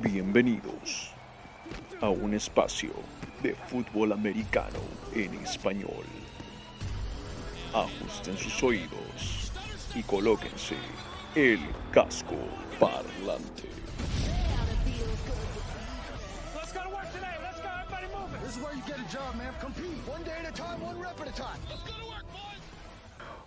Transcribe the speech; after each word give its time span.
Bienvenidos 0.00 1.10
a 2.00 2.08
un 2.08 2.32
espacio 2.32 2.92
de 3.42 3.54
fútbol 3.54 4.12
americano 4.12 4.78
en 5.14 5.34
español. 5.34 6.06
Ajusten 7.74 8.38
sus 8.38 8.62
oídos 8.62 9.52
y 9.94 10.02
colóquense 10.02 10.76
el 11.34 11.60
casco 11.92 12.36
parlante. 12.80 13.68
This 18.42 18.56
is 18.56 18.62
where 18.62 18.74
you 18.74 18.82
get 18.86 18.98
a 18.98 19.04
job, 19.14 19.36
man. 19.36 19.52
Compete. 19.60 19.84
One 20.08 20.22
day 20.24 20.32
at 20.42 20.48
a 20.48 20.52
time, 20.52 20.80
one 20.80 20.98
rep 20.98 21.20
at 21.20 21.28
a 21.28 21.32
time. 21.32 21.60
Let's 21.68 21.82
go 21.82 21.92
to 22.00 22.06
work, 22.08 22.32
boys. 22.32 22.61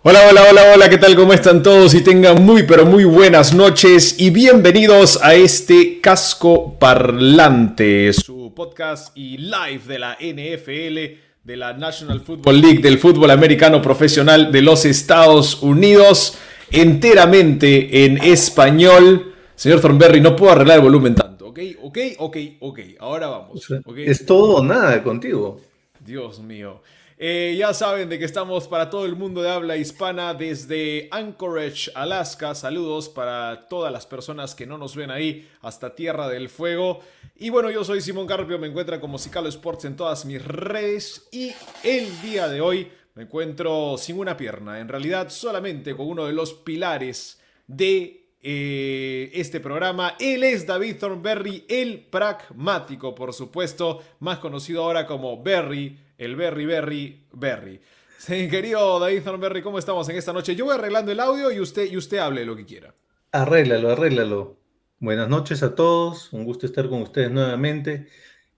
Hola, 0.08 0.20
hola, 0.30 0.42
hola, 0.48 0.62
hola, 0.72 0.88
¿qué 0.88 0.98
tal? 0.98 1.16
¿Cómo 1.16 1.32
están 1.32 1.64
todos? 1.64 1.92
Y 1.92 2.00
tengan 2.00 2.40
muy, 2.44 2.62
pero 2.62 2.86
muy 2.86 3.02
buenas 3.02 3.52
noches 3.52 4.20
y 4.20 4.30
bienvenidos 4.30 5.20
a 5.20 5.34
este 5.34 6.00
casco 6.00 6.78
parlante, 6.78 8.12
su 8.12 8.52
podcast 8.54 9.10
y 9.18 9.36
live 9.38 9.80
de 9.84 9.98
la 9.98 10.16
NFL, 10.20 11.18
de 11.42 11.56
la 11.56 11.72
National 11.72 12.20
Football 12.20 12.60
League, 12.60 12.78
del 12.78 13.00
fútbol 13.00 13.32
americano 13.32 13.82
profesional 13.82 14.52
de 14.52 14.62
los 14.62 14.84
Estados 14.84 15.60
Unidos, 15.60 16.38
enteramente 16.70 18.04
en 18.04 18.18
español. 18.18 19.34
Señor 19.56 19.80
Thornberry, 19.80 20.20
no 20.20 20.36
puedo 20.36 20.52
arreglar 20.52 20.76
el 20.76 20.84
volumen 20.84 21.16
tanto, 21.16 21.48
¿ok? 21.48 21.58
Ok, 21.82 21.98
ok, 22.18 22.36
ok, 22.60 22.78
ahora 23.00 23.26
vamos. 23.26 23.68
¿ok? 23.84 23.98
Es 23.98 24.24
todo 24.24 24.58
o 24.58 24.64
nada 24.64 25.02
contigo. 25.02 25.60
Dios 25.98 26.38
mío. 26.38 26.80
Eh, 27.18 27.56
ya 27.58 27.72
saben 27.72 28.10
de 28.10 28.18
que 28.18 28.26
estamos 28.26 28.68
para 28.68 28.90
todo 28.90 29.06
el 29.06 29.16
mundo 29.16 29.40
de 29.40 29.48
habla 29.48 29.78
hispana 29.78 30.34
desde 30.34 31.08
Anchorage, 31.10 31.90
Alaska. 31.94 32.54
Saludos 32.54 33.08
para 33.08 33.68
todas 33.68 33.90
las 33.90 34.04
personas 34.04 34.54
que 34.54 34.66
no 34.66 34.76
nos 34.76 34.94
ven 34.94 35.10
ahí 35.10 35.48
hasta 35.62 35.94
Tierra 35.94 36.28
del 36.28 36.50
Fuego. 36.50 37.00
Y 37.34 37.48
bueno, 37.48 37.70
yo 37.70 37.84
soy 37.84 38.02
Simón 38.02 38.26
Carpio, 38.26 38.58
me 38.58 38.66
encuentran 38.66 39.00
como 39.00 39.18
Cicalo 39.18 39.48
Sports 39.48 39.86
en 39.86 39.96
todas 39.96 40.26
mis 40.26 40.44
redes. 40.44 41.26
Y 41.32 41.52
el 41.82 42.20
día 42.20 42.48
de 42.48 42.60
hoy 42.60 42.92
me 43.14 43.22
encuentro 43.22 43.96
sin 43.96 44.18
una 44.18 44.36
pierna, 44.36 44.78
en 44.78 44.88
realidad 44.88 45.30
solamente 45.30 45.96
con 45.96 46.08
uno 46.08 46.26
de 46.26 46.34
los 46.34 46.52
pilares 46.52 47.40
de 47.66 48.26
eh, 48.42 49.30
este 49.32 49.60
programa. 49.60 50.16
Él 50.20 50.44
es 50.44 50.66
David 50.66 50.96
Thornberry, 51.00 51.64
el 51.66 52.00
pragmático, 52.00 53.14
por 53.14 53.32
supuesto, 53.32 54.02
más 54.20 54.38
conocido 54.38 54.84
ahora 54.84 55.06
como 55.06 55.42
Berry, 55.42 55.98
el 56.18 56.36
Berry 56.36 56.66
Berry 56.66 57.26
Berry. 57.32 57.80
Sí, 58.18 58.48
querido 58.48 58.98
David 58.98 59.22
Thornberry, 59.22 59.62
¿cómo 59.62 59.78
estamos 59.78 60.08
en 60.08 60.16
esta 60.16 60.32
noche? 60.32 60.56
Yo 60.56 60.64
voy 60.64 60.74
arreglando 60.74 61.12
el 61.12 61.20
audio 61.20 61.52
y 61.52 61.60
usted, 61.60 61.90
y 61.90 61.96
usted 61.96 62.18
hable 62.18 62.44
lo 62.44 62.56
que 62.56 62.64
quiera. 62.64 62.94
Arréglalo, 63.32 63.90
arréglalo. 63.90 64.56
Buenas 64.98 65.28
noches 65.28 65.62
a 65.62 65.74
todos. 65.74 66.32
Un 66.32 66.44
gusto 66.44 66.64
estar 66.64 66.88
con 66.88 67.02
ustedes 67.02 67.30
nuevamente. 67.30 68.08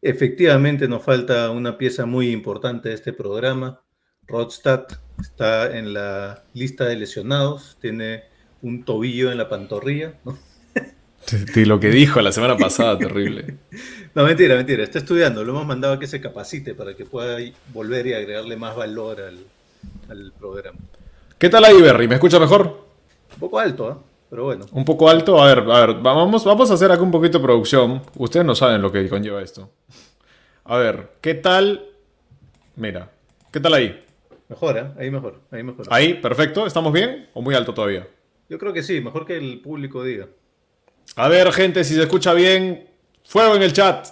Efectivamente, 0.00 0.86
nos 0.86 1.02
falta 1.02 1.50
una 1.50 1.76
pieza 1.76 2.06
muy 2.06 2.30
importante 2.30 2.90
de 2.90 2.94
este 2.94 3.12
programa. 3.12 3.82
Rodstad 4.26 4.86
está 5.20 5.76
en 5.76 5.92
la 5.92 6.44
lista 6.54 6.84
de 6.84 6.96
lesionados. 6.96 7.76
Tiene 7.80 8.22
un 8.62 8.84
tobillo 8.84 9.32
en 9.32 9.38
la 9.38 9.48
pantorrilla. 9.48 10.20
¿no? 10.24 10.38
De 11.30 11.66
lo 11.66 11.78
que 11.78 11.90
dijo 11.90 12.20
la 12.20 12.32
semana 12.32 12.56
pasada, 12.56 12.98
terrible. 12.98 13.56
No, 14.14 14.24
mentira, 14.24 14.56
mentira. 14.56 14.82
Está 14.82 14.98
estudiando. 14.98 15.44
Lo 15.44 15.52
hemos 15.52 15.66
mandado 15.66 15.94
a 15.94 15.98
que 16.00 16.08
se 16.08 16.20
capacite 16.20 16.74
para 16.74 16.94
que 16.94 17.04
pueda 17.04 17.38
volver 17.72 18.06
y 18.08 18.14
agregarle 18.14 18.56
más 18.56 18.74
valor 18.74 19.20
al, 19.20 19.38
al 20.10 20.32
programa. 20.32 20.78
¿Qué 21.38 21.48
tal 21.48 21.64
ahí, 21.64 21.80
Berry? 21.80 22.08
¿Me 22.08 22.16
escucha 22.16 22.40
mejor? 22.40 22.84
Un 23.34 23.38
poco 23.38 23.60
alto, 23.60 23.86
¿ah? 23.86 23.98
Pero 24.28 24.44
bueno. 24.44 24.66
Un 24.72 24.84
poco 24.84 25.08
alto. 25.08 25.40
A 25.40 25.46
ver, 25.46 25.58
a 25.70 25.86
ver, 25.86 25.96
vamos, 26.00 26.44
vamos 26.44 26.70
a 26.70 26.74
hacer 26.74 26.90
acá 26.90 27.02
un 27.02 27.12
poquito 27.12 27.38
de 27.38 27.44
producción. 27.44 28.02
Ustedes 28.16 28.44
no 28.44 28.56
saben 28.56 28.82
lo 28.82 28.90
que 28.90 29.08
conlleva 29.08 29.40
esto. 29.40 29.70
A 30.64 30.78
ver, 30.78 31.10
¿qué 31.20 31.34
tal? 31.34 31.86
Mira, 32.74 33.12
¿qué 33.52 33.60
tal 33.60 33.74
ahí? 33.74 34.00
Mejora, 34.48 34.94
ahí 34.98 35.10
mejor, 35.10 35.40
ahí 35.50 35.62
mejor. 35.62 35.86
Ahí, 35.90 36.14
perfecto. 36.14 36.66
¿Estamos 36.66 36.92
bien 36.92 37.28
o 37.34 37.42
muy 37.42 37.54
alto 37.54 37.72
todavía? 37.72 38.08
Yo 38.48 38.58
creo 38.58 38.72
que 38.72 38.82
sí, 38.82 39.00
mejor 39.00 39.26
que 39.26 39.36
el 39.36 39.60
público 39.60 40.02
diga. 40.02 40.26
A 41.16 41.28
ver, 41.28 41.52
gente, 41.52 41.84
si 41.84 41.94
se 41.94 42.02
escucha 42.02 42.32
bien, 42.32 42.88
fuego 43.24 43.56
en 43.56 43.62
el 43.62 43.72
chat. 43.72 44.08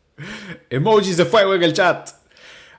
Emojis 0.70 1.16
de 1.16 1.24
fuego 1.24 1.54
en 1.54 1.62
el 1.62 1.72
chat. 1.72 2.10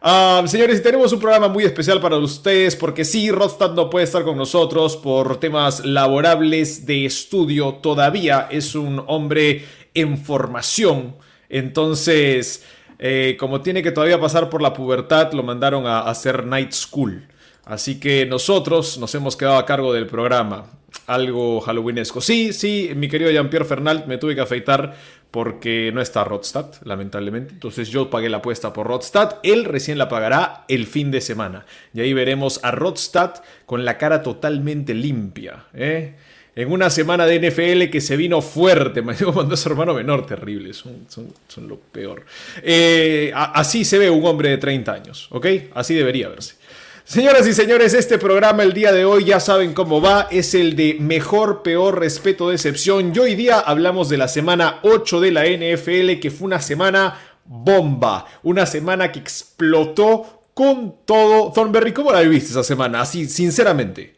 Ah, 0.03 0.43
señores, 0.47 0.81
tenemos 0.81 1.13
un 1.13 1.19
programa 1.19 1.47
muy 1.47 1.63
especial 1.63 2.01
para 2.01 2.17
ustedes 2.17 2.75
porque 2.75 3.05
sí, 3.05 3.29
Rodstad 3.29 3.73
no 3.73 3.87
puede 3.87 4.05
estar 4.05 4.23
con 4.23 4.35
nosotros 4.35 4.97
por 4.97 5.39
temas 5.39 5.85
laborables 5.85 6.87
de 6.87 7.05
estudio. 7.05 7.75
Todavía 7.75 8.47
es 8.49 8.73
un 8.73 9.03
hombre 9.05 9.63
en 9.93 10.17
formación. 10.17 11.17
Entonces, 11.49 12.65
eh, 12.97 13.37
como 13.39 13.61
tiene 13.61 13.83
que 13.83 13.91
todavía 13.91 14.19
pasar 14.19 14.49
por 14.49 14.63
la 14.63 14.73
pubertad, 14.73 15.33
lo 15.33 15.43
mandaron 15.43 15.85
a 15.85 15.99
hacer 15.99 16.47
night 16.47 16.71
school. 16.71 17.27
Así 17.65 17.99
que 17.99 18.25
nosotros 18.25 18.97
nos 18.97 19.13
hemos 19.15 19.35
quedado 19.35 19.57
a 19.57 19.65
cargo 19.65 19.93
del 19.93 20.07
programa. 20.07 20.65
Algo 21.07 21.61
halloweenesco. 21.61 22.19
Sí, 22.21 22.53
sí, 22.53 22.91
mi 22.95 23.07
querido 23.07 23.31
Jean-Pierre 23.31 23.65
Fernald, 23.65 24.05
me 24.07 24.17
tuve 24.17 24.35
que 24.35 24.41
afeitar 24.41 24.95
porque 25.31 25.91
no 25.93 26.01
está 26.01 26.23
Rodstad, 26.25 26.65
lamentablemente. 26.83 27.53
Entonces 27.53 27.87
yo 27.89 28.09
pagué 28.09 28.27
la 28.29 28.37
apuesta 28.37 28.73
por 28.73 28.87
Rodstad. 28.87 29.37
Él 29.43 29.63
recién 29.65 29.97
la 29.97 30.09
pagará 30.09 30.65
el 30.67 30.87
fin 30.87 31.09
de 31.11 31.21
semana. 31.21 31.65
Y 31.93 32.01
ahí 32.01 32.13
veremos 32.13 32.59
a 32.63 32.71
Rodstad 32.71 33.35
con 33.65 33.85
la 33.85 33.97
cara 33.97 34.21
totalmente 34.21 34.93
limpia. 34.93 35.65
¿eh? 35.73 36.15
En 36.55 36.69
una 36.69 36.89
semana 36.89 37.25
de 37.25 37.39
NFL 37.49 37.89
que 37.89 38.01
se 38.01 38.17
vino 38.17 38.41
fuerte. 38.41 39.01
Me 39.03 39.13
digo 39.15 39.31
cuando 39.33 39.53
es 39.55 39.65
hermano 39.65 39.93
menor, 39.93 40.25
terrible. 40.25 40.73
Son, 40.73 41.05
son, 41.07 41.67
lo 41.69 41.77
peor. 41.79 42.25
Eh, 42.61 43.31
a- 43.33 43.53
así 43.53 43.85
se 43.85 43.97
ve 43.97 44.09
un 44.09 44.25
hombre 44.25 44.49
de 44.49 44.57
30 44.57 44.91
años, 44.91 45.27
¿ok? 45.31 45.45
Así 45.73 45.93
debería 45.95 46.27
verse. 46.27 46.55
Señoras 47.03 47.47
y 47.47 47.53
señores, 47.53 47.95
este 47.95 48.19
programa 48.19 48.61
el 48.63 48.73
día 48.73 48.91
de 48.91 49.05
hoy 49.05 49.25
ya 49.25 49.39
saben 49.39 49.73
cómo 49.73 50.01
va, 50.01 50.27
es 50.29 50.53
el 50.53 50.75
de 50.75 50.97
mejor, 50.99 51.63
peor, 51.63 51.99
respeto, 51.99 52.49
decepción. 52.49 53.11
Y 53.13 53.19
hoy 53.19 53.35
día 53.35 53.59
hablamos 53.59 54.07
de 54.07 54.17
la 54.17 54.27
semana 54.27 54.79
8 54.83 55.19
de 55.19 55.31
la 55.31 55.45
NFL, 55.45 56.19
que 56.19 56.29
fue 56.29 56.45
una 56.45 56.61
semana 56.61 57.17
bomba, 57.43 58.27
una 58.43 58.67
semana 58.67 59.11
que 59.11 59.19
explotó 59.19 60.43
con 60.53 61.03
todo. 61.03 61.51
Thornberry, 61.51 61.91
¿cómo 61.91 62.11
la 62.11 62.21
viviste 62.21 62.51
esa 62.51 62.63
semana? 62.63 63.01
Así, 63.01 63.27
sinceramente. 63.27 64.15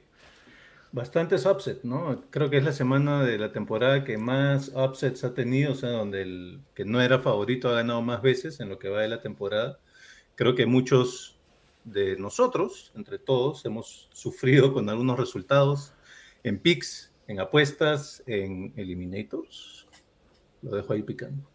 Bastantes 0.92 1.46
upsets, 1.46 1.86
¿no? 1.86 2.26
Creo 2.30 2.50
que 2.50 2.58
es 2.58 2.66
la 2.66 2.74
semana 2.74 3.24
de 3.24 3.40
la 3.40 3.52
temporada 3.54 4.04
que 4.04 4.18
más 4.18 4.72
upsets 4.76 5.24
ha 5.24 5.34
tenido, 5.34 5.72
o 5.72 5.76
sea, 5.76 5.90
donde 5.90 6.22
el 6.22 6.60
que 6.76 6.84
no 6.86 7.02
era 7.02 7.20
favorito 7.20 7.70
ha 7.70 7.76
ganado 7.76 8.02
más 8.02 8.22
veces 8.22 8.60
en 8.60 8.70
lo 8.70 8.78
que 8.78 8.90
va 8.90 9.02
de 9.02 9.08
la 9.08 9.22
temporada. 9.22 9.80
Creo 10.36 10.54
que 10.54 10.66
muchos 10.66 11.33
de 11.84 12.18
nosotros, 12.18 12.92
entre 12.96 13.20
todos, 13.20 13.66
hemos 13.66 14.10
sufrido 14.14 14.74
con 14.74 14.90
algunos 14.90 15.20
resultados 15.20 15.94
en 16.44 16.60
picks, 16.60 17.12
en 17.28 17.40
apuestas, 17.40 18.24
en 18.26 18.74
eliminators. 18.76 19.88
Lo 20.62 20.76
dejo 20.76 20.94
ahí 20.94 21.04
picando. 21.04 21.50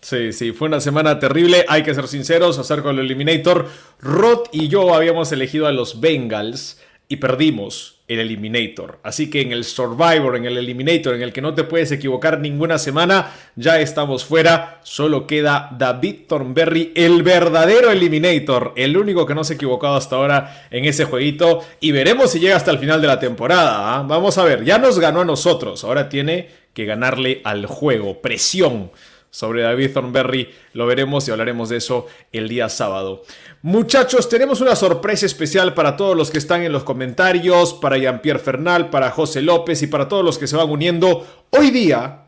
Sí, 0.00 0.32
sí, 0.32 0.52
fue 0.52 0.68
una 0.68 0.80
semana 0.80 1.18
terrible. 1.18 1.64
Hay 1.68 1.82
que 1.82 1.94
ser 1.94 2.06
sinceros, 2.06 2.58
hacer 2.58 2.82
con 2.82 2.98
el 2.98 3.06
Eliminator. 3.06 3.68
Rod 3.98 4.46
y 4.52 4.68
yo 4.68 4.94
habíamos 4.94 5.32
elegido 5.32 5.66
a 5.66 5.72
los 5.72 6.00
Bengals 6.00 6.80
y 7.08 7.16
perdimos 7.16 7.96
el 8.08 8.20
Eliminator. 8.20 9.00
Así 9.02 9.30
que 9.30 9.40
en 9.40 9.52
el 9.52 9.64
Survivor, 9.64 10.36
en 10.36 10.44
el 10.44 10.56
Eliminator, 10.56 11.14
en 11.14 11.22
el 11.22 11.32
que 11.32 11.42
no 11.42 11.54
te 11.54 11.64
puedes 11.64 11.90
equivocar 11.90 12.38
ninguna 12.38 12.78
semana, 12.78 13.32
ya 13.56 13.80
estamos 13.80 14.24
fuera. 14.24 14.80
Solo 14.84 15.26
queda 15.26 15.70
David 15.76 16.26
Thornberry, 16.28 16.92
el 16.94 17.22
verdadero 17.22 17.90
Eliminator, 17.90 18.72
el 18.76 18.96
único 18.96 19.26
que 19.26 19.34
no 19.34 19.44
se 19.44 19.54
ha 19.54 19.56
equivocado 19.56 19.96
hasta 19.96 20.16
ahora 20.16 20.66
en 20.70 20.84
ese 20.84 21.04
jueguito. 21.04 21.60
Y 21.80 21.92
veremos 21.92 22.30
si 22.30 22.40
llega 22.40 22.56
hasta 22.56 22.70
el 22.70 22.78
final 22.78 23.00
de 23.00 23.08
la 23.08 23.18
temporada. 23.18 23.96
¿ah? 23.96 24.04
Vamos 24.06 24.38
a 24.38 24.44
ver, 24.44 24.64
ya 24.64 24.78
nos 24.78 24.98
ganó 24.98 25.20
a 25.20 25.24
nosotros, 25.24 25.82
ahora 25.84 26.08
tiene 26.08 26.48
que 26.72 26.84
ganarle 26.84 27.40
al 27.44 27.66
juego. 27.66 28.20
Presión 28.20 28.90
sobre 29.36 29.60
David 29.60 29.92
Thornberry. 29.92 30.48
Lo 30.72 30.86
veremos 30.86 31.28
y 31.28 31.30
hablaremos 31.30 31.68
de 31.68 31.76
eso 31.76 32.06
el 32.32 32.48
día 32.48 32.70
sábado. 32.70 33.22
Muchachos, 33.60 34.30
tenemos 34.30 34.62
una 34.62 34.74
sorpresa 34.74 35.26
especial 35.26 35.74
para 35.74 35.94
todos 35.94 36.16
los 36.16 36.30
que 36.30 36.38
están 36.38 36.62
en 36.62 36.72
los 36.72 36.84
comentarios, 36.84 37.74
para 37.74 37.98
Jean-Pierre 37.98 38.38
Fernal, 38.38 38.88
para 38.88 39.10
José 39.10 39.42
López 39.42 39.82
y 39.82 39.88
para 39.88 40.08
todos 40.08 40.24
los 40.24 40.38
que 40.38 40.46
se 40.46 40.56
van 40.56 40.70
uniendo. 40.70 41.26
Hoy 41.50 41.70
día 41.70 42.22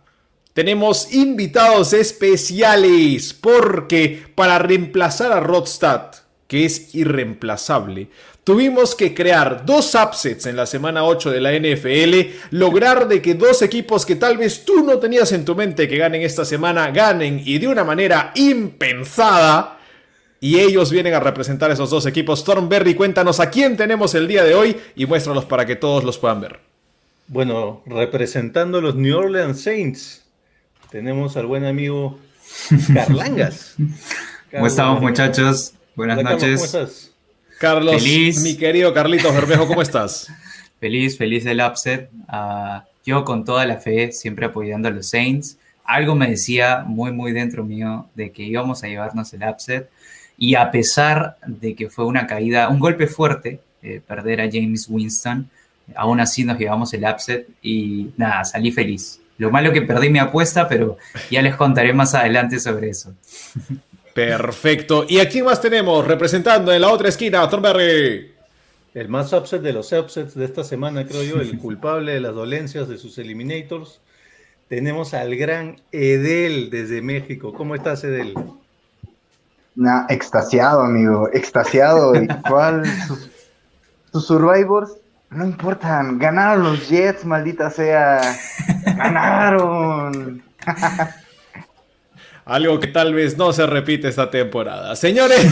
tenemos 0.52 1.14
invitados 1.14 1.94
especiales 1.94 3.32
porque 3.32 4.26
para 4.34 4.58
reemplazar 4.58 5.32
a 5.32 5.40
Rodstad, 5.40 6.10
que 6.46 6.66
es 6.66 6.94
irreemplazable, 6.94 8.10
tuvimos 8.48 8.94
que 8.94 9.12
crear 9.12 9.66
dos 9.66 9.94
upsets 9.94 10.46
en 10.46 10.56
la 10.56 10.64
semana 10.64 11.04
8 11.04 11.32
de 11.32 11.38
la 11.38 11.52
NFL, 11.52 12.56
lograr 12.56 13.06
de 13.06 13.20
que 13.20 13.34
dos 13.34 13.60
equipos 13.60 14.06
que 14.06 14.16
tal 14.16 14.38
vez 14.38 14.64
tú 14.64 14.82
no 14.82 14.98
tenías 14.98 15.32
en 15.32 15.44
tu 15.44 15.54
mente 15.54 15.86
que 15.86 15.98
ganen 15.98 16.22
esta 16.22 16.46
semana, 16.46 16.90
ganen 16.90 17.42
y 17.44 17.58
de 17.58 17.68
una 17.68 17.84
manera 17.84 18.32
impensada. 18.36 19.78
Y 20.40 20.60
ellos 20.60 20.90
vienen 20.90 21.12
a 21.12 21.20
representar 21.20 21.70
esos 21.70 21.90
dos 21.90 22.06
equipos. 22.06 22.42
Thornberry, 22.42 22.94
cuéntanos 22.94 23.38
a 23.38 23.50
quién 23.50 23.76
tenemos 23.76 24.14
el 24.14 24.26
día 24.26 24.44
de 24.44 24.54
hoy 24.54 24.78
y 24.96 25.04
muéstralos 25.04 25.44
para 25.44 25.66
que 25.66 25.76
todos 25.76 26.02
los 26.02 26.16
puedan 26.16 26.40
ver. 26.40 26.58
Bueno, 27.26 27.82
representando 27.84 28.78
a 28.78 28.80
los 28.80 28.94
New 28.94 29.14
Orleans 29.14 29.60
Saints, 29.60 30.24
tenemos 30.90 31.36
al 31.36 31.44
buen 31.44 31.66
amigo 31.66 32.18
Carlangas. 32.94 33.74
¿Cómo 34.50 34.66
estamos, 34.66 35.02
muchachos? 35.02 35.74
Buenas 35.94 36.22
noches. 36.22 36.54
¿Cómo 36.54 36.64
estás? 36.64 37.07
Carlos, 37.58 38.02
Feliz. 38.02 38.40
mi 38.40 38.56
querido 38.56 38.94
Carlitos 38.94 39.34
Bermejo, 39.34 39.66
¿cómo 39.66 39.82
estás? 39.82 40.28
Feliz, 40.80 41.18
feliz 41.18 41.42
del 41.42 41.60
upset. 41.60 42.08
Ah, 42.28 42.84
yo 43.04 43.24
con 43.24 43.44
toda 43.44 43.66
la 43.66 43.78
fe, 43.78 44.12
siempre 44.12 44.46
apoyando 44.46 44.86
a 44.86 44.92
los 44.92 45.10
Saints. 45.10 45.58
Algo 45.84 46.14
me 46.14 46.30
decía 46.30 46.84
muy, 46.86 47.10
muy 47.10 47.32
dentro 47.32 47.64
mío 47.64 48.06
de 48.14 48.30
que 48.30 48.44
íbamos 48.44 48.84
a 48.84 48.86
llevarnos 48.86 49.32
el 49.32 49.42
upset. 49.42 49.90
Y 50.36 50.54
a 50.54 50.70
pesar 50.70 51.36
de 51.44 51.74
que 51.74 51.90
fue 51.90 52.04
una 52.06 52.28
caída, 52.28 52.68
un 52.68 52.78
golpe 52.78 53.08
fuerte, 53.08 53.58
eh, 53.82 54.00
perder 54.06 54.40
a 54.40 54.48
James 54.48 54.86
Winston, 54.88 55.50
aún 55.96 56.20
así 56.20 56.44
nos 56.44 56.58
llevamos 56.60 56.94
el 56.94 57.02
upset 57.02 57.48
y 57.60 58.10
nada, 58.16 58.44
salí 58.44 58.70
feliz. 58.70 59.20
Lo 59.36 59.50
malo 59.50 59.72
que 59.72 59.82
perdí 59.82 60.10
mi 60.10 60.20
apuesta, 60.20 60.68
pero 60.68 60.96
ya 61.28 61.42
les 61.42 61.56
contaré 61.56 61.92
más 61.92 62.14
adelante 62.14 62.60
sobre 62.60 62.90
eso. 62.90 63.14
Perfecto. 64.26 65.04
¿Y 65.08 65.20
a 65.20 65.28
quién 65.28 65.44
más 65.44 65.60
tenemos? 65.60 66.04
Representando 66.04 66.72
en 66.72 66.80
la 66.80 66.88
otra 66.90 67.08
esquina, 67.08 67.48
Thornberry. 67.48 68.34
El 68.92 69.08
más 69.08 69.32
upset 69.32 69.62
de 69.62 69.72
los 69.72 69.92
upsets 69.92 70.34
de 70.34 70.44
esta 70.44 70.64
semana, 70.64 71.06
creo 71.06 71.22
yo, 71.22 71.40
el 71.40 71.56
culpable 71.60 72.14
de 72.14 72.20
las 72.20 72.34
dolencias 72.34 72.88
de 72.88 72.98
sus 72.98 73.16
eliminators. 73.18 74.00
Tenemos 74.68 75.14
al 75.14 75.36
gran 75.36 75.80
Edel 75.92 76.68
desde 76.68 77.00
México. 77.00 77.52
¿Cómo 77.52 77.76
estás, 77.76 78.02
Edel? 78.02 78.34
Nah, 79.76 80.06
extasiado, 80.08 80.80
amigo, 80.80 81.28
extasiado. 81.32 82.20
¿Y 82.20 82.26
cuál? 82.48 82.84
Sus, 83.06 83.30
sus 84.10 84.26
survivors 84.26 84.96
no 85.30 85.44
importan. 85.44 86.18
Ganaron 86.18 86.64
los 86.64 86.88
Jets, 86.88 87.24
maldita 87.24 87.70
sea. 87.70 88.20
Ganaron. 88.96 90.42
Algo 92.48 92.80
que 92.80 92.86
tal 92.86 93.12
vez 93.12 93.36
no 93.36 93.52
se 93.52 93.66
repite 93.66 94.08
esta 94.08 94.30
temporada. 94.30 94.96
Señores, 94.96 95.38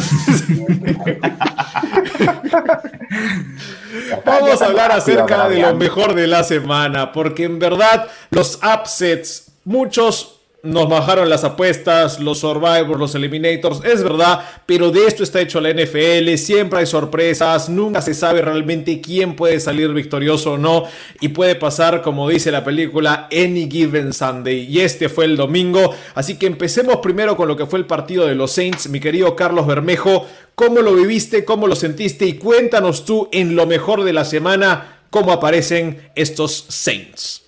vamos 4.25 4.63
a 4.63 4.65
hablar 4.65 4.93
acerca 4.93 5.47
de 5.47 5.61
lo 5.61 5.75
mejor 5.75 6.15
de 6.15 6.27
la 6.27 6.43
semana, 6.43 7.13
porque 7.13 7.45
en 7.45 7.59
verdad 7.59 8.09
los 8.31 8.59
upsets, 8.63 9.49
muchos 9.65 10.36
nos 10.67 10.89
bajaron 10.89 11.29
las 11.29 11.45
apuestas, 11.45 12.21
los 12.21 12.41
survivors, 12.41 12.99
los 12.99 13.15
eliminators, 13.15 13.81
es 13.85 14.03
verdad, 14.03 14.41
pero 14.67 14.91
de 14.91 15.07
esto 15.07 15.23
está 15.23 15.41
hecho 15.41 15.61
la 15.61 15.73
NFL, 15.73 16.35
siempre 16.37 16.81
hay 16.81 16.87
sorpresas, 16.87 17.69
nunca 17.69 18.03
se 18.03 18.15
sabe 18.15 18.43
realmente 18.43 19.01
quién 19.01 19.37
puede 19.37 19.61
salir 19.61 19.93
victorioso 19.93 20.53
o 20.53 20.59
no, 20.59 20.85
y 21.21 21.29
puede 21.29 21.55
pasar, 21.55 22.03
como 22.03 22.29
dice 22.29 22.51
la 22.51 22.65
película, 22.65 23.29
Any 23.31 23.69
Given 23.71 24.13
Sunday, 24.13 24.67
y 24.69 24.81
este 24.81 25.09
fue 25.09 25.25
el 25.27 25.37
domingo, 25.37 25.95
así 26.15 26.37
que 26.37 26.47
empecemos 26.47 26.97
primero 26.97 27.37
con 27.37 27.49
lo 27.49 27.57
que 27.57 27.67
fue 27.67 27.79
el 27.79 27.87
partido 27.87 28.27
de 28.27 28.35
los 28.35 28.53
Saints, 28.53 28.89
mi 28.89 28.99
querido 28.99 29.37
Carlos 29.37 29.67
Bermejo, 29.67 30.27
¿cómo 30.57 30.81
lo 30.81 30.95
viviste, 30.95 31.45
cómo 31.45 31.69
lo 31.69 31.77
sentiste? 31.77 32.27
Y 32.27 32.35
cuéntanos 32.35 33.05
tú 33.05 33.29
en 33.31 33.55
lo 33.55 33.67
mejor 33.67 34.03
de 34.03 34.13
la 34.13 34.25
semana, 34.25 35.01
cómo 35.11 35.33
aparecen 35.33 36.11
estos 36.17 36.67
Saints. 36.69 37.46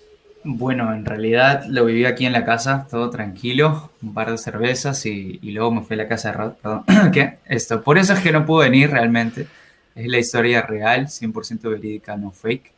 Bueno, 0.50 0.95
en 0.95 1.05
realidad 1.05 1.67
lo 1.67 1.85
viví 1.85 2.06
aquí 2.06 2.25
en 2.25 2.33
la 2.33 2.43
casa, 2.43 2.87
todo 2.91 3.11
tranquilo, 3.11 3.91
un 4.00 4.15
par 4.15 4.31
de 4.31 4.39
cervezas 4.39 5.05
y, 5.05 5.39
y 5.43 5.50
luego 5.50 5.71
me 5.73 5.83
fui 5.83 5.93
a 5.93 5.99
la 5.99 6.09
casa 6.09 6.31
de 6.31 6.39
Rod, 6.39 6.53
perdón, 6.55 6.85
¿qué? 7.12 7.37
Esto, 7.45 7.83
por 7.83 7.99
eso 7.99 8.15
es 8.15 8.21
que 8.21 8.33
no 8.33 8.47
pude 8.47 8.71
venir 8.71 8.91
realmente, 8.91 9.47
es 9.95 10.06
la 10.06 10.19
historia 10.19 10.62
real, 10.62 11.09
100% 11.09 11.69
verídica, 11.69 12.17
no 12.17 12.31
fake. 12.31 12.73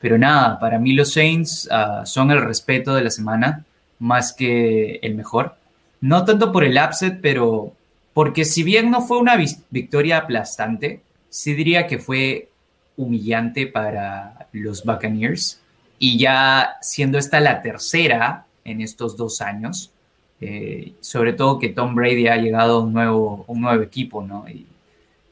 Pero 0.00 0.18
nada, 0.18 0.60
para 0.60 0.78
mí 0.78 0.92
los 0.92 1.12
Saints 1.12 1.68
ah, 1.72 2.02
son 2.06 2.30
el 2.30 2.42
respeto 2.42 2.94
de 2.94 3.02
la 3.02 3.10
semana, 3.10 3.64
más 3.98 4.32
que 4.32 5.00
el 5.02 5.16
mejor. 5.16 5.56
No 6.00 6.24
tanto 6.24 6.52
por 6.52 6.62
el 6.62 6.78
upset, 6.78 7.20
pero 7.20 7.72
porque 8.14 8.44
si 8.44 8.62
bien 8.62 8.88
no 8.88 9.00
fue 9.00 9.18
una 9.18 9.36
victoria 9.70 10.18
aplastante, 10.18 11.00
sí 11.28 11.54
diría 11.54 11.88
que 11.88 11.98
fue 11.98 12.50
humillante 12.96 13.66
para 13.66 14.46
los 14.52 14.84
Buccaneers. 14.84 15.59
Y 16.02 16.18
ya 16.18 16.78
siendo 16.80 17.18
esta 17.18 17.40
la 17.40 17.60
tercera 17.60 18.46
en 18.64 18.80
estos 18.80 19.18
dos 19.18 19.42
años, 19.42 19.92
eh, 20.40 20.94
sobre 21.00 21.34
todo 21.34 21.58
que 21.58 21.68
Tom 21.68 21.94
Brady 21.94 22.26
ha 22.26 22.38
llegado 22.38 22.78
a 22.78 22.80
un 22.80 22.94
nuevo, 22.94 23.44
un 23.46 23.60
nuevo 23.60 23.82
equipo, 23.82 24.22
¿no? 24.22 24.48
Y, 24.48 24.66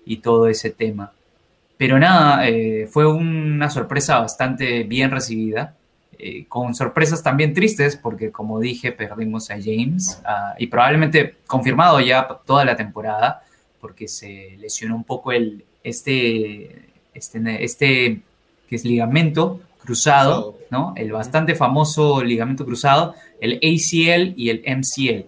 y 0.05 0.19
todo 0.19 0.47
ese 0.47 0.69
tema. 0.69 1.11
Pero 1.79 1.99
nada, 1.99 2.47
eh, 2.47 2.87
fue 2.91 3.07
una 3.07 3.71
sorpresa 3.71 4.19
bastante 4.19 4.83
bien 4.83 5.11
recibida, 5.11 5.75
eh, 6.19 6.45
con 6.49 6.75
sorpresas 6.75 7.23
también 7.23 7.55
tristes, 7.55 7.97
porque 7.97 8.31
como 8.31 8.61
dije, 8.61 8.93
perdimos 8.93 9.51
a 9.51 9.55
James 9.55 10.21
ah, 10.27 10.55
y 10.59 10.67
probablemente 10.67 11.37
confirmado 11.47 12.01
ya 12.01 12.29
toda 12.45 12.67
la 12.67 12.77
temporada, 12.77 13.43
porque 13.81 14.07
se 14.07 14.57
lesionó 14.59 14.97
un 14.97 15.05
poco 15.05 15.33
el, 15.33 15.65
este, 15.83 16.91
este, 17.15 17.65
este 17.65 18.21
que 18.69 18.77
es 18.77 18.85
ligamento 18.85 19.61
cruzado. 19.89 20.59
¿no? 20.71 20.93
El 20.97 21.13
bastante 21.13 21.55
famoso 21.55 22.23
ligamento 22.23 22.67
cruzado, 22.67 23.15
el 23.41 23.55
ACL 23.55 24.35
y 24.37 24.51
el 24.51 24.63
MCL. 24.67 25.27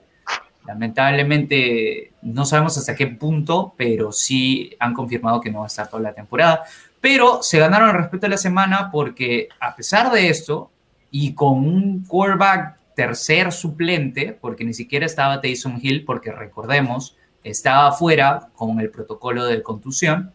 Lamentablemente 0.66 2.12
no 2.20 2.44
sabemos 2.44 2.76
hasta 2.76 2.94
qué 2.94 3.06
punto, 3.06 3.72
pero 3.78 4.12
sí 4.12 4.76
han 4.78 4.92
confirmado 4.92 5.40
que 5.40 5.50
no 5.50 5.60
va 5.60 5.64
a 5.64 5.68
estar 5.68 5.88
toda 5.88 6.02
la 6.02 6.12
temporada. 6.12 6.64
Pero 7.00 7.42
se 7.42 7.58
ganaron 7.58 7.88
el 7.88 7.96
respeto 7.96 8.26
de 8.26 8.30
la 8.30 8.36
semana 8.36 8.90
porque 8.92 9.48
a 9.58 9.74
pesar 9.74 10.12
de 10.12 10.28
esto 10.28 10.70
y 11.10 11.32
con 11.32 11.66
un 11.66 12.04
quarterback 12.04 12.76
tercer 12.94 13.50
suplente, 13.52 14.36
porque 14.38 14.64
ni 14.64 14.74
siquiera 14.74 15.06
estaba 15.06 15.40
Taysom 15.40 15.78
Hill, 15.80 16.04
porque 16.04 16.30
recordemos, 16.32 17.16
estaba 17.42 17.88
afuera 17.88 18.48
con 18.54 18.78
el 18.78 18.90
protocolo 18.90 19.46
de 19.46 19.62
contusión, 19.62 20.34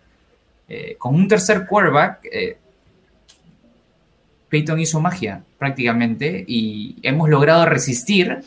eh, 0.68 0.96
con 0.98 1.14
un 1.14 1.28
tercer 1.28 1.68
quarterback, 1.68 2.26
eh, 2.26 2.58
Peyton 4.50 4.80
hizo 4.80 5.00
magia 5.02 5.44
prácticamente 5.58 6.44
y 6.48 6.96
hemos 7.02 7.30
logrado 7.30 7.66
resistir 7.66 8.40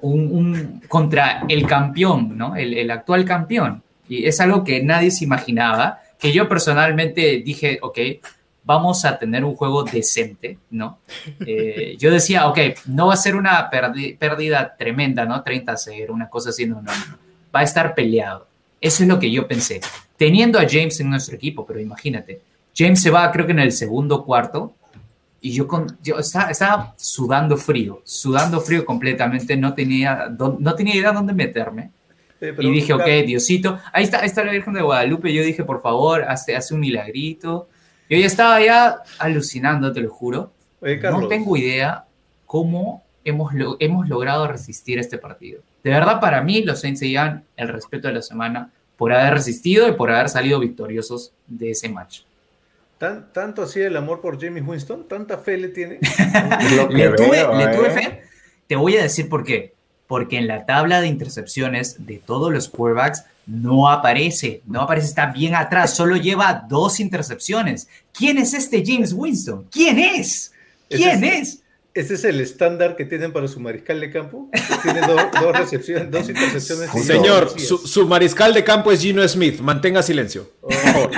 un, 0.00 0.20
un- 0.32 0.82
contra 0.88 1.44
el 1.48 1.66
campeón, 1.66 2.36
¿no? 2.36 2.56
El, 2.56 2.74
el 2.74 2.90
actual 2.90 3.24
campeón. 3.24 3.82
Y 4.08 4.26
es 4.26 4.40
algo 4.40 4.64
que 4.64 4.82
nadie 4.82 5.10
se 5.10 5.24
imaginaba, 5.24 6.00
que 6.18 6.32
yo 6.32 6.48
personalmente 6.48 7.42
dije, 7.44 7.78
ok, 7.80 7.98
vamos 8.64 9.04
a 9.04 9.18
tener 9.18 9.44
un 9.44 9.54
juego 9.54 9.84
decente, 9.84 10.58
¿no? 10.70 10.98
Eh, 11.46 11.96
yo 12.00 12.10
decía, 12.10 12.48
ok, 12.48 12.58
no 12.86 13.06
va 13.08 13.14
a 13.14 13.18
ser 13.18 13.36
una 13.36 13.68
pérdida 13.70 14.74
tremenda, 14.78 15.24
¿no? 15.24 15.42
30-0, 15.44 16.10
una 16.10 16.28
cosa 16.28 16.50
así, 16.50 16.66
no, 16.66 16.76
no, 16.76 16.92
no. 16.92 17.18
Va 17.54 17.60
a 17.60 17.64
estar 17.64 17.94
peleado. 17.94 18.46
Eso 18.80 19.02
es 19.02 19.08
lo 19.08 19.18
que 19.18 19.30
yo 19.30 19.46
pensé. 19.48 19.80
Teniendo 20.16 20.58
a 20.58 20.66
James 20.68 20.98
en 21.00 21.10
nuestro 21.10 21.36
equipo, 21.36 21.64
pero 21.66 21.80
imagínate, 21.80 22.40
James 22.76 23.00
se 23.00 23.10
va 23.10 23.30
creo 23.30 23.46
que 23.46 23.52
en 23.52 23.60
el 23.60 23.72
segundo 23.72 24.24
cuarto 24.24 24.74
y 25.46 25.52
yo, 25.52 25.68
con, 25.68 25.98
yo 26.02 26.18
estaba, 26.18 26.50
estaba 26.50 26.94
sudando 26.96 27.56
frío, 27.58 28.00
sudando 28.04 28.60
frío 28.62 28.84
completamente, 28.84 29.56
no 29.58 29.74
tenía, 29.74 30.28
no 30.58 30.74
tenía 30.74 30.96
idea 30.96 31.12
dónde 31.12 31.34
meterme. 31.34 31.90
Y 32.68 32.70
dije, 32.72 32.92
ok, 32.94 33.02
Diosito, 33.26 33.78
ahí 33.92 34.04
está, 34.04 34.20
ahí 34.20 34.26
está 34.26 34.42
la 34.42 34.52
Virgen 34.52 34.72
de 34.74 34.80
Guadalupe. 34.82 35.32
Yo 35.34 35.42
dije, 35.42 35.62
por 35.64 35.82
favor, 35.82 36.22
hace, 36.22 36.56
hace 36.56 36.72
un 36.74 36.80
milagrito. 36.80 37.68
Yo 38.08 38.16
ya 38.18 38.26
estaba 38.26 38.60
ya 38.64 38.96
alucinando, 39.18 39.92
te 39.92 40.00
lo 40.00 40.08
juro. 40.10 40.52
oye, 40.80 40.98
No 41.22 41.28
tengo 41.28 41.56
idea 41.56 42.04
cómo 42.46 43.02
hemos, 43.24 43.52
lo- 43.54 43.76
hemos 43.80 44.08
logrado 44.08 44.46
resistir 44.48 44.98
este 44.98 45.18
partido. 45.18 45.60
De 45.82 45.90
verdad, 45.90 46.20
para 46.20 46.40
mí, 46.42 46.62
los 46.62 46.80
Saints 46.80 47.00
se 47.00 47.08
llevan 47.08 47.44
el 47.56 47.68
respeto 47.68 48.08
de 48.08 48.14
la 48.14 48.22
semana 48.22 48.70
por 48.96 49.12
haber 49.12 49.34
resistido 49.34 49.88
y 49.88 49.92
por 49.92 50.10
haber 50.10 50.28
salido 50.30 50.58
victoriosos 50.60 51.32
de 51.46 51.70
ese 51.70 51.88
match. 51.88 52.20
¿Tan- 52.98 53.32
¿tanto 53.32 53.62
así 53.62 53.80
el 53.80 53.96
amor 53.96 54.20
por 54.20 54.40
James 54.40 54.62
Winston? 54.66 55.06
¿Tanta 55.08 55.38
fe 55.38 55.56
le 55.58 55.68
tiene? 55.68 55.98
Le 56.90 57.10
tuve, 57.10 57.28
veo, 57.30 57.54
le 57.56 57.66
tuve 57.76 57.88
¿eh? 57.88 57.90
fe. 57.90 58.22
Te 58.66 58.76
voy 58.76 58.96
a 58.96 59.02
decir 59.02 59.28
por 59.28 59.44
qué. 59.44 59.72
Porque 60.06 60.36
en 60.38 60.46
la 60.46 60.66
tabla 60.66 61.00
de 61.00 61.06
intercepciones 61.08 62.06
de 62.06 62.18
todos 62.18 62.52
los 62.52 62.68
quarterbacks 62.68 63.24
no 63.46 63.88
aparece. 63.88 64.60
No 64.66 64.82
aparece, 64.82 65.06
está 65.08 65.26
bien 65.26 65.54
atrás. 65.54 65.94
Solo 65.96 66.16
lleva 66.16 66.64
dos 66.68 67.00
intercepciones. 67.00 67.88
¿Quién 68.12 68.38
es 68.38 68.52
este 68.54 68.82
James 68.86 69.12
Winston? 69.12 69.66
¿Quién 69.70 69.98
es? 69.98 70.52
¿Quién 70.88 71.24
es? 71.24 71.60
¿Ese 71.94 72.14
es 72.14 72.24
el 72.24 72.40
estándar 72.40 72.96
que 72.96 73.04
tienen 73.04 73.32
para 73.32 73.46
su 73.46 73.60
mariscal 73.60 74.00
de 74.00 74.10
campo? 74.10 74.50
Tiene 74.82 75.00
do- 75.02 75.14
dos 75.40 75.56
recepciones, 75.56 76.10
dos 76.10 76.28
intercepciones. 76.28 76.92
dos 76.92 77.04
Señor, 77.04 77.50
su, 77.60 77.78
su 77.78 78.08
mariscal 78.08 78.52
de 78.52 78.64
campo 78.64 78.90
es 78.90 79.00
Gino 79.00 79.26
Smith. 79.28 79.60
Mantenga 79.60 80.02
silencio. 80.02 80.50
Oh, 80.60 80.70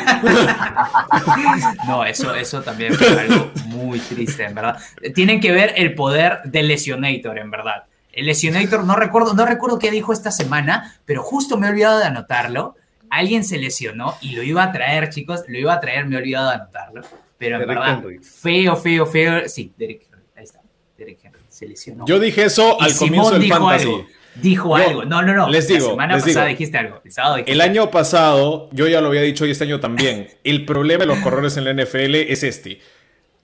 No, 1.86 2.04
eso, 2.04 2.34
eso 2.34 2.62
también 2.62 2.94
fue 2.94 3.08
algo 3.20 3.50
muy 3.66 3.98
triste, 4.00 4.44
en 4.44 4.54
verdad. 4.54 4.78
Tienen 5.14 5.40
que 5.40 5.52
ver 5.52 5.74
el 5.76 5.94
poder 5.94 6.40
del 6.44 6.68
Lesionator, 6.68 7.38
en 7.38 7.50
verdad. 7.50 7.84
El 8.12 8.26
Lesionator, 8.26 8.84
no 8.84 8.96
recuerdo, 8.96 9.34
no 9.34 9.44
recuerdo 9.46 9.78
qué 9.78 9.90
dijo 9.90 10.12
esta 10.12 10.30
semana, 10.30 10.98
pero 11.04 11.22
justo 11.22 11.56
me 11.58 11.66
he 11.66 11.70
olvidado 11.70 11.98
de 11.98 12.06
anotarlo. 12.06 12.76
Alguien 13.10 13.44
se 13.44 13.58
lesionó 13.58 14.16
y 14.20 14.34
lo 14.34 14.42
iba 14.42 14.62
a 14.64 14.72
traer, 14.72 15.10
chicos, 15.10 15.42
lo 15.48 15.58
iba 15.58 15.74
a 15.74 15.80
traer, 15.80 16.06
me 16.06 16.16
he 16.16 16.18
olvidado 16.18 16.48
de 16.48 16.54
anotarlo. 16.56 17.02
Pero 17.38 17.60
en 17.60 17.68
verdad, 17.68 17.98
Henry. 17.98 18.18
feo, 18.18 18.76
feo, 18.76 19.06
feo. 19.06 19.48
Sí, 19.48 19.72
Derek 19.76 20.02
Henry, 20.10 20.24
ahí 20.36 20.44
está, 20.44 20.60
Derek 20.96 21.18
Henry. 21.22 21.40
Se 21.56 21.66
lesionó. 21.66 22.04
Yo 22.06 22.18
dije 22.20 22.44
eso 22.44 22.76
Y 22.80 22.84
al 22.84 22.90
Simón 22.92 23.08
comienzo 23.30 23.38
del 23.38 23.48
fantasy. 23.52 23.84
algo. 23.88 24.06
Dijo 24.36 24.68
Yo 24.68 24.74
algo. 24.84 25.04
No, 25.06 25.22
no, 25.22 25.32
no. 25.34 25.48
les 25.48 25.66
digo, 25.66 25.86
La 25.86 25.90
semana 25.92 26.14
les 26.16 26.24
pasada 26.24 26.46
digo. 26.46 26.58
dijiste 26.58 26.78
algo. 26.78 27.00
El 27.04 27.12
sábado 27.12 27.36
dijiste 27.36 27.52
El 27.52 27.60
año 27.62 27.90
pasado, 27.90 28.68
yo 28.72 28.86
ya 28.86 29.00
lo 29.00 29.08
había 29.08 29.22
dicho 29.22 29.46
y 29.46 29.50
este 29.50 29.64
año 29.64 29.80
también, 29.80 30.28
el 30.44 30.64
problema 30.66 31.00
de 31.00 31.06
los 31.06 31.18
corredores 31.20 31.56
en 31.56 31.64
la 31.64 31.72
NFL 31.72 32.14
es 32.16 32.42
este. 32.42 32.80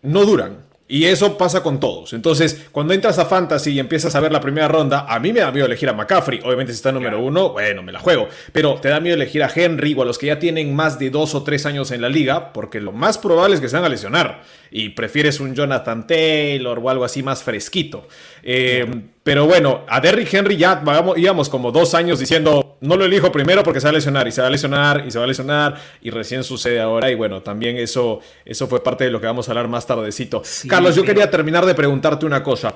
No 0.02 0.24
duran. 0.26 0.58
Y 0.88 1.04
eso 1.04 1.38
pasa 1.38 1.62
con 1.62 1.80
todos. 1.80 2.12
Entonces, 2.12 2.66
cuando 2.70 2.92
entras 2.92 3.18
a 3.18 3.24
Fantasy 3.24 3.70
y 3.70 3.78
empiezas 3.78 4.14
a 4.14 4.20
ver 4.20 4.30
la 4.30 4.40
primera 4.40 4.68
ronda, 4.68 5.06
a 5.08 5.18
mí 5.18 5.32
me 5.32 5.40
da 5.40 5.50
miedo 5.50 5.66
elegir 5.66 5.88
a 5.88 5.94
McCaffrey. 5.94 6.40
Obviamente, 6.44 6.72
si 6.72 6.76
está 6.76 6.92
número 6.92 7.20
uno, 7.20 7.50
bueno, 7.50 7.82
me 7.82 7.92
la 7.92 7.98
juego. 7.98 8.28
Pero 8.52 8.74
te 8.74 8.88
da 8.88 9.00
miedo 9.00 9.14
elegir 9.14 9.42
a 9.42 9.50
Henry 9.54 9.94
o 9.94 10.02
a 10.02 10.04
los 10.04 10.18
que 10.18 10.26
ya 10.26 10.38
tienen 10.38 10.74
más 10.74 10.98
de 10.98 11.08
dos 11.08 11.34
o 11.34 11.42
tres 11.42 11.64
años 11.64 11.90
en 11.92 12.02
la 12.02 12.08
liga, 12.08 12.52
porque 12.52 12.80
lo 12.80 12.92
más 12.92 13.16
probable 13.16 13.54
es 13.54 13.60
que 13.60 13.68
se 13.68 13.76
van 13.76 13.86
a 13.86 13.88
lesionar. 13.88 14.42
Y 14.70 14.90
prefieres 14.90 15.40
un 15.40 15.54
Jonathan 15.54 16.06
Taylor 16.06 16.78
o 16.78 16.90
algo 16.90 17.04
así 17.04 17.22
más 17.22 17.42
fresquito. 17.42 18.06
Eh, 18.42 18.86
pero 19.22 19.46
bueno, 19.46 19.82
a 19.88 20.00
Derrick 20.00 20.34
Henry 20.34 20.56
ya 20.56 20.74
vamos, 20.74 21.16
íbamos 21.16 21.48
como 21.48 21.70
dos 21.70 21.94
años 21.94 22.18
diciendo, 22.18 22.76
no 22.80 22.96
lo 22.96 23.04
elijo 23.04 23.30
primero 23.30 23.62
porque 23.62 23.80
se 23.80 23.86
va 23.86 23.90
a 23.90 23.92
lesionar 23.92 24.26
y 24.26 24.32
se 24.32 24.40
va 24.40 24.48
a 24.48 24.50
lesionar 24.50 25.04
y 25.06 25.12
se 25.12 25.18
va 25.18 25.24
a 25.24 25.28
lesionar 25.28 25.76
y 26.02 26.10
recién 26.10 26.42
sucede 26.42 26.80
ahora 26.80 27.08
y 27.08 27.14
bueno, 27.14 27.40
también 27.40 27.76
eso, 27.76 28.18
eso 28.44 28.66
fue 28.66 28.82
parte 28.82 29.04
de 29.04 29.10
lo 29.10 29.20
que 29.20 29.26
vamos 29.26 29.48
a 29.48 29.52
hablar 29.52 29.68
más 29.68 29.86
tardecito. 29.86 30.42
Sí, 30.44 30.68
Carlos, 30.76 30.94
yo 30.96 31.04
quería 31.04 31.30
terminar 31.30 31.64
de 31.66 31.74
preguntarte 31.74 32.26
una 32.26 32.42
cosa. 32.42 32.74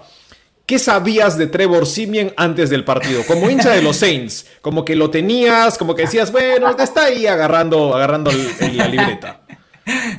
¿Qué 0.65 0.79
sabías 0.81 1.39
de 1.39 1.47
Trevor 1.47 1.87
Simeon 1.87 2.33
antes 2.37 2.71
del 2.71 2.85
partido? 2.85 3.23
Como 3.27 3.49
hincha 3.49 3.71
de 3.71 3.83
los 3.83 3.97
Saints, 3.99 4.47
como 4.61 4.85
que 4.85 4.97
lo 4.97 5.11
tenías, 5.11 5.79
como 5.79 5.95
que 5.95 6.03
decías, 6.03 6.33
bueno, 6.33 6.69
está 6.77 7.05
ahí 7.05 7.27
agarrando, 7.27 7.95
agarrando 7.95 8.31
la 8.75 8.89
libreta. 8.89 9.43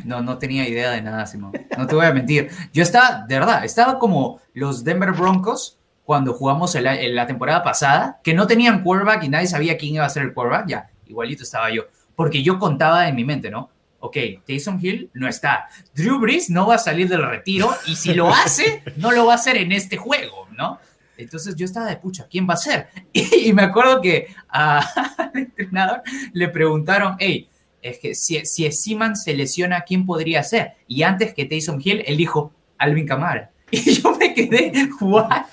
No, 0.05 0.22
no 0.22 0.38
tenía 0.38 0.67
idea 0.67 0.91
de 0.91 1.01
nada, 1.01 1.25
Simón. 1.25 1.51
No 1.77 1.86
te 1.86 1.96
voy 1.96 2.05
a 2.05 2.13
mentir. 2.13 2.50
Yo 2.74 2.81
estaba, 2.84 3.25
de 3.27 3.36
verdad, 3.38 3.65
estaba 3.65 4.00
como 4.00 4.39
los 4.53 4.86
Denver 4.86 5.12
Broncos 5.12 5.77
cuando 6.05 6.34
jugamos 6.34 6.74
el- 6.75 6.88
en 6.88 7.13
la 7.15 7.27
temporada 7.27 7.62
pasada, 7.63 8.22
que 8.24 8.34
no 8.34 8.48
tenían 8.48 8.81
quarterback 8.81 9.24
y 9.24 9.29
nadie 9.29 9.48
sabía 9.48 9.77
quién 9.77 9.96
iba 9.96 10.05
a 10.05 10.10
ser 10.10 10.24
el 10.24 10.34
quarterback. 10.34 10.67
Ya, 10.69 10.89
igualito 11.07 11.43
estaba 11.43 11.69
yo. 11.69 11.84
Porque 12.15 12.41
yo 12.41 12.57
contaba 12.57 13.10
en 13.10 13.15
mi 13.15 13.25
mente, 13.25 13.51
¿no? 13.51 13.69
Ok, 14.00 14.18
Taysom 14.46 14.80
Hill 14.82 15.10
no 15.13 15.27
está. 15.27 15.68
Drew 15.96 16.20
Brees 16.20 16.50
no 16.50 16.68
va 16.68 16.75
a 16.75 16.80
salir 16.80 17.10
del 17.10 17.27
retiro 17.27 17.75
y 17.88 17.96
si 17.96 18.13
lo 18.13 18.30
hace, 18.30 18.84
no 18.98 19.12
lo 19.12 19.25
va 19.25 19.34
a 19.34 19.36
hacer 19.36 19.58
en 19.58 19.72
este 19.72 19.98
juego, 19.98 20.48
¿no? 20.56 20.80
Entonces 21.18 21.56
yo 21.56 21.66
estaba 21.66 21.88
de 21.88 21.98
pucha, 21.98 22.27
¿quién 22.30 22.48
va 22.48 22.54
a 22.54 22.58
ser? 22.58 22.88
Y, 23.13 23.51
me 23.54 23.63
acuerdo 23.63 24.01
que 24.01 24.27
al 24.50 25.32
entrenador 25.34 26.01
le 26.34 26.48
preguntaron, 26.50 27.16
hey, 27.20 27.50
es 27.82 28.00
que 28.00 28.16
si, 28.16 28.46
si 28.46 28.72
Seaman 28.72 29.16
se 29.16 29.34
lesiona, 29.34 29.82
¿quién 29.82 30.06
podría 30.06 30.44
ser? 30.44 30.74
Y 30.88 31.04
antes 31.04 31.34
que 31.34 31.46
Taysom 31.46 31.80
Hill, 31.84 32.04
él 32.06 32.18
dijo 32.18 32.54
Alvin 32.77 33.08
Kamara. 33.08 33.51
Y 33.72 33.96
yo 33.96 34.16
me 34.16 34.34
quedé, 34.34 34.72
¿what? 35.01 35.46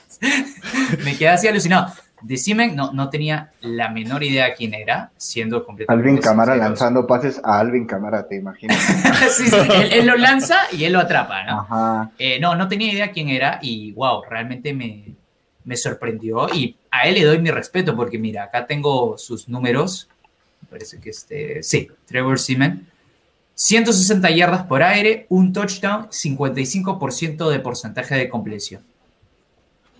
me 1.04 1.16
quedé 1.16 1.30
así 1.30 1.48
alucinado. 1.48 1.92
De 2.24 2.38
Seaman 2.38 2.74
no, 2.74 2.92
no 2.92 3.10
tenía 3.10 3.52
la 3.60 3.90
menor 3.90 4.24
idea 4.24 4.54
quién 4.54 4.72
era, 4.72 5.12
siendo 5.16 5.64
completamente 5.64 6.08
Alvin 6.08 6.22
Camara 6.22 6.54
sinceros. 6.54 6.70
lanzando 6.70 7.06
pases 7.06 7.40
a 7.44 7.58
Alvin 7.58 7.86
Camara, 7.86 8.26
te 8.26 8.36
imaginas. 8.36 8.78
Sí, 9.30 9.46
sí, 9.48 9.56
él, 9.74 9.92
él 9.92 10.06
lo 10.06 10.16
lanza 10.16 10.56
y 10.72 10.84
él 10.84 10.94
lo 10.94 11.00
atrapa, 11.00 11.44
¿no? 11.44 11.60
Ajá. 11.60 12.10
Eh, 12.18 12.40
no, 12.40 12.54
no 12.56 12.66
tenía 12.66 12.92
idea 12.92 13.10
quién 13.10 13.28
era 13.28 13.58
y 13.60 13.92
wow, 13.92 14.22
realmente 14.28 14.72
me, 14.72 15.14
me 15.64 15.76
sorprendió 15.76 16.48
y 16.54 16.76
a 16.90 17.08
él 17.08 17.14
le 17.14 17.24
doy 17.24 17.38
mi 17.38 17.50
respeto 17.50 17.94
porque 17.94 18.18
mira, 18.18 18.44
acá 18.44 18.66
tengo 18.66 19.18
sus 19.18 19.48
números, 19.48 20.08
me 20.62 20.68
parece 20.68 20.98
que 21.00 21.10
este, 21.10 21.62
sí, 21.62 21.88
Trevor 22.06 22.38
Seaman, 22.38 22.86
160 23.54 24.30
yardas 24.30 24.64
por 24.64 24.82
aire, 24.82 25.26
un 25.28 25.52
touchdown, 25.52 26.08
55% 26.08 27.50
de 27.50 27.60
porcentaje 27.60 28.14
de 28.14 28.28
compleción. 28.28 28.82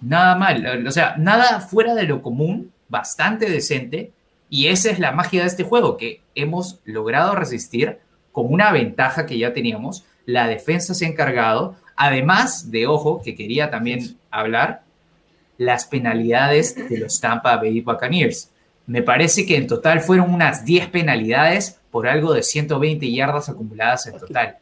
Nada 0.04 0.36
mal, 0.36 0.86
o 0.86 0.90
sea, 0.90 1.16
nada 1.18 1.60
fuera 1.60 1.94
de 1.94 2.04
lo 2.04 2.20
común, 2.20 2.72
bastante 2.88 3.48
decente 3.48 4.12
y 4.50 4.68
esa 4.68 4.90
es 4.90 4.98
la 4.98 5.12
magia 5.12 5.40
de 5.40 5.48
este 5.48 5.64
juego, 5.64 5.96
que 5.96 6.20
hemos 6.34 6.80
logrado 6.84 7.34
resistir 7.34 7.98
con 8.30 8.52
una 8.52 8.70
ventaja 8.70 9.26
que 9.26 9.38
ya 9.38 9.52
teníamos, 9.52 10.04
la 10.26 10.46
defensa 10.46 10.94
se 10.94 11.06
ha 11.06 11.08
encargado, 11.08 11.76
además 11.96 12.70
de, 12.70 12.86
ojo, 12.86 13.22
que 13.22 13.34
quería 13.34 13.70
también 13.70 14.16
hablar, 14.30 14.82
las 15.56 15.86
penalidades 15.86 16.76
de 16.88 16.98
los 16.98 17.20
Tampa 17.20 17.56
Bay 17.56 17.80
Buccaneers. 17.80 18.50
Me 18.86 19.02
parece 19.02 19.46
que 19.46 19.56
en 19.56 19.66
total 19.66 20.00
fueron 20.00 20.32
unas 20.32 20.64
10 20.64 20.88
penalidades 20.88 21.80
por 21.90 22.06
algo 22.06 22.34
de 22.34 22.42
120 22.42 23.10
yardas 23.10 23.48
acumuladas 23.48 24.06
en 24.06 24.18
total. 24.18 24.58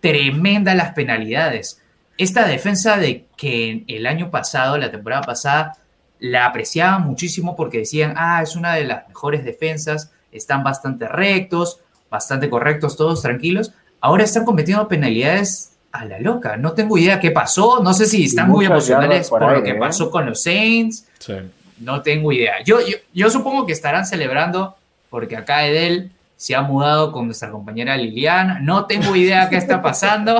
Tremendas 0.00 0.76
las 0.76 0.92
penalidades. 0.94 1.82
Esta 2.18 2.46
defensa 2.46 2.96
de 2.96 3.26
que 3.36 3.84
el 3.88 4.06
año 4.06 4.30
pasado, 4.30 4.78
la 4.78 4.90
temporada 4.90 5.22
pasada, 5.22 5.76
la 6.18 6.46
apreciaban 6.46 7.02
muchísimo 7.02 7.56
porque 7.56 7.78
decían, 7.78 8.14
ah, 8.16 8.40
es 8.42 8.56
una 8.56 8.74
de 8.74 8.84
las 8.84 9.08
mejores 9.08 9.44
defensas, 9.44 10.10
están 10.32 10.64
bastante 10.64 11.08
rectos, 11.08 11.80
bastante 12.10 12.48
correctos, 12.48 12.96
todos 12.96 13.22
tranquilos. 13.22 13.72
Ahora 14.00 14.24
están 14.24 14.44
cometiendo 14.44 14.88
penalidades 14.88 15.72
a 15.92 16.04
la 16.04 16.18
loca. 16.18 16.56
No 16.56 16.72
tengo 16.72 16.98
idea 16.98 17.20
qué 17.20 17.30
pasó, 17.30 17.82
no 17.82 17.92
sé 17.94 18.06
si 18.06 18.24
están 18.24 18.48
muy 18.48 18.66
emocionales 18.66 19.28
por 19.28 19.52
lo 19.52 19.62
que 19.62 19.70
¿eh? 19.70 19.74
pasó 19.74 20.10
con 20.10 20.26
los 20.26 20.42
Saints. 20.42 21.06
Sí. 21.18 21.34
No 21.80 22.02
tengo 22.02 22.32
idea. 22.32 22.62
Yo, 22.64 22.80
yo, 22.80 22.96
yo 23.12 23.30
supongo 23.30 23.66
que 23.66 23.72
estarán 23.72 24.06
celebrando 24.06 24.76
porque 25.10 25.36
acá 25.36 25.66
Edel 25.66 26.10
se 26.36 26.54
ha 26.54 26.62
mudado 26.62 27.12
con 27.12 27.26
nuestra 27.26 27.50
compañera 27.50 27.96
Liliana. 27.96 28.60
No 28.60 28.86
tengo 28.86 29.16
idea 29.16 29.48
qué 29.48 29.56
está 29.56 29.80
pasando, 29.80 30.38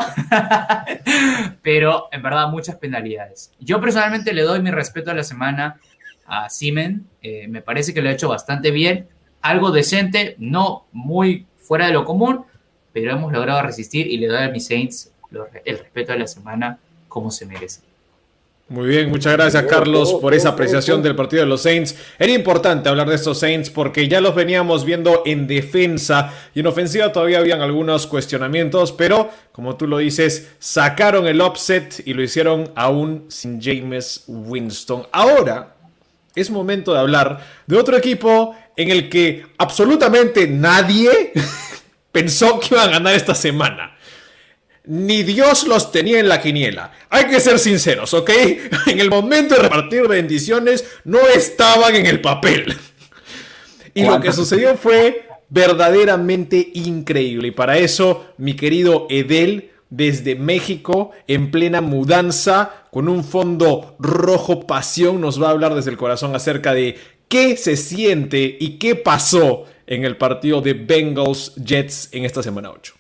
pero 1.63 2.09
en 2.13 2.23
verdad 2.23 2.49
muchas 2.49 2.77
penalidades. 2.77 3.51
Yo 3.59 3.81
personalmente 3.81 4.35
le 4.35 4.43
doy 4.43 4.61
mi 4.61 4.71
respeto 4.71 5.11
a 5.11 5.15
la 5.15 5.25
semana 5.25 5.81
a 6.27 6.51
Simen. 6.51 7.07
Eh, 7.23 7.49
me 7.49 7.63
parece 7.63 7.95
que 7.95 8.03
lo 8.03 8.11
ha 8.11 8.13
hecho 8.13 8.29
bastante 8.29 8.71
bien. 8.71 9.09
Algo 9.41 9.71
decente, 9.71 10.37
no 10.39 10.87
muy 10.93 11.47
fuera 11.57 11.87
de 11.87 11.93
lo 11.93 12.05
común, 12.05 12.45
pero 12.93 13.13
hemos 13.13 13.33
logrado 13.33 13.63
resistir 13.63 14.07
y 14.07 14.19
le 14.19 14.27
doy 14.27 14.43
a 14.43 14.49
mis 14.49 14.67
Saints 14.67 15.13
el 15.65 15.79
respeto 15.79 16.13
de 16.13 16.19
la 16.19 16.27
semana 16.27 16.79
como 17.09 17.31
se 17.31 17.47
merece. 17.47 17.86
Muy 18.69 18.89
bien, 18.89 19.11
muchas 19.11 19.33
gracias 19.35 19.63
Carlos 19.67 20.15
por 20.15 20.35
esa 20.35 20.49
apreciación 20.49 21.01
del 21.01 21.15
partido 21.15 21.45
de 21.45 21.49
los 21.49 21.63
Saints. 21.63 21.95
Era 22.19 22.33
importante 22.33 22.89
hablar 22.89 23.09
de 23.09 23.15
estos 23.15 23.39
Saints 23.39 23.71
porque 23.71 24.09
ya 24.09 24.21
los 24.21 24.35
veníamos 24.35 24.85
viendo 24.85 25.23
en 25.25 25.47
defensa 25.47 26.35
y 26.53 26.61
en 26.61 26.67
ofensiva 26.67 27.13
todavía 27.13 27.39
habían 27.39 27.61
algunos 27.61 28.09
cuestionamientos, 28.09 28.91
pero 28.91 29.31
como 29.53 29.77
tú 29.77 29.87
lo 29.87 29.99
dices, 29.99 30.51
sacaron 30.59 31.29
el 31.29 31.41
upset 31.43 32.03
y 32.05 32.15
lo 32.15 32.25
hicieron 32.25 32.73
aún 32.75 33.27
sin 33.29 33.63
James 33.63 34.25
Winston. 34.27 35.07
Ahora 35.13 35.77
es 36.35 36.51
momento 36.51 36.93
de 36.93 36.99
hablar 36.99 37.47
de 37.69 37.77
otro 37.77 37.97
equipo 37.97 38.57
en 38.77 38.91
el 38.91 39.09
que 39.09 39.47
absolutamente 39.59 40.49
nadie 40.49 41.33
pensó 42.11 42.59
que 42.59 42.75
iban 42.75 42.89
a 42.89 42.93
ganar 42.95 43.15
esta 43.15 43.37
semana. 43.37 43.96
Ni 44.87 45.23
Dios 45.23 45.67
los 45.67 45.91
tenía 45.91 46.21
en 46.21 46.29
la 46.29 46.41
quiniela. 46.41 46.93
Hay 47.11 47.27
que 47.27 47.41
ser 47.41 47.59
sinceros, 47.59 48.15
¿ok? 48.15 48.31
En 48.87 49.01
el 49.01 49.11
momento 49.11 49.55
de 49.55 49.63
repartir 49.63 50.07
bendiciones 50.07 50.85
no 51.05 51.21
estaban 51.29 51.95
en 51.97 52.07
el 52.07 52.21
papel. 52.21 52.77
Y 53.95 54.05
lo 54.05 54.21
que 54.21 54.33
sucedió 54.33 54.77
fue 54.77 55.27
verdaderamente 55.49 56.71
increíble. 56.75 57.49
Y 57.49 57.53
para 57.53 57.79
eso, 57.79 58.27
mi 58.37 58.55
querido 58.55 59.07
Edel, 59.11 59.71
desde 59.91 60.35
México, 60.35 61.13
en 61.27 61.51
plena 61.51 61.81
mudanza, 61.81 62.85
con 62.91 63.09
un 63.09 63.25
fondo 63.25 63.97
rojo 63.99 64.67
pasión, 64.67 65.21
nos 65.21 65.41
va 65.41 65.49
a 65.49 65.51
hablar 65.51 65.75
desde 65.75 65.91
el 65.91 65.97
corazón 65.97 66.35
acerca 66.35 66.75
de 66.75 66.99
qué 67.29 67.57
se 67.57 67.77
siente 67.77 68.57
y 68.59 68.79
qué 68.79 68.95
pasó 68.95 69.65
en 69.87 70.05
el 70.05 70.17
partido 70.17 70.61
de 70.61 70.75
Bengals 70.75 71.55
Jets 71.57 72.09
en 72.13 72.25
esta 72.25 72.43
semana 72.43 72.71
8. 72.71 72.95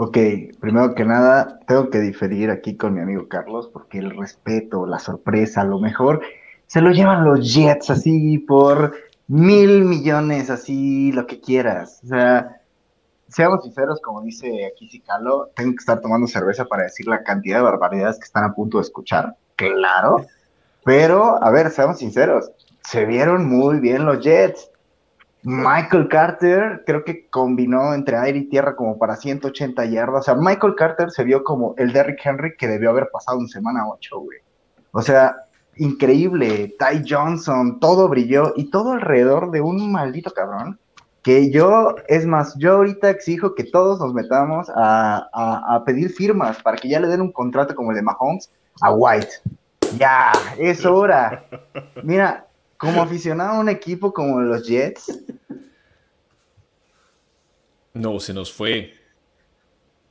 Ok, 0.00 0.16
primero 0.60 0.94
que 0.94 1.04
nada, 1.04 1.58
tengo 1.66 1.90
que 1.90 1.98
diferir 1.98 2.52
aquí 2.52 2.76
con 2.76 2.94
mi 2.94 3.00
amigo 3.00 3.26
Carlos, 3.26 3.68
porque 3.72 3.98
el 3.98 4.16
respeto, 4.16 4.86
la 4.86 5.00
sorpresa, 5.00 5.64
lo 5.64 5.80
mejor, 5.80 6.20
se 6.68 6.80
lo 6.80 6.92
llevan 6.92 7.24
los 7.24 7.52
Jets 7.52 7.90
así 7.90 8.38
por 8.38 8.94
mil 9.26 9.84
millones, 9.84 10.50
así 10.50 11.10
lo 11.10 11.26
que 11.26 11.40
quieras. 11.40 11.98
O 12.04 12.06
sea, 12.06 12.60
seamos 13.26 13.64
sinceros, 13.64 14.00
como 14.00 14.22
dice 14.22 14.66
aquí 14.72 14.88
Cicalo, 14.88 15.50
tengo 15.56 15.72
que 15.72 15.80
estar 15.80 16.00
tomando 16.00 16.28
cerveza 16.28 16.66
para 16.66 16.84
decir 16.84 17.08
la 17.08 17.24
cantidad 17.24 17.56
de 17.56 17.64
barbaridades 17.64 18.20
que 18.20 18.26
están 18.26 18.44
a 18.44 18.54
punto 18.54 18.78
de 18.78 18.82
escuchar. 18.82 19.34
Claro, 19.56 20.26
pero 20.84 21.42
a 21.42 21.50
ver, 21.50 21.72
seamos 21.72 21.98
sinceros, 21.98 22.52
se 22.84 23.04
vieron 23.04 23.48
muy 23.48 23.80
bien 23.80 24.04
los 24.04 24.20
Jets. 24.20 24.70
Michael 25.42 26.08
Carter 26.08 26.82
creo 26.84 27.04
que 27.04 27.28
combinó 27.28 27.94
entre 27.94 28.16
aire 28.16 28.38
y 28.40 28.48
tierra 28.48 28.74
como 28.76 28.98
para 28.98 29.16
180 29.16 29.84
yardas. 29.86 30.20
O 30.20 30.22
sea, 30.22 30.34
Michael 30.34 30.74
Carter 30.76 31.10
se 31.10 31.24
vio 31.24 31.44
como 31.44 31.74
el 31.78 31.92
Derrick 31.92 32.20
Henry 32.24 32.56
que 32.56 32.66
debió 32.68 32.90
haber 32.90 33.08
pasado 33.12 33.38
en 33.40 33.48
semana 33.48 33.88
8, 33.88 34.18
güey. 34.20 34.38
O 34.92 35.00
sea, 35.02 35.36
increíble. 35.76 36.74
Ty 36.78 37.04
Johnson, 37.08 37.78
todo 37.80 38.08
brilló 38.08 38.52
y 38.56 38.70
todo 38.70 38.92
alrededor 38.92 39.50
de 39.50 39.60
un 39.60 39.90
maldito 39.92 40.30
cabrón. 40.32 40.78
Que 41.22 41.50
yo, 41.50 41.94
es 42.08 42.26
más, 42.26 42.54
yo 42.58 42.74
ahorita 42.74 43.10
exijo 43.10 43.54
que 43.54 43.64
todos 43.64 44.00
nos 44.00 44.14
metamos 44.14 44.70
a, 44.74 45.28
a- 45.32 45.74
a 45.76 45.84
pedir 45.84 46.10
firmas 46.10 46.60
para 46.62 46.76
que 46.76 46.88
ya 46.88 47.00
le 47.00 47.08
den 47.08 47.20
un 47.20 47.32
contrato 47.32 47.74
como 47.74 47.90
el 47.90 47.96
de 47.96 48.02
Mahomes 48.02 48.50
a 48.80 48.92
White. 48.92 49.28
Ya, 49.98 50.32
es 50.58 50.84
hora. 50.86 51.44
Mira, 52.02 52.46
como 52.78 53.02
aficionado 53.02 53.52
a 53.56 53.60
un 53.60 53.68
equipo 53.68 54.12
como 54.14 54.40
los 54.40 54.66
Jets, 54.66 55.12
No, 57.94 58.20
se 58.20 58.32
nos 58.34 58.52
fue. 58.52 58.94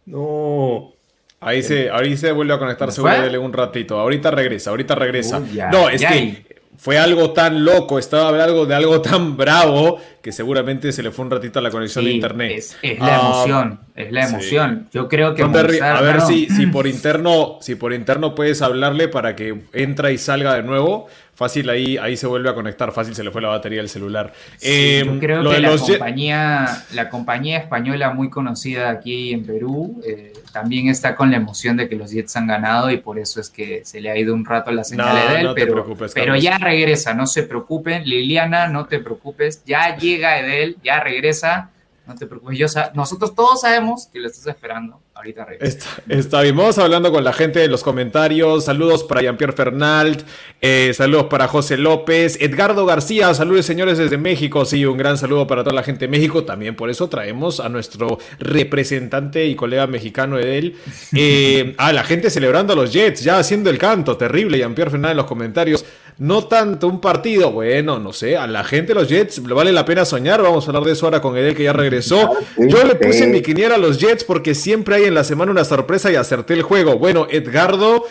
No. 0.06 0.94
Ahí 1.40 1.62
se, 1.62 1.90
ahí 1.92 2.18
se 2.18 2.32
vuelve 2.32 2.54
a 2.54 2.60
conectar 2.60 2.88
¿No 2.88 2.92
seguro 2.92 3.22
dele 3.22 3.38
un 3.38 3.54
ratito. 3.54 4.00
Ahorita 4.00 4.32
regresa, 4.32 4.72
ahorita 4.72 4.96
regresa. 4.96 5.40
Uy, 5.40 5.54
ya, 5.54 5.70
no, 5.70 5.90
es 5.90 6.02
ya. 6.02 6.10
que 6.10 6.48
fue 6.78 6.98
algo 6.98 7.32
tan 7.34 7.64
loco, 7.64 8.00
estaba 8.00 8.30
algo 8.44 8.66
de 8.66 8.76
algo 8.76 9.02
tan 9.02 9.38
bravo 9.38 10.00
que 10.22 10.32
seguramente 10.32 10.92
se 10.92 11.04
le 11.04 11.12
fue 11.12 11.26
un 11.26 11.32
ratito 11.32 11.60
a 11.60 11.62
la 11.62 11.72
conexión 11.72 12.06
de 12.06 12.12
internet. 12.12 12.52
Es, 12.56 12.78
es 12.82 13.00
la 13.00 13.18
Ah, 13.18 13.20
emoción, 13.20 13.80
es 13.96 14.12
la 14.12 14.28
sí. 14.28 14.34
emoción. 14.34 14.90
Yo 14.92 15.08
creo 15.08 15.36
que 15.36 15.44
a 15.44 16.02
ver 16.02 16.18
no. 16.18 16.28
si, 16.28 16.48
si 16.50 16.68
por 16.68 16.88
interno, 16.88 17.58
si 17.62 17.76
por 17.76 17.94
interno 17.94 18.36
puedes 18.36 18.62
hablarle 18.62 19.08
para 19.08 19.36
que 19.36 19.64
entra 19.74 20.12
y 20.12 20.18
salga 20.18 20.56
de 20.56 20.64
nuevo. 20.64 21.08
Fácil 21.38 21.70
ahí, 21.70 22.00
ahí 22.00 22.18
se 22.18 22.26
vuelve 22.26 22.50
a 22.50 22.56
conectar. 22.56 22.92
Fácil 22.92 23.14
se 23.14 23.24
le 23.24 23.30
fue 23.30 23.44
la 23.44 23.50
batería 23.50 23.78
del 23.78 23.90
celular. 23.90 24.34
Eh, 24.60 25.04
Yo 25.06 25.20
creo 25.20 25.44
lo 25.44 25.52
que 25.52 25.58
de 25.58 25.62
la 25.62 25.70
los 25.70 25.82
compañía, 25.88 26.84
la 26.94 27.10
compañía 27.10 27.60
española 27.60 28.10
muy 28.10 28.32
conocida 28.32 28.90
aquí 28.90 29.34
en 29.34 29.46
Perú 29.46 30.02
eh, 30.04 30.34
también 30.52 30.88
está 30.90 31.16
con 31.16 31.30
la 31.30 31.38
emoción 31.38 31.78
de 31.78 31.88
que 31.88 31.96
los 31.96 32.10
Jets 32.10 32.36
han 32.38 32.48
ganado 32.48 32.90
y 32.90 32.98
por 32.98 33.20
eso 33.20 33.40
es 33.40 33.52
que 33.52 33.86
se 33.86 34.02
le 34.02 34.10
ha 34.10 34.18
ido 34.18 34.34
un 34.34 34.46
rato 34.46 34.72
la 34.72 34.84
señal 34.84 35.10
No, 35.10 35.14
de 35.32 35.40
él, 35.40 35.46
no 35.46 35.54
pero, 35.54 35.86
pero 36.16 36.36
ya 36.38 36.58
regresa, 36.58 37.14
no 37.14 37.28
se 37.28 37.44
preocupen. 37.44 38.04
Liliana, 38.06 38.68
no 38.68 38.88
te 38.88 38.98
preocupes, 38.98 39.62
ya 39.64 39.96
llega 39.96 40.40
Edel, 40.40 40.78
ya 40.84 41.02
regresa, 41.02 41.70
no 42.08 42.16
te 42.16 42.26
preocupes. 42.26 42.58
Yo 42.58 42.66
nosotros 42.96 43.36
todos 43.36 43.62
sabemos 43.62 44.08
que 44.08 44.20
lo 44.20 44.26
estás 44.26 44.48
esperando, 44.48 45.00
ahorita 45.18 45.46
regresa. 45.46 45.66
Está, 45.68 46.14
está 46.14 46.42
bien, 46.42 46.56
vamos 46.56 46.78
hablando 46.78 47.12
con 47.12 47.24
la 47.24 47.34
gente 47.34 47.60
de 47.60 47.68
los 47.68 47.84
comentarios. 47.84 48.66
Saludos 48.66 49.04
para 49.04 49.22
Jean-Pierre 49.22 49.54
Fernald, 49.54 50.24
eh, 50.62 50.92
saludos 50.94 51.26
para 51.26 51.48
José 51.48 51.78
López, 51.78 52.38
Edgardo 52.40 52.86
García, 52.86 53.34
saludos 53.34 53.66
señores 53.66 53.98
desde 53.98 54.18
México. 54.18 54.64
Sí, 54.66 54.86
un 54.86 54.98
gran 54.98 55.18
saludo 55.18 55.48
para 55.48 55.64
toda 55.64 55.76
la 55.76 55.84
gente 55.84 56.06
de 56.06 56.10
México. 56.10 56.44
También 56.44 56.76
por 56.76 56.90
eso 56.90 57.10
traemos 57.10 57.60
a 57.60 57.70
nuestro 57.70 58.20
representante 58.40 59.46
y 59.46 59.56
colega 59.56 59.88
mexicano 59.88 60.40
Edel. 60.40 60.76
Eh, 61.20 61.74
a 61.78 61.94
la 61.94 62.04
gente 62.04 62.30
celebrando 62.30 62.74
a 62.74 62.76
los 62.76 62.94
Jets, 62.94 63.24
ya 63.24 63.40
haciendo 63.40 63.70
el 63.70 63.78
canto. 63.78 64.18
Terrible, 64.18 64.58
Jean-Pierre 64.58 64.92
Fernald 64.92 65.12
en 65.12 65.18
los 65.18 65.26
comentarios. 65.26 65.84
No 66.20 66.46
tanto 66.46 66.88
un 66.88 67.00
partido, 67.00 67.52
bueno, 67.52 68.00
no 68.00 68.12
sé, 68.12 68.38
a 68.38 68.48
la 68.48 68.64
gente 68.64 68.96
los 68.96 69.08
Jets 69.08 69.38
le 69.38 69.54
vale 69.54 69.72
la 69.72 69.86
pena 69.86 70.04
soñar. 70.04 70.42
Vamos 70.42 70.66
a 70.66 70.70
hablar 70.70 70.84
de 70.84 70.94
eso 70.94 71.06
ahora 71.06 71.22
con 71.22 71.38
Edel 71.38 71.56
que 71.56 71.64
ya 71.64 71.74
regresó. 71.74 72.32
Yo 72.58 72.84
le 72.84 72.96
puse 72.96 73.26
en 73.26 73.32
mi 73.32 73.44
quiniela 73.44 73.76
a 73.76 73.78
los 73.78 74.00
Jets 74.00 74.24
porque 74.24 74.56
siempre 74.56 74.96
hay 74.96 75.04
en 75.04 75.14
la 75.14 75.24
semana 75.24 75.52
una 75.52 75.64
sorpresa 75.64 76.12
y 76.12 76.16
acerté 76.16 76.56
el 76.56 76.64
juego. 76.64 76.98
Bueno, 76.98 77.28
Edgardo, 77.30 78.06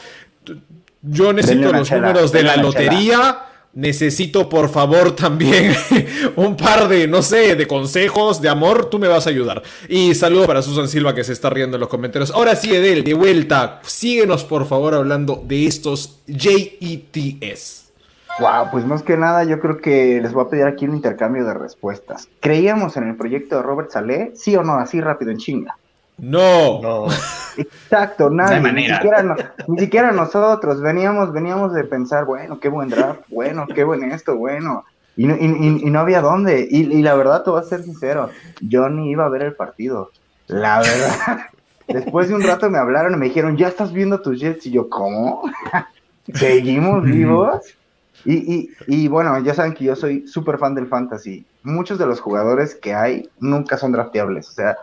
yo 1.03 1.33
necesito 1.33 1.73
los 1.73 1.89
chela, 1.89 2.09
números 2.09 2.31
de 2.31 2.43
la 2.45 2.51
chela. 2.53 2.63
lotería. 2.63 3.43
Necesito, 3.75 4.49
por 4.49 4.71
favor, 4.71 5.15
también 5.15 5.77
un 6.37 6.57
par 6.57 6.89
de, 6.89 7.07
no 7.07 7.21
sé, 7.21 7.57
de 7.57 7.67
consejos, 7.67 8.41
de 8.41 8.49
amor. 8.49 8.89
Tú 8.89 8.99
me 8.99 9.07
vas 9.07 9.27
a 9.27 9.31
ayudar. 9.31 9.63
Y 9.87 10.15
saludo 10.15 10.47
para 10.47 10.63
Susan 10.63 10.89
Silva 10.89 11.15
que 11.15 11.25
se 11.25 11.35
está 11.35 11.51
riendo 11.51 11.77
en 11.77 11.81
los 11.81 11.91
comentarios. 11.91 12.31
Ahora 12.31 12.57
sí, 12.57 12.75
Edel, 12.75 13.05
de 13.05 13.13
vuelta. 13.13 13.83
Síguenos, 13.85 14.45
por 14.45 14.67
favor, 14.67 14.95
hablando 14.95 15.43
de 15.47 15.67
estos 15.67 16.21
JETS. 16.27 17.86
Wow, 18.39 18.71
pues 18.71 18.85
más 18.85 19.03
que 19.03 19.17
nada 19.17 19.45
yo 19.45 19.59
creo 19.61 19.79
que 19.79 20.21
les 20.21 20.33
voy 20.33 20.45
a 20.45 20.49
pedir 20.49 20.65
aquí 20.65 20.87
un 20.87 20.95
intercambio 20.97 21.45
de 21.45 21.55
respuestas. 21.55 22.29
¿Creíamos 22.41 22.97
en 22.97 23.09
el 23.09 23.17
proyecto 23.17 23.57
de 23.57 23.63
Robert 23.63 23.91
Saleh? 23.91 24.33
¿Sí 24.35 24.55
o 24.57 24.63
no? 24.63 24.75
Así 24.75 25.01
rápido 25.01 25.31
en 25.31 25.39
chinga. 25.39 25.77
No. 26.19 26.81
No. 26.83 27.07
Exacto, 27.57 28.29
nadie, 28.31 28.57
hay 28.57 28.61
ni 28.63 28.69
manera. 28.69 28.97
siquiera, 28.97 29.23
no- 29.23 29.37
ni 29.69 29.79
siquiera 29.79 30.13
nosotros 30.13 30.81
veníamos, 30.83 31.33
veníamos 31.33 31.73
de 31.73 31.85
pensar, 31.85 32.25
bueno, 32.27 32.61
qué 32.61 32.69
buen 32.69 32.89
draft, 32.91 33.21
bueno, 33.29 33.67
qué 33.75 33.85
buen 33.85 34.11
esto, 34.13 34.37
bueno, 34.37 34.85
y 35.17 35.27
no, 35.27 35.35
y- 35.37 35.47
y- 35.47 35.87
y 35.87 35.91
no 35.91 36.01
había 36.01 36.21
dónde, 36.21 36.67
y, 36.71 36.93
y 36.99 37.03
la 37.03 37.15
verdad 37.15 37.43
te 37.43 37.51
voy 37.51 37.61
a 37.61 37.65
ser 37.65 37.83
sincero, 37.83 38.31
yo 38.61 38.89
ni 38.91 39.11
iba 39.11 39.25
a 39.25 39.31
ver 39.31 39.43
el 39.43 39.55
partido, 39.55 40.11
la 40.49 40.81
verdad. 40.81 41.39
Después 41.89 42.29
de 42.29 42.35
un 42.35 42.43
rato 42.43 42.69
me 42.69 42.79
hablaron 42.79 43.15
y 43.15 43.17
me 43.17 43.27
dijeron, 43.27 43.57
ya 43.57 43.69
estás 43.69 43.93
viendo 43.93 44.21
tus 44.21 44.39
Jets, 44.41 44.67
y 44.67 44.73
yo, 44.73 44.91
¿cómo? 44.91 45.43
¿Seguimos 46.35 47.05
vivos? 47.05 47.76
Y, 48.27 48.55
y, 48.55 48.71
y 48.89 49.09
bueno, 49.09 49.39
ya 49.39 49.55
saben 49.55 49.73
que 49.73 49.85
yo 49.85 49.97
soy 49.97 50.27
súper 50.27 50.59
fan 50.59 50.75
del 50.75 50.89
fantasy. 50.89 51.47
Muchos 51.63 51.99
de 51.99 52.07
los 52.07 52.21
jugadores 52.21 52.75
que 52.75 52.93
hay 52.95 53.29
nunca 53.39 53.79
son 53.79 53.93
drafteables. 53.93 54.49
O 54.49 54.53
sea, 54.53 54.77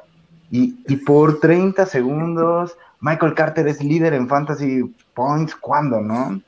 y, 0.50 0.82
y 0.88 0.96
por 0.98 1.40
30 1.40 1.86
segundos, 1.86 2.78
Michael 3.02 3.34
Carter 3.34 3.68
es 3.68 3.84
líder 3.84 4.14
en 4.14 4.30
fantasy 4.30 4.96
points. 5.14 5.56
¿Cuándo, 5.56 6.00
no? 6.00 6.42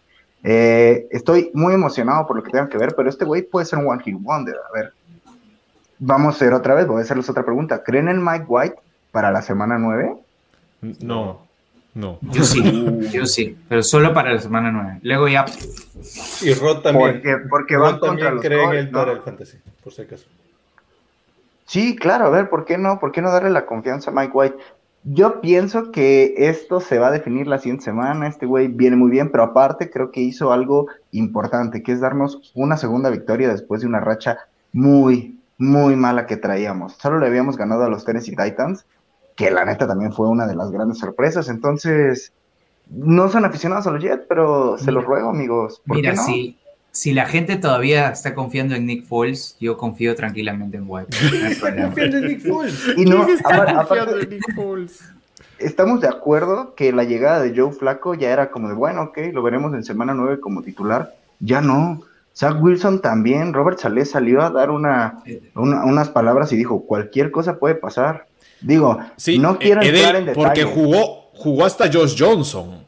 Eh, 0.47 1.07
estoy 1.11 1.51
muy 1.53 1.73
emocionado 1.73 2.27
por 2.27 2.37
lo 2.37 2.43
que 2.43 2.51
tengan 2.51 2.69
que 2.69 2.77
ver, 2.77 2.95
pero 2.95 3.09
este 3.09 3.25
güey 3.25 3.41
puede 3.41 3.65
ser 3.65 3.79
un 3.79 3.87
One 3.87 4.03
Hit 4.03 4.15
Wonder. 4.21 4.55
A 4.69 4.73
ver, 4.73 4.93
vamos 5.99 6.33
a 6.33 6.35
hacer 6.37 6.53
otra 6.53 6.75
vez, 6.75 6.87
voy 6.87 6.99
a 6.99 7.03
hacerles 7.03 7.29
otra 7.29 7.43
pregunta. 7.43 7.83
¿Creen 7.83 8.07
en 8.07 8.23
Mike 8.23 8.45
White 8.47 8.75
para 9.11 9.31
la 9.31 9.41
semana 9.41 9.77
9? 9.79 10.15
No. 11.01 11.44
No. 11.95 12.19
Yo 12.21 12.43
sí, 12.43 12.61
yo 13.11 13.25
sí, 13.25 13.57
pero 13.69 13.81
solo 13.81 14.13
para 14.13 14.33
la 14.33 14.41
semana 14.41 14.69
9. 14.69 14.99
Luego 15.03 15.29
ya 15.29 15.45
Y 16.41 16.53
Rod 16.53 16.81
también. 16.81 17.13
Porque, 17.13 17.37
porque 17.49 17.75
Rod 17.75 17.83
van 17.83 17.99
contra 17.99 18.29
también 18.29 18.35
los 18.35 18.43
cree 18.43 18.63
en 18.63 18.73
él 18.73 18.91
¿no? 18.91 19.11
el 19.11 19.21
fantasy, 19.21 19.57
por 19.81 19.93
si 19.93 20.01
acaso. 20.01 20.25
Sí, 21.65 21.95
claro, 21.95 22.25
a 22.25 22.29
ver, 22.29 22.49
¿por 22.49 22.65
qué 22.65 22.77
no? 22.77 22.99
¿Por 22.99 23.13
qué 23.13 23.21
no 23.21 23.31
darle 23.31 23.49
la 23.49 23.65
confianza 23.65 24.11
a 24.11 24.13
Mike 24.13 24.31
White? 24.33 24.57
Yo 25.05 25.39
pienso 25.39 25.91
que 25.91 26.33
esto 26.35 26.81
se 26.81 26.99
va 26.99 27.07
a 27.07 27.11
definir 27.11 27.47
la 27.47 27.59
siguiente 27.59 27.85
semana, 27.85 28.27
este 28.27 28.45
güey 28.45 28.67
viene 28.67 28.97
muy 28.97 29.09
bien, 29.09 29.31
pero 29.31 29.43
aparte 29.43 29.89
creo 29.89 30.11
que 30.11 30.19
hizo 30.19 30.51
algo 30.51 30.87
importante, 31.11 31.81
que 31.81 31.93
es 31.93 32.01
darnos 32.01 32.51
una 32.55 32.75
segunda 32.75 33.09
victoria 33.09 33.47
después 33.47 33.81
de 33.81 33.87
una 33.87 33.99
racha 34.01 34.39
muy, 34.73 35.39
muy 35.57 35.95
mala 35.95 36.25
que 36.25 36.37
traíamos. 36.37 36.93
Solo 36.93 37.19
le 37.19 37.27
habíamos 37.27 37.55
ganado 37.55 37.83
a 37.83 37.89
los 37.89 38.03
Tennessee 38.03 38.35
Titans, 38.35 38.85
que 39.35 39.51
la 39.51 39.65
neta 39.65 39.87
también 39.87 40.13
fue 40.13 40.27
una 40.29 40.47
de 40.47 40.55
las 40.55 40.71
grandes 40.71 40.99
sorpresas, 40.99 41.49
entonces 41.49 42.31
no 42.89 43.29
son 43.29 43.45
aficionados 43.45 43.87
a 43.87 43.91
los 43.91 44.01
Jets, 44.01 44.23
pero 44.29 44.77
se 44.77 44.91
los 44.91 45.03
ruego, 45.03 45.29
amigos. 45.29 45.81
¿Por 45.85 45.97
Mira, 45.97 46.11
qué 46.11 46.15
no? 46.17 46.23
si, 46.25 46.57
si 46.91 47.13
la 47.13 47.25
gente 47.25 47.57
todavía 47.57 48.09
está 48.09 48.33
confiando 48.33 48.75
en 48.75 48.85
Nick 48.85 49.05
Foles, 49.05 49.57
yo 49.59 49.75
confío 49.77 50.15
tranquilamente 50.15 50.77
en 50.77 50.85
White. 50.87 51.17
No 51.41 51.47
hay 51.47 51.55
problema. 51.59 51.85
Confiando 51.87 52.17
en 52.17 52.27
Nick 52.27 52.47
Foles. 52.47 52.87
Y 52.95 53.05
no, 53.05 53.25
¿Quién 53.25 53.37
está 53.37 53.49
apar- 53.49 53.75
confiando 53.75 54.11
aparte- 54.13 54.23
en 54.23 54.29
Nick 54.29 54.55
Foles? 54.55 54.99
estamos 55.57 56.01
de 56.01 56.07
acuerdo 56.09 56.75
que 56.75 56.91
la 56.91 57.05
llegada 57.05 57.41
de 57.41 57.53
Joe 57.57 57.71
Flaco 57.71 58.13
ya 58.13 58.29
era 58.31 58.51
como 58.51 58.67
de, 58.69 58.75
bueno, 58.75 59.03
ok, 59.03 59.17
lo 59.33 59.41
veremos 59.41 59.73
en 59.73 59.83
semana 59.83 60.13
9 60.13 60.39
como 60.39 60.61
titular. 60.61 61.15
Ya 61.39 61.61
no. 61.61 62.01
Zach 62.35 62.61
Wilson 62.61 63.01
también, 63.01 63.53
Robert 63.53 63.79
Saleh 63.79 64.05
salió 64.05 64.41
a 64.41 64.49
dar 64.49 64.69
una, 64.69 65.19
una- 65.55 65.85
unas 65.85 66.09
palabras 66.09 66.51
y 66.53 66.57
dijo, 66.57 66.85
cualquier 66.85 67.31
cosa 67.31 67.57
puede 67.57 67.75
pasar. 67.75 68.27
Digo, 68.61 68.99
Sí, 69.15 69.37
no 69.37 69.57
quiero 69.59 69.81
Edel, 69.81 69.95
entrar 69.95 70.15
en 70.15 70.25
detalles. 70.27 70.45
porque 70.47 70.63
jugó, 70.63 71.29
jugó 71.33 71.65
hasta 71.65 71.91
Josh 71.91 72.15
Johnson. 72.17 72.83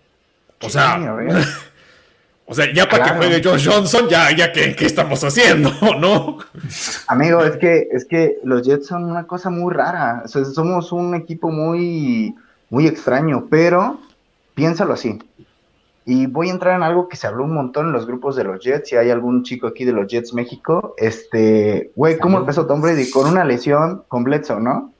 O 0.63 0.69
sea, 0.69 0.99
o 2.45 2.53
sea, 2.53 2.73
ya 2.73 2.87
para 2.89 3.03
Claro. 3.03 3.19
que 3.19 3.27
juegue 3.27 3.43
Josh 3.47 3.69
Johnson, 3.69 4.07
ya, 4.09 4.35
ya 4.35 4.51
¿qué, 4.53 4.75
qué 4.75 4.85
estamos 4.85 5.23
haciendo? 5.23 5.71
¿No? 5.99 6.37
Amigo, 7.07 7.43
es 7.43 7.57
que, 7.57 7.87
es 7.91 8.05
que 8.05 8.37
los 8.43 8.63
Jets 8.65 8.87
son 8.87 9.03
una 9.05 9.27
cosa 9.27 9.49
muy 9.49 9.73
rara. 9.73 10.21
O 10.25 10.27
sea, 10.27 10.45
somos 10.45 10.91
un 10.91 11.13
equipo 11.15 11.49
muy, 11.51 12.33
muy 12.69 12.87
extraño, 12.87 13.47
pero 13.49 13.99
piénsalo 14.55 14.93
así. 14.93 15.19
Y 16.09 16.25
voy 16.25 16.47
a 16.47 16.51
entrar 16.53 16.75
en 16.77 16.83
algo 16.83 17.09
que 17.09 17.17
se 17.17 17.27
habló 17.27 17.43
un 17.43 17.53
montón 17.53 17.87
en 17.87 17.91
los 17.91 18.07
grupos 18.07 18.37
de 18.37 18.45
los 18.45 18.63
Jets. 18.63 18.87
Si 18.89 18.95
hay 18.95 19.09
algún 19.09 19.43
chico 19.43 19.67
aquí 19.67 19.83
de 19.83 19.91
los 19.91 20.07
Jets 20.07 20.33
México, 20.33 20.95
este, 20.97 21.91
güey, 21.97 22.17
¿cómo 22.17 22.37
empezó 22.37 22.65
Tom 22.65 22.79
Brady? 22.81 23.09
Con 23.11 23.27
una 23.27 23.43
lesión 23.43 24.03
con 24.07 24.23
Bledsoe, 24.23 24.61
¿no? 24.61 24.93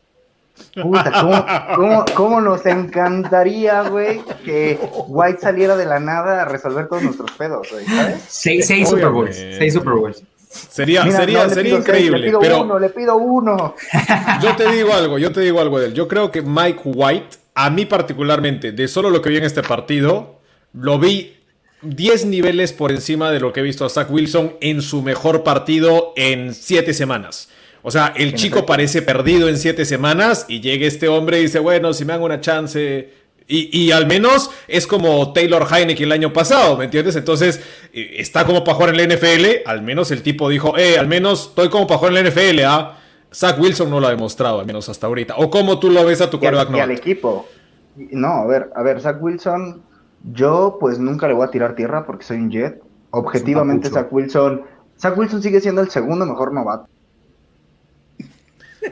Puta, 0.81 1.11
¿cómo, 1.21 1.45
cómo, 1.75 2.05
cómo 2.13 2.41
nos 2.41 2.65
encantaría, 2.65 3.83
güey, 3.83 4.21
que 4.45 4.79
White 5.07 5.39
saliera 5.41 5.75
de 5.75 5.85
la 5.85 5.99
nada 5.99 6.43
a 6.43 6.45
resolver 6.45 6.87
todos 6.87 7.03
nuestros 7.03 7.31
pedos, 7.31 7.67
güey, 7.71 7.85
¿sabes? 7.85 8.23
Seis, 8.27 8.67
seis 8.67 8.87
Super 8.87 9.09
Bowls. 9.09 9.35
Seis 9.35 9.73
Super 9.73 9.93
Bowls. 9.93 10.23
Sería, 10.49 11.03
Mira, 11.03 11.17
sería, 11.17 11.43
no, 11.43 11.49
sería 11.49 11.71
seis, 11.71 11.79
increíble. 11.79 12.19
le 12.19 12.27
pido 12.27 12.39
pero 12.39 12.61
uno, 12.61 12.79
le 12.79 12.89
pido 12.89 13.17
uno. 13.17 13.75
yo 14.41 14.55
te 14.55 14.71
digo 14.71 14.93
algo, 14.93 15.17
yo 15.17 15.31
te 15.31 15.41
digo 15.41 15.59
algo 15.59 15.79
de 15.79 15.87
él. 15.87 15.93
Yo 15.93 16.07
creo 16.07 16.31
que 16.31 16.41
Mike 16.41 16.81
White, 16.85 17.37
a 17.55 17.69
mí 17.69 17.85
particularmente, 17.85 18.71
de 18.71 18.87
solo 18.87 19.09
lo 19.09 19.21
que 19.21 19.29
vi 19.29 19.37
en 19.37 19.43
este 19.43 19.63
partido, 19.63 20.39
lo 20.73 20.99
vi 20.99 21.37
10 21.81 22.25
niveles 22.25 22.73
por 22.73 22.91
encima 22.91 23.31
de 23.31 23.39
lo 23.39 23.53
que 23.53 23.59
he 23.59 23.63
visto 23.63 23.85
a 23.85 23.89
Zach 23.89 24.09
Wilson 24.09 24.55
en 24.61 24.81
su 24.81 25.01
mejor 25.01 25.43
partido 25.43 26.13
en 26.15 26.53
7 26.53 26.93
semanas. 26.93 27.49
O 27.87 27.91
sea, 27.91 28.11
el 28.17 28.33
chico 28.33 28.65
parece 28.65 29.01
perdido 29.01 29.47
en 29.47 29.57
7 29.57 29.85
semanas 29.85 30.45
y 30.49 30.59
llega 30.59 30.85
este 30.85 31.07
hombre 31.07 31.39
y 31.39 31.43
dice, 31.43 31.59
bueno, 31.59 31.93
si 31.93 32.03
me 32.03 32.11
dan 32.11 32.21
una 32.21 32.41
chance... 32.41 33.13
Y, 33.47 33.69
y 33.71 33.93
al 33.93 34.05
menos 34.07 34.51
es 34.67 34.85
como 34.85 35.31
Taylor 35.31 35.65
Heineke 35.71 36.03
el 36.03 36.11
año 36.11 36.33
pasado, 36.33 36.75
¿me 36.75 36.83
entiendes? 36.83 37.15
Entonces, 37.15 37.61
eh, 37.93 38.15
está 38.17 38.45
como 38.45 38.65
para 38.65 38.75
jugar 38.75 38.89
en 38.93 38.97
la 38.97 39.15
NFL. 39.15 39.65
Al 39.65 39.83
menos 39.83 40.11
el 40.11 40.21
tipo 40.21 40.49
dijo, 40.49 40.77
eh, 40.77 40.97
al 40.97 41.07
menos 41.07 41.47
estoy 41.47 41.69
como 41.69 41.87
para 41.87 41.99
jugar 41.99 42.17
en 42.17 42.25
la 42.25 42.29
NFL, 42.29 42.59
¿ah? 42.65 42.97
Zach 43.33 43.57
Wilson 43.57 43.89
no 43.89 44.01
lo 44.01 44.07
ha 44.07 44.09
demostrado, 44.09 44.59
al 44.59 44.65
menos 44.65 44.89
hasta 44.89 45.07
ahorita. 45.07 45.35
¿O 45.37 45.49
cómo 45.49 45.79
tú 45.79 45.89
lo 45.89 46.03
ves 46.03 46.19
a 46.19 46.29
tu 46.29 46.41
quarterback 46.41 46.75
y 46.75 46.79
al 46.81 46.91
equipo. 46.91 47.47
No, 47.95 48.27
a 48.27 48.45
ver, 48.47 48.69
a 48.75 48.83
ver, 48.83 48.99
Zach 48.99 49.15
Wilson, 49.21 49.81
Yo 50.33 50.75
pues 50.77 50.99
nunca 50.99 51.25
le 51.29 51.33
voy 51.33 51.47
a 51.47 51.51
tirar 51.51 51.73
tierra 51.73 52.05
porque 52.05 52.25
soy 52.25 52.35
un 52.35 52.51
Jet. 52.51 52.81
Objetivamente. 53.11 53.89
Zach 53.89 54.11
Wilson, 54.11 54.63
Zach 54.99 55.17
Wilson 55.17 55.41
sigue 55.41 55.61
siendo 55.61 55.79
el 55.79 55.89
segundo 55.89 56.25
mejor 56.25 56.51
novato. 56.51 56.89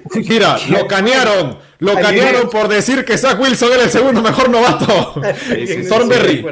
Mira, 0.29 0.57
lo 0.69 0.87
canearon. 0.87 1.57
Lo 1.79 1.93
canearon 1.95 2.49
por 2.49 2.67
decir 2.67 3.03
que 3.05 3.17
Zach 3.17 3.39
Wilson 3.39 3.73
era 3.73 3.83
el 3.83 3.89
segundo 3.89 4.21
mejor 4.21 4.49
novato. 4.49 5.21
Thornberry. 5.89 6.45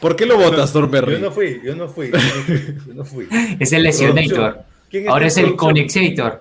¿Por 0.00 0.16
qué 0.16 0.24
lo 0.24 0.38
votas, 0.38 0.72
Yo 0.72 0.80
Thornberry? 0.80 1.18
no 1.18 1.30
fui, 1.30 1.60
yo 1.62 1.74
no 1.76 1.88
fui, 1.88 2.10
yo 2.10 2.16
no 2.18 2.24
fui. 2.44 2.76
Yo 2.86 2.94
no 2.94 3.04
fui. 3.04 3.28
Es 3.60 3.72
el 3.72 3.82
lesionator. 3.82 4.60
¿Quién 4.90 5.08
Ahora 5.08 5.26
es 5.26 5.36
el 5.36 5.54
está- 5.54 6.40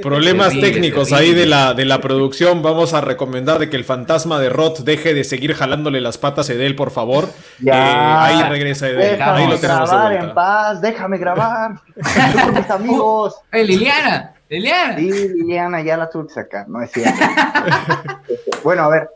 Problemas 0.00 0.58
técnicos 0.58 1.12
ahí 1.12 1.34
de 1.34 1.44
la, 1.44 1.74
de 1.74 1.84
la 1.84 2.00
producción. 2.00 2.62
Vamos 2.62 2.94
a 2.94 3.02
recomendar 3.02 3.58
de 3.58 3.68
que 3.68 3.76
el 3.76 3.84
fantasma 3.84 4.38
de 4.40 4.48
Roth 4.48 4.78
deje 4.80 5.12
de 5.12 5.22
seguir 5.22 5.52
jalándole 5.54 6.00
las 6.00 6.16
patas 6.16 6.48
a 6.48 6.54
Edel, 6.54 6.74
por 6.74 6.90
favor. 6.90 7.28
Ya. 7.58 7.74
Eh, 7.74 8.34
ahí 8.36 8.48
regresa 8.48 8.88
Edel. 8.88 9.18
Déjame 9.18 9.42
Ahí 9.42 9.48
lo 9.48 9.58
tenemos 9.58 9.90
de 9.90 9.96
grabar 9.96 10.12
en 10.14 10.34
paz, 10.34 10.80
déjame 10.80 11.18
grabar. 11.18 11.72
Con 12.44 12.54
mis 12.54 12.70
amigos. 12.70 13.34
¡Eh, 13.52 13.64
Liliana! 13.64 14.32
¡Liliana! 14.52 14.96
Sí, 14.98 15.10
Liliana, 15.28 15.80
ya 15.82 15.96
la 15.96 16.10
tuve 16.10 16.26
que 16.26 16.34
sacar, 16.34 16.68
no 16.68 16.82
es 16.82 16.90
cierto. 16.90 17.18
bueno, 18.64 18.82
a 18.82 18.88
ver, 18.88 19.08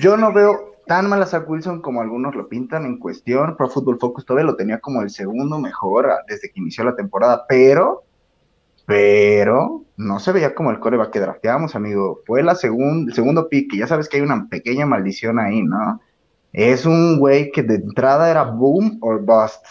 yo 0.00 0.16
no 0.16 0.32
veo 0.32 0.74
tan 0.86 1.08
mal 1.08 1.22
a 1.22 1.26
Zach 1.26 1.48
Wilson 1.48 1.80
como 1.80 2.00
algunos 2.00 2.34
lo 2.34 2.48
pintan 2.48 2.84
en 2.84 2.98
cuestión. 2.98 3.56
Pro 3.56 3.68
Football 3.70 3.98
Focus 4.00 4.26
todavía 4.26 4.46
lo 4.50 4.56
tenía 4.56 4.78
como 4.80 5.02
el 5.02 5.10
segundo 5.10 5.58
mejor 5.60 6.10
desde 6.26 6.50
que 6.50 6.58
inició 6.60 6.82
la 6.82 6.96
temporada, 6.96 7.44
pero, 7.48 8.02
pero, 8.84 9.84
no 9.96 10.18
se 10.18 10.32
veía 10.32 10.54
como 10.54 10.70
el 10.70 10.80
coreback 10.80 11.10
que 11.10 11.20
drafteábamos, 11.20 11.76
amigo. 11.76 12.20
Fue 12.26 12.42
la 12.42 12.54
segun- 12.54 13.08
el 13.08 13.14
segundo 13.14 13.48
pick, 13.48 13.74
y 13.74 13.78
ya 13.78 13.86
sabes 13.86 14.08
que 14.08 14.16
hay 14.16 14.22
una 14.22 14.48
pequeña 14.48 14.86
maldición 14.86 15.38
ahí, 15.38 15.62
¿no? 15.62 16.00
Es 16.52 16.86
un 16.86 17.18
güey 17.20 17.52
que 17.52 17.62
de 17.62 17.76
entrada 17.76 18.30
era 18.30 18.42
boom 18.44 18.98
or 19.02 19.20
bust. 19.20 19.64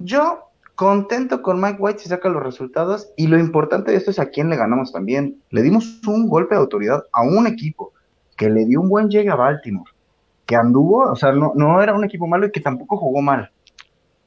Yo 0.00 0.45
contento 0.76 1.42
con 1.42 1.60
Mike 1.60 1.78
White 1.80 1.98
si 2.00 2.08
saca 2.08 2.28
los 2.28 2.42
resultados 2.42 3.08
y 3.16 3.26
lo 3.26 3.38
importante 3.38 3.90
de 3.90 3.96
esto 3.96 4.10
es 4.12 4.18
a 4.18 4.26
quién 4.26 4.48
le 4.50 4.56
ganamos 4.56 4.92
también. 4.92 5.42
Le 5.50 5.62
dimos 5.62 6.00
un 6.06 6.28
golpe 6.28 6.54
de 6.54 6.60
autoridad 6.60 7.02
a 7.12 7.22
un 7.22 7.46
equipo 7.46 7.92
que 8.36 8.48
le 8.50 8.64
dio 8.66 8.80
un 8.80 8.88
buen 8.88 9.08
llegue 9.08 9.30
a 9.30 9.34
Baltimore, 9.34 9.90
que 10.44 10.54
anduvo, 10.54 11.10
o 11.10 11.16
sea, 11.16 11.32
no, 11.32 11.52
no 11.56 11.82
era 11.82 11.94
un 11.94 12.04
equipo 12.04 12.26
malo 12.26 12.46
y 12.46 12.52
que 12.52 12.60
tampoco 12.60 12.96
jugó 12.98 13.20
mal. 13.22 13.50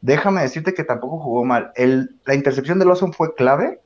Déjame 0.02 0.42
decirte 0.42 0.74
que 0.74 0.84
tampoco 0.84 1.20
jugó 1.20 1.46
mal. 1.46 1.72
El, 1.76 2.16
la 2.26 2.34
intercepción 2.34 2.80
de 2.80 2.86
Lawson 2.86 3.14
fue 3.14 3.36
clave, 3.36 3.80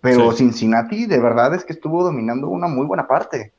pero 0.00 0.30
Sí. 0.32 0.38
Cincinnati 0.38 1.06
de 1.06 1.18
verdad 1.20 1.54
es 1.54 1.64
que 1.64 1.72
estuvo 1.74 2.02
dominando 2.02 2.48
una 2.48 2.66
muy 2.68 2.86
buena 2.86 3.06
parte. 3.06 3.52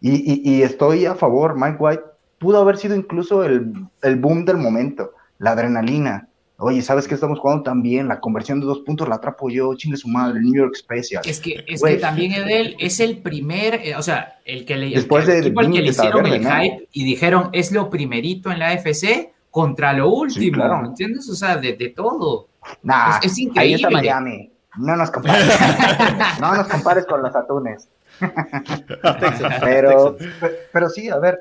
Y, 0.00 0.10
y- 0.30 0.42
y 0.56 0.62
estoy 0.62 1.06
a 1.06 1.14
favor, 1.14 1.54
Mike 1.56 1.76
White 1.78 2.02
pudo 2.38 2.60
haber 2.60 2.76
sido 2.76 2.94
incluso 2.94 3.44
el, 3.44 3.72
el 4.02 4.16
boom 4.16 4.44
del 4.44 4.58
momento, 4.58 5.12
la 5.38 5.52
adrenalina. 5.52 6.28
Oye, 6.58 6.80
¿sabes 6.80 7.06
qué 7.06 7.14
estamos 7.14 7.38
jugando 7.38 7.64
tan 7.64 7.82
bien? 7.82 8.08
La 8.08 8.18
conversión 8.18 8.60
de 8.60 8.66
dos 8.66 8.78
puntos 8.78 9.06
la 9.08 9.16
atrapo 9.16 9.50
yo, 9.50 9.74
chingue 9.74 9.98
su 9.98 10.08
madre, 10.08 10.38
el 10.38 10.44
New 10.46 10.54
York 10.54 10.74
Special. 10.74 11.22
Es 11.26 11.38
que, 11.40 11.62
es 11.66 11.82
que 11.82 11.96
también 11.96 12.32
Edel 12.32 12.76
es 12.78 12.98
el 13.00 13.18
primer, 13.18 13.74
eh, 13.74 13.94
o 13.94 14.00
sea, 14.02 14.38
el 14.46 14.64
que 14.64 14.76
le, 14.76 14.86
el 14.88 14.94
Después 14.94 15.26
que- 15.26 15.32
de- 15.32 15.38
el 15.40 15.44
equipo 15.48 15.60
al 15.60 15.70
que 15.70 15.82
le 15.82 15.88
hicieron 15.88 16.22
Verde, 16.22 16.36
el 16.36 16.42
¿no? 16.44 16.50
hype 16.50 16.88
y 16.92 17.04
dijeron 17.04 17.50
es 17.52 17.72
lo 17.72 17.90
primerito 17.90 18.50
en 18.50 18.58
la 18.60 18.68
AFC 18.70 19.32
contra 19.50 19.92
lo 19.92 20.08
último, 20.08 20.56
claro. 20.56 20.80
¿me 20.82 20.88
entiendes? 20.88 21.28
O 21.28 21.34
sea, 21.34 21.56
de, 21.58 21.74
de 21.74 21.90
todo. 21.90 22.48
Nah, 22.82 23.18
es- 23.18 23.32
es 23.32 23.38
ahí 23.38 23.74
está 23.74 23.88
increíble. 23.88 23.90
Miami. 23.92 24.50
No 24.78 24.96
nos 24.96 25.10
compares. 25.10 25.46
no 26.40 26.54
nos 26.54 26.68
compares 26.68 27.04
con 27.06 27.22
los 27.22 27.34
atunes. 27.36 27.86
pero, 29.60 30.16
pe- 30.16 30.58
pero 30.72 30.88
sí, 30.88 31.08
a 31.10 31.18
ver. 31.18 31.40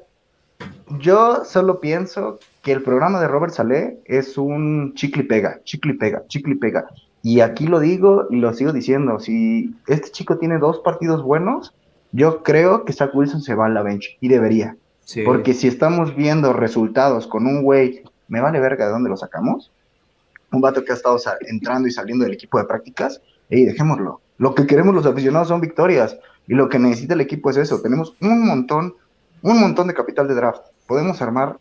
Yo 0.99 1.43
solo 1.45 1.79
pienso 1.79 2.39
que 2.65 2.71
el 2.71 2.81
programa 2.81 3.21
de 3.21 3.27
Robert 3.27 3.53
Saleh 3.53 3.99
es 4.05 4.39
un 4.39 4.95
chicle 4.95 5.23
pega, 5.23 5.61
chicle 5.65 5.93
pega, 5.93 6.25
chicle 6.25 6.55
pega. 6.55 6.87
Y 7.21 7.41
aquí 7.41 7.67
lo 7.67 7.79
digo 7.79 8.25
y 8.31 8.37
lo 8.37 8.51
sigo 8.55 8.73
diciendo. 8.73 9.19
Si 9.19 9.75
este 9.85 10.09
chico 10.09 10.39
tiene 10.39 10.57
dos 10.57 10.79
partidos 10.79 11.21
buenos, 11.21 11.75
yo 12.11 12.41
creo 12.41 12.83
que 12.83 12.91
Zach 12.91 13.13
Wilson 13.13 13.43
se 13.43 13.53
va 13.53 13.67
a 13.67 13.69
la 13.69 13.83
bench 13.83 14.17
y 14.19 14.29
debería. 14.29 14.75
Sí. 15.01 15.21
Porque 15.21 15.53
si 15.53 15.67
estamos 15.67 16.15
viendo 16.15 16.53
resultados 16.53 17.27
con 17.27 17.45
un 17.45 17.61
güey, 17.61 18.01
me 18.29 18.41
vale 18.41 18.59
verga 18.59 18.87
de 18.87 18.93
dónde 18.93 19.11
lo 19.11 19.17
sacamos, 19.17 19.71
un 20.51 20.59
vato 20.59 20.83
que 20.83 20.91
ha 20.91 20.95
estado 20.95 21.19
entrando 21.41 21.87
y 21.87 21.91
saliendo 21.91 22.25
del 22.25 22.33
equipo 22.33 22.57
de 22.57 22.65
prácticas, 22.65 23.21
y 23.47 23.65
dejémoslo. 23.65 24.21
Lo 24.39 24.55
que 24.55 24.65
queremos 24.65 24.95
los 24.95 25.05
aficionados 25.05 25.49
son 25.49 25.61
victorias, 25.61 26.17
y 26.47 26.55
lo 26.55 26.67
que 26.67 26.79
necesita 26.79 27.13
el 27.13 27.21
equipo 27.21 27.51
es 27.51 27.57
eso. 27.57 27.79
Tenemos 27.83 28.15
un 28.21 28.43
montón, 28.43 28.95
un 29.43 29.61
montón 29.61 29.85
de 29.85 29.93
capital 29.93 30.27
de 30.27 30.33
draft. 30.33 30.63
Podemos 30.87 31.21
armar, 31.21 31.59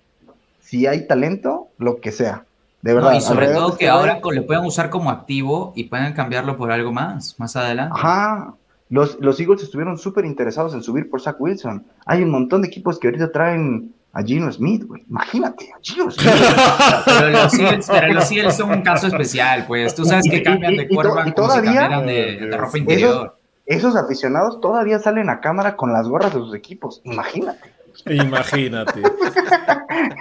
si 0.64 0.86
hay 0.86 1.06
talento, 1.06 1.68
lo 1.78 2.00
que 2.00 2.10
sea. 2.10 2.44
De 2.82 2.90
No, 2.92 2.96
verdad. 2.96 3.14
y 3.14 3.20
sobre 3.20 3.48
todo 3.48 3.76
que 3.78 3.88
ahora 3.88 4.20
co- 4.20 4.32
lo 4.32 4.44
puedan 4.46 4.64
usar 4.66 4.90
como 4.90 5.10
activo 5.10 5.72
y 5.76 5.84
puedan 5.84 6.12
cambiarlo 6.12 6.56
por 6.56 6.70
algo 6.72 6.92
más, 6.92 7.38
más 7.38 7.54
adelante. 7.56 7.94
Ajá. 7.98 8.54
Los, 8.90 9.18
los 9.20 9.40
Eagles 9.40 9.62
estuvieron 9.62 9.96
súper 9.98 10.24
interesados 10.26 10.74
en 10.74 10.82
subir 10.82 11.08
por 11.08 11.20
Zach 11.20 11.36
Wilson. 11.38 11.84
Hay 12.04 12.22
un 12.22 12.30
montón 12.30 12.60
de 12.62 12.68
equipos 12.68 12.98
que 12.98 13.08
ahorita 13.08 13.32
traen 13.32 13.92
a 14.12 14.22
Gino 14.22 14.52
Smith, 14.52 14.84
güey. 14.86 15.02
Imagínate, 15.08 15.70
a 15.72 15.78
Gino 15.82 16.10
Smith. 16.10 16.28
Pero 17.06 17.30
los 17.30 17.54
Eagles, 17.58 17.86
pero 17.90 18.12
los 18.12 18.30
Eagles 18.30 18.54
son 18.56 18.70
un 18.70 18.82
caso 18.82 19.06
especial, 19.08 19.64
pues. 19.66 19.94
Tú 19.94 20.04
sabes 20.04 20.26
que 20.30 20.42
cambian 20.42 20.76
de 20.76 20.88
quarterback 20.88 21.28
y 21.28 21.32
todavía- 21.32 21.88
de, 22.00 22.36
de 22.48 22.56
ropa 22.56 22.78
interior. 22.78 23.36
Esos 23.66 23.96
aficionados 23.96 24.60
todavía 24.60 24.98
salen 24.98 25.30
a 25.30 25.40
cámara 25.40 25.74
con 25.74 25.92
las 25.92 26.06
gorras 26.06 26.34
de 26.34 26.40
sus 26.40 26.54
equipos. 26.54 27.00
Imagínate. 27.04 27.72
Imagínate. 28.10 29.00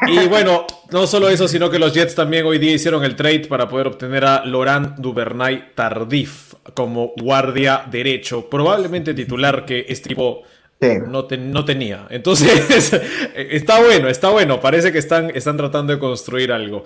Y 0.07 0.27
bueno, 0.27 0.65
no 0.91 1.07
solo 1.07 1.29
eso, 1.29 1.47
sino 1.47 1.69
que 1.69 1.79
los 1.79 1.93
Jets 1.93 2.15
también 2.15 2.45
hoy 2.45 2.57
día 2.59 2.73
hicieron 2.73 3.03
el 3.03 3.15
trade 3.15 3.47
para 3.47 3.67
poder 3.67 3.87
obtener 3.87 4.25
a 4.25 4.45
Laurent 4.45 4.97
Duvernay 4.97 5.73
Tardif 5.75 6.53
como 6.73 7.13
guardia 7.17 7.83
derecho, 7.89 8.49
probablemente 8.49 9.13
titular 9.13 9.65
que 9.65 9.85
este 9.89 10.09
tipo 10.09 10.43
Sí. 10.81 10.89
no, 11.07 11.23
te- 11.25 11.37
no 11.37 11.63
tenía. 11.63 12.07
Entonces, 12.09 12.91
está 13.35 13.79
bueno, 13.81 14.09
está 14.09 14.29
bueno. 14.31 14.59
Parece 14.59 14.91
que 14.91 14.97
están, 14.97 15.31
están 15.33 15.55
tratando 15.55 15.93
de 15.93 15.99
construir 15.99 16.51
algo. 16.51 16.83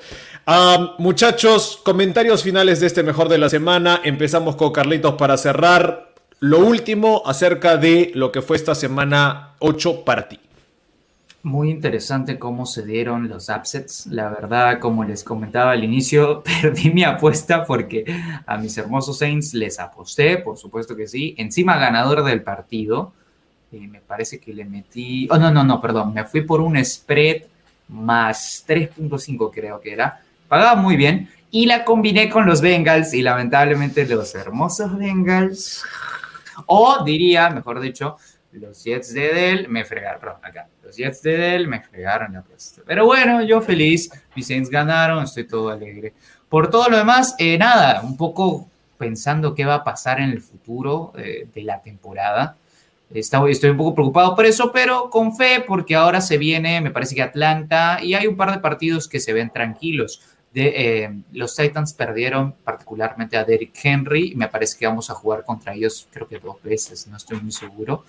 Muchachos, 0.99 1.79
comentarios 1.83 2.43
finales 2.43 2.79
de 2.79 2.87
este 2.87 3.01
mejor 3.01 3.27
de 3.27 3.39
la 3.39 3.49
semana. 3.49 4.01
Empezamos 4.03 4.55
con 4.55 4.71
Carlitos 4.71 5.15
para 5.15 5.35
cerrar. 5.37 6.13
Lo 6.39 6.59
último 6.59 7.23
acerca 7.25 7.77
de 7.77 8.11
lo 8.13 8.31
que 8.31 8.43
fue 8.43 8.57
esta 8.57 8.75
semana 8.75 9.55
8 9.59 10.03
para 10.05 10.29
ti. 10.29 10.39
Muy 11.43 11.69
interesante 11.69 12.39
cómo 12.39 12.65
se 12.65 12.85
dieron 12.85 13.29
los 13.29 13.49
upsets. 13.49 14.07
La 14.07 14.29
verdad, 14.29 14.79
como 14.79 15.03
les 15.03 15.23
comentaba 15.23 15.71
al 15.71 15.83
inicio, 15.83 16.43
perdí 16.61 16.89
mi 16.89 17.03
apuesta 17.03 17.63
porque 17.63 18.03
a 18.45 18.57
mis 18.57 18.77
hermosos 18.77 19.19
Saints 19.19 19.53
les 19.53 19.79
aposté, 19.79 20.37
por 20.37 20.57
supuesto 20.57 20.95
que 20.95 21.07
sí. 21.07 21.35
Encima 21.37 21.77
ganador 21.77 22.23
del 22.23 22.41
partido. 22.41 23.13
Eh, 23.71 23.87
me 23.87 24.01
parece 24.01 24.39
que 24.39 24.53
le 24.53 24.65
metí... 24.65 25.27
Oh, 25.29 25.37
no, 25.37 25.51
no, 25.51 25.63
no, 25.63 25.79
perdón. 25.79 26.13
Me 26.13 26.25
fui 26.25 26.41
por 26.41 26.61
un 26.61 26.83
spread 26.83 27.43
más 27.89 28.65
3.5 28.67 29.51
creo 29.53 29.79
que 29.79 29.93
era. 29.93 30.21
Pagaba 30.47 30.75
muy 30.75 30.95
bien. 30.95 31.29
Y 31.51 31.65
la 31.65 31.85
combiné 31.85 32.29
con 32.29 32.45
los 32.45 32.61
Bengals 32.61 33.13
y 33.13 33.21
lamentablemente 33.21 34.05
los 34.05 34.35
hermosos 34.35 34.97
Bengals. 34.97 35.83
O 36.65 37.03
diría, 37.05 37.49
mejor 37.49 37.79
dicho, 37.79 38.17
los 38.51 38.83
Jets 38.83 39.13
de 39.13 39.33
Dell 39.33 39.69
me 39.69 39.85
fregaron, 39.85 40.35
acá. 40.43 40.67
Los 40.87 40.95
Jets 40.95 41.21
de 41.21 41.37
Dell 41.37 41.67
me 41.67 41.81
fregaron 41.81 42.31
la 42.31 42.39
apuesta. 42.39 42.81
Pero 42.85 43.05
bueno, 43.05 43.41
yo 43.43 43.59
feliz. 43.59 44.09
Mis 44.37 44.47
Saints 44.47 44.69
ganaron, 44.69 45.25
estoy 45.25 45.45
todo 45.45 45.69
alegre. 45.69 46.13
Por 46.47 46.69
todo 46.69 46.87
lo 46.87 46.95
demás, 46.95 47.35
eh, 47.39 47.57
nada, 47.57 48.01
un 48.03 48.15
poco 48.15 48.69
pensando 48.97 49.53
qué 49.53 49.65
va 49.65 49.75
a 49.75 49.83
pasar 49.83 50.21
en 50.21 50.29
el 50.29 50.41
futuro 50.41 51.11
eh, 51.17 51.45
de 51.53 51.61
la 51.63 51.81
temporada. 51.81 52.55
Estoy 53.13 53.69
un 53.69 53.75
poco 53.75 53.95
preocupado 53.95 54.33
por 54.33 54.45
eso, 54.45 54.71
pero 54.71 55.09
con 55.09 55.35
fe, 55.35 55.61
porque 55.67 55.93
ahora 55.93 56.21
se 56.21 56.37
viene, 56.37 56.79
me 56.79 56.91
parece 56.91 57.15
que 57.15 57.21
Atlanta, 57.21 57.99
y 58.01 58.13
hay 58.13 58.25
un 58.25 58.37
par 58.37 58.53
de 58.53 58.59
partidos 58.59 59.09
que 59.09 59.19
se 59.19 59.33
ven 59.33 59.49
tranquilos. 59.49 60.21
De, 60.53 61.03
eh, 61.03 61.11
los 61.33 61.53
Titans 61.53 61.93
perdieron 61.93 62.53
particularmente 62.63 63.35
a 63.35 63.43
Derrick 63.43 63.77
Henry, 63.83 64.31
y 64.31 64.35
me 64.35 64.47
parece 64.47 64.77
que 64.77 64.87
vamos 64.87 65.09
a 65.09 65.15
jugar 65.15 65.43
contra 65.43 65.73
ellos, 65.73 66.07
creo 66.11 66.29
que 66.29 66.39
dos 66.39 66.63
veces, 66.63 67.07
no 67.07 67.17
estoy 67.17 67.41
muy 67.41 67.51
seguro. 67.51 68.05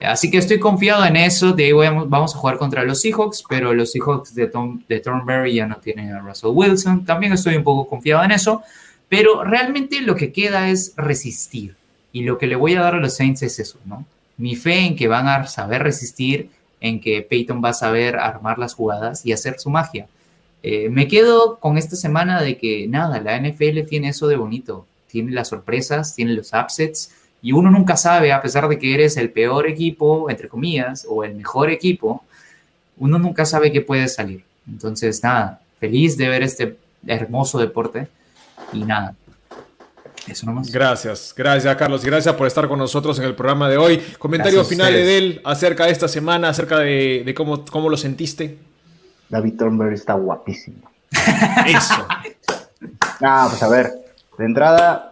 Así 0.00 0.30
que 0.30 0.38
estoy 0.38 0.58
confiado 0.58 1.04
en 1.04 1.16
eso, 1.16 1.52
de 1.52 1.64
ahí 1.64 1.72
vamos 1.72 2.34
a 2.34 2.38
jugar 2.38 2.56
contra 2.56 2.84
los 2.84 3.02
Seahawks, 3.02 3.44
pero 3.46 3.74
los 3.74 3.92
Seahawks 3.92 4.34
de, 4.34 4.46
Tom, 4.46 4.82
de 4.88 4.98
Thornberry 5.00 5.54
ya 5.54 5.66
no 5.66 5.76
tienen 5.76 6.12
a 6.12 6.20
Russell 6.20 6.52
Wilson, 6.54 7.04
también 7.04 7.34
estoy 7.34 7.56
un 7.56 7.64
poco 7.64 7.86
confiado 7.86 8.24
en 8.24 8.30
eso, 8.30 8.62
pero 9.10 9.44
realmente 9.44 10.00
lo 10.00 10.16
que 10.16 10.32
queda 10.32 10.70
es 10.70 10.94
resistir, 10.96 11.76
y 12.12 12.22
lo 12.22 12.38
que 12.38 12.46
le 12.46 12.56
voy 12.56 12.76
a 12.76 12.80
dar 12.80 12.94
a 12.94 12.98
los 12.98 13.14
Saints 13.14 13.42
es 13.42 13.58
eso, 13.58 13.78
¿no? 13.84 14.06
Mi 14.38 14.56
fe 14.56 14.86
en 14.86 14.96
que 14.96 15.06
van 15.06 15.28
a 15.28 15.46
saber 15.46 15.82
resistir, 15.82 16.48
en 16.80 16.98
que 16.98 17.20
Peyton 17.20 17.62
va 17.62 17.70
a 17.70 17.74
saber 17.74 18.16
armar 18.16 18.58
las 18.58 18.72
jugadas 18.72 19.26
y 19.26 19.32
hacer 19.32 19.60
su 19.60 19.68
magia. 19.68 20.06
Eh, 20.62 20.88
me 20.88 21.08
quedo 21.08 21.58
con 21.58 21.76
esta 21.76 21.96
semana 21.96 22.40
de 22.40 22.56
que 22.56 22.86
nada, 22.88 23.20
la 23.20 23.38
NFL 23.38 23.82
tiene 23.86 24.08
eso 24.08 24.28
de 24.28 24.36
bonito, 24.36 24.86
tiene 25.08 25.32
las 25.32 25.48
sorpresas, 25.48 26.14
tiene 26.14 26.32
los 26.32 26.52
upsets 26.54 27.12
y 27.42 27.52
uno 27.52 27.70
nunca 27.70 27.96
sabe, 27.96 28.32
a 28.32 28.42
pesar 28.42 28.68
de 28.68 28.78
que 28.78 28.94
eres 28.94 29.16
el 29.16 29.30
peor 29.30 29.66
equipo, 29.66 30.28
entre 30.30 30.48
comillas, 30.48 31.06
o 31.08 31.24
el 31.24 31.34
mejor 31.34 31.70
equipo, 31.70 32.24
uno 32.98 33.18
nunca 33.18 33.44
sabe 33.44 33.72
qué 33.72 33.80
puede 33.80 34.08
salir. 34.08 34.44
Entonces, 34.68 35.22
nada, 35.22 35.60
feliz 35.78 36.16
de 36.16 36.28
ver 36.28 36.42
este 36.42 36.76
hermoso 37.06 37.58
deporte 37.58 38.08
y 38.72 38.84
nada. 38.84 39.14
Eso 40.26 40.46
nomás. 40.46 40.70
Gracias, 40.70 41.32
gracias 41.34 41.74
Carlos 41.76 42.04
y 42.04 42.06
gracias 42.06 42.34
por 42.34 42.46
estar 42.46 42.68
con 42.68 42.78
nosotros 42.78 43.18
en 43.18 43.24
el 43.24 43.34
programa 43.34 43.70
de 43.70 43.78
hoy. 43.78 44.02
Comentario 44.18 44.64
final 44.64 44.92
de 44.92 45.18
él 45.18 45.40
acerca 45.44 45.86
de 45.86 45.92
esta 45.92 46.08
semana, 46.08 46.50
acerca 46.50 46.78
de, 46.78 47.22
de 47.24 47.34
cómo, 47.34 47.64
cómo 47.64 47.88
lo 47.88 47.96
sentiste. 47.96 48.58
David 49.30 49.54
Thornberry 49.56 49.94
está 49.94 50.14
guapísimo. 50.14 50.90
Eso. 51.66 52.06
Ah, 53.22 53.46
pues 53.50 53.62
a 53.62 53.68
ver, 53.68 53.92
de 54.38 54.44
entrada, 54.46 55.09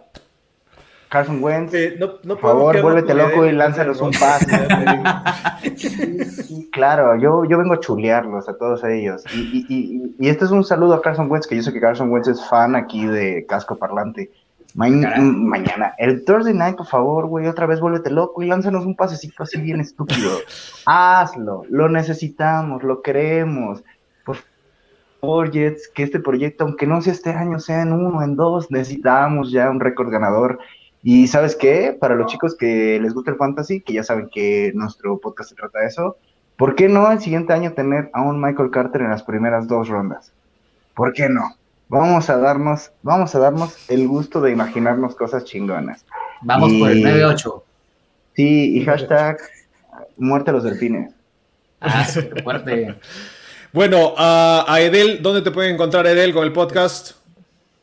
Carson 1.09 1.43
Wentz, 1.43 1.73
Eh, 1.73 1.95
no, 1.99 2.07
no 2.23 2.35
por 2.37 2.51
favor, 2.51 2.81
vuélvete 2.81 3.13
loco 3.15 3.45
y 3.45 3.51
lánzanos 3.51 3.99
un 4.01 4.11
pase. 4.11 4.45
Sí, 5.75 6.69
claro, 6.71 7.15
yo, 7.17 7.43
yo 7.45 7.57
vengo 7.57 7.73
a 7.73 7.79
chulearlos 7.79 8.47
a 8.49 8.57
todos 8.57 8.83
ellos. 8.83 9.23
Y, 9.33 9.39
y, 9.39 9.65
y, 9.69 10.15
y 10.19 10.29
este 10.29 10.45
es 10.45 10.51
un 10.51 10.63
saludo 10.63 10.93
a 10.95 11.01
Carson 11.01 11.29
Wentz, 11.29 11.47
que 11.47 11.55
yo 11.55 11.61
sé 11.63 11.73
que 11.73 11.79
Carson 11.81 12.09
Wentz 12.11 12.27
es 12.27 12.45
fan 12.47 12.75
aquí 12.75 13.05
de 13.05 13.45
Casco 13.47 13.75
Parlante. 13.75 14.31
Ma- 14.75 14.87
Caray. 15.01 15.19
mañana, 15.21 15.93
el 15.97 16.23
Thursday 16.23 16.53
night, 16.53 16.75
por 16.77 16.85
favor, 16.85 17.25
güey, 17.27 17.47
otra 17.47 17.65
vez 17.65 17.79
vuélvete 17.79 18.11
loco 18.11 18.43
y 18.43 18.47
lánzanos 18.47 18.85
un 18.85 18.95
pasecito 18.95 19.43
así 19.43 19.59
bien 19.59 19.79
estúpido. 19.79 20.29
Hazlo, 20.85 21.63
lo 21.69 21.89
necesitamos, 21.89 22.83
lo 22.83 23.01
queremos. 23.01 23.83
Por 24.23 24.37
favor, 25.21 25.51
Jets, 25.51 25.89
que 25.93 26.03
este 26.03 26.19
proyecto, 26.19 26.65
aunque 26.65 26.85
no 26.87 27.01
sea 27.01 27.13
este 27.13 27.31
año, 27.31 27.59
sea 27.59 27.81
en 27.81 27.93
uno, 27.93 28.21
en 28.23 28.35
dos, 28.35 28.69
necesitamos 28.69 29.51
ya 29.51 29.69
un 29.69 29.79
récord 29.79 30.09
ganador. 30.11 30.59
Y 31.03 31.27
sabes 31.27 31.55
qué, 31.55 31.95
para 31.97 32.15
los 32.15 32.27
chicos 32.31 32.55
que 32.57 32.99
les 33.01 33.13
gusta 33.13 33.31
el 33.31 33.37
fantasy, 33.37 33.81
que 33.81 33.93
ya 33.93 34.03
saben 34.03 34.29
que 34.29 34.71
nuestro 34.75 35.17
podcast 35.19 35.49
se 35.49 35.55
trata 35.55 35.79
de 35.79 35.87
eso, 35.87 36.17
¿por 36.57 36.75
qué 36.75 36.89
no 36.89 37.09
el 37.11 37.19
siguiente 37.21 37.53
año 37.53 37.71
tener 37.73 38.09
a 38.13 38.21
un 38.21 38.41
Michael 38.41 38.69
Carter 38.71 39.01
en 39.01 39.09
las 39.11 39.23
primeras 39.23 39.67
dos 39.67 39.87
rondas? 39.87 40.33
¿Por 40.95 41.13
qué 41.13 41.29
no? 41.29 41.55
Vamos 41.87 42.29
a 42.29 42.37
darnos, 42.37 42.91
vamos 43.01 43.33
a 43.33 43.39
darnos 43.39 43.89
el 43.89 44.07
gusto 44.07 44.41
de 44.41 44.51
imaginarnos 44.51 45.15
cosas 45.15 45.45
chingonas. 45.45 46.05
Vamos 46.41 46.73
por 46.73 46.91
el 46.91 46.99
Y- 46.99 47.03
9-8. 47.03 47.63
Sí, 48.35 48.77
y 48.77 48.85
hashtag 48.85 49.37
muerte 50.17 50.49
a 50.51 50.53
los 50.53 50.63
delfines. 50.63 51.13
Ah, 51.81 52.05
fuerte. 52.43 52.95
Bueno, 53.71 54.15
a, 54.17 54.65
a 54.67 54.81
Edel, 54.81 55.21
¿dónde 55.21 55.43
te 55.43 55.51
pueden 55.51 55.75
encontrar 55.75 56.07
Edel 56.07 56.33
con 56.33 56.43
el 56.43 56.51
podcast? 56.51 57.11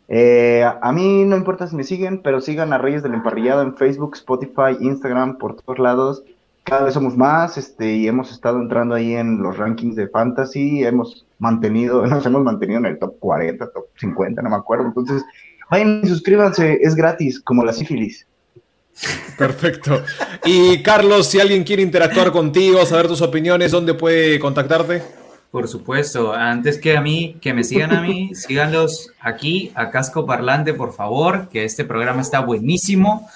Eh, 0.09 0.65
a 0.65 0.93
mí 0.93 1.25
no 1.25 1.37
importa 1.37 1.67
si 1.67 1.75
me 1.75 1.85
siguen, 1.85 2.23
pero 2.23 2.41
sigan 2.41 2.73
a 2.73 2.79
Reyes 2.79 3.03
del 3.03 3.15
Emparrillado 3.15 3.63
en 3.63 3.77
Facebook, 3.77 4.15
Spotify, 4.15 4.77
Instagram, 4.81 5.39
por 5.39 5.57
todos 5.57 5.79
lados. 5.79 6.23
Cada 6.65 6.85
vez 6.85 6.95
somos 6.95 7.17
más, 7.17 7.59
este, 7.59 7.95
y 7.95 8.09
hemos 8.09 8.31
estado 8.31 8.61
entrando 8.61 8.95
ahí 8.95 9.15
en 9.15 9.43
los 9.43 9.57
rankings 9.57 9.97
de 9.97 10.09
fantasy, 10.09 10.85
hemos 10.85 11.27
mantenido, 11.39 12.07
nos 12.07 12.27
hemos 12.27 12.43
mantenido 12.43 12.79
en 12.81 12.87
el 12.87 12.99
top 12.99 13.19
40, 13.19 13.71
top 13.71 13.87
50, 13.97 14.43
no 14.43 14.51
me 14.51 14.57
acuerdo. 14.57 14.87
Entonces, 14.87 15.25
vayan 15.71 16.01
y 16.03 16.09
suscríbanse, 16.09 16.79
es 16.83 16.95
gratis, 16.95 17.41
como 17.41 17.65
la 17.65 17.73
sífilis. 17.73 18.27
Perfecto. 19.37 20.03
Y 20.45 20.83
Carlos, 20.83 21.29
si 21.29 21.39
alguien 21.39 21.65
quiere 21.65 21.83
interactuar 21.83 22.33
contigo, 22.33 22.85
saber 22.87 23.09
tus 23.09 23.21
opiniones, 23.21 23.71
¿dónde 23.71 23.93
puede 23.93 24.41
contactarte? 24.41 25.03
Por 25.57 25.69
supuesto, 25.69 26.35
antes 26.35 26.77
que 26.77 26.99
a 26.99 27.01
mí, 27.01 27.39
que 27.41 27.55
me 27.55 27.65
sigan 27.65 27.95
a 27.95 28.03
mí, 28.03 28.31
síganlos 28.35 29.13
aquí 29.19 29.73
a 29.75 29.89
Casco 29.89 30.27
Parlante, 30.27 30.75
por 30.75 30.93
favor, 30.93 31.49
que 31.49 31.65
este 31.65 31.87
programa 31.87 32.21
está 32.21 32.41
buenísimo. 32.41 33.27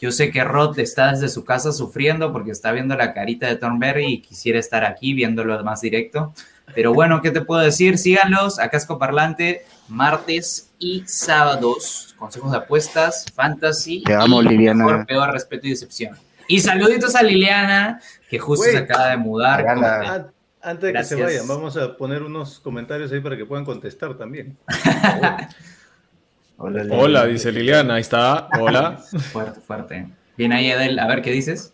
Yo 0.00 0.10
sé 0.10 0.32
que 0.32 0.42
Rod 0.42 0.76
está 0.80 1.12
desde 1.12 1.28
su 1.28 1.44
casa 1.44 1.70
sufriendo 1.70 2.32
porque 2.32 2.50
está 2.50 2.72
viendo 2.72 2.96
la 2.96 3.14
carita 3.14 3.46
de 3.46 3.54
Thornberry 3.54 4.06
y 4.06 4.22
quisiera 4.22 4.58
estar 4.58 4.84
aquí 4.84 5.12
viéndolo 5.12 5.62
más 5.62 5.80
directo. 5.80 6.34
Pero 6.74 6.92
bueno, 6.92 7.22
¿qué 7.22 7.30
te 7.30 7.42
puedo 7.42 7.60
decir? 7.60 7.96
Síganlos 7.96 8.58
a 8.58 8.70
Casco 8.70 8.98
Parlante 8.98 9.64
martes 9.86 10.70
y 10.80 11.04
sábados. 11.06 12.12
Consejos 12.18 12.50
de 12.50 12.58
apuestas, 12.58 13.24
fantasy. 13.32 14.02
Te 14.02 14.16
amo, 14.16 14.42
y 14.42 14.48
Liliana. 14.48 14.84
Mejor, 14.84 15.06
peor, 15.06 15.32
respeto 15.32 15.68
y 15.68 15.70
decepción. 15.70 16.16
Y 16.48 16.58
saluditos 16.58 17.14
a 17.14 17.22
Liliana, 17.22 18.00
que 18.28 18.40
justo 18.40 18.64
se 18.64 18.78
acaba 18.78 19.10
de 19.10 19.16
mudar. 19.16 20.32
Liliana. 20.60 20.70
Antes 20.70 20.82
de 20.82 20.92
que 20.92 21.04
se 21.04 21.16
vayan, 21.16 21.48
vamos 21.48 21.76
a 21.76 21.96
poner 21.96 22.22
unos 22.22 22.60
comentarios 22.60 23.12
ahí 23.12 23.20
para 23.20 23.36
que 23.36 23.44
puedan 23.44 23.64
contestar 23.64 24.16
también. 24.16 24.56
Hola, 26.56 26.82
Lili. 26.82 26.96
Hola, 26.96 27.26
dice 27.26 27.52
Liliana, 27.52 27.94
ahí 27.94 28.00
está. 28.00 28.48
Hola. 28.58 28.96
Fuerte, 29.32 29.60
fuerte. 29.60 30.08
Bien 30.36 30.52
ahí, 30.52 30.70
Adel. 30.70 30.98
A 30.98 31.06
ver, 31.06 31.22
¿qué 31.22 31.30
dices? 31.30 31.72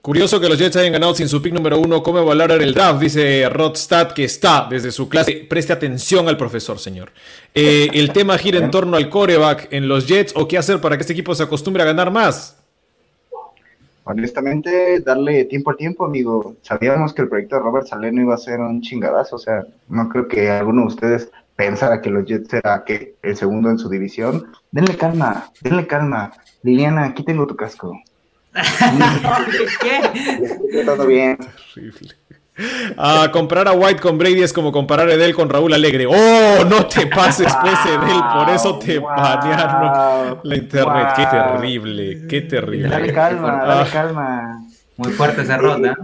Curioso 0.00 0.40
que 0.40 0.48
los 0.48 0.58
Jets 0.58 0.76
hayan 0.76 0.92
ganado 0.92 1.14
sin 1.14 1.28
su 1.28 1.42
pick 1.42 1.52
número 1.52 1.78
uno. 1.78 2.02
¿Cómo 2.02 2.24
valorar 2.24 2.62
el 2.62 2.72
draft? 2.72 3.00
Dice 3.00 3.48
Rodstad, 3.50 4.12
que 4.12 4.24
está 4.24 4.66
desde 4.70 4.92
su 4.92 5.08
clase. 5.08 5.46
Preste 5.50 5.72
atención 5.72 6.28
al 6.28 6.36
profesor, 6.36 6.78
señor. 6.78 7.12
Eh, 7.54 7.90
el 7.92 8.12
tema 8.12 8.38
gira 8.38 8.58
en 8.58 8.70
torno 8.70 8.96
al 8.96 9.10
coreback 9.10 9.68
en 9.72 9.88
los 9.88 10.06
Jets 10.06 10.32
o 10.36 10.46
qué 10.46 10.56
hacer 10.56 10.80
para 10.80 10.96
que 10.96 11.02
este 11.02 11.12
equipo 11.12 11.34
se 11.34 11.42
acostumbre 11.42 11.82
a 11.82 11.86
ganar 11.86 12.10
más. 12.10 12.57
Honestamente, 14.10 15.00
darle 15.00 15.44
tiempo 15.44 15.70
al 15.70 15.76
tiempo, 15.76 16.06
amigo. 16.06 16.56
Sabíamos 16.62 17.12
que 17.12 17.22
el 17.22 17.28
proyecto 17.28 17.56
de 17.56 17.62
Robert 17.62 17.86
Saleno 17.86 18.22
iba 18.22 18.34
a 18.34 18.38
ser 18.38 18.58
un 18.60 18.80
chingadazo. 18.80 19.36
O 19.36 19.38
sea, 19.38 19.66
no 19.88 20.08
creo 20.08 20.26
que 20.26 20.50
alguno 20.50 20.80
de 20.82 20.86
ustedes 20.86 21.30
pensara 21.56 22.00
que 22.00 22.08
los 22.08 22.24
Jets 22.24 22.54
era 22.54 22.84
que 22.86 23.16
el 23.22 23.36
segundo 23.36 23.68
en 23.68 23.78
su 23.78 23.90
división. 23.90 24.46
Denle 24.70 24.96
calma, 24.96 25.50
denle 25.60 25.86
calma. 25.86 26.32
Liliana, 26.62 27.04
aquí 27.04 27.22
tengo 27.22 27.46
tu 27.46 27.54
casco. 27.54 28.00
¿Qué? 29.82 30.84
Todo 30.86 31.06
bien. 31.06 31.36
Terrible. 31.74 32.14
Ah, 32.96 33.28
comparar 33.32 33.68
a 33.68 33.72
White 33.72 34.00
con 34.00 34.18
Brady 34.18 34.42
es 34.42 34.52
como 34.52 34.72
comparar 34.72 35.08
a 35.08 35.12
Edel 35.12 35.34
con 35.34 35.48
Raúl 35.48 35.72
Alegre. 35.72 36.06
¡Oh! 36.06 36.64
No 36.68 36.86
te 36.86 37.06
pases, 37.06 37.52
pues, 37.60 37.78
Edel. 37.86 38.20
Por 38.34 38.50
eso 38.50 38.78
te 38.78 38.98
Wow, 38.98 39.08
banearon 39.16 40.40
la 40.42 40.56
internet. 40.56 41.08
Qué 41.16 41.26
terrible, 41.26 42.26
qué 42.28 42.40
terrible. 42.42 42.88
Dale 42.88 43.12
calma, 43.12 43.60
Ah. 43.62 43.66
dale 43.66 43.90
calma. 43.90 44.64
Muy 44.96 45.12
fuerte 45.12 45.42
esa 45.42 45.56
ronda. 45.56 45.96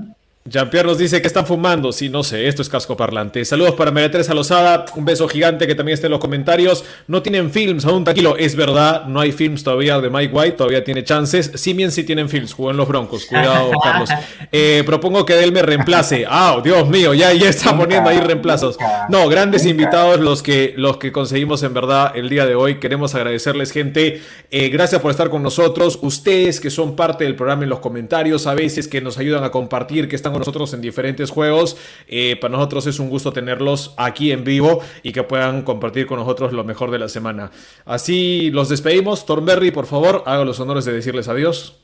Jean-Pierre 0.47 0.87
nos 0.87 0.99
dice 0.99 1.23
que 1.23 1.27
están 1.27 1.47
fumando. 1.47 1.91
Sí, 1.91 2.11
no 2.11 2.23
sé, 2.23 2.49
esto 2.49 2.61
es 2.61 2.69
casco 2.69 2.99
parlante. 2.99 3.43
Saludos 3.47 3.77
para 3.77 3.91
María 3.91 4.11
Teresa 4.11 4.35
Lozada. 4.35 4.85
Un 4.95 5.07
beso 5.07 5.27
gigante 5.27 5.67
que 5.67 5.75
también 5.75 5.95
está 5.95 6.07
en 6.07 6.11
los 6.11 6.21
comentarios. 6.21 6.85
No 7.07 7.23
tienen 7.23 7.51
films 7.51 7.87
aún, 7.87 8.05
tranquilo. 8.05 8.37
Es 8.37 8.55
verdad, 8.55 9.07
no 9.07 9.21
hay 9.21 9.33
films 9.33 9.65
todavía 9.65 9.99
de 10.03 10.11
Mike 10.11 10.35
White. 10.35 10.57
Todavía 10.59 10.85
tiene 10.85 11.03
chances. 11.03 11.51
Simien 11.55 11.91
sí 11.91 12.05
tienen 12.05 12.29
films. 12.29 12.53
Jugó 12.53 12.73
en 12.73 12.77
los 12.77 12.87
Broncos. 12.87 13.25
Cuidado, 13.25 13.71
Carlos. 13.83 14.11
Eh, 14.53 14.83
propongo 14.85 15.25
que 15.25 15.43
él 15.43 15.51
me 15.51 15.63
reemplace. 15.63 16.27
Ah, 16.29 16.61
Dios 16.63 16.91
mío, 16.91 17.15
ya, 17.15 17.33
ya 17.33 17.49
está 17.49 17.75
poniendo 17.75 18.11
ahí 18.11 18.21
reemplazos. 18.21 18.77
No, 19.09 19.27
grandes 19.31 19.65
invitados 19.65 20.21
los 20.21 20.43
que, 20.43 20.75
los 20.77 20.99
que 20.99 21.11
conseguimos 21.11 21.63
en 21.63 21.73
verdad 21.73 22.13
el 22.15 22.29
día 22.29 22.45
de 22.45 22.55
hoy. 22.55 22.81
Queremos 22.81 23.15
agradecerles, 23.15 23.73
gente. 23.73 24.21
Eh, 24.51 24.69
gracias 24.69 25.01
por 25.01 25.11
estar 25.11 25.31
con 25.31 25.43
nosotros. 25.43 25.99
Ustedes 26.03 26.61
que 26.61 26.69
son 26.69 26.97
parte 26.97 27.25
del 27.25 27.35
programa 27.35 27.63
en 27.63 27.71
los 27.71 27.79
comentarios, 27.79 28.47
a 28.47 28.53
veces 28.53 28.89
que 28.89 29.01
nos 29.01 29.17
ayudan 29.17 29.43
a 29.43 29.51
compartir, 29.51 30.07
que 30.07 30.17
están 30.17 30.34
con 30.35 30.41
nosotros 30.41 30.75
en 30.75 30.81
diferentes 30.81 31.31
juegos. 31.31 31.77
Eh, 32.09 32.37
para 32.41 32.53
nosotros 32.53 32.87
es 32.87 32.99
un 32.99 33.09
gusto 33.09 33.33
tenerlos 33.33 33.95
aquí 33.97 34.33
en 34.33 34.45
vivo 34.45 34.81
y 35.03 35.13
que 35.13 35.23
puedan 35.23 35.63
compartir 35.63 36.07
con 36.07 36.19
nosotros 36.19 36.53
lo 36.53 36.65
mejor 36.65 36.91
de 36.91 36.99
la 36.99 37.09
semana. 37.09 37.51
Así 37.85 38.51
los 38.51 38.69
despedimos. 38.69 39.27
Thornberry, 39.27 39.71
por 39.71 39.87
favor, 39.87 40.23
haga 40.27 40.45
los 40.45 40.61
honores 40.61 40.85
de 40.85 40.93
decirles 40.93 41.29
adiós. 41.29 41.79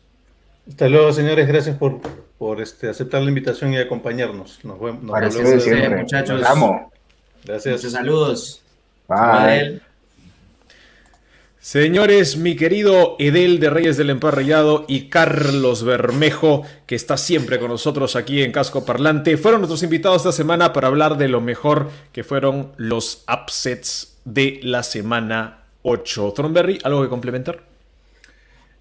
Hasta 0.69 0.89
luego, 0.89 1.13
señores. 1.13 1.49
Gracias 1.49 1.77
por, 1.77 2.01
por 2.39 2.61
este, 2.61 2.89
acertar 2.89 3.23
la 3.23 3.29
invitación 3.29 3.73
y 3.73 3.79
acompañarnos. 3.79 4.65
Nos 4.65 4.81
vemos. 4.81 5.03
nos 5.03 5.63
siempre. 5.63 5.97
muchachos. 5.97 6.41
Los 6.41 6.49
amo. 6.49 6.93
Gracias. 7.45 7.77
Muchos 7.77 7.93
saludos. 7.93 8.63
Bye. 9.09 9.89
Señores, 11.62 12.38
mi 12.38 12.57
querido 12.57 13.16
Edel 13.18 13.61
de 13.61 13.68
Reyes 13.68 13.99
del 13.99 14.09
Emparrillado 14.09 14.87
y 14.88 15.11
Carlos 15.11 15.85
Bermejo, 15.85 16.62
que 16.87 16.94
está 16.94 17.18
siempre 17.18 17.59
con 17.59 17.68
nosotros 17.68 18.16
aquí 18.16 18.42
en 18.42 18.51
Casco 18.51 18.87
Parlante, 18.87 19.37
fueron 19.37 19.61
nuestros 19.61 19.83
invitados 19.83 20.23
esta 20.23 20.33
semana 20.33 20.73
para 20.73 20.88
hablar 20.88 21.18
de 21.18 21.29
lo 21.29 21.42
mejor 21.42 21.90
que 22.12 22.25
fueron 22.25 22.73
los 22.79 23.25
upsets 23.31 24.16
de 24.25 24.59
la 24.62 24.83
semana 24.83 25.64
8. 25.83 26.33
Thornberry, 26.35 26.79
¿algo 26.83 27.03
que 27.03 27.11
complementar? 27.11 27.62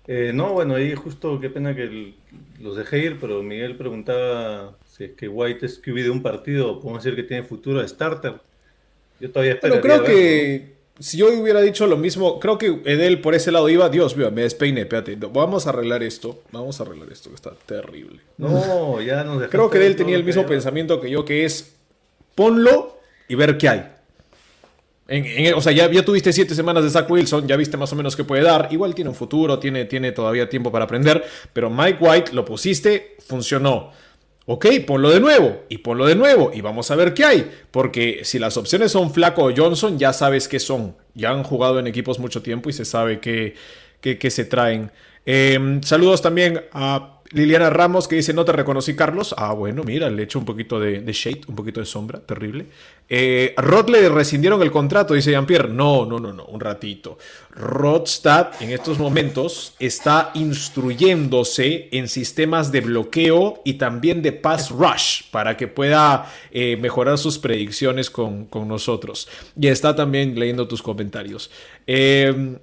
Eh, 0.08 0.32
no, 0.34 0.54
bueno, 0.54 0.76
ahí 0.76 0.96
justo 0.96 1.38
qué 1.42 1.50
pena 1.50 1.76
que 1.76 1.84
el- 1.84 2.16
los 2.62 2.78
dejé 2.78 3.00
ir, 3.00 3.18
pero 3.20 3.44
Miguel 3.44 3.76
preguntaba 3.76 4.78
si 4.86 5.04
es 5.04 5.12
que 5.18 5.28
White 5.28 5.66
es 5.66 5.80
QB 5.80 6.04
de 6.04 6.10
un 6.12 6.24
partido, 6.24 6.80
podemos 6.80 7.04
decir 7.04 7.18
que 7.18 7.24
tiene 7.24 7.44
futuro 7.44 7.82
de 7.82 7.88
starter. 7.90 8.36
Yo 9.20 9.30
todavía 9.32 9.54
espero. 9.56 9.82
Pero 9.82 9.84
creo 9.84 10.04
que 10.06 10.79
si 11.00 11.18
yo 11.18 11.28
hubiera 11.28 11.62
dicho 11.62 11.88
lo 11.88 11.98
mismo, 11.98 12.40
creo 12.40 12.58
que 12.58 12.82
Edel 12.86 13.22
por 13.22 13.34
ese 13.36 13.52
lado 13.52 13.70
iba, 13.70 13.88
Dios 13.90 14.16
mío, 14.18 14.30
me 14.32 14.42
despeiné, 14.42 14.82
espérate, 14.82 15.16
vamos 15.16 15.66
a 15.66 15.70
arreglar 15.70 16.04
esto, 16.04 16.42
vamos 16.52 16.80
a 16.80 16.84
arreglar 16.84 17.12
esto 17.12 17.30
que 17.30 17.36
está 17.36 17.52
terrible. 17.66 18.20
No, 18.38 19.02
ya 19.02 19.24
nos 19.24 19.48
Creo 19.48 19.70
que 19.70 19.78
él 19.86 19.94
todo 19.94 19.98
tenía 20.06 20.18
el 20.18 20.24
mismo 20.24 20.46
pensamiento 20.46 21.00
que 21.00 21.10
yo, 21.10 21.24
que 21.26 21.46
es 21.46 21.74
ponlo 22.36 23.00
y 23.28 23.36
ver 23.36 23.58
qué 23.58 23.70
hay. 23.70 23.92
En- 25.08 25.26
en- 25.26 25.54
o 25.56 25.62
sea, 25.62 25.72
ya, 25.72 25.90
ya 25.92 26.06
tuviste 26.06 26.32
siete 26.32 26.54
semanas 26.54 26.84
de 26.84 26.90
Zach 26.92 27.10
Wilson, 27.10 27.48
ya 27.48 27.56
viste 27.58 27.78
más 27.78 27.92
o 27.92 27.96
menos 27.96 28.16
qué 28.16 28.24
puede 28.24 28.44
dar. 28.44 28.68
Igual 28.72 28.94
tiene 28.94 29.10
un 29.10 29.16
futuro, 29.16 29.58
tiene, 29.58 29.86
tiene 29.86 30.12
todavía 30.12 30.48
tiempo 30.48 30.72
para 30.72 30.86
aprender. 30.86 31.24
Pero 31.52 31.70
Mike 31.72 31.98
White 32.00 32.34
lo 32.34 32.46
pusiste, 32.46 33.16
funcionó. 33.26 33.92
Ok, 34.52 34.66
ponlo 34.88 35.12
de 35.12 35.20
nuevo 35.20 35.62
y 35.70 35.78
ponlo 35.78 36.08
de 36.08 36.16
nuevo 36.16 36.50
y 36.52 36.62
vamos 36.62 36.90
a 36.90 36.96
ver 36.96 37.14
qué 37.14 37.24
hay. 37.24 37.52
Porque 37.70 38.22
si 38.24 38.40
las 38.40 38.58
opciones 38.58 38.92
son 38.92 39.14
Flaco 39.14 39.44
o 39.44 39.54
Johnson, 39.56 40.00
ya 40.00 40.12
sabes 40.12 40.48
qué 40.48 40.60
son. 40.60 40.96
Ya 41.14 41.30
han 41.30 41.44
jugado 41.44 41.78
en 41.78 41.86
equipos 41.86 42.18
mucho 42.18 42.42
tiempo 42.42 42.68
y 42.68 42.74
se 42.74 42.84
sabe 42.84 43.20
qué, 43.20 43.54
se 44.32 44.46
traen. 44.46 44.92
Em, 45.24 45.84
saludos 45.84 46.24
también 46.24 46.64
a 46.74 47.19
Liliana 47.32 47.70
Ramos 47.70 48.08
que 48.08 48.16
dice, 48.16 48.34
no 48.34 48.44
te 48.44 48.52
reconocí 48.52 48.96
Carlos. 48.96 49.36
Ah, 49.38 49.54
bueno, 49.54 49.84
mira, 49.84 50.10
le 50.10 50.24
echo 50.24 50.40
un 50.40 50.46
poquito 50.46 50.80
de, 50.80 51.04
shade, 51.14 51.42
un 51.48 51.56
poquito 51.56 51.80
de 51.80 51.86
sombra, 51.86 52.20
terrible. 52.20 52.66
Eh, 53.08 53.56
le 53.88 54.10
rescindieron 54.10 54.62
el 54.62 54.72
contrato, 54.72 55.14
dice 55.14 55.32
Jean-Pierre. 55.32 55.70
No, 55.70 56.06
no, 56.06 56.20
no, 56.20 56.34
no, 56.34 56.46
un 56.46 56.60
ratito. 56.60 57.20
Rodstad 57.52 58.50
en 58.62 58.72
estos 58.72 58.98
momentos 58.98 59.76
está 59.80 60.32
instruyéndose 60.34 61.90
en 61.92 62.08
sistemas 62.08 62.72
de 62.72 62.82
bloqueo 62.82 63.62
y 63.64 63.74
también 63.74 64.22
de 64.24 64.32
pass 64.32 64.72
rush 64.72 65.24
para 65.32 65.56
que 65.56 65.68
pueda 65.68 66.32
eh, 66.52 66.78
mejorar 66.78 67.18
sus 67.20 67.38
predicciones 67.38 68.10
con, 68.10 68.46
con, 68.46 68.68
nosotros. 68.68 69.28
Y 69.60 69.68
está 69.68 69.96
también 69.96 70.38
leyendo 70.40 70.68
tus 70.68 70.82
comentarios. 70.82 71.52
Eh, 71.86 72.58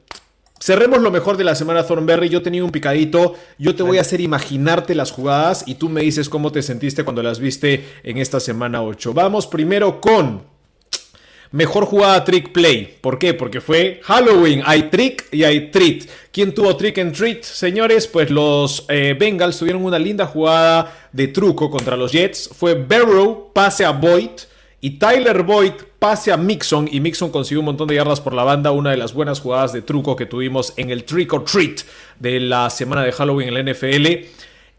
Cerremos 0.59 1.01
lo 1.01 1.11
mejor 1.11 1.37
de 1.37 1.45
la 1.45 1.55
semana 1.55 1.87
Thornberry. 1.87 2.29
Yo 2.29 2.43
tenía 2.43 2.65
un 2.65 2.71
picadito. 2.71 3.35
Yo 3.59 3.75
te 3.75 3.83
voy 3.83 3.99
a 3.99 4.01
hacer 4.01 4.21
imaginarte 4.21 4.95
las 4.95 5.13
jugadas 5.13 5.65
y 5.67 5.75
tú 5.75 5.89
me 5.89 6.03
dices 6.03 6.29
cómo 6.29 6.51
te 6.51 6.63
sentiste 6.63 7.05
cuando 7.05 7.23
las 7.23 7.39
viste 7.39 7.85
en 8.03 8.19
esta 8.19 8.41
semana 8.41 8.83
8. 8.83 9.13
Vamos 9.13 9.47
primero 9.47 10.01
con 10.01 10.57
mejor 11.53 11.85
jugada 11.85 12.25
trick 12.25 12.53
play. 12.53 12.99
¿Por 13.01 13.19
qué? 13.19 13.35
Porque 13.35 13.61
fue 13.61 14.01
Halloween. 14.05 14.63
Hay 14.65 14.85
trick 14.85 15.27
y 15.33 15.45
hay 15.45 15.71
treat. 15.71 16.05
¿Quién 16.33 16.55
tuvo 16.55 16.77
trick 16.77 16.99
and 16.99 17.15
treat, 17.15 17.43
señores? 17.45 18.07
Pues 18.07 18.31
los 18.31 18.85
eh, 18.89 19.15
Bengals 19.19 19.59
tuvieron 19.59 19.85
una 19.85 19.99
linda 19.99 20.27
jugada 20.27 21.09
de 21.13 21.29
truco 21.29 21.71
contra 21.71 21.97
los 21.97 22.13
Jets. 22.13 22.51
Fue 22.53 22.75
Barrow, 22.75 23.53
pase 23.53 23.85
a 23.85 23.91
Boyd. 23.91 24.31
Y 24.87 25.01
Tyler 25.01 25.43
Boyd 25.43 25.73
pase 25.99 26.31
a 26.31 26.37
Mixon 26.37 26.89
y 26.89 27.01
Mixon 27.01 27.33
consiguió 27.33 27.59
un 27.59 27.67
montón 27.67 27.89
de 27.89 27.97
yardas 27.97 28.21
por 28.21 28.33
la 28.33 28.45
banda, 28.45 28.71
una 28.71 28.93
de 28.93 28.97
las 28.97 29.15
buenas 29.15 29.41
jugadas 29.41 29.73
de 29.73 29.83
truco 29.83 30.15
que 30.15 30.27
tuvimos 30.27 30.75
en 30.77 30.91
el 30.91 31.03
Trick 31.03 31.33
or 31.33 31.43
Treat 31.45 31.81
de 32.21 32.39
la 32.39 32.71
semana 32.71 33.03
de 33.03 33.11
Halloween 33.11 33.49
en 33.49 33.55
la 33.55 33.73
NFL. 33.73 34.07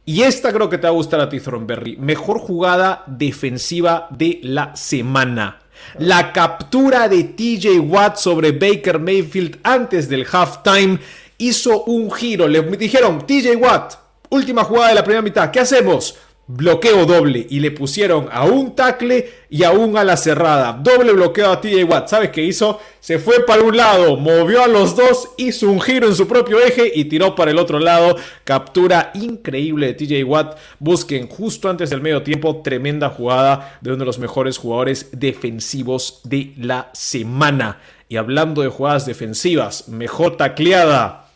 Y 0.05 0.21
esta 0.21 0.53
creo 0.53 0.69
que 0.69 0.77
te 0.77 0.83
va 0.83 0.91
a 0.91 0.93
gustar 0.93 1.19
a 1.19 1.27
ti, 1.27 1.41
Thornberry. 1.41 1.97
Mejor 1.97 2.39
jugada 2.39 3.03
defensiva 3.05 4.07
de 4.09 4.39
la 4.43 4.73
semana. 4.77 5.59
La 5.99 6.31
captura 6.31 7.09
de 7.09 7.25
TJ 7.25 7.77
Watt 7.81 8.15
sobre 8.15 8.53
Baker 8.53 8.99
Mayfield 8.99 9.59
antes 9.61 10.07
del 10.07 10.25
halftime 10.25 10.99
hizo 11.37 11.83
un 11.83 12.09
giro. 12.13 12.47
Le 12.47 12.61
dijeron, 12.61 13.27
TJ 13.27 13.57
Watt, 13.57 13.95
última 14.29 14.63
jugada 14.63 14.87
de 14.87 14.95
la 14.95 15.03
primera 15.03 15.21
mitad, 15.21 15.51
¿qué 15.51 15.59
hacemos? 15.59 16.15
Bloqueo 16.47 17.05
doble 17.05 17.45
y 17.49 17.59
le 17.59 17.71
pusieron 17.71 18.29
a 18.31 18.45
un 18.45 18.73
tackle 18.73 19.29
y 19.49 19.63
a 19.63 19.71
un 19.71 19.97
ala 19.97 20.15
cerrada. 20.15 20.73
Doble 20.73 21.11
bloqueo 21.11 21.51
a 21.51 21.59
TJ 21.59 21.83
Watt. 21.83 22.07
¿Sabes 22.07 22.29
qué 22.29 22.43
hizo? 22.43 22.79
Se 22.99 23.19
fue 23.19 23.45
para 23.45 23.61
un 23.63 23.75
lado, 23.75 24.17
movió 24.17 24.63
a 24.63 24.67
los 24.67 24.95
dos, 24.95 25.29
hizo 25.37 25.69
un 25.69 25.81
giro 25.81 26.07
en 26.07 26.15
su 26.15 26.27
propio 26.27 26.59
eje 26.59 26.91
y 26.93 27.05
tiró 27.05 27.35
para 27.35 27.51
el 27.51 27.59
otro 27.59 27.79
lado. 27.79 28.15
Captura 28.43 29.11
increíble 29.13 29.87
de 29.87 29.93
TJ 29.93 30.23
Watt. 30.23 30.57
Busquen 30.79 31.27
justo 31.27 31.69
antes 31.69 31.89
del 31.89 32.01
medio 32.01 32.23
tiempo. 32.23 32.61
Tremenda 32.63 33.09
jugada 33.09 33.77
de 33.81 33.91
uno 33.91 33.99
de 33.99 34.05
los 34.05 34.19
mejores 34.19 34.57
jugadores 34.57 35.09
defensivos 35.11 36.21
de 36.23 36.53
la 36.57 36.89
semana. 36.93 37.79
Y 38.09 38.15
hablando 38.15 38.61
de 38.61 38.69
jugadas 38.69 39.05
defensivas, 39.05 39.89
mejor 39.89 40.37
tacleada. 40.37 41.26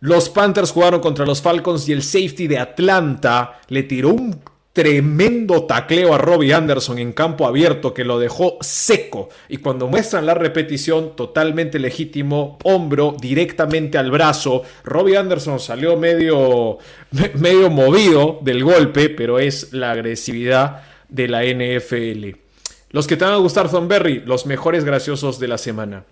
Los 0.00 0.30
Panthers 0.30 0.72
jugaron 0.72 1.00
contra 1.00 1.26
los 1.26 1.42
Falcons 1.42 1.88
y 1.88 1.92
el 1.92 2.02
safety 2.02 2.48
de 2.48 2.58
Atlanta 2.58 3.60
le 3.68 3.82
tiró 3.82 4.08
un 4.10 4.40
tremendo 4.72 5.64
tacleo 5.64 6.14
a 6.14 6.18
Robbie 6.18 6.54
Anderson 6.54 6.98
en 6.98 7.12
campo 7.12 7.46
abierto 7.46 7.92
que 7.92 8.04
lo 8.04 8.18
dejó 8.18 8.56
seco. 8.60 9.28
Y 9.48 9.58
cuando 9.58 9.88
muestran 9.88 10.26
la 10.26 10.34
repetición, 10.34 11.16
totalmente 11.16 11.78
legítimo, 11.78 12.58
hombro 12.64 13.14
directamente 13.20 13.98
al 13.98 14.10
brazo. 14.10 14.62
Robbie 14.84 15.18
Anderson 15.18 15.60
salió 15.60 15.96
medio, 15.96 16.78
medio 17.34 17.68
movido 17.68 18.38
del 18.42 18.64
golpe, 18.64 19.10
pero 19.10 19.38
es 19.38 19.72
la 19.72 19.90
agresividad 19.90 20.82
de 21.08 21.28
la 21.28 21.44
NFL. 21.44 22.38
Los 22.90 23.06
que 23.06 23.16
te 23.16 23.24
van 23.24 23.34
a 23.34 23.36
gustar, 23.36 23.68
Berry, 23.86 24.22
los 24.24 24.46
mejores 24.46 24.84
graciosos 24.84 25.38
de 25.38 25.48
la 25.48 25.58
semana. 25.58 26.04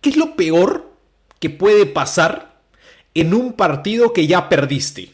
¿Qué 0.00 0.10
es 0.10 0.16
lo 0.16 0.36
peor 0.36 0.90
que 1.38 1.50
puede 1.50 1.86
pasar 1.86 2.53
en 3.14 3.32
un 3.32 3.52
partido 3.52 4.12
que 4.12 4.26
ya 4.26 4.48
perdiste. 4.48 5.10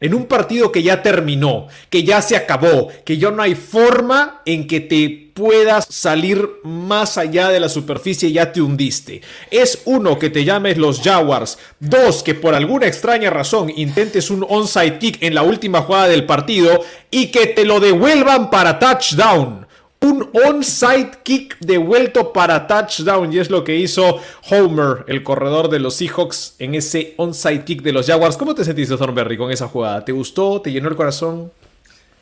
En 0.00 0.14
un 0.14 0.26
partido 0.26 0.70
que 0.70 0.84
ya 0.84 1.02
terminó, 1.02 1.66
que 1.90 2.04
ya 2.04 2.22
se 2.22 2.36
acabó, 2.36 2.88
que 3.04 3.18
ya 3.18 3.32
no 3.32 3.42
hay 3.42 3.56
forma 3.56 4.42
en 4.44 4.68
que 4.68 4.78
te 4.78 5.32
puedas 5.34 5.86
salir 5.90 6.48
más 6.62 7.18
allá 7.18 7.48
de 7.48 7.58
la 7.58 7.68
superficie, 7.68 8.30
ya 8.30 8.52
te 8.52 8.60
hundiste. 8.60 9.22
Es 9.50 9.82
uno 9.86 10.16
que 10.16 10.30
te 10.30 10.44
llames 10.44 10.78
los 10.78 11.00
Jaguars, 11.00 11.58
dos 11.80 12.22
que 12.22 12.34
por 12.34 12.54
alguna 12.54 12.86
extraña 12.86 13.30
razón 13.30 13.72
intentes 13.74 14.30
un 14.30 14.46
onside 14.48 14.98
kick 14.98 15.20
en 15.20 15.34
la 15.34 15.42
última 15.42 15.82
jugada 15.82 16.06
del 16.06 16.26
partido 16.26 16.80
y 17.10 17.32
que 17.32 17.46
te 17.46 17.64
lo 17.64 17.80
devuelvan 17.80 18.50
para 18.50 18.78
touchdown 18.78 19.67
un 20.00 20.30
onside 20.32 21.10
kick 21.22 21.58
devuelto 21.60 22.32
para 22.32 22.66
touchdown 22.66 23.32
y 23.32 23.38
es 23.38 23.50
lo 23.50 23.64
que 23.64 23.76
hizo 23.76 24.20
Homer, 24.50 25.04
el 25.08 25.22
corredor 25.22 25.68
de 25.68 25.80
los 25.80 25.94
Seahawks, 25.94 26.54
en 26.58 26.74
ese 26.74 27.14
onside 27.16 27.64
kick 27.64 27.82
de 27.82 27.92
los 27.92 28.06
Jaguars. 28.06 28.36
¿Cómo 28.36 28.54
te 28.54 28.64
sentiste, 28.64 28.96
Thornberry, 28.96 29.36
con 29.36 29.50
esa 29.50 29.68
jugada? 29.68 30.04
¿Te 30.04 30.12
gustó? 30.12 30.60
¿Te 30.60 30.70
llenó 30.70 30.88
el 30.88 30.96
corazón? 30.96 31.50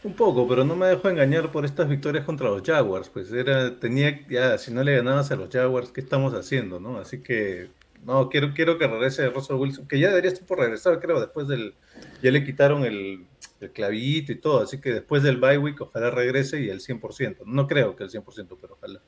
Un 0.04 0.14
poco, 0.14 0.46
pero 0.46 0.64
no 0.64 0.76
me 0.76 0.86
dejó 0.86 1.08
engañar 1.08 1.50
por 1.50 1.64
estas 1.64 1.88
victorias 1.88 2.24
contra 2.24 2.48
los 2.48 2.62
Jaguars. 2.62 3.08
Pues 3.08 3.32
era, 3.32 3.78
tenía, 3.78 4.24
ya, 4.28 4.56
si 4.56 4.72
no 4.72 4.82
le 4.84 4.96
ganabas 4.96 5.30
a 5.32 5.36
los 5.36 5.50
Jaguars, 5.50 5.90
¿qué 5.90 6.00
estamos 6.00 6.32
haciendo, 6.32 6.78
no? 6.78 6.98
Así 6.98 7.22
que, 7.22 7.70
no, 8.04 8.28
quiero, 8.28 8.54
quiero 8.54 8.78
que 8.78 8.86
regrese 8.86 9.28
Russell 9.30 9.56
Wilson, 9.56 9.88
que 9.88 9.98
ya 9.98 10.08
debería 10.08 10.30
estar 10.30 10.46
por 10.46 10.60
regresar, 10.60 11.00
creo, 11.00 11.18
después 11.18 11.48
del, 11.48 11.74
ya 12.22 12.30
le 12.30 12.44
quitaron 12.44 12.84
el, 12.84 13.24
el 13.60 13.72
clavito 13.72 14.32
y 14.32 14.36
todo. 14.36 14.62
Así 14.62 14.80
que 14.80 14.92
después 14.92 15.22
del 15.22 15.38
bye 15.38 15.58
week, 15.58 15.80
ojalá 15.80 16.10
regrese 16.10 16.60
y 16.62 16.68
el 16.68 16.80
100%. 16.80 17.44
No 17.46 17.66
creo 17.66 17.96
que 17.96 18.04
el 18.04 18.10
100%, 18.10 18.56
pero 18.60 18.74
ojalá. 18.74 19.00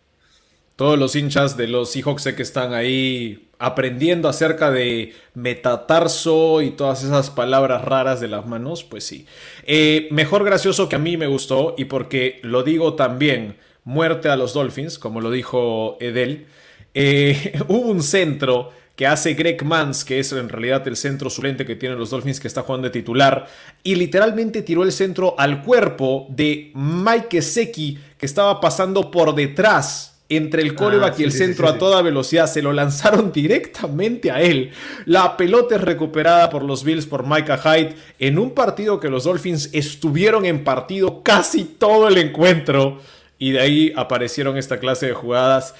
Todos 0.79 0.97
los 0.97 1.17
hinchas 1.17 1.57
de 1.57 1.67
los 1.67 1.91
Seahawks 1.91 2.23
sé 2.23 2.37
que 2.37 2.43
están 2.43 2.73
ahí 2.73 3.51
aprendiendo 3.59 4.29
acerca 4.29 4.71
de 4.71 5.13
metatarso 5.35 6.63
y 6.63 6.71
todas 6.71 7.03
esas 7.03 7.31
palabras 7.31 7.85
raras 7.85 8.21
de 8.21 8.29
las 8.29 8.47
manos, 8.47 8.85
pues 8.85 9.03
sí. 9.03 9.27
Eh, 9.65 10.07
mejor 10.13 10.45
gracioso 10.45 10.89
que 10.89 10.95
a 10.95 11.01
mí 11.01 11.17
me 11.17 11.27
gustó 11.27 11.75
y 11.77 11.87
porque 11.87 12.39
lo 12.45 12.63
digo 12.63 12.95
también, 12.95 13.57
muerte 13.83 14.29
a 14.29 14.37
los 14.37 14.55
Dolphins, 14.55 15.01
como 15.01 15.21
lo 15.21 15.33
dijo 15.33 15.97
Edel. 15.99 16.47
Eh, 16.95 17.59
hubo 17.69 17.89
un 17.89 18.03
centro 18.05 18.71
que 18.99 19.07
hace 19.07 19.35
Greg 19.35 19.65
Mans, 19.65 20.05
que 20.05 20.19
es 20.19 20.33
en 20.33 20.49
realidad 20.49 20.89
el 20.89 20.97
centro 20.97 21.31
suplente 21.31 21.65
que 21.65 21.77
tienen 21.77 22.01
los 22.01 22.11
Dolphins 22.11 22.41
que 22.41 22.49
está 22.49 22.63
jugando 22.63 22.89
de 22.89 22.91
titular, 22.91 23.47
y 23.85 23.95
literalmente 23.95 24.63
tiró 24.63 24.83
el 24.83 24.91
centro 24.91 25.37
al 25.39 25.63
cuerpo 25.63 26.27
de 26.31 26.73
Mike 26.75 27.41
Seki, 27.41 27.97
que 28.19 28.27
estaba 28.27 28.61
pasando 28.61 29.09
por 29.09 29.37
detrás 29.37 30.19
entre 30.29 30.63
el 30.63 30.75
coreback 30.75 31.15
ah, 31.15 31.17
y 31.21 31.23
el 31.23 31.31
centro 31.31 31.69
a 31.69 31.79
toda 31.79 32.03
velocidad. 32.03 32.49
Se 32.49 32.61
lo 32.61 32.73
lanzaron 32.73 33.31
directamente 33.33 34.33
a 34.33 34.43
él. 34.43 34.73
La 35.07 35.37
pelota 35.37 35.77
es 35.77 35.81
recuperada 35.81 36.51
por 36.51 36.65
los 36.65 36.83
Bills 36.83 37.07
por 37.07 37.25
Micah 37.25 37.57
Hyde 37.57 37.95
en 38.19 38.37
un 38.37 38.51
partido 38.51 38.99
que 38.99 39.11
los 39.11 39.23
Dolphins 39.23 39.71
estuvieron 39.75 40.45
en 40.45 40.65
partido 40.65 41.23
casi 41.23 41.63
todo 41.63 42.09
el 42.09 42.19
encuentro. 42.19 42.99
Y 43.39 43.53
de 43.53 43.61
ahí 43.61 43.93
aparecieron 43.95 44.57
esta 44.57 44.81
clase 44.81 45.07
de 45.07 45.13
jugadas 45.13 45.77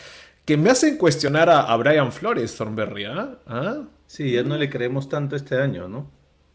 que 0.49 0.57
me 0.57 0.71
hacen 0.71 0.97
cuestionar 0.97 1.51
a, 1.51 1.77
Brian 1.77 2.11
Flores, 2.11 2.57
Thornberry. 2.57 3.05
¿ah? 3.05 3.37
¿Ah? 3.47 3.83
Sí, 4.07 4.33
ya 4.33 4.43
no 4.43 4.57
le 4.57 4.71
creemos 4.71 5.07
tanto 5.07 5.37
este 5.37 5.61
año, 5.61 5.89
¿no? 5.89 6.11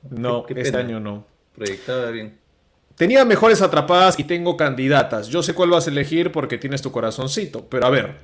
No, 0.10 0.48
este 0.50 0.76
año 0.76 1.00
no. 1.00 1.28
Proyectaba 1.54 2.10
bien. 2.10 2.40
Tenía 2.96 3.24
mejores 3.24 3.62
atrapadas 3.62 4.18
y 4.18 4.24
tengo 4.24 4.58
candidatas. 4.58 5.28
Yo 5.28 5.44
sé 5.44 5.54
cuál 5.54 5.70
vas 5.70 5.86
a 5.86 5.92
elegir 5.92 6.32
porque 6.32 6.58
tienes 6.58 6.82
tu 6.82 6.92
corazoncito. 6.92 7.68
Pero 7.70 7.86
a 7.86 7.92
ver. 7.92 8.16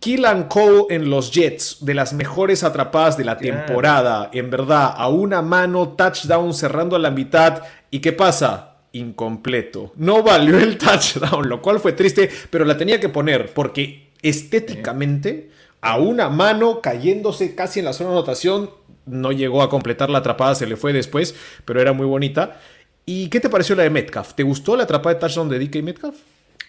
Kill 0.00 0.26
and 0.26 0.48
Cole 0.48 0.84
en 0.90 1.08
los 1.08 1.32
Jets, 1.32 1.78
de 1.80 1.94
las 1.94 2.12
mejores 2.12 2.62
atrapadas 2.62 3.16
de 3.16 3.24
la 3.24 3.38
temporada. 3.38 4.28
En 4.34 4.50
verdad, 4.50 4.92
a 4.94 5.08
una 5.08 5.40
mano, 5.40 5.94
touchdown 5.96 6.52
cerrando 6.52 6.96
a 6.96 6.98
la 6.98 7.10
mitad. 7.10 7.62
¿Y 7.90 8.00
qué 8.00 8.12
pasa? 8.12 8.82
Incompleto. 8.92 9.94
No 9.96 10.22
valió 10.22 10.58
el 10.58 10.76
touchdown, 10.76 11.48
lo 11.48 11.62
cual 11.62 11.80
fue 11.80 11.94
triste, 11.94 12.28
pero 12.50 12.66
la 12.66 12.76
tenía 12.76 13.00
que 13.00 13.08
poner 13.08 13.54
porque 13.54 14.11
estéticamente, 14.22 15.50
a 15.80 15.98
una 15.98 16.28
mano 16.28 16.80
cayéndose 16.80 17.54
casi 17.54 17.80
en 17.80 17.86
la 17.86 17.92
zona 17.92 18.10
de 18.10 18.16
anotación, 18.16 18.70
no 19.04 19.32
llegó 19.32 19.62
a 19.62 19.68
completar 19.68 20.10
la 20.10 20.18
atrapada, 20.18 20.54
se 20.54 20.66
le 20.66 20.76
fue 20.76 20.92
después, 20.92 21.34
pero 21.64 21.80
era 21.80 21.92
muy 21.92 22.06
bonita. 22.06 22.60
¿Y 23.04 23.28
qué 23.28 23.40
te 23.40 23.50
pareció 23.50 23.74
la 23.74 23.82
de 23.82 23.90
Metcalf? 23.90 24.34
¿Te 24.34 24.44
gustó 24.44 24.76
la 24.76 24.84
atrapada 24.84 25.14
de 25.14 25.20
touchdown 25.20 25.48
de 25.48 25.58
DK 25.58 25.82
Metcalf? 25.82 26.16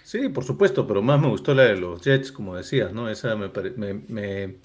Sí, 0.04 0.30
por 0.30 0.44
supuesto, 0.44 0.86
pero 0.88 1.02
más 1.02 1.22
me 1.22 1.28
gustó 1.28 1.54
la 1.54 1.64
de 1.64 1.78
los 1.78 2.02
Jets, 2.02 2.32
como 2.32 2.56
decías, 2.56 2.92
¿no? 2.92 3.10
Esa 3.10 3.36
me, 3.36 3.50
me, 4.08 4.56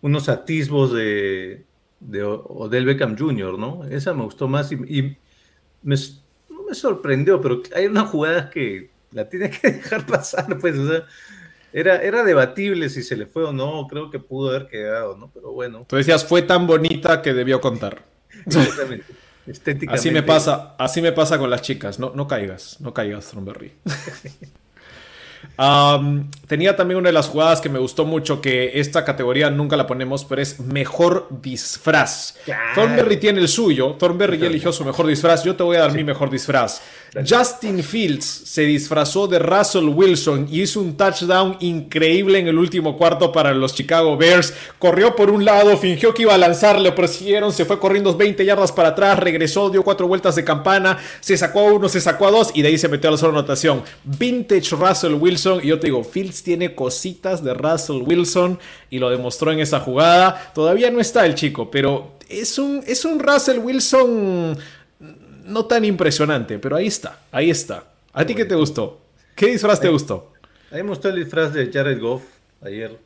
unos 0.00 0.28
atisbos 0.28 0.92
de, 0.92 1.64
de 2.00 2.22
Odell 2.22 2.84
Beckham 2.86 3.16
Jr., 3.16 3.58
¿no? 3.58 3.84
Esa 3.84 4.14
me 4.14 4.24
gustó 4.24 4.48
más 4.48 4.72
y, 4.72 4.76
me, 4.76 5.96
no 6.50 6.62
me 6.68 6.74
sorprendió, 6.74 7.40
pero 7.40 7.62
hay 7.74 7.86
unas 7.86 8.10
jugadas 8.10 8.50
que 8.50 8.90
la 9.12 9.28
tiene 9.28 9.50
que 9.50 9.70
dejar 9.72 10.06
pasar, 10.06 10.58
pues, 10.58 10.76
o 10.78 10.90
sea, 10.90 11.06
era, 11.74 11.96
era 11.96 12.22
debatible 12.22 12.88
si 12.88 13.02
se 13.02 13.16
le 13.16 13.26
fue 13.26 13.44
o 13.44 13.52
no, 13.52 13.88
creo 13.88 14.08
que 14.08 14.20
pudo 14.20 14.50
haber 14.50 14.68
quedado, 14.68 15.16
¿no? 15.16 15.28
Pero 15.34 15.50
bueno. 15.50 15.84
Tú 15.88 15.96
decías, 15.96 16.24
fue 16.24 16.42
tan 16.42 16.68
bonita 16.68 17.20
que 17.20 17.34
debió 17.34 17.60
contar. 17.60 18.04
Exactamente. 18.46 19.12
Estéticamente. 19.44 19.92
Así 19.92 20.10
me 20.12 20.22
pasa, 20.22 20.76
así 20.78 21.02
me 21.02 21.10
pasa 21.10 21.36
con 21.36 21.50
las 21.50 21.62
chicas. 21.62 21.98
No, 21.98 22.12
no 22.14 22.28
caigas, 22.28 22.80
no 22.80 22.94
caigas, 22.94 23.28
Thornberry. 23.28 23.72
Um, 25.56 26.30
tenía 26.46 26.74
también 26.76 26.98
una 26.98 27.08
de 27.08 27.12
las 27.12 27.28
jugadas 27.28 27.60
que 27.60 27.68
me 27.68 27.78
gustó 27.78 28.04
mucho, 28.04 28.40
que 28.40 28.78
esta 28.80 29.04
categoría 29.04 29.50
nunca 29.50 29.76
la 29.76 29.86
ponemos, 29.86 30.24
pero 30.24 30.42
es 30.42 30.60
mejor 30.60 31.28
disfraz. 31.42 32.36
Claro. 32.44 32.62
Thornberry 32.74 33.16
tiene 33.18 33.40
el 33.40 33.48
suyo, 33.48 33.92
Thornberry 33.98 34.38
ya 34.38 34.46
eligió 34.46 34.72
su 34.72 34.84
mejor 34.84 35.06
disfraz, 35.06 35.44
yo 35.44 35.54
te 35.54 35.62
voy 35.62 35.76
a 35.76 35.80
dar 35.80 35.92
mi 35.92 36.04
mejor 36.04 36.30
disfraz. 36.30 36.80
Justin 37.28 37.84
Fields 37.84 38.24
se 38.24 38.62
disfrazó 38.62 39.28
de 39.28 39.38
Russell 39.38 39.88
Wilson 39.88 40.48
y 40.50 40.62
hizo 40.62 40.80
un 40.80 40.96
touchdown 40.96 41.56
increíble 41.60 42.40
en 42.40 42.48
el 42.48 42.58
último 42.58 42.96
cuarto 42.96 43.30
para 43.30 43.54
los 43.54 43.72
Chicago 43.72 44.16
Bears. 44.16 44.52
Corrió 44.80 45.14
por 45.14 45.30
un 45.30 45.44
lado, 45.44 45.76
fingió 45.76 46.12
que 46.12 46.22
iba 46.22 46.34
a 46.34 46.38
lanzar, 46.38 46.80
le 46.80 46.90
persiguieron, 46.90 47.52
se 47.52 47.64
fue 47.64 47.78
corriendo 47.78 48.16
20 48.16 48.44
yardas 48.44 48.72
para 48.72 48.88
atrás, 48.88 49.20
regresó, 49.20 49.70
dio 49.70 49.84
cuatro 49.84 50.08
vueltas 50.08 50.34
de 50.34 50.42
campana, 50.42 50.98
se 51.20 51.36
sacó 51.36 51.60
a 51.60 51.72
uno, 51.72 51.88
se 51.88 52.00
sacó 52.00 52.26
a 52.26 52.32
dos 52.32 52.50
y 52.52 52.62
de 52.62 52.68
ahí 52.68 52.78
se 52.78 52.88
metió 52.88 53.08
a 53.08 53.12
la 53.12 53.18
sola 53.18 53.38
anotación. 53.38 53.84
Vintage 54.02 54.74
Russell 54.74 55.14
Wilson 55.14 55.33
y 55.62 55.68
yo 55.68 55.78
te 55.78 55.88
digo, 55.88 56.04
Fields 56.04 56.42
tiene 56.42 56.74
cositas 56.74 57.42
de 57.42 57.54
Russell 57.54 58.02
Wilson 58.02 58.58
y 58.90 58.98
lo 58.98 59.10
demostró 59.10 59.52
en 59.52 59.60
esa 59.60 59.80
jugada. 59.80 60.52
Todavía 60.54 60.90
no 60.90 61.00
está 61.00 61.26
el 61.26 61.34
chico, 61.34 61.70
pero 61.70 62.14
es 62.28 62.58
un, 62.58 62.82
es 62.86 63.04
un 63.04 63.18
Russell 63.18 63.58
Wilson 63.58 64.56
no 65.44 65.66
tan 65.66 65.84
impresionante, 65.84 66.58
pero 66.58 66.76
ahí 66.76 66.86
está, 66.86 67.20
ahí 67.30 67.50
está. 67.50 67.84
¿A 68.12 68.24
ti 68.24 68.34
qué 68.34 68.44
te 68.44 68.54
gustó? 68.54 69.00
¿Qué 69.34 69.46
disfraz 69.46 69.80
te 69.80 69.88
gustó? 69.88 70.32
A 70.70 70.76
mí 70.76 70.82
me 70.82 70.90
gustó 70.90 71.08
el 71.08 71.16
disfraz 71.16 71.52
de 71.52 71.70
Jared 71.72 72.00
Goff 72.00 72.22
ayer. 72.62 72.98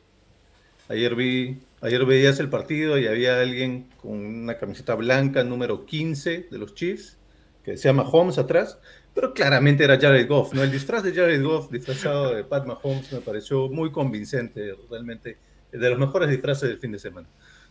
Ayer 0.87 1.15
vi, 1.15 1.59
ayer 1.81 2.05
veías 2.05 2.39
el 2.39 2.49
partido 2.49 2.97
y 2.97 3.07
había 3.07 3.39
alguien 3.39 3.87
con 4.01 4.11
una 4.13 4.57
camiseta 4.57 4.95
blanca 4.95 5.43
número 5.43 5.85
15 5.85 6.47
de 6.49 6.57
los 6.57 6.73
Chiefs, 6.73 7.17
que 7.63 7.77
se 7.77 7.89
llama 7.89 8.07
Holmes 8.09 8.37
atrás, 8.37 8.79
pero 9.13 9.33
claramente 9.33 9.83
era 9.83 9.99
Jared 9.99 10.27
Goff, 10.27 10.53
¿no? 10.53 10.63
El 10.63 10.71
disfraz 10.71 11.03
de 11.03 11.13
Jared 11.13 11.43
Goff 11.43 11.69
disfrazado 11.71 12.33
de 12.33 12.43
Pat 12.43 12.65
Mahomes 12.65 13.11
me 13.11 13.19
pareció 13.19 13.67
muy 13.69 13.91
convincente, 13.91 14.73
realmente 14.89 15.37
de 15.71 15.89
los 15.89 15.99
mejores 15.99 16.29
disfraces 16.29 16.69
del 16.69 16.79
fin 16.79 16.91
de 16.91 16.99
semana. 16.99 17.27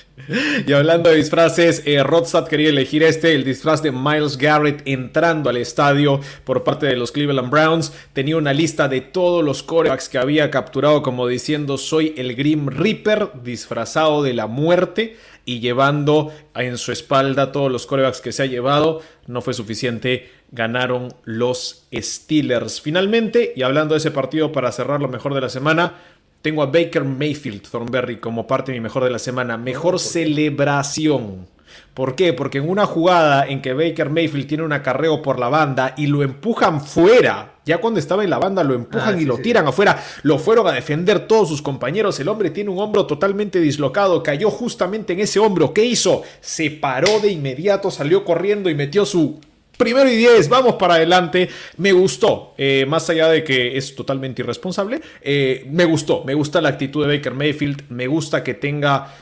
Y 0.66 0.72
hablando 0.72 1.11
de 1.11 1.16
disfraces, 1.16 1.82
eh, 1.86 2.03
quería 2.51 2.68
elegir 2.68 3.03
este, 3.03 3.34
el 3.34 3.45
disfraz 3.45 3.82
de 3.82 3.93
Miles 3.93 4.36
Garrett 4.36 4.82
entrando 4.84 5.49
al 5.49 5.57
estadio 5.57 6.20
por 6.45 6.64
parte 6.64 6.86
de 6.86 6.97
los 6.97 7.12
Cleveland 7.12 7.51
Browns. 7.51 7.93
Tenía 8.12 8.36
una 8.36 8.53
lista 8.53 8.89
de 8.89 9.01
todos 9.01 9.45
los 9.45 9.62
corebacks 9.62 10.09
que 10.09 10.18
había 10.18 10.51
capturado 10.51 11.03
como 11.03 11.26
diciendo 11.28 11.78
soy 11.78 12.14
el 12.16 12.34
Grim 12.34 12.66
Reaper 12.66 13.30
disfrazado 13.43 14.22
de 14.22 14.34
la 14.34 14.47
muerte 14.47 15.16
y 15.45 15.61
llevando 15.61 16.32
en 16.55 16.76
su 16.76 16.93
espalda 16.93 17.53
todos 17.53 17.70
los 17.70 17.86
corebacks 17.86 18.20
que 18.20 18.32
se 18.32 18.43
ha 18.43 18.47
llevado. 18.47 19.01
No 19.26 19.41
fue 19.41 19.55
suficiente, 19.55 20.30
ganaron 20.51 21.14
los 21.24 21.86
Steelers. 21.94 22.80
Finalmente, 22.80 23.53
y 23.55 23.62
hablando 23.62 23.94
de 23.94 23.99
ese 23.99 24.11
partido 24.11 24.53
para 24.53 24.72
cerrar 24.72 25.01
lo 25.01 25.09
mejor 25.09 25.34
de 25.34 25.40
la 25.40 25.49
semana, 25.49 25.94
tengo 26.42 26.62
a 26.62 26.66
Baker 26.66 27.05
Mayfield 27.05 27.62
Thornberry 27.68 28.18
como 28.18 28.46
parte 28.46 28.72
de 28.72 28.78
mi 28.78 28.82
mejor 28.82 29.05
de 29.05 29.11
la 29.11 29.18
semana. 29.18 29.57
Mejor 29.57 29.99
celebración. 29.99 31.46
¿Por 31.94 32.14
qué? 32.14 32.32
Porque 32.32 32.59
en 32.59 32.68
una 32.68 32.86
jugada 32.86 33.46
en 33.46 33.61
que 33.61 33.72
Baker 33.74 34.09
Mayfield 34.09 34.46
tiene 34.46 34.62
un 34.62 34.72
acarreo 34.72 35.20
por 35.20 35.38
la 35.38 35.49
banda 35.49 35.94
y 35.96 36.07
lo 36.07 36.22
empujan 36.22 36.80
fuera, 36.80 37.57
ya 37.66 37.78
cuando 37.78 38.01
estaba 38.01 38.24
en 38.24 38.30
la 38.30 38.38
banda 38.38 38.64
lo 38.64 38.74
empujan 38.74 39.14
Ah, 39.14 39.16
y 39.16 39.20
sí, 39.20 39.24
lo 39.26 39.36
sí. 39.36 39.42
tiran 39.42 39.66
afuera, 39.66 40.03
lo 40.22 40.38
fueron 40.38 40.66
a 40.68 40.72
defender 40.72 41.26
todos 41.26 41.49
sus 41.49 41.61
compañeros. 41.61 42.18
El 42.20 42.28
hombre 42.28 42.51
tiene 42.51 42.70
un 42.70 42.78
hombro 42.78 43.05
totalmente 43.07 43.61
dislocado, 43.61 44.22
cayó 44.22 44.51
justamente 44.51 45.12
en 45.12 45.20
ese 45.20 45.40
hombro. 45.40 45.74
¿Qué 45.74 45.84
hizo? 45.84 46.22
Se 46.40 46.70
paró 46.70 47.20
de 47.20 47.32
inmediato, 47.32 47.90
salió 47.90 48.24
corriendo 48.24 48.70
y 48.70 48.74
metió 48.74 49.05
su 49.05 49.40
Primero 49.79 50.11
y 50.11 50.16
10, 50.16 50.49
vamos 50.49 50.74
para 50.74 50.95
adelante. 50.95 51.49
Me 51.76 51.93
gustó, 51.93 52.53
eh, 52.59 52.85
más 52.89 53.09
allá 53.11 53.29
de 53.29 53.45
que 53.45 53.76
es 53.76 53.95
totalmente 53.95 54.43
irresponsable, 54.43 55.01
eh, 55.22 55.64
me 55.70 55.85
gustó, 55.85 56.24
me 56.24 56.35
gusta 56.35 56.61
la 56.61 56.70
actitud 56.70 57.07
de 57.07 57.16
Baker 57.16 57.33
Mayfield, 57.33 57.89
me 57.89 58.09
gusta 58.09 58.43
que 58.43 58.55
tenga, 58.55 59.14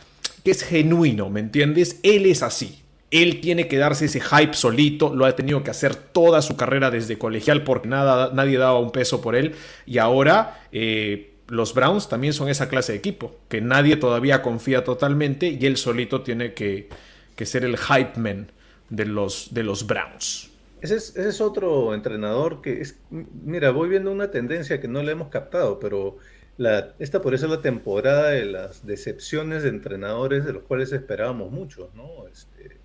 que 0.42 0.52
es 0.52 0.64
genuino, 0.64 1.28
¿me 1.28 1.40
entiendes? 1.40 2.00
Él 2.02 2.24
es 2.24 2.42
así. 2.42 2.80
Él 3.10 3.42
tiene 3.42 3.68
que 3.68 3.76
darse 3.76 4.06
ese 4.06 4.20
hype 4.20 4.54
solito, 4.54 5.14
lo 5.14 5.26
ha 5.26 5.36
tenido 5.36 5.62
que 5.62 5.70
hacer 5.70 5.94
toda 5.94 6.40
su 6.40 6.56
carrera 6.56 6.90
desde 6.90 7.18
colegial 7.18 7.62
porque 7.62 7.88
nada, 7.88 8.30
nadie 8.32 8.56
daba 8.56 8.80
un 8.80 8.92
peso 8.92 9.20
por 9.20 9.36
él. 9.36 9.54
Y 9.84 9.98
ahora 9.98 10.62
eh, 10.72 11.34
los 11.48 11.74
Browns 11.74 12.08
también 12.08 12.32
son 12.32 12.48
esa 12.48 12.70
clase 12.70 12.92
de 12.92 12.98
equipo, 12.98 13.36
que 13.50 13.60
nadie 13.60 13.96
todavía 13.96 14.40
confía 14.40 14.84
totalmente 14.84 15.48
y 15.48 15.66
él 15.66 15.76
solito 15.76 16.22
tiene 16.22 16.54
que, 16.54 16.88
que 17.36 17.44
ser 17.44 17.62
el 17.62 17.76
hype 17.76 18.18
man 18.18 18.48
de 18.90 19.06
los, 19.06 19.52
de 19.52 19.62
los 19.62 19.86
Browns. 19.86 20.50
Ese 20.80 20.96
es, 20.96 21.16
es 21.16 21.40
otro 21.40 21.94
entrenador 21.94 22.60
que 22.60 22.80
es, 22.80 23.00
mira, 23.10 23.70
voy 23.70 23.88
viendo 23.88 24.12
una 24.12 24.30
tendencia 24.30 24.80
que 24.80 24.88
no 24.88 25.02
le 25.02 25.12
hemos 25.12 25.28
captado, 25.28 25.78
pero 25.78 26.18
la, 26.58 26.94
esta 26.98 27.20
podría 27.20 27.38
ser 27.38 27.50
la 27.50 27.62
temporada 27.62 28.30
de 28.30 28.44
las 28.44 28.86
decepciones 28.86 29.62
de 29.62 29.70
entrenadores 29.70 30.44
de 30.44 30.52
los 30.52 30.62
cuales 30.64 30.92
esperábamos 30.92 31.50
mucho, 31.50 31.90
¿no? 31.94 32.26
Este, 32.28 32.78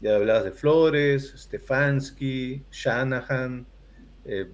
ya 0.00 0.16
hablabas 0.16 0.44
de 0.44 0.52
Flores, 0.52 1.32
Stefanski, 1.36 2.62
Shanahan, 2.70 3.66
eh, 4.26 4.50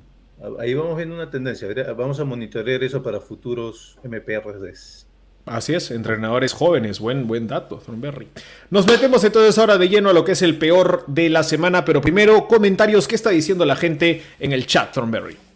ahí 0.59 0.75
vamos 0.75 0.97
viendo 0.97 1.15
una 1.15 1.31
tendencia, 1.31 1.69
vamos 1.95 2.21
a 2.21 2.25
monitorear 2.25 2.83
eso 2.83 3.03
para 3.03 3.21
futuros 3.21 3.99
MPRs. 4.05 5.07
Así 5.47 5.75
es, 5.75 5.91
entrenadores 5.91 6.53
jóvenes, 6.53 7.01
buen, 7.01 7.27
buen 7.27 7.49
dato, 7.49 7.79
Thornberry. 7.79 8.29
Nos 8.71 8.87
metemos 8.87 9.25
entonces 9.25 9.59
ahora 9.59 9.79
de 9.79 9.89
lleno 9.89 10.11
a 10.11 10.13
lo 10.13 10.25
que 10.25 10.33
es 10.33 10.43
el 10.43 10.59
peor 10.59 11.05
de 11.07 11.29
la 11.29 11.43
semana, 11.43 11.85
pero 11.85 12.01
primero 12.01 12.47
comentarios, 12.47 13.09
¿qué 13.09 13.15
está 13.15 13.31
diciendo 13.31 13.65
la 13.65 13.77
gente 13.77 14.23
en 14.39 14.53
el 14.53 14.67
chat, 14.67 14.93
Thornberry? 14.93 15.37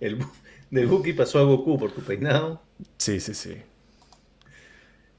El, 0.00 0.18
del 0.70 0.86
Buki 0.86 1.12
pasó 1.12 1.40
a 1.40 1.42
Goku 1.42 1.76
por 1.76 1.90
tu 1.90 2.02
peinado. 2.02 2.62
Sí, 2.98 3.18
sí, 3.18 3.34
sí. 3.34 3.56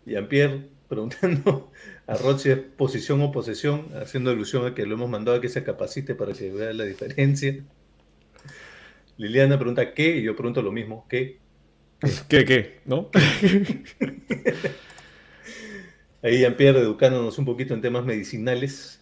Jean-Pierre 0.05 0.70
preguntando 0.89 1.72
a 2.07 2.16
es 2.16 2.57
posición 2.76 3.22
o 3.22 3.32
posesión, 3.32 3.89
haciendo 4.01 4.32
alusión 4.32 4.66
a 4.66 4.74
que 4.74 4.86
lo 4.86 4.95
hemos 4.95 5.10
mandado 5.10 5.38
a 5.38 5.41
que 5.41 5.49
se 5.49 5.64
capacite 5.64 6.16
para 6.16 6.34
que 6.34 6.51
vea 6.51 6.74
la 6.74 6.84
diferencia. 6.84 7.64
Liliana 9.18 9.60
pregunta 9.60 9.93
¿qué? 9.93 10.18
Y 10.18 10.24
yo 10.24 10.36
pregunto 10.36 10.64
lo 10.64 10.72
mismo, 10.72 11.05
¿qué? 11.07 11.38
¿Qué, 12.28 12.45
qué? 12.45 12.80
¿No? 12.86 13.10
Ahí 16.22 16.39
Jean-Pierre 16.39 16.80
educándonos 16.80 17.38
un 17.38 17.45
poquito 17.45 17.74
en 17.74 17.82
temas 17.82 18.06
medicinales. 18.06 18.95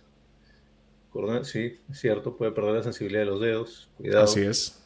Sí, 1.44 1.80
es 1.90 2.00
cierto, 2.00 2.38
puede 2.38 2.52
perder 2.52 2.76
la 2.76 2.84
sensibilidad 2.84 3.22
de 3.22 3.26
los 3.26 3.42
dedos. 3.42 3.90
Cuidado. 3.98 4.24
Así 4.26 4.42
es. 4.42 4.80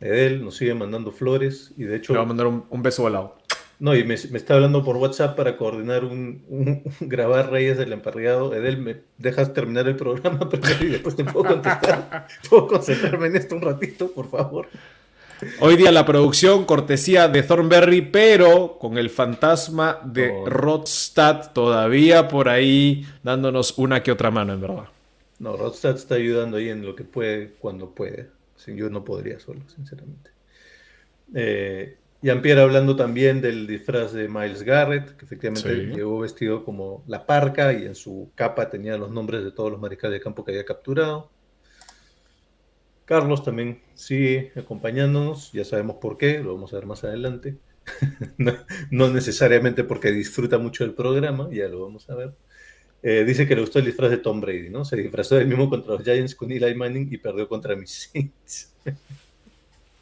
Edel 0.00 0.44
nos 0.44 0.56
sigue 0.56 0.74
mandando 0.74 1.12
flores 1.12 1.72
y 1.78 1.84
de 1.84 1.96
hecho... 1.96 2.12
Le 2.12 2.18
voy 2.18 2.24
a 2.24 2.28
mandar 2.28 2.46
un, 2.46 2.66
un 2.68 2.82
beso 2.82 3.02
volado. 3.02 3.38
No, 3.78 3.96
y 3.96 4.04
me, 4.04 4.16
me 4.30 4.38
está 4.38 4.54
hablando 4.54 4.84
por 4.84 4.96
WhatsApp 4.98 5.34
para 5.34 5.56
coordinar 5.56 6.04
un, 6.04 6.44
un- 6.48 6.82
grabar 7.00 7.50
Reyes 7.50 7.78
del 7.78 7.94
Emparrillado. 7.94 8.54
Edel, 8.54 8.76
¿me 8.78 9.00
dejas 9.16 9.54
terminar 9.54 9.88
el 9.88 9.96
programa 9.96 10.46
primero 10.50 10.84
y 10.84 10.88
después 10.90 11.16
te 11.16 11.24
puedo 11.24 11.46
contestar? 11.54 12.26
¿Puedo 12.50 12.66
concentrarme 12.66 13.28
en 13.28 13.36
esto 13.36 13.54
un 13.56 13.62
ratito, 13.62 14.12
por 14.12 14.28
favor? 14.30 14.68
Hoy 15.60 15.76
día 15.76 15.90
la 15.90 16.06
producción, 16.06 16.64
cortesía 16.64 17.28
de 17.28 17.42
Thornberry, 17.42 18.00
pero 18.02 18.78
con 18.78 18.96
el 18.98 19.10
fantasma 19.10 20.00
de 20.04 20.30
Oh. 20.30 20.46
Rodstad 20.46 21.52
todavía 21.52 22.28
por 22.28 22.48
ahí 22.48 23.06
dándonos 23.22 23.76
una 23.78 24.02
que 24.02 24.12
otra 24.12 24.30
mano, 24.30 24.52
en 24.52 24.60
verdad. 24.60 24.84
No, 25.38 25.56
Rodstad 25.56 25.96
está 25.96 26.14
ayudando 26.14 26.56
ahí 26.58 26.68
en 26.68 26.84
lo 26.86 26.94
que 26.94 27.04
puede, 27.04 27.54
cuando 27.58 27.90
puede. 27.90 28.28
Yo 28.66 28.88
no 28.90 29.04
podría 29.04 29.40
solo, 29.40 29.60
sinceramente. 29.74 30.30
Eh, 31.34 31.96
Jean-Pierre 32.22 32.60
hablando 32.62 32.94
también 32.94 33.40
del 33.40 33.66
disfraz 33.66 34.12
de 34.12 34.28
Miles 34.28 34.62
Garrett, 34.62 35.16
que 35.16 35.24
efectivamente 35.24 35.74
Sí. 35.74 35.86
llegó 35.96 36.20
vestido 36.20 36.64
como 36.64 37.02
la 37.08 37.26
parca 37.26 37.72
y 37.72 37.84
en 37.84 37.96
su 37.96 38.30
capa 38.36 38.70
tenía 38.70 38.96
los 38.96 39.10
nombres 39.10 39.42
de 39.42 39.50
todos 39.50 39.72
los 39.72 39.80
mariscales 39.80 40.20
de 40.20 40.22
campo 40.22 40.44
que 40.44 40.52
había 40.52 40.64
capturado. 40.64 41.30
Carlos 43.04 43.44
también 43.44 43.80
sigue 43.94 44.52
acompañándonos, 44.56 45.52
ya 45.52 45.64
sabemos 45.64 45.96
por 45.96 46.16
qué, 46.18 46.38
lo 46.38 46.54
vamos 46.54 46.72
a 46.72 46.76
ver 46.76 46.86
más 46.86 47.04
adelante. 47.04 47.56
no, 48.38 48.52
no 48.90 49.10
necesariamente 49.10 49.84
porque 49.84 50.12
disfruta 50.12 50.58
mucho 50.58 50.84
del 50.84 50.94
programa, 50.94 51.48
ya 51.50 51.68
lo 51.68 51.82
vamos 51.82 52.08
a 52.08 52.14
ver. 52.14 52.32
Eh, 53.02 53.24
dice 53.24 53.48
que 53.48 53.56
le 53.56 53.62
gustó 53.62 53.80
el 53.80 53.86
disfraz 53.86 54.10
de 54.10 54.18
Tom 54.18 54.40
Brady, 54.40 54.70
¿no? 54.70 54.84
Se 54.84 54.96
disfrazó 54.96 55.34
del 55.34 55.48
mismo 55.48 55.68
contra 55.68 55.94
los 55.94 56.04
Giants 56.04 56.36
con 56.36 56.52
Eli 56.52 56.74
Manning 56.74 57.08
y 57.10 57.18
perdió 57.18 57.48
contra 57.48 57.74
mis 57.74 58.10
Saints. 58.12 58.72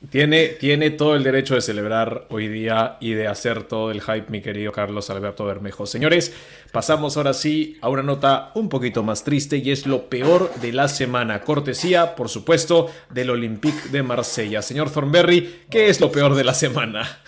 Tiene, 0.08 0.48
tiene 0.48 0.90
todo 0.90 1.14
el 1.14 1.22
derecho 1.22 1.54
de 1.54 1.60
celebrar 1.60 2.26
hoy 2.30 2.48
día 2.48 2.96
y 3.00 3.12
de 3.12 3.26
hacer 3.26 3.64
todo 3.64 3.90
el 3.90 4.00
hype, 4.00 4.30
mi 4.30 4.40
querido 4.40 4.72
Carlos 4.72 5.10
Alberto 5.10 5.44
Bermejo. 5.44 5.84
Señores, 5.84 6.32
pasamos 6.72 7.18
ahora 7.18 7.34
sí 7.34 7.76
a 7.82 7.90
una 7.90 8.02
nota 8.02 8.50
un 8.54 8.70
poquito 8.70 9.02
más 9.02 9.24
triste 9.24 9.58
y 9.58 9.70
es 9.70 9.86
lo 9.86 10.08
peor 10.08 10.54
de 10.54 10.72
la 10.72 10.88
semana. 10.88 11.42
Cortesía, 11.42 12.16
por 12.16 12.30
supuesto, 12.30 12.90
del 13.10 13.28
Olympique 13.28 13.90
de 13.92 14.02
Marsella. 14.02 14.62
Señor 14.62 14.90
Thornberry, 14.90 15.66
¿qué 15.68 15.90
es 15.90 16.00
lo 16.00 16.10
peor 16.10 16.34
de 16.34 16.44
la 16.44 16.54
semana? 16.54 17.20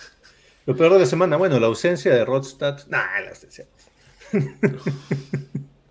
Lo 0.65 0.75
peor 0.75 0.93
de 0.93 0.99
la 0.99 1.05
semana, 1.05 1.37
bueno, 1.37 1.59
la 1.59 1.67
ausencia 1.67 2.11
de 2.11 2.25
Rodstad. 2.25 2.87
Nah, 2.87 3.19
la 3.21 3.29
ausencia. 3.29 3.67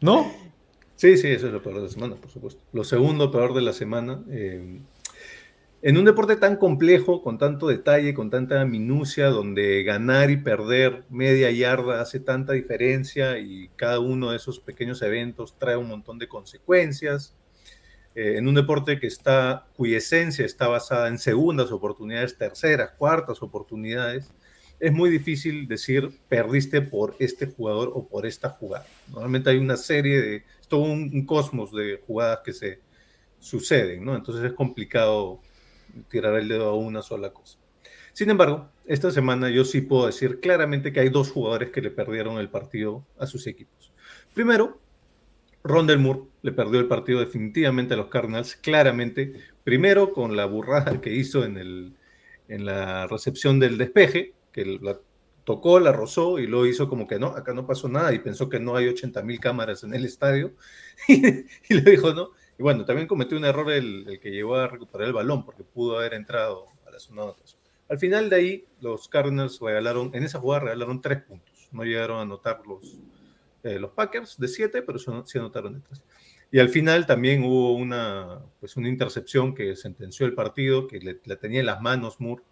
¿No? 0.00 0.32
Sí, 0.96 1.16
sí, 1.16 1.28
eso 1.28 1.46
es 1.46 1.52
lo 1.52 1.62
peor 1.62 1.76
de 1.76 1.82
la 1.82 1.88
semana, 1.88 2.16
por 2.16 2.30
supuesto. 2.30 2.60
Lo 2.72 2.82
segundo 2.82 3.30
peor 3.30 3.54
de 3.54 3.62
la 3.62 3.72
semana. 3.72 4.20
Eh, 4.30 4.80
en 5.84 5.96
un 5.96 6.04
deporte 6.04 6.36
tan 6.36 6.56
complejo, 6.56 7.22
con 7.22 7.38
tanto 7.38 7.66
detalle, 7.66 8.14
con 8.14 8.30
tanta 8.30 8.64
minucia, 8.64 9.26
donde 9.26 9.82
ganar 9.82 10.30
y 10.30 10.36
perder 10.36 11.02
media 11.10 11.50
yarda 11.50 12.00
hace 12.00 12.20
tanta 12.20 12.52
diferencia 12.52 13.38
y 13.40 13.68
cada 13.74 13.98
uno 13.98 14.30
de 14.30 14.36
esos 14.36 14.60
pequeños 14.60 15.02
eventos 15.02 15.58
trae 15.58 15.76
un 15.76 15.88
montón 15.88 16.20
de 16.20 16.28
consecuencias. 16.28 17.34
Eh, 18.14 18.34
en 18.36 18.46
un 18.46 18.54
deporte 18.54 19.00
que 19.00 19.08
está, 19.08 19.66
cuya 19.76 19.98
esencia 19.98 20.46
está 20.46 20.68
basada 20.68 21.08
en 21.08 21.18
segundas 21.18 21.72
oportunidades, 21.72 22.38
terceras, 22.38 22.92
cuartas 22.96 23.42
oportunidades, 23.42 24.30
es 24.78 24.92
muy 24.92 25.10
difícil 25.10 25.66
decir 25.66 26.12
perdiste 26.28 26.80
por 26.80 27.16
este 27.18 27.46
jugador 27.46 27.90
o 27.92 28.06
por 28.06 28.24
esta 28.24 28.50
jugada. 28.50 28.86
Normalmente 29.08 29.50
hay 29.50 29.56
una 29.56 29.76
serie 29.76 30.20
de, 30.20 30.36
es 30.36 30.68
todo 30.68 30.82
un, 30.82 31.10
un 31.12 31.26
cosmos 31.26 31.72
de 31.72 32.00
jugadas 32.06 32.40
que 32.44 32.52
se 32.52 32.80
suceden, 33.40 34.04
¿no? 34.04 34.14
Entonces 34.14 34.44
es 34.44 34.52
complicado 34.52 35.40
tirar 36.08 36.34
el 36.36 36.48
dedo 36.48 36.68
a 36.68 36.76
una 36.76 37.02
sola 37.02 37.32
cosa. 37.32 37.58
Sin 38.12 38.28
embargo, 38.28 38.68
esta 38.86 39.10
semana 39.10 39.48
yo 39.48 39.64
sí 39.64 39.80
puedo 39.80 40.06
decir 40.06 40.40
claramente 40.40 40.92
que 40.92 41.00
hay 41.00 41.08
dos 41.08 41.30
jugadores 41.30 41.70
que 41.70 41.80
le 41.80 41.90
perdieron 41.90 42.38
el 42.38 42.50
partido 42.50 43.06
a 43.18 43.26
sus 43.26 43.46
equipos. 43.46 43.92
Primero, 44.34 44.78
Rondell 45.64 45.98
Moore 45.98 46.22
le 46.42 46.52
perdió 46.52 46.80
el 46.80 46.88
partido 46.88 47.20
definitivamente 47.20 47.94
a 47.94 47.96
los 47.96 48.08
Cardinals, 48.08 48.56
claramente, 48.56 49.34
primero 49.64 50.12
con 50.12 50.36
la 50.36 50.46
burrada 50.46 51.00
que 51.00 51.14
hizo 51.14 51.44
en, 51.44 51.56
el, 51.56 51.94
en 52.48 52.66
la 52.66 53.06
recepción 53.06 53.60
del 53.60 53.78
despeje, 53.78 54.34
que 54.52 54.78
la 54.80 54.98
tocó, 55.44 55.80
la 55.80 55.92
rozó 55.92 56.38
y 56.38 56.46
lo 56.46 56.66
hizo 56.66 56.88
como 56.88 57.06
que 57.06 57.18
no, 57.18 57.28
acá 57.28 57.54
no 57.54 57.66
pasó 57.66 57.88
nada 57.88 58.12
y 58.12 58.18
pensó 58.18 58.48
que 58.48 58.60
no 58.60 58.76
hay 58.76 58.88
80 58.88 59.22
mil 59.22 59.40
cámaras 59.40 59.82
en 59.84 59.94
el 59.94 60.04
estadio 60.04 60.52
y, 61.08 61.26
y 61.68 61.74
le 61.74 61.90
dijo 61.90 62.12
no, 62.12 62.30
y 62.62 62.64
bueno, 62.64 62.84
también 62.84 63.08
cometió 63.08 63.36
un 63.36 63.44
error 63.44 63.72
el, 63.72 64.20
que 64.22 64.30
llegó 64.30 64.54
a 64.54 64.68
recuperar 64.68 65.08
el 65.08 65.12
balón 65.12 65.44
porque 65.44 65.64
pudo 65.64 65.98
haber 65.98 66.14
entrado 66.14 66.66
a 66.86 66.92
la 66.92 67.00
zona 67.00 67.22
de 67.22 67.28
anotación. 67.30 67.60
Al 67.88 67.98
final 67.98 68.30
de 68.30 68.36
ahí, 68.36 68.64
los 68.80 69.08
Cardinals 69.08 69.58
regalaron, 69.58 70.12
en 70.14 70.22
esa 70.22 70.38
jugada 70.38 70.66
regalaron 70.66 71.00
tres 71.00 71.22
puntos. 71.24 71.68
No 71.72 71.82
llegaron 71.82 72.18
a 72.18 72.22
anotar 72.22 72.62
los, 72.64 73.00
eh, 73.64 73.80
los 73.80 73.90
Packers 73.90 74.38
de 74.38 74.46
siete, 74.46 74.80
pero 74.82 75.00
sí 75.00 75.38
anotaron 75.38 75.74
de 75.74 75.80
tres. 75.80 76.04
Y 76.52 76.60
al 76.60 76.68
final 76.68 77.04
también 77.04 77.42
hubo 77.42 77.74
una, 77.74 78.38
pues 78.60 78.76
una 78.76 78.88
intercepción 78.88 79.56
que 79.56 79.74
sentenció 79.74 80.24
el 80.24 80.34
partido, 80.34 80.86
que 80.86 81.00
le, 81.00 81.14
tenía 81.34 81.58
en 81.58 81.66
las 81.66 81.80
manos 81.80 82.20
Moore 82.20 82.44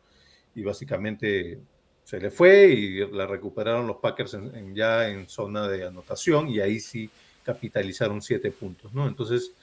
y 0.56 0.64
básicamente 0.64 1.60
se 2.02 2.18
le 2.18 2.32
fue 2.32 2.66
y 2.66 3.12
la 3.12 3.28
recuperaron 3.28 3.86
los 3.86 3.98
Packers 3.98 4.36
ya 4.72 5.08
en 5.08 5.28
zona 5.28 5.68
de 5.68 5.86
anotación 5.86 6.48
y 6.48 6.58
ahí 6.58 6.80
sí 6.80 7.08
capitalizaron 7.44 8.20
siete 8.20 8.50
puntos, 8.50 8.92
¿no? 8.92 9.06
Entonces, 9.06 9.54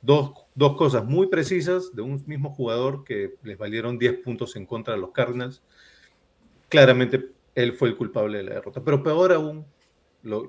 dos, 0.00 0.32
dos 0.54 0.76
cosas 0.76 1.04
muy 1.04 1.28
precisas 1.28 1.94
de 1.94 2.02
un 2.02 2.22
mismo 2.26 2.50
jugador 2.50 3.04
que 3.04 3.34
les 3.42 3.58
valieron 3.58 3.98
10 3.98 4.18
puntos 4.18 4.56
en 4.56 4.66
contra 4.66 4.94
de 4.94 5.00
los 5.00 5.10
Cardinals. 5.10 5.62
Claramente 6.68 7.32
él 7.54 7.72
fue 7.72 7.88
el 7.88 7.96
culpable 7.96 8.38
de 8.38 8.44
la 8.44 8.54
derrota. 8.54 8.82
Pero 8.84 9.02
peor 9.02 9.32
aún, 9.32 9.66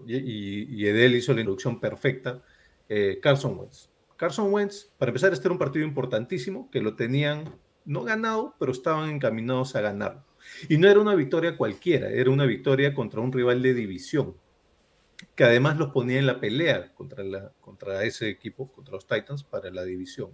y, 0.08 0.86
Edel 0.86 1.16
hizo 1.16 1.34
la 1.34 1.42
introducción 1.42 1.80
perfecta, 1.80 2.42
eh, 2.88 3.20
Carson 3.22 3.58
Wentz. 3.58 3.90
Carson 4.16 4.52
Wentz, 4.52 4.92
para 4.98 5.10
empezar, 5.10 5.32
este 5.32 5.48
era 5.48 5.54
un 5.54 5.60
partido 5.60 5.86
importantísimo, 5.86 6.70
que 6.70 6.82
lo 6.82 6.96
tenían 6.96 7.46
no 7.86 8.04
ganado, 8.04 8.56
pero 8.60 8.72
estaban 8.72 9.10
encaminados 9.10 9.76
a 9.76 9.82
ganar. 9.82 10.24
Y 10.68 10.78
no 10.78 10.88
era 10.90 11.00
una 11.00 11.16
victoria 11.16 11.58
cualquiera, 11.58 12.10
era 12.10 12.30
una 12.30 12.46
victoria 12.46 12.94
contra 12.94 13.22
un 13.22 13.32
rival 13.32 13.62
de 13.62 13.74
división 13.74 14.36
que 15.36 15.44
además 15.44 15.78
los 15.78 15.90
ponía 15.90 16.20
en 16.20 16.26
la 16.26 16.40
pelea 16.40 16.94
contra, 16.94 17.52
contra 17.60 18.04
ese 18.04 18.30
equipo, 18.30 18.72
contra 18.72 18.94
los 18.94 19.08
Titans, 19.08 19.44
para 19.44 19.70
la 19.70 19.84
división. 19.84 20.32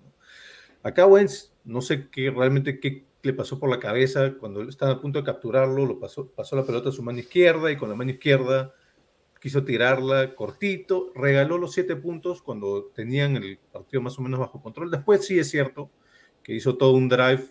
Acá 0.84 1.06
Wentz, 1.06 1.54
no 1.64 1.82
sé 1.82 2.10
qué 2.10 2.30
realmente 2.30 2.80
qué 2.80 3.06
le 3.24 3.34
pasó 3.34 3.60
por 3.60 3.70
la 3.70 3.80
cabeza 3.80 4.36
cuando 4.40 4.62
estaba 4.64 4.94
a 4.94 5.02
punto 5.02 5.20
de 5.20 5.26
capturarlo, 5.26 5.86
lo 5.86 6.00
pasó, 6.00 6.28
pasó 6.28 6.56
la 6.56 6.66
pelota 6.66 6.90
a 6.90 6.92
su 6.92 7.02
mano 7.02 7.20
izquierda 7.20 7.72
y 7.72 7.78
con 7.78 7.90
la 7.90 7.96
mano 7.96 8.12
izquierda 8.12 8.74
quiso 9.42 9.64
tirarla 9.64 10.36
cortito, 10.36 11.12
regaló 11.16 11.58
los 11.58 11.74
siete 11.74 11.96
puntos 11.96 12.42
cuando 12.42 12.92
tenían 12.96 13.36
el 13.36 13.58
partido 13.72 14.02
más 14.02 14.18
o 14.20 14.22
menos 14.22 14.40
bajo 14.40 14.62
control. 14.62 14.92
Después 14.92 15.26
sí 15.26 15.40
es 15.40 15.50
cierto 15.50 15.90
que 16.44 16.54
hizo 16.54 16.78
todo 16.78 16.94
un 16.94 17.10
drive 17.10 17.44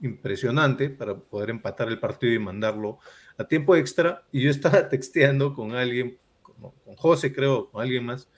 impresionante 0.00 0.90
para 0.90 1.18
poder 1.18 1.50
empatar 1.50 1.88
el 1.88 2.00
partido 2.00 2.32
y 2.32 2.38
mandarlo 2.38 2.98
a 3.36 3.46
tiempo 3.46 3.76
extra. 3.76 4.26
Y 4.32 4.42
yo 4.42 4.50
estaba 4.50 4.88
texteando 4.90 5.54
con 5.54 5.72
alguien 5.72 6.18
con 6.60 6.96
José, 6.96 7.32
creo, 7.32 7.70
con 7.70 7.82
alguien 7.82 8.04
más, 8.04 8.28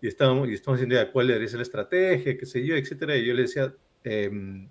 y 0.00 0.08
estábamos, 0.08 0.48
y 0.48 0.54
estamos 0.54 0.80
diciendo 0.80 1.12
cuál 1.12 1.28
debería 1.28 1.48
ser 1.48 1.58
la 1.58 1.62
estrategia, 1.62 2.36
qué 2.36 2.46
sé 2.46 2.64
yo, 2.66 2.74
etcétera. 2.74 3.16
Y 3.16 3.24
yo 3.24 3.34
le 3.34 3.42
decía, 3.42 3.74
eh, 4.04 4.68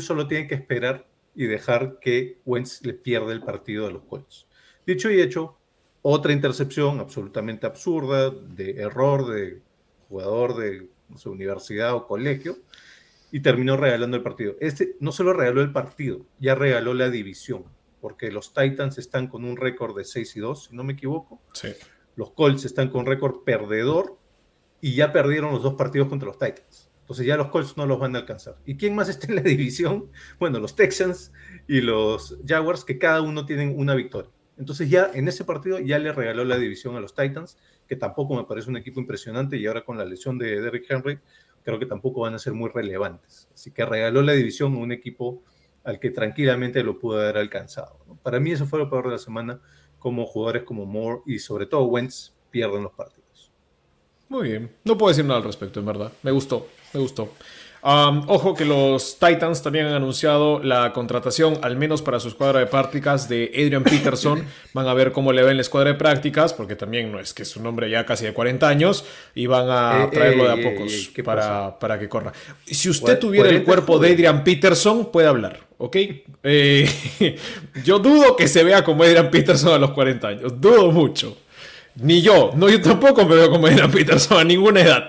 solo 0.00 0.28
tiene 0.28 0.46
que 0.46 0.54
esperar 0.54 1.06
y 1.34 1.46
dejar 1.46 1.98
que 2.00 2.38
Wentz 2.44 2.84
le 2.84 2.94
pierda 2.94 3.32
el 3.32 3.42
partido 3.42 3.86
a 3.86 3.90
los 3.90 4.02
Colts. 4.02 4.46
Dicho 4.86 5.10
y 5.10 5.20
hecho, 5.20 5.56
otra 6.02 6.32
intercepción 6.32 7.00
absolutamente 7.00 7.66
absurda, 7.66 8.30
de 8.30 8.72
error 8.72 9.26
de 9.32 9.62
jugador 10.08 10.56
de 10.56 10.88
no 11.08 11.30
universidad 11.30 11.94
o 11.94 12.06
colegio, 12.06 12.58
y 13.32 13.40
terminó 13.40 13.76
regalando 13.76 14.16
el 14.16 14.22
partido. 14.22 14.54
Este 14.60 14.96
no 15.00 15.10
solo 15.10 15.32
regaló 15.32 15.62
el 15.62 15.72
partido, 15.72 16.24
ya 16.38 16.54
regaló 16.54 16.94
la 16.94 17.10
división, 17.10 17.64
porque 18.00 18.30
los 18.30 18.52
Titans 18.52 18.98
están 18.98 19.26
con 19.26 19.44
un 19.44 19.56
récord 19.56 19.96
de 19.96 20.04
6 20.04 20.36
y 20.36 20.40
2, 20.40 20.64
si 20.64 20.76
no 20.76 20.84
me 20.84 20.92
equivoco. 20.92 21.40
Sí. 21.52 21.68
Los 22.16 22.30
Colts 22.32 22.64
están 22.64 22.90
con 22.90 23.06
récord 23.06 23.44
perdedor 23.44 24.18
y 24.80 24.94
ya 24.94 25.12
perdieron 25.12 25.52
los 25.52 25.62
dos 25.62 25.74
partidos 25.74 26.08
contra 26.08 26.26
los 26.26 26.38
Titans. 26.38 26.90
Entonces 27.00 27.26
ya 27.26 27.36
los 27.36 27.48
Colts 27.48 27.76
no 27.76 27.86
los 27.86 27.98
van 27.98 28.16
a 28.16 28.20
alcanzar. 28.20 28.56
¿Y 28.64 28.76
quién 28.76 28.94
más 28.94 29.08
está 29.08 29.26
en 29.26 29.36
la 29.36 29.42
división? 29.42 30.10
Bueno, 30.38 30.58
los 30.58 30.74
Texans 30.74 31.32
y 31.68 31.80
los 31.80 32.38
Jaguars, 32.46 32.84
que 32.84 32.98
cada 32.98 33.20
uno 33.20 33.44
tienen 33.44 33.78
una 33.78 33.94
victoria. 33.94 34.30
Entonces 34.56 34.88
ya 34.88 35.10
en 35.12 35.28
ese 35.28 35.44
partido 35.44 35.80
ya 35.80 35.98
le 35.98 36.12
regaló 36.12 36.44
la 36.44 36.56
división 36.56 36.96
a 36.96 37.00
los 37.00 37.14
Titans, 37.14 37.58
que 37.88 37.96
tampoco 37.96 38.36
me 38.36 38.44
parece 38.44 38.70
un 38.70 38.76
equipo 38.76 39.00
impresionante 39.00 39.56
y 39.56 39.66
ahora 39.66 39.84
con 39.84 39.98
la 39.98 40.04
lesión 40.04 40.38
de 40.38 40.60
Derrick 40.60 40.86
Henry 40.88 41.18
creo 41.62 41.78
que 41.78 41.86
tampoco 41.86 42.20
van 42.20 42.34
a 42.34 42.38
ser 42.38 42.52
muy 42.52 42.70
relevantes. 42.70 43.48
Así 43.52 43.70
que 43.70 43.84
regaló 43.84 44.22
la 44.22 44.32
división 44.32 44.74
a 44.74 44.78
un 44.78 44.92
equipo 44.92 45.42
al 45.82 45.98
que 45.98 46.10
tranquilamente 46.10 46.82
lo 46.82 46.98
pudo 46.98 47.20
haber 47.20 47.38
alcanzado. 47.38 47.98
Para 48.22 48.40
mí 48.40 48.52
eso 48.52 48.66
fue 48.66 48.78
lo 48.78 48.88
peor 48.88 49.06
de 49.06 49.12
la 49.12 49.18
semana 49.18 49.60
como 50.04 50.26
jugadores 50.26 50.64
como 50.64 50.84
Moore 50.84 51.22
y 51.24 51.38
sobre 51.38 51.64
todo 51.64 51.84
Wentz 51.84 52.30
pierden 52.50 52.82
los 52.82 52.92
partidos. 52.92 53.50
Muy 54.28 54.50
bien, 54.50 54.70
no 54.84 54.98
puedo 54.98 55.08
decir 55.08 55.24
nada 55.24 55.38
al 55.38 55.44
respecto, 55.46 55.80
en 55.80 55.86
verdad. 55.86 56.12
Me 56.22 56.30
gustó, 56.30 56.68
me 56.92 57.00
gustó. 57.00 57.30
ojo 57.82 58.52
que 58.54 58.66
los 58.66 59.18
Titans 59.18 59.62
también 59.62 59.86
han 59.86 59.94
anunciado 59.94 60.62
la 60.62 60.92
contratación, 60.92 61.58
al 61.62 61.78
menos 61.78 62.02
para 62.02 62.20
su 62.20 62.28
escuadra 62.28 62.60
de 62.60 62.66
prácticas, 62.66 63.30
de 63.30 63.50
Adrian 63.54 63.82
Peterson. 63.82 64.44
Van 64.74 64.86
a 64.88 64.92
ver 64.92 65.10
cómo 65.12 65.32
le 65.32 65.42
va 65.42 65.50
en 65.50 65.56
la 65.56 65.62
escuadra 65.62 65.92
de 65.92 65.96
prácticas, 65.96 66.52
porque 66.52 66.76
también 66.76 67.10
no 67.10 67.18
es 67.18 67.32
que 67.32 67.44
es 67.44 67.56
un 67.56 67.66
hombre 67.66 67.88
ya 67.88 68.04
casi 68.04 68.26
de 68.26 68.34
40 68.34 68.68
años, 68.68 69.06
y 69.34 69.46
van 69.46 69.70
a 69.70 70.04
Eh, 70.04 70.08
traerlo 70.12 70.44
de 70.44 70.50
a 70.50 70.54
ey, 70.56 70.64
pocos 70.64 71.10
¿qué 71.14 71.24
para, 71.24 71.78
para 71.78 71.98
que 71.98 72.10
corra. 72.10 72.34
Si 72.66 72.90
usted 72.90 73.18
tuviera 73.18 73.48
el 73.48 73.64
40 73.64 73.66
cuerpo 73.66 73.98
de. 73.98 74.12
Adrian 74.12 74.44
Peterson, 74.44 75.10
puede 75.10 75.28
hablar, 75.28 75.60
¿ok? 75.84 75.96
Eh, 76.42 77.36
yo 77.84 77.98
dudo 77.98 78.36
que 78.36 78.48
se 78.48 78.64
vea 78.64 78.84
como 78.84 79.02
Adrian 79.02 79.30
Peterson 79.30 79.72
a 79.72 79.78
los 79.78 79.90
40 79.92 80.28
años, 80.28 80.60
dudo 80.60 80.90
mucho. 80.90 81.36
Ni 81.96 82.22
yo, 82.22 82.50
no, 82.56 82.68
yo 82.68 82.80
tampoco 82.80 83.24
me 83.24 83.36
veo 83.36 83.50
como 83.50 83.68
Adrian 83.68 83.90
Peterson 83.90 84.38
a 84.38 84.44
ninguna 84.44 84.80
edad. 84.80 85.08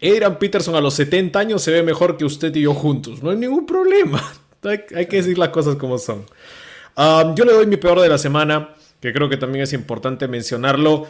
Adrian 0.00 0.38
Peterson 0.38 0.76
a 0.76 0.80
los 0.80 0.94
70 0.94 1.38
años 1.38 1.62
se 1.62 1.72
ve 1.72 1.82
mejor 1.82 2.16
que 2.16 2.24
usted 2.24 2.54
y 2.54 2.62
yo 2.62 2.74
juntos, 2.74 3.22
no 3.22 3.30
hay 3.30 3.36
ningún 3.36 3.66
problema. 3.66 4.22
Hay, 4.62 5.06
que 5.06 5.16
decir 5.18 5.38
las 5.38 5.50
cosas 5.50 5.76
como 5.76 5.96
son. 5.96 6.26
Um, 6.96 7.36
yo 7.36 7.44
le 7.44 7.52
doy 7.52 7.66
mi 7.66 7.76
peor 7.76 8.00
de 8.00 8.08
la 8.08 8.18
semana, 8.18 8.70
que 9.00 9.12
creo 9.12 9.28
que 9.28 9.36
también 9.36 9.62
es 9.62 9.72
importante 9.72 10.26
mencionarlo. 10.26 11.06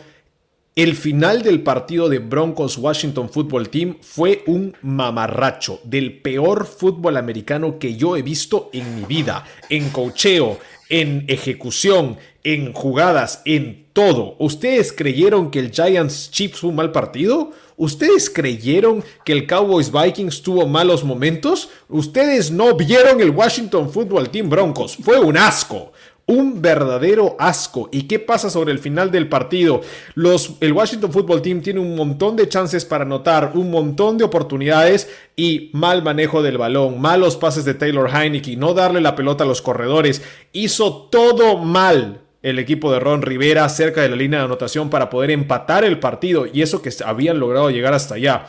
El 0.76 0.94
final 0.94 1.40
del 1.40 1.62
partido 1.62 2.10
de 2.10 2.18
Broncos 2.18 2.76
Washington 2.76 3.30
Football 3.30 3.70
Team 3.70 3.96
fue 4.02 4.44
un 4.46 4.76
mamarracho 4.82 5.80
del 5.84 6.20
peor 6.20 6.66
fútbol 6.66 7.16
americano 7.16 7.78
que 7.78 7.96
yo 7.96 8.14
he 8.14 8.20
visto 8.20 8.68
en 8.74 8.94
mi 8.94 9.06
vida, 9.06 9.46
en 9.70 9.88
cocheo, 9.88 10.58
en 10.90 11.24
ejecución, 11.28 12.18
en 12.44 12.74
jugadas, 12.74 13.40
en 13.46 13.86
todo. 13.94 14.36
¿Ustedes 14.38 14.92
creyeron 14.92 15.50
que 15.50 15.60
el 15.60 15.70
Giants 15.70 16.30
Chiefs 16.30 16.60
fue 16.60 16.68
un 16.68 16.76
mal 16.76 16.92
partido? 16.92 17.52
¿Ustedes 17.78 18.28
creyeron 18.28 19.02
que 19.24 19.32
el 19.32 19.46
Cowboys 19.46 19.90
Vikings 19.90 20.42
tuvo 20.42 20.66
malos 20.66 21.04
momentos? 21.04 21.70
Ustedes 21.88 22.50
no 22.50 22.76
vieron 22.76 23.22
el 23.22 23.30
Washington 23.30 23.90
Football 23.90 24.28
Team 24.28 24.50
Broncos. 24.50 24.98
Fue 25.02 25.18
un 25.18 25.38
asco 25.38 25.94
un 26.26 26.60
verdadero 26.60 27.36
asco. 27.38 27.88
¿Y 27.92 28.02
qué 28.02 28.18
pasa 28.18 28.50
sobre 28.50 28.72
el 28.72 28.80
final 28.80 29.10
del 29.10 29.28
partido? 29.28 29.80
Los, 30.14 30.56
el 30.60 30.72
Washington 30.72 31.12
Football 31.12 31.42
Team 31.42 31.62
tiene 31.62 31.80
un 31.80 31.94
montón 31.94 32.34
de 32.36 32.48
chances 32.48 32.84
para 32.84 33.04
anotar, 33.04 33.52
un 33.54 33.70
montón 33.70 34.18
de 34.18 34.24
oportunidades 34.24 35.08
y 35.36 35.70
mal 35.72 36.02
manejo 36.02 36.42
del 36.42 36.58
balón, 36.58 37.00
malos 37.00 37.36
pases 37.36 37.64
de 37.64 37.74
Taylor 37.74 38.10
Heineke, 38.10 38.56
no 38.56 38.74
darle 38.74 39.00
la 39.00 39.14
pelota 39.14 39.44
a 39.44 39.46
los 39.46 39.62
corredores. 39.62 40.22
Hizo 40.52 41.08
todo 41.10 41.58
mal 41.58 42.22
el 42.42 42.58
equipo 42.58 42.92
de 42.92 43.00
Ron 43.00 43.22
Rivera 43.22 43.68
cerca 43.68 44.02
de 44.02 44.08
la 44.08 44.16
línea 44.16 44.40
de 44.40 44.46
anotación 44.46 44.90
para 44.90 45.10
poder 45.10 45.30
empatar 45.30 45.84
el 45.84 45.98
partido 45.98 46.46
y 46.46 46.62
eso 46.62 46.82
que 46.82 46.90
habían 47.04 47.38
logrado 47.38 47.70
llegar 47.70 47.94
hasta 47.94 48.16
allá. 48.16 48.46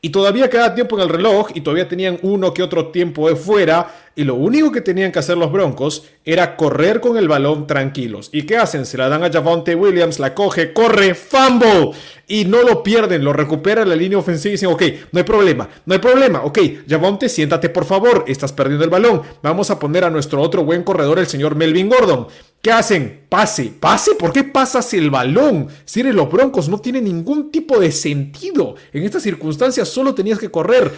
Y 0.00 0.10
todavía 0.10 0.48
queda 0.48 0.74
tiempo 0.74 0.96
en 0.96 1.02
el 1.02 1.08
reloj 1.08 1.48
y 1.54 1.60
todavía 1.60 1.88
tenían 1.88 2.20
uno 2.22 2.54
que 2.54 2.62
otro 2.62 2.88
tiempo 2.88 3.28
de 3.28 3.34
fuera 3.34 4.07
y 4.18 4.24
lo 4.24 4.34
único 4.34 4.72
que 4.72 4.80
tenían 4.80 5.12
que 5.12 5.20
hacer 5.20 5.38
los 5.38 5.52
Broncos 5.52 6.02
era 6.24 6.56
correr 6.56 7.00
con 7.00 7.16
el 7.16 7.28
balón 7.28 7.68
tranquilos. 7.68 8.30
¿Y 8.32 8.42
qué 8.42 8.56
hacen? 8.56 8.84
Se 8.84 8.98
la 8.98 9.08
dan 9.08 9.22
a 9.22 9.30
Javonte 9.30 9.76
Williams, 9.76 10.18
la 10.18 10.34
coge, 10.34 10.72
corre, 10.72 11.14
fumble 11.14 11.92
y 12.26 12.44
no 12.44 12.64
lo 12.64 12.82
pierden, 12.82 13.22
lo 13.24 13.32
recupera 13.32 13.84
la 13.84 13.94
línea 13.94 14.18
ofensiva 14.18 14.50
y 14.50 14.54
dicen, 14.54 14.70
ok, 14.70 14.82
no 15.12 15.18
hay 15.20 15.24
problema, 15.24 15.68
no 15.86 15.94
hay 15.94 16.00
problema, 16.00 16.42
ok, 16.42 16.58
Javonte, 16.88 17.28
siéntate 17.28 17.68
por 17.68 17.84
favor, 17.84 18.24
estás 18.26 18.52
perdiendo 18.52 18.84
el 18.84 18.90
balón, 18.90 19.22
vamos 19.40 19.70
a 19.70 19.78
poner 19.78 20.02
a 20.02 20.10
nuestro 20.10 20.42
otro 20.42 20.64
buen 20.64 20.82
corredor, 20.82 21.20
el 21.20 21.28
señor 21.28 21.54
Melvin 21.54 21.88
Gordon. 21.88 22.26
¿Qué 22.60 22.72
hacen? 22.72 23.20
Pase, 23.28 23.72
pase, 23.78 24.16
¿por 24.16 24.32
qué 24.32 24.42
pasas 24.42 24.92
el 24.94 25.10
balón? 25.10 25.68
Si 25.84 26.00
eres 26.00 26.16
los 26.16 26.28
Broncos, 26.28 26.68
no 26.68 26.80
tiene 26.80 27.00
ningún 27.00 27.52
tipo 27.52 27.78
de 27.78 27.92
sentido. 27.92 28.74
En 28.92 29.04
estas 29.04 29.22
circunstancias 29.22 29.88
solo 29.88 30.12
tenías 30.12 30.40
que 30.40 30.50
correr 30.50 30.90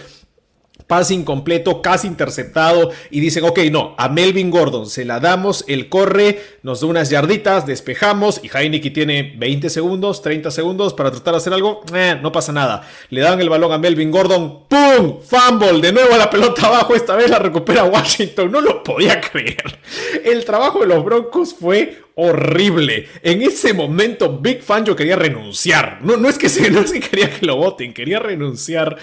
pase 0.91 1.14
incompleto, 1.14 1.82
casi 1.82 2.09
interceptado 2.09 2.91
y 3.12 3.20
dicen, 3.20 3.45
ok, 3.45 3.61
no, 3.70 3.95
a 3.97 4.09
Melvin 4.09 4.51
Gordon 4.51 4.91
se 4.91 5.05
la 5.05 5.20
damos, 5.20 5.64
él 5.68 5.88
corre, 5.88 6.43
nos 6.64 6.80
da 6.80 6.88
unas 6.88 7.11
yarditas, 7.11 7.64
despejamos 7.64 8.41
y 8.43 8.51
Heineken 8.53 8.93
tiene 8.93 9.34
20 9.38 9.70
segundos, 9.70 10.20
30 10.20 10.51
segundos 10.51 10.93
para 10.93 11.12
tratar 11.12 11.34
de 11.34 11.38
hacer 11.38 11.53
algo, 11.53 11.82
eh, 11.95 12.18
no 12.20 12.32
pasa 12.32 12.51
nada. 12.51 12.82
Le 13.11 13.20
dan 13.20 13.41
el 13.41 13.49
balón 13.49 13.70
a 13.70 13.78
Melvin 13.78 14.11
Gordon, 14.11 14.64
¡pum! 14.66 15.20
Fumble, 15.22 15.80
de 15.80 15.93
nuevo 15.93 16.16
la 16.16 16.28
pelota 16.28 16.66
abajo, 16.66 16.97
esta 16.97 17.14
vez 17.14 17.30
la 17.30 17.38
recupera 17.38 17.84
Washington, 17.84 18.51
no 18.51 18.61
lo 18.61 18.82
podía 18.82 19.20
creer. 19.32 19.78
El 20.24 20.45
trabajo 20.45 20.80
de 20.80 20.88
los 20.88 21.05
Broncos 21.05 21.55
fue 21.55 22.03
horrible. 22.21 23.09
En 23.23 23.43
ese 23.43 23.73
momento, 23.73 24.39
Big 24.39 24.62
Fan 24.62 24.85
yo 24.85 24.95
quería 24.95 25.16
renunciar. 25.16 26.01
No, 26.03 26.16
no, 26.16 26.29
es 26.29 26.37
que 26.37 26.49
se, 26.49 26.71
no 26.71 26.85
que 26.85 27.01
quería 27.01 27.31
que 27.31 27.47
lo 27.47 27.57
voten, 27.57 27.95
quería 27.95 28.18
renunciar. 28.18 28.97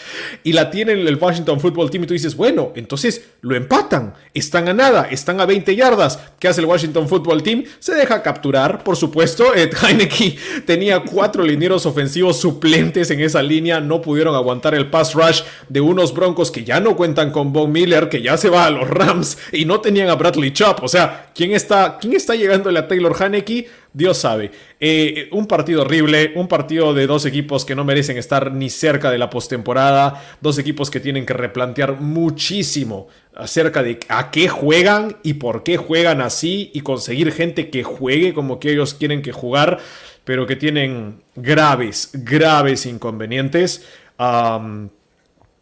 Y 0.43 0.53
la 0.53 0.69
tienen 0.69 0.99
el 0.99 1.15
Washington 1.15 1.59
Football 1.59 1.89
Team 1.89 2.03
y 2.03 2.07
tú 2.07 2.13
dices, 2.13 2.35
bueno, 2.35 2.71
entonces 2.75 3.29
lo 3.41 3.55
empatan. 3.55 4.13
Están 4.33 4.67
a 4.69 4.73
nada, 4.73 5.07
están 5.09 5.41
a 5.41 5.45
20 5.45 5.75
yardas. 5.75 6.19
¿Qué 6.39 6.47
hace 6.47 6.61
el 6.61 6.67
Washington 6.67 7.07
Football 7.07 7.43
Team? 7.43 7.63
Se 7.79 7.95
deja 7.95 8.21
capturar, 8.21 8.83
por 8.83 8.95
supuesto. 8.95 9.53
Ed 9.55 9.71
Heineke 9.81 10.37
tenía 10.65 10.99
cuatro 10.99 11.43
linieros 11.43 11.85
ofensivos 11.85 12.39
suplentes 12.39 13.09
en 13.09 13.21
esa 13.21 13.41
línea. 13.41 13.79
No 13.79 14.01
pudieron 14.01 14.35
aguantar 14.35 14.75
el 14.75 14.89
pass 14.89 15.15
rush 15.15 15.41
de 15.69 15.81
unos 15.81 16.13
Broncos 16.13 16.51
que 16.51 16.63
ya 16.63 16.79
no 16.79 16.95
cuentan 16.95 17.31
con 17.31 17.51
Von 17.51 17.71
Miller, 17.71 18.09
que 18.09 18.21
ya 18.21 18.37
se 18.37 18.49
va 18.49 18.65
a 18.65 18.69
los 18.69 18.87
Rams 18.87 19.37
y 19.51 19.65
no 19.65 19.81
tenían 19.81 20.09
a 20.09 20.15
Bradley 20.15 20.51
Chop. 20.51 20.83
O 20.83 20.87
sea, 20.87 21.31
¿quién 21.33 21.53
está, 21.53 21.97
quién 21.99 22.13
está 22.13 22.33
a 22.33 22.87
Taylor 22.87 23.06
Haneke, 23.19 23.67
Dios 23.93 24.17
sabe. 24.17 24.51
Eh, 24.79 25.29
un 25.31 25.47
partido 25.47 25.81
horrible, 25.81 26.33
un 26.35 26.47
partido 26.47 26.93
de 26.93 27.07
dos 27.07 27.25
equipos 27.25 27.65
que 27.65 27.75
no 27.75 27.83
merecen 27.83 28.17
estar 28.17 28.51
ni 28.51 28.69
cerca 28.69 29.11
de 29.11 29.17
la 29.17 29.29
postemporada, 29.29 30.23
dos 30.41 30.57
equipos 30.57 30.89
que 30.89 30.99
tienen 30.99 31.25
que 31.25 31.33
replantear 31.33 31.99
muchísimo 32.01 33.07
acerca 33.35 33.83
de 33.83 33.99
a 34.09 34.31
qué 34.31 34.49
juegan 34.49 35.17
y 35.23 35.35
por 35.35 35.63
qué 35.63 35.77
juegan 35.77 36.21
así 36.21 36.71
y 36.73 36.81
conseguir 36.81 37.31
gente 37.31 37.69
que 37.69 37.83
juegue 37.83 38.33
como 38.33 38.59
que 38.59 38.71
ellos 38.71 38.93
quieren 38.93 39.21
que 39.21 39.31
jugar, 39.31 39.79
pero 40.23 40.47
que 40.47 40.55
tienen 40.55 41.21
graves, 41.35 42.09
graves 42.13 42.85
inconvenientes 42.85 43.85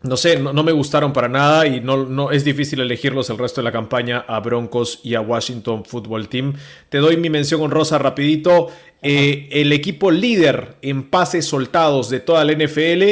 no 0.05 0.17
sé, 0.17 0.39
no, 0.39 0.63
me 0.63 0.71
gustaron 0.71 1.13
para 1.13 1.27
nada 1.27 1.67
y 1.67 1.81
no, 1.81 2.05
no, 2.05 2.31
es 2.31 2.43
difícil 2.43 2.79
elegirlos 2.79 3.29
el 3.29 3.37
resto 3.37 3.61
de 3.61 3.65
la 3.65 3.71
campaña 3.71 4.23
a 4.27 4.39
Broncos 4.39 4.99
y 5.03 5.15
a 5.15 5.21
Washington 5.21 5.83
Football 5.85 6.29
Team. 6.29 6.53
Te 6.89 6.99
doy 6.99 7.17
mi 7.17 7.29
mención 7.29 7.61
honrosa 7.61 7.97
rapidito. 7.97 8.69
Eh, 9.01 9.49
el 9.51 9.71
equipo 9.73 10.11
líder 10.11 10.75
en 10.81 11.09
pases 11.09 11.45
soltados 11.45 12.09
de 12.09 12.19
toda 12.19 12.43
la 12.45 12.53
NFL, 12.53 13.03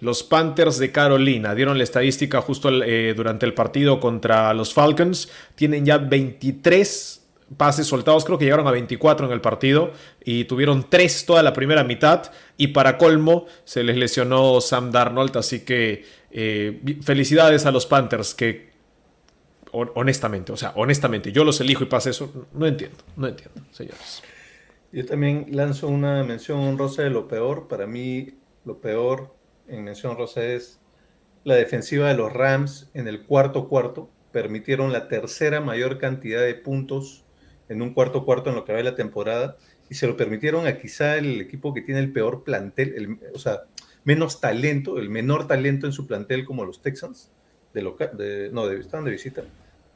los 0.00 0.22
Panthers 0.22 0.78
de 0.78 0.92
Carolina, 0.92 1.54
dieron 1.54 1.78
la 1.78 1.84
estadística 1.84 2.40
justo 2.40 2.70
eh, 2.82 3.14
durante 3.14 3.46
el 3.46 3.54
partido 3.54 4.00
contra 4.00 4.52
los 4.54 4.72
Falcons. 4.72 5.30
Tienen 5.54 5.84
ya 5.84 5.98
23 5.98 7.20
pases 7.56 7.86
soltados, 7.86 8.24
creo 8.24 8.38
que 8.38 8.44
llegaron 8.44 8.66
a 8.68 8.70
24 8.70 9.26
en 9.26 9.32
el 9.32 9.40
partido 9.40 9.92
y 10.24 10.44
tuvieron 10.44 10.86
3 10.88 11.26
toda 11.26 11.42
la 11.42 11.52
primera 11.52 11.82
mitad 11.84 12.30
y 12.56 12.68
para 12.68 12.96
colmo 12.96 13.46
se 13.64 13.82
les 13.82 13.96
lesionó 13.96 14.60
Sam 14.60 14.92
Darnold, 14.92 15.36
así 15.36 15.60
que 15.64 16.04
eh, 16.30 16.98
felicidades 17.02 17.66
a 17.66 17.70
los 17.70 17.86
Panthers 17.86 18.34
que 18.34 18.70
honestamente, 19.72 20.52
o 20.52 20.56
sea, 20.56 20.72
honestamente, 20.74 21.32
yo 21.32 21.44
los 21.44 21.60
elijo 21.60 21.84
y 21.84 21.86
pasa 21.86 22.10
eso, 22.10 22.48
no 22.52 22.66
entiendo, 22.66 22.98
no 23.16 23.28
entiendo, 23.28 23.62
señores. 23.70 24.22
Yo 24.92 25.06
también 25.06 25.46
lanzo 25.50 25.86
una 25.86 26.24
mención 26.24 26.58
honrosa 26.58 27.02
de 27.02 27.10
lo 27.10 27.28
peor, 27.28 27.68
para 27.68 27.86
mí 27.86 28.34
lo 28.64 28.80
peor 28.80 29.32
en 29.68 29.84
mención 29.84 30.12
honrosa 30.12 30.44
es 30.44 30.80
la 31.44 31.54
defensiva 31.54 32.08
de 32.08 32.14
los 32.14 32.32
Rams 32.32 32.90
en 32.94 33.06
el 33.06 33.24
cuarto 33.24 33.68
cuarto, 33.68 34.10
permitieron 34.32 34.92
la 34.92 35.08
tercera 35.08 35.60
mayor 35.60 35.98
cantidad 35.98 36.42
de 36.42 36.54
puntos 36.54 37.24
en 37.68 37.82
un 37.82 37.94
cuarto 37.94 38.24
cuarto 38.24 38.50
en 38.50 38.56
lo 38.56 38.64
que 38.64 38.72
va 38.72 38.82
la 38.82 38.96
temporada 38.96 39.56
y 39.88 39.94
se 39.94 40.06
lo 40.06 40.16
permitieron 40.16 40.66
a 40.66 40.76
quizá 40.78 41.16
el 41.16 41.40
equipo 41.40 41.72
que 41.72 41.82
tiene 41.82 42.00
el 42.00 42.12
peor 42.12 42.42
plantel, 42.42 43.18
o 43.34 43.38
sea, 43.38 43.62
menos 44.04 44.40
talento, 44.40 44.98
el 44.98 45.10
menor 45.10 45.46
talento 45.46 45.86
en 45.86 45.92
su 45.92 46.06
plantel 46.06 46.44
como 46.44 46.64
los 46.64 46.82
Texans, 46.82 47.30
de 47.74 47.82
local, 47.82 48.10
de, 48.16 48.50
no, 48.52 48.66
de, 48.66 48.80
estaban 48.80 49.04
de 49.04 49.12
visita. 49.12 49.42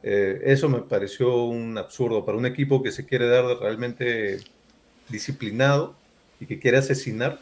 Eh, 0.03 0.43
eso 0.45 0.69
me 0.69 0.81
pareció 0.81 1.45
un 1.45 1.79
absurdo 1.79 2.25
para 2.25 2.37
un 2.37 2.47
equipo 2.47 2.83
que 2.83 2.93
se 2.93 3.07
quiere 3.07 3.27
dar 3.27 3.45
realmente 3.59 4.39
disciplinado 5.09 5.95
y 6.41 6.47
que 6.47 6.59
quiere 6.59 6.79
asesinar. 6.79 7.39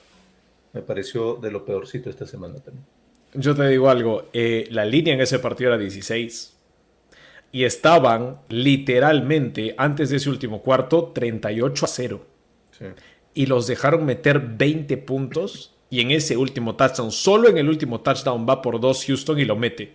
Me 0.73 0.81
pareció 0.81 1.35
de 1.35 1.51
lo 1.51 1.65
peorcito 1.65 2.09
esta 2.09 2.27
semana 2.27 2.55
también. 2.61 2.85
Yo 3.35 3.55
te 3.55 3.67
digo 3.67 3.89
algo, 3.89 4.29
eh, 4.33 4.69
la 4.71 4.85
línea 4.85 5.15
en 5.15 5.21
ese 5.21 5.39
partido 5.39 5.71
era 5.71 5.79
16 5.79 6.55
y 7.51 7.65
estaban 7.65 8.41
literalmente 8.49 9.75
antes 9.77 10.11
de 10.11 10.17
ese 10.17 10.31
último 10.31 10.63
cuarto 10.63 11.13
38 11.15 11.85
a 11.85 11.89
0. 11.89 12.27
Y 13.35 13.47
los 13.47 13.67
dejaron 13.67 14.05
meter 14.05 14.41
20 14.41 14.97
puntos 14.99 15.72
y 15.93 16.01
en 16.01 16.11
ese 16.11 16.38
último 16.38 16.74
touchdown, 16.74 17.12
solo 17.12 17.51
en 17.51 17.59
el 17.59 17.68
último 17.68 18.01
touchdown 18.01 18.47
va 18.49 18.62
por 18.62 18.80
dos 18.80 19.05
Houston 19.05 19.38
y 19.38 19.45
lo 19.45 19.57
mete. 19.57 19.93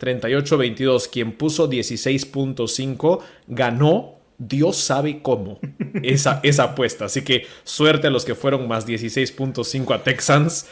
38-22, 0.00 1.08
quien 1.10 1.32
puso 1.32 1.68
16.5 1.68 3.18
ganó, 3.48 4.20
Dios 4.38 4.76
sabe 4.76 5.20
cómo, 5.20 5.58
esa, 6.04 6.38
esa 6.44 6.62
apuesta. 6.62 7.06
Así 7.06 7.22
que 7.22 7.44
suerte 7.64 8.06
a 8.06 8.10
los 8.10 8.24
que 8.24 8.36
fueron 8.36 8.68
más 8.68 8.86
16.5 8.86 9.92
a 9.92 10.04
Texans. 10.04 10.68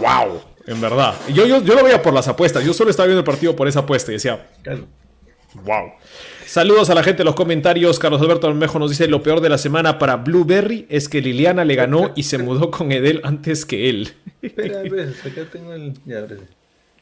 ¡Wow! 0.00 0.40
En 0.66 0.80
verdad. 0.80 1.14
Yo, 1.28 1.44
yo, 1.44 1.62
yo 1.62 1.74
lo 1.74 1.84
veía 1.84 2.00
por 2.00 2.14
las 2.14 2.26
apuestas. 2.26 2.64
Yo 2.64 2.72
solo 2.72 2.88
estaba 2.88 3.06
viendo 3.06 3.20
el 3.20 3.26
partido 3.26 3.54
por 3.54 3.68
esa 3.68 3.80
apuesta 3.80 4.10
y 4.10 4.14
decía, 4.14 4.48
¡Wow! 5.62 5.92
Saludos 6.46 6.90
a 6.90 6.94
la 6.94 7.02
gente 7.02 7.22
en 7.22 7.26
los 7.26 7.34
comentarios. 7.34 7.98
Carlos 7.98 8.20
Alberto 8.20 8.48
Almejo 8.48 8.78
nos 8.78 8.90
dice: 8.90 9.06
Lo 9.06 9.22
peor 9.22 9.40
de 9.40 9.48
la 9.48 9.58
semana 9.58 9.98
para 9.98 10.16
Blueberry 10.16 10.86
es 10.88 11.08
que 11.08 11.20
Liliana 11.20 11.64
le 11.64 11.76
ganó 11.76 12.12
y 12.16 12.24
se 12.24 12.38
mudó 12.38 12.70
con 12.70 12.90
Edel 12.90 13.20
antes 13.24 13.64
que 13.64 13.88
él. 13.88 14.12
Espera, 14.42 14.80
acá 15.24 15.48
tengo 15.50 15.72
el. 15.72 15.94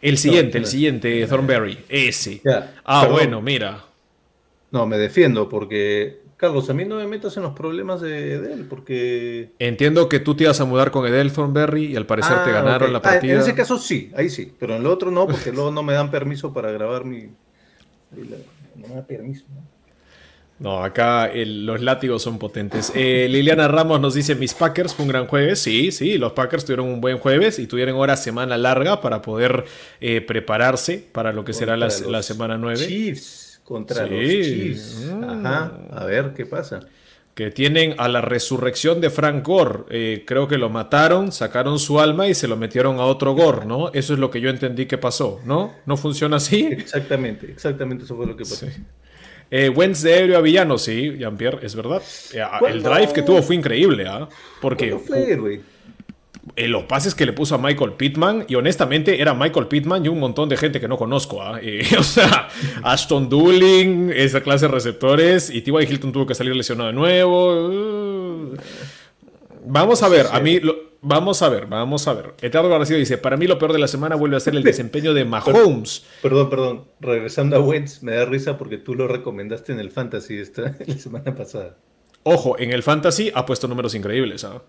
el 0.02 0.18
siguiente, 0.18 0.58
el 0.58 0.66
siguiente, 0.66 1.26
Thornberry. 1.26 1.78
Ese. 1.88 2.42
ah, 2.84 3.06
bueno, 3.10 3.40
mira. 3.40 3.84
No, 4.70 4.86
me 4.86 4.98
defiendo 4.98 5.48
porque. 5.48 6.20
Carlos, 6.36 6.68
a 6.70 6.74
mí 6.74 6.84
no 6.84 6.96
me 6.96 7.06
metas 7.06 7.36
en 7.36 7.44
los 7.44 7.52
problemas 7.52 8.00
de 8.00 8.32
Edel 8.34 8.66
porque. 8.68 9.52
Entiendo 9.58 10.08
que 10.08 10.18
tú 10.18 10.34
te 10.34 10.44
ibas 10.44 10.60
a 10.60 10.64
mudar 10.64 10.90
con 10.90 11.06
Edel 11.06 11.32
Thornberry 11.32 11.86
y 11.86 11.96
al 11.96 12.04
parecer 12.04 12.34
te 12.44 12.50
ah, 12.50 12.54
ganaron 12.54 12.92
la 12.92 12.98
ah, 12.98 13.02
partida. 13.02 13.34
en 13.34 13.40
ese 13.40 13.54
caso 13.54 13.78
sí, 13.78 14.10
ahí 14.16 14.28
sí. 14.28 14.52
Pero 14.58 14.74
en 14.74 14.80
el 14.80 14.86
otro 14.88 15.10
no, 15.10 15.26
porque 15.26 15.52
luego 15.52 15.70
no 15.70 15.82
me 15.82 15.92
dan 15.92 16.10
permiso 16.10 16.52
para 16.52 16.72
grabar 16.72 17.04
mi, 17.04 17.28
no 18.16 18.88
me 18.88 18.94
da 18.94 19.02
permiso. 19.06 19.44
No, 20.58 20.84
acá 20.84 21.26
el- 21.26 21.66
los 21.66 21.80
látigos 21.80 22.22
son 22.22 22.38
potentes. 22.38 22.92
Eh, 22.94 23.26
Liliana 23.28 23.66
Ramos 23.66 24.00
nos 24.00 24.14
dice, 24.14 24.36
mis 24.36 24.54
Packers 24.54 24.94
fue 24.94 25.04
un 25.04 25.08
gran 25.08 25.26
jueves. 25.26 25.58
Sí, 25.58 25.90
sí, 25.90 26.18
los 26.18 26.32
Packers 26.32 26.64
tuvieron 26.64 26.86
un 26.86 27.00
buen 27.00 27.18
jueves 27.18 27.58
y 27.58 27.66
tuvieron 27.66 27.96
ahora 27.96 28.16
semana 28.16 28.56
larga 28.56 29.00
para 29.00 29.22
poder 29.22 29.64
eh, 30.00 30.20
prepararse 30.20 31.04
para 31.10 31.32
lo 31.32 31.44
que 31.44 31.52
será 31.52 31.76
la, 31.76 31.90
semana 31.90 32.58
9. 32.58 32.86
Chiefs. 32.86 33.60
Contra 33.64 34.06
Sí. 34.06 34.10
los 34.10 34.20
Chiefs. 34.46 35.10
Ajá. 35.22 35.78
A 35.90 36.04
ver 36.04 36.32
qué 36.36 36.46
pasa. 36.46 36.80
Que 37.34 37.50
tienen 37.50 37.94
a 37.98 38.08
la 38.08 38.20
resurrección 38.20 39.00
de 39.00 39.08
Frank 39.08 39.46
Gore. 39.46 39.84
Eh, 39.90 40.24
creo 40.26 40.48
que 40.48 40.58
lo 40.58 40.68
mataron, 40.68 41.32
sacaron 41.32 41.78
su 41.78 41.98
alma 41.98 42.28
y 42.28 42.34
se 42.34 42.46
lo 42.46 42.56
metieron 42.56 42.98
a 42.98 43.04
otro 43.04 43.32
Gore, 43.34 43.64
¿no? 43.64 43.90
Eso 43.92 44.12
es 44.12 44.18
lo 44.18 44.30
que 44.30 44.40
yo 44.40 44.50
entendí 44.50 44.86
que 44.86 44.98
pasó, 44.98 45.40
¿no? 45.44 45.72
¿No 45.86 45.96
funciona 45.96 46.36
así? 46.36 46.66
Exactamente, 46.70 47.50
exactamente 47.50 48.04
eso 48.04 48.16
fue 48.16 48.26
lo 48.26 48.36
que 48.36 48.44
pasó. 48.44 48.66
Eh, 49.50 49.68
Wentz 49.68 50.02
de 50.02 50.14
aéreo 50.14 50.38
a 50.38 50.40
villano, 50.40 50.78
sí, 50.78 51.14
Jean-Pierre, 51.18 51.58
es 51.62 51.74
verdad. 51.74 52.02
Eh, 52.32 52.42
el 52.68 52.82
drive 52.82 53.12
que 53.12 53.22
tuvo 53.22 53.42
fue 53.42 53.54
increíble, 53.54 54.06
¿ah? 54.06 54.28
Porque 54.60 54.90
¿Cuándo 54.90 55.06
fue? 55.06 55.60
Eh, 56.56 56.68
los 56.68 56.84
pases 56.84 57.14
que 57.14 57.24
le 57.26 57.32
puso 57.32 57.54
a 57.54 57.58
Michael 57.58 57.92
Pittman, 57.92 58.44
y 58.48 58.54
honestamente 58.56 59.20
era 59.20 59.32
Michael 59.34 59.68
Pittman 59.68 60.04
y 60.04 60.08
un 60.08 60.18
montón 60.18 60.48
de 60.48 60.56
gente 60.56 60.80
que 60.80 60.88
no 60.88 60.96
conozco. 60.96 61.40
Eh, 61.60 61.86
o 61.98 62.02
sea, 62.02 62.48
Ashton 62.82 63.28
Dooling, 63.28 64.10
esa 64.14 64.40
clase 64.42 64.66
de 64.66 64.72
receptores, 64.72 65.50
y 65.50 65.62
T.Y. 65.62 65.84
Hilton 65.84 66.12
tuvo 66.12 66.26
que 66.26 66.34
salir 66.34 66.54
lesionado 66.56 66.88
de 66.88 66.94
nuevo. 66.94 67.68
Uh. 67.68 68.56
Vamos 69.64 70.02
a 70.02 70.08
ver, 70.08 70.26
a 70.32 70.40
mí, 70.40 70.58
lo- 70.58 70.76
vamos 71.02 71.40
a 71.42 71.48
ver, 71.48 71.66
vamos 71.66 72.08
a 72.08 72.14
ver. 72.14 72.34
Eterno 72.42 72.68
García 72.68 72.96
dice, 72.96 73.16
para 73.18 73.36
mí 73.36 73.46
lo 73.46 73.58
peor 73.58 73.72
de 73.72 73.78
la 73.78 73.86
semana 73.86 74.16
vuelve 74.16 74.36
a 74.36 74.40
ser 74.40 74.56
el 74.56 74.62
desempeño 74.64 75.14
de 75.14 75.24
Mahomes. 75.24 76.04
Perdón, 76.20 76.50
perdón. 76.50 76.84
Regresando 77.00 77.56
a 77.56 77.60
Wentz, 77.60 78.02
me 78.02 78.12
da 78.14 78.24
risa 78.24 78.58
porque 78.58 78.78
tú 78.78 78.94
lo 78.94 79.06
recomendaste 79.06 79.72
en 79.72 79.78
el 79.78 79.90
Fantasy 79.92 80.38
esta, 80.38 80.74
la 80.86 80.98
semana 80.98 81.34
pasada. 81.34 81.76
Ojo, 82.24 82.58
en 82.58 82.72
el 82.72 82.82
Fantasy 82.82 83.30
ha 83.34 83.46
puesto 83.46 83.68
números 83.68 83.94
increíbles, 83.94 84.42
¿ah? 84.44 84.62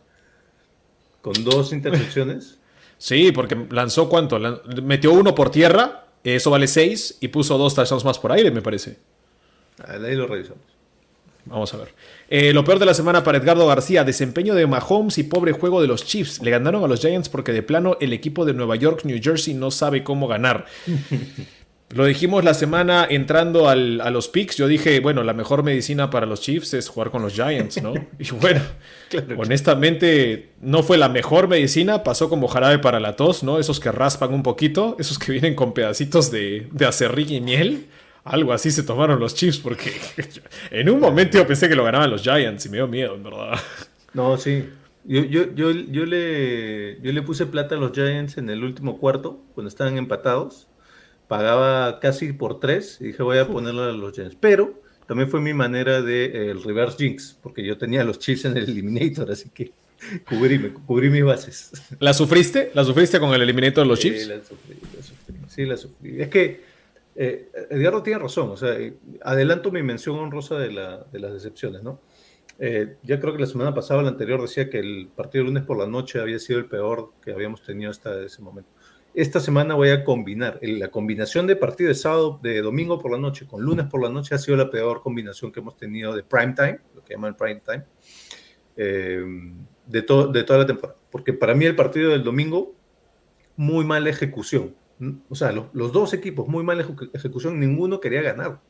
Con 1.24 1.44
dos 1.44 1.74
intercepciones. 1.74 2.60
Sí, 3.00 3.32
porque 3.32 3.58
lanzó 3.72 4.08
cuánto? 4.08 4.38
Lan- 4.38 4.62
metió 4.84 5.12
uno 5.14 5.34
por 5.34 5.50
tierra, 5.50 6.06
eso 6.24 6.52
vale 6.52 6.68
6, 6.68 7.18
y 7.22 7.30
puso 7.30 7.58
dos 7.58 7.74
touchdowns 7.74 8.06
más 8.06 8.20
por 8.20 8.32
aire, 8.32 8.52
me 8.52 8.62
parece. 8.62 8.98
Ahí 9.88 10.16
lo 10.16 10.28
revisamos. 10.28 10.62
Vamos 11.46 11.74
a 11.74 11.78
ver. 11.78 11.94
Eh, 12.30 12.54
lo 12.54 12.64
peor 12.64 12.80
de 12.80 12.86
la 12.86 12.94
semana 12.94 13.24
para 13.24 13.38
Edgardo 13.38 13.66
García, 13.68 14.04
desempeño 14.04 14.54
de 14.56 14.68
Mahomes 14.68 15.18
y 15.18 15.24
pobre 15.24 15.52
juego 15.54 15.82
de 15.82 15.88
los 15.88 16.06
Chiefs. 16.06 16.42
Le 16.42 16.52
ganaron 16.52 16.84
a 16.84 16.88
los 16.88 17.02
Giants 17.02 17.28
porque 17.28 17.52
de 17.52 17.64
plano 17.64 17.98
el 18.00 18.14
equipo 18.14 18.46
de 18.46 18.54
Nueva 18.54 18.76
York, 18.78 19.02
New 19.04 19.20
Jersey 19.22 19.54
no 19.54 19.72
sabe 19.72 20.04
cómo 20.04 20.28
ganar. 20.28 20.66
Lo 21.94 22.06
dijimos 22.06 22.44
la 22.44 22.54
semana 22.54 23.06
entrando 23.10 23.70
al- 23.70 24.02
a 24.02 24.10
los 24.10 24.28
picks. 24.28 24.56
Yo 24.58 24.68
dije, 24.68 25.00
bueno, 25.00 25.24
la 25.24 25.34
mejor 25.34 25.64
medicina 25.64 26.10
para 26.10 26.26
los 26.26 26.42
Chiefs 26.42 26.74
es 26.74 26.90
jugar 26.90 27.12
con 27.12 27.22
los 27.22 27.34
Giants, 27.34 27.82
¿no? 27.82 27.94
Y 28.20 28.32
bueno, 28.32 28.62
Claro. 29.10 29.36
honestamente, 29.40 30.50
no 30.62 30.82
fue 30.84 30.98
la 30.98 31.10
mejor 31.10 31.48
medicina. 31.48 32.04
Pasó 32.04 32.30
como 32.30 32.48
jarabe 32.48 32.80
para 32.80 33.00
la 33.00 33.16
tos, 33.16 33.44
¿no? 33.44 33.60
Esos 33.60 33.80
que 33.80 33.92
raspan 33.92 34.34
un 34.34 34.44
poquito, 34.44 34.96
esos 35.00 35.20
que 35.20 35.32
vienen 35.32 35.56
con 35.56 35.74
pedacitos 35.74 36.32
de, 36.32 36.68
de 36.72 36.86
acerrín 36.86 37.32
y 37.32 37.42
miel. 37.42 37.86
Algo 38.24 38.54
así 38.54 38.72
se 38.72 38.84
tomaron 38.84 39.20
los 39.20 39.36
Chiefs 39.36 39.58
porque 39.60 39.92
en 40.72 40.90
un 40.90 41.00
momento 41.00 41.38
yo 41.38 41.46
pensé 41.46 41.68
que 41.70 41.76
lo 41.76 41.84
ganaban 41.84 42.10
los 42.10 42.22
Giants 42.24 42.66
y 42.66 42.70
me 42.70 42.78
dio 42.78 42.88
miedo, 42.88 43.16
en 43.16 43.24
verdad. 43.24 43.60
No, 44.14 44.38
sí. 44.38 44.70
Yo, 45.06 45.22
yo, 45.26 45.54
yo, 45.54 45.72
yo, 45.72 46.06
le, 46.06 47.02
yo 47.02 47.12
le 47.12 47.22
puse 47.22 47.46
plata 47.46 47.76
a 47.76 47.78
los 47.78 47.92
Giants 47.92 48.38
en 48.38 48.50
el 48.50 48.64
último 48.64 48.98
cuarto, 48.98 49.42
cuando 49.54 49.68
estaban 49.68 49.98
empatados. 49.98 50.68
Pagaba 51.28 52.00
casi 52.00 52.34
por 52.34 52.60
tres 52.60 52.98
y 53.00 53.06
dije 53.06 53.24
voy 53.24 53.38
a 53.38 53.48
ponerlo 53.48 53.84
a 53.84 53.92
los 53.92 54.14
Giants. 54.14 54.38
Pero 54.40 54.82
también 55.08 55.30
fue 55.30 55.42
mi 55.42 55.54
manera 55.54 56.02
de 56.02 56.26
eh, 56.26 56.52
el 56.52 56.64
reverse 56.64 56.98
jinx, 56.98 57.38
porque 57.42 57.64
yo 57.66 57.78
tenía 57.78 58.04
los 58.04 58.20
Chiefs 58.20 58.46
en 58.46 58.58
el 58.58 58.64
Eliminator, 58.66 59.32
así 59.32 59.50
que 59.50 59.72
cubrí, 60.28 60.60
me- 60.60 60.74
cubrí 60.74 61.10
mis 61.10 61.24
bases. 61.24 61.72
¿La 62.00 62.14
sufriste? 62.14 62.72
¿La 62.74 62.84
sufriste 62.84 63.20
con 63.20 63.34
el 63.34 63.42
eliminator 63.42 63.84
de 63.84 63.90
los 63.90 64.00
Sí, 64.00 64.10
Chiefs? 64.10 64.28
la 64.28 64.44
sufrí, 64.44 64.76
la 64.96 65.04
sufrí. 65.04 65.36
Sí, 65.48 65.66
la 65.66 65.78
sufrí. 65.78 66.22
Es 66.22 66.28
que 66.30 66.62
eh, 67.16 67.50
Edgardo 67.70 68.02
tiene 68.04 68.20
razón. 68.20 68.50
O 68.50 68.58
sea, 68.58 68.78
eh, 68.80 68.94
adelanto 69.22 69.72
mi 69.72 69.82
mención 69.84 70.18
honrosa 70.20 70.58
de, 70.58 70.72
la, 70.72 71.06
de 71.12 71.20
las 71.20 71.34
decepciones, 71.34 71.84
¿no? 71.84 72.00
Eh, 72.60 72.96
ya 73.04 73.20
creo 73.20 73.34
que 73.34 73.40
la 73.40 73.48
semana 73.48 73.74
pasada 73.74 74.00
o 74.00 74.04
la 74.04 74.10
anterior 74.10 74.42
decía 74.42 74.70
que 74.70 74.80
el 74.80 75.10
partido 75.16 75.44
de 75.44 75.50
lunes 75.50 75.64
por 75.64 75.78
la 75.78 75.88
noche 75.88 76.20
había 76.20 76.38
sido 76.40 76.60
el 76.60 76.66
peor 76.66 77.12
que 77.24 77.32
habíamos 77.32 77.62
tenido 77.64 77.90
hasta 77.92 78.22
ese 78.24 78.42
momento. 78.42 78.70
Esta 79.14 79.40
semana 79.40 79.76
voy 79.76 79.90
a 79.90 80.04
combinar. 80.04 80.60
La 80.64 80.90
combinación 80.90 81.46
de 81.46 81.56
partido 81.56 81.90
de 81.90 81.96
sábado, 81.96 82.40
de 82.42 82.62
domingo 82.62 82.98
por 83.00 83.12
la 83.12 83.20
noche 83.20 83.46
con 83.46 83.62
lunes 83.62 83.86
por 83.86 84.02
la 84.02 84.10
noche 84.10 84.34
ha 84.34 84.40
sido 84.40 84.58
la 84.58 84.72
peor 84.72 85.02
combinación 85.02 85.52
que 85.52 85.60
hemos 85.60 85.78
tenido 85.78 86.16
de 86.16 86.24
prime 86.24 86.54
time, 86.56 86.80
lo 86.96 87.04
que 87.04 87.14
llaman 87.14 87.36
prime 87.38 87.62
time, 87.64 87.84
eh, 88.76 89.24
de, 89.86 90.02
to- 90.02 90.28
de 90.28 90.44
toda 90.44 90.60
la 90.60 90.66
temporada. 90.66 90.98
Porque 91.12 91.32
para 91.32 91.54
mí 91.54 91.66
el 91.66 91.76
partido 91.76 92.10
del 92.12 92.24
domingo, 92.24 92.74
muy 93.56 93.86
mala 93.86 94.10
ejecución. 94.10 94.76
O 95.30 95.36
sea, 95.36 95.52
lo- 95.52 95.70
los 95.74 95.92
dos 95.92 96.14
equipos, 96.14 96.48
muy 96.48 96.64
mala 96.64 96.84
ejecu- 96.84 97.12
ejecución, 97.14 97.60
ninguno 97.60 98.00
quería 98.00 98.22
ganar. 98.24 98.62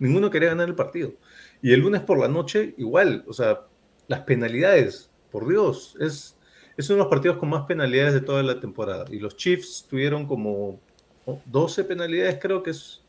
Ninguno 0.00 0.30
quería 0.30 0.48
ganar 0.48 0.68
el 0.68 0.74
partido. 0.74 1.12
Y 1.60 1.72
el 1.72 1.80
lunes 1.80 2.00
por 2.00 2.18
la 2.18 2.26
noche, 2.26 2.74
igual. 2.76 3.24
O 3.28 3.32
sea, 3.32 3.66
las 4.08 4.20
penalidades, 4.20 5.12
por 5.30 5.46
Dios, 5.46 5.96
es, 6.00 6.36
es 6.76 6.88
uno 6.88 6.98
de 6.98 7.02
los 7.04 7.10
partidos 7.10 7.36
con 7.38 7.50
más 7.50 7.66
penalidades 7.66 8.14
de 8.14 8.20
toda 8.20 8.42
la 8.42 8.60
temporada. 8.60 9.04
Y 9.10 9.18
los 9.18 9.36
Chiefs 9.36 9.86
tuvieron 9.88 10.26
como 10.26 10.80
oh, 11.26 11.40
12 11.46 11.84
penalidades, 11.84 12.38
creo 12.40 12.62
que 12.62 12.70
es 12.70 13.02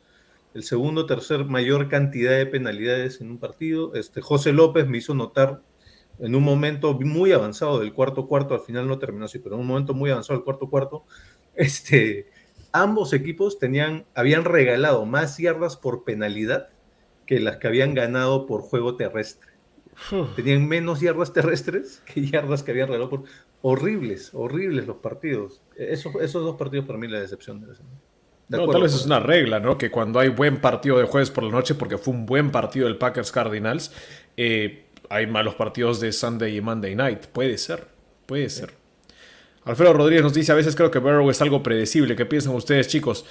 el 0.54 0.62
segundo 0.62 1.02
o 1.02 1.06
tercer 1.06 1.44
mayor 1.44 1.88
cantidad 1.88 2.32
de 2.32 2.46
penalidades 2.46 3.20
en 3.20 3.30
un 3.30 3.38
partido. 3.38 3.94
Este, 3.94 4.20
José 4.20 4.52
López 4.52 4.86
me 4.86 4.98
hizo 4.98 5.14
notar 5.14 5.60
en 6.20 6.34
un 6.34 6.44
momento 6.44 6.94
muy 6.94 7.32
avanzado 7.32 7.80
del 7.80 7.92
cuarto 7.92 8.28
cuarto, 8.28 8.54
al 8.54 8.60
final 8.60 8.86
no 8.86 8.98
terminó 8.98 9.24
así, 9.24 9.38
pero 9.40 9.56
en 9.56 9.62
un 9.62 9.66
momento 9.66 9.94
muy 9.94 10.10
avanzado 10.10 10.38
del 10.38 10.44
cuarto 10.44 10.70
cuarto, 10.70 11.04
este, 11.54 12.28
ambos 12.72 13.12
equipos 13.12 13.58
tenían, 13.58 14.04
habían 14.14 14.44
regalado 14.44 15.06
más 15.06 15.38
yardas 15.38 15.76
por 15.76 16.04
penalidad 16.04 16.68
que 17.26 17.40
las 17.40 17.56
que 17.56 17.66
habían 17.66 17.94
ganado 17.94 18.46
por 18.46 18.62
juego 18.62 18.96
terrestre. 18.96 19.50
Tenían 20.36 20.66
menos 20.66 21.00
yardas 21.00 21.32
terrestres 21.32 22.02
que 22.04 22.26
yardas 22.26 22.62
que 22.62 22.72
habían 22.72 22.88
regalado 22.88 23.10
por... 23.10 23.24
Horribles, 23.66 24.30
horribles 24.34 24.86
los 24.86 24.96
partidos. 24.96 25.62
Esos, 25.74 26.14
esos 26.16 26.42
dos 26.42 26.56
partidos 26.56 26.84
para 26.84 26.98
mí 26.98 27.08
la 27.08 27.18
decepción 27.18 27.62
de 27.62 27.68
la 27.68 27.74
semana. 27.74 27.96
De 28.46 28.58
No, 28.58 28.68
tal 28.68 28.82
vez 28.82 28.94
es 28.94 29.06
una 29.06 29.20
regla, 29.20 29.58
¿no? 29.58 29.78
Que 29.78 29.90
cuando 29.90 30.20
hay 30.20 30.28
buen 30.28 30.60
partido 30.60 30.98
de 30.98 31.04
jueves 31.04 31.30
por 31.30 31.44
la 31.44 31.50
noche, 31.50 31.74
porque 31.74 31.96
fue 31.96 32.12
un 32.12 32.26
buen 32.26 32.50
partido 32.50 32.86
del 32.86 32.98
Packers 32.98 33.32
Cardinals, 33.32 33.90
eh, 34.36 34.84
hay 35.08 35.26
malos 35.26 35.54
partidos 35.54 35.98
de 35.98 36.12
Sunday 36.12 36.58
y 36.58 36.60
Monday 36.60 36.94
night. 36.94 37.24
Puede 37.28 37.56
ser, 37.56 37.86
puede 38.26 38.50
ser. 38.50 38.74
Alfredo 39.64 39.94
Rodríguez 39.94 40.24
nos 40.24 40.34
dice, 40.34 40.52
a 40.52 40.56
veces 40.56 40.76
creo 40.76 40.90
que 40.90 40.98
Burrow 40.98 41.30
es 41.30 41.40
algo 41.40 41.62
predecible. 41.62 42.14
¿Qué 42.16 42.26
piensan 42.26 42.54
ustedes, 42.54 42.86
chicos? 42.86 43.24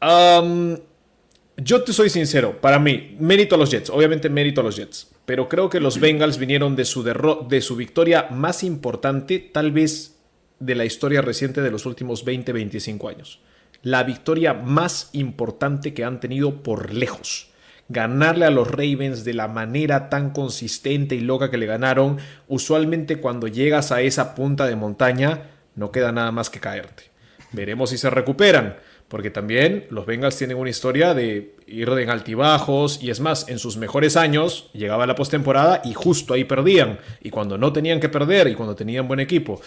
Yo 0.00 1.84
te 1.84 1.92
soy 1.92 2.10
sincero, 2.10 2.60
para 2.60 2.80
mí, 2.80 3.16
mérito 3.20 3.54
a 3.54 3.58
los 3.58 3.70
Jets, 3.70 3.90
obviamente 3.90 4.28
mérito 4.28 4.60
a 4.60 4.64
los 4.64 4.74
Jets, 4.74 5.08
pero 5.28 5.46
creo 5.46 5.68
que 5.68 5.78
los 5.78 6.00
Bengals 6.00 6.38
vinieron 6.38 6.74
de 6.74 6.86
su, 6.86 7.02
de 7.02 7.60
su 7.60 7.76
victoria 7.76 8.28
más 8.30 8.64
importante, 8.64 9.38
tal 9.38 9.72
vez 9.72 10.16
de 10.58 10.74
la 10.74 10.86
historia 10.86 11.20
reciente 11.20 11.60
de 11.60 11.70
los 11.70 11.84
últimos 11.84 12.24
20-25 12.24 13.10
años. 13.10 13.38
La 13.82 14.04
victoria 14.04 14.54
más 14.54 15.10
importante 15.12 15.92
que 15.92 16.02
han 16.02 16.18
tenido 16.18 16.62
por 16.62 16.94
lejos. 16.94 17.50
Ganarle 17.90 18.46
a 18.46 18.50
los 18.50 18.70
Ravens 18.70 19.22
de 19.26 19.34
la 19.34 19.48
manera 19.48 20.08
tan 20.08 20.30
consistente 20.30 21.14
y 21.14 21.20
loca 21.20 21.50
que 21.50 21.58
le 21.58 21.66
ganaron, 21.66 22.16
usualmente 22.46 23.20
cuando 23.20 23.48
llegas 23.48 23.92
a 23.92 24.00
esa 24.00 24.34
punta 24.34 24.64
de 24.64 24.76
montaña, 24.76 25.50
no 25.74 25.92
queda 25.92 26.10
nada 26.10 26.32
más 26.32 26.48
que 26.48 26.60
caerte. 26.60 27.10
Veremos 27.52 27.90
si 27.90 27.98
se 27.98 28.08
recuperan, 28.08 28.76
porque 29.08 29.30
también 29.30 29.86
los 29.90 30.06
Bengals 30.06 30.36
tienen 30.36 30.58
una 30.58 30.70
historia 30.70 31.14
de 31.14 31.54
ir 31.66 31.88
en 31.88 32.10
altibajos 32.10 33.02
y 33.02 33.10
es 33.10 33.20
más, 33.20 33.48
en 33.48 33.58
sus 33.58 33.76
mejores 33.76 34.16
años 34.16 34.70
llegaba 34.74 35.06
la 35.06 35.14
postemporada 35.14 35.80
y 35.84 35.94
justo 35.94 36.34
ahí 36.34 36.44
perdían, 36.44 36.98
y 37.22 37.30
cuando 37.30 37.56
no 37.56 37.72
tenían 37.72 38.00
que 38.00 38.08
perder 38.08 38.48
y 38.48 38.54
cuando 38.54 38.76
tenían 38.76 39.08
buen 39.08 39.20
equipo. 39.20 39.60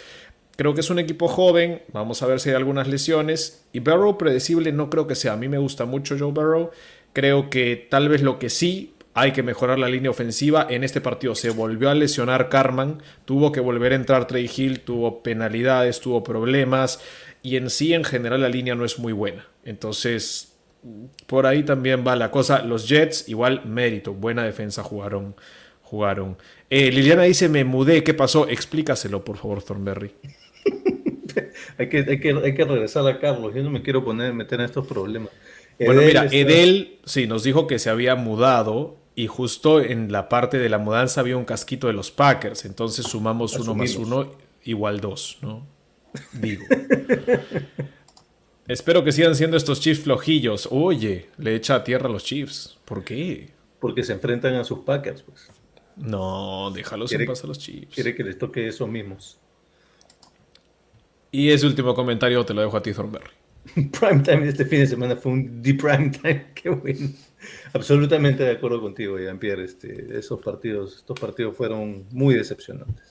Creo 0.55 0.75
que 0.75 0.81
es 0.81 0.89
un 0.91 0.99
equipo 0.99 1.27
joven, 1.27 1.81
vamos 1.91 2.21
a 2.21 2.27
ver 2.27 2.39
si 2.39 2.49
hay 2.49 2.55
algunas 2.55 2.87
lesiones 2.87 3.65
y 3.73 3.79
Burrow 3.79 4.17
predecible 4.17 4.71
no 4.71 4.89
creo 4.89 5.07
que 5.07 5.15
sea, 5.15 5.33
a 5.33 5.37
mí 5.37 5.47
me 5.47 5.57
gusta 5.57 5.85
mucho 5.85 6.17
Joe 6.19 6.31
Burrow, 6.31 6.69
creo 7.13 7.49
que 7.49 7.87
tal 7.89 8.09
vez 8.09 8.21
lo 8.21 8.37
que 8.37 8.49
sí 8.49 8.93
hay 9.13 9.31
que 9.31 9.43
mejorar 9.43 9.77
la 9.77 9.89
línea 9.89 10.11
ofensiva. 10.11 10.67
En 10.69 10.83
este 10.83 11.01
partido 11.01 11.35
se 11.35 11.49
volvió 11.49 11.89
a 11.89 11.95
lesionar 11.95 12.47
Carman, 12.49 13.01
tuvo 13.25 13.51
que 13.51 13.59
volver 13.59 13.91
a 13.91 13.95
entrar 13.95 14.27
Trey 14.27 14.49
Hill, 14.55 14.81
tuvo 14.81 15.21
penalidades, 15.21 15.99
tuvo 15.99 16.23
problemas 16.23 17.01
y 17.43 17.55
en 17.57 17.69
sí 17.69 17.93
en 17.93 18.03
general 18.03 18.41
la 18.41 18.49
línea 18.49 18.75
no 18.75 18.85
es 18.85 18.99
muy 18.99 19.13
buena. 19.13 19.47
Entonces, 19.63 20.53
por 21.27 21.45
ahí 21.45 21.63
también 21.63 22.03
va 22.05 22.15
la 22.15 22.31
cosa. 22.31 22.61
Los 22.63 22.87
Jets, 22.87 23.27
igual 23.29 23.65
mérito, 23.65 24.13
buena 24.13 24.43
defensa 24.43 24.83
jugaron. 24.83 25.35
jugaron. 25.83 26.37
Eh, 26.69 26.91
Liliana 26.91 27.23
dice, 27.23 27.49
me 27.49 27.63
mudé, 27.65 28.03
¿qué 28.03 28.13
pasó? 28.13 28.47
Explícaselo, 28.47 29.23
por 29.25 29.37
favor, 29.37 29.61
Thornberry. 29.61 30.13
Hay 31.77 31.87
que, 31.89 31.99
hay, 31.99 32.19
que, 32.19 32.29
hay 32.31 32.53
que 32.53 32.65
regresar 32.65 33.07
a 33.07 33.17
Carlos. 33.19 33.53
Yo 33.55 33.63
no 33.63 33.69
me 33.69 33.81
quiero 33.81 34.03
poner 34.03 34.33
meter 34.33 34.59
en 34.59 34.65
estos 34.65 34.85
problemas. 34.85 35.29
Bueno, 35.79 36.01
mira, 36.01 36.25
está- 36.25 36.35
Edel 36.35 36.99
sí 37.05 37.25
nos 37.25 37.43
dijo 37.43 37.65
que 37.67 37.79
se 37.79 37.89
había 37.89 38.15
mudado 38.15 38.97
y 39.15 39.27
justo 39.27 39.79
en 39.81 40.11
la 40.11 40.27
parte 40.29 40.59
de 40.59 40.67
la 40.69 40.77
mudanza 40.77 41.21
había 41.21 41.37
un 41.37 41.45
casquito 41.45 41.87
de 41.87 41.93
los 41.93 42.11
Packers, 42.11 42.65
entonces 42.65 43.05
sumamos 43.07 43.57
uno 43.57 43.73
más 43.73 43.95
uno 43.95 44.29
igual 44.63 44.99
dos, 44.99 45.37
¿no? 45.41 45.65
Digo. 46.33 46.63
Espero 48.67 49.03
que 49.03 49.11
sigan 49.11 49.35
siendo 49.35 49.57
estos 49.57 49.81
Chiefs 49.81 50.03
flojillos. 50.03 50.67
Oye, 50.71 51.29
le 51.37 51.55
echa 51.55 51.75
a 51.75 51.83
tierra 51.83 52.07
a 52.07 52.11
los 52.11 52.23
Chiefs. 52.23 52.77
¿Por 52.85 53.03
qué? 53.03 53.49
Porque 53.79 54.03
se 54.03 54.13
enfrentan 54.13 54.55
a 54.55 54.63
sus 54.63 54.79
Packers, 54.79 55.23
pues. 55.23 55.49
No, 55.97 56.71
déjalos 56.71 57.11
en 57.11 57.25
paz 57.25 57.43
a 57.43 57.47
los 57.47 57.59
Chiefs. 57.59 57.93
Quiere 57.93 58.15
que 58.15 58.23
les 58.23 58.37
toque 58.37 58.67
esos 58.67 58.87
mismos. 58.87 59.39
Y 61.31 61.49
ese 61.49 61.65
último 61.65 61.93
comentario 61.93 62.45
te 62.45 62.53
lo 62.53 62.61
dejo 62.61 62.77
a 62.77 62.81
ti, 62.81 62.93
Thornberry. 62.93 63.31
Primetime 63.99 64.47
este 64.47 64.65
fin 64.65 64.79
de 64.79 64.87
semana 64.87 65.15
fue 65.15 65.31
un 65.31 65.61
deep 65.61 65.81
primetime. 65.81 66.47
Qué 66.55 66.69
bueno. 66.69 67.09
Absolutamente 67.73 68.43
de 68.43 68.51
acuerdo 68.51 68.81
contigo, 68.81 69.17
Jean-Pierre. 69.17 69.63
Este, 69.63 70.17
esos 70.17 70.41
partidos, 70.41 70.97
estos 70.97 71.19
partidos 71.19 71.55
fueron 71.55 72.05
muy 72.11 72.35
decepcionantes. 72.35 73.10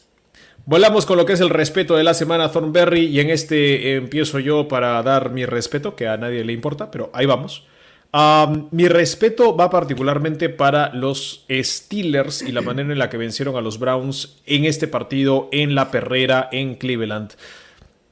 Volamos 0.70 1.04
con 1.04 1.16
lo 1.16 1.26
que 1.26 1.32
es 1.32 1.40
el 1.40 1.50
respeto 1.50 1.96
de 1.96 2.04
la 2.04 2.14
semana 2.14 2.52
Thornberry 2.52 3.06
y 3.06 3.18
en 3.18 3.28
este 3.28 3.96
empiezo 3.96 4.38
yo 4.38 4.68
para 4.68 5.02
dar 5.02 5.32
mi 5.32 5.44
respeto, 5.44 5.96
que 5.96 6.06
a 6.06 6.16
nadie 6.16 6.44
le 6.44 6.52
importa, 6.52 6.92
pero 6.92 7.10
ahí 7.12 7.26
vamos. 7.26 7.64
mi 8.70 8.86
respeto 8.86 9.56
va 9.56 9.68
particularmente 9.68 10.48
para 10.48 10.94
los 10.94 11.44
Steelers 11.50 12.42
y 12.42 12.52
la 12.52 12.60
manera 12.60 12.92
en 12.92 13.00
la 13.00 13.10
que 13.10 13.16
vencieron 13.16 13.56
a 13.56 13.60
los 13.60 13.80
Browns 13.80 14.40
en 14.46 14.64
este 14.64 14.86
partido 14.86 15.48
en 15.50 15.74
la 15.74 15.90
perrera 15.90 16.48
en 16.52 16.76
Cleveland. 16.76 17.32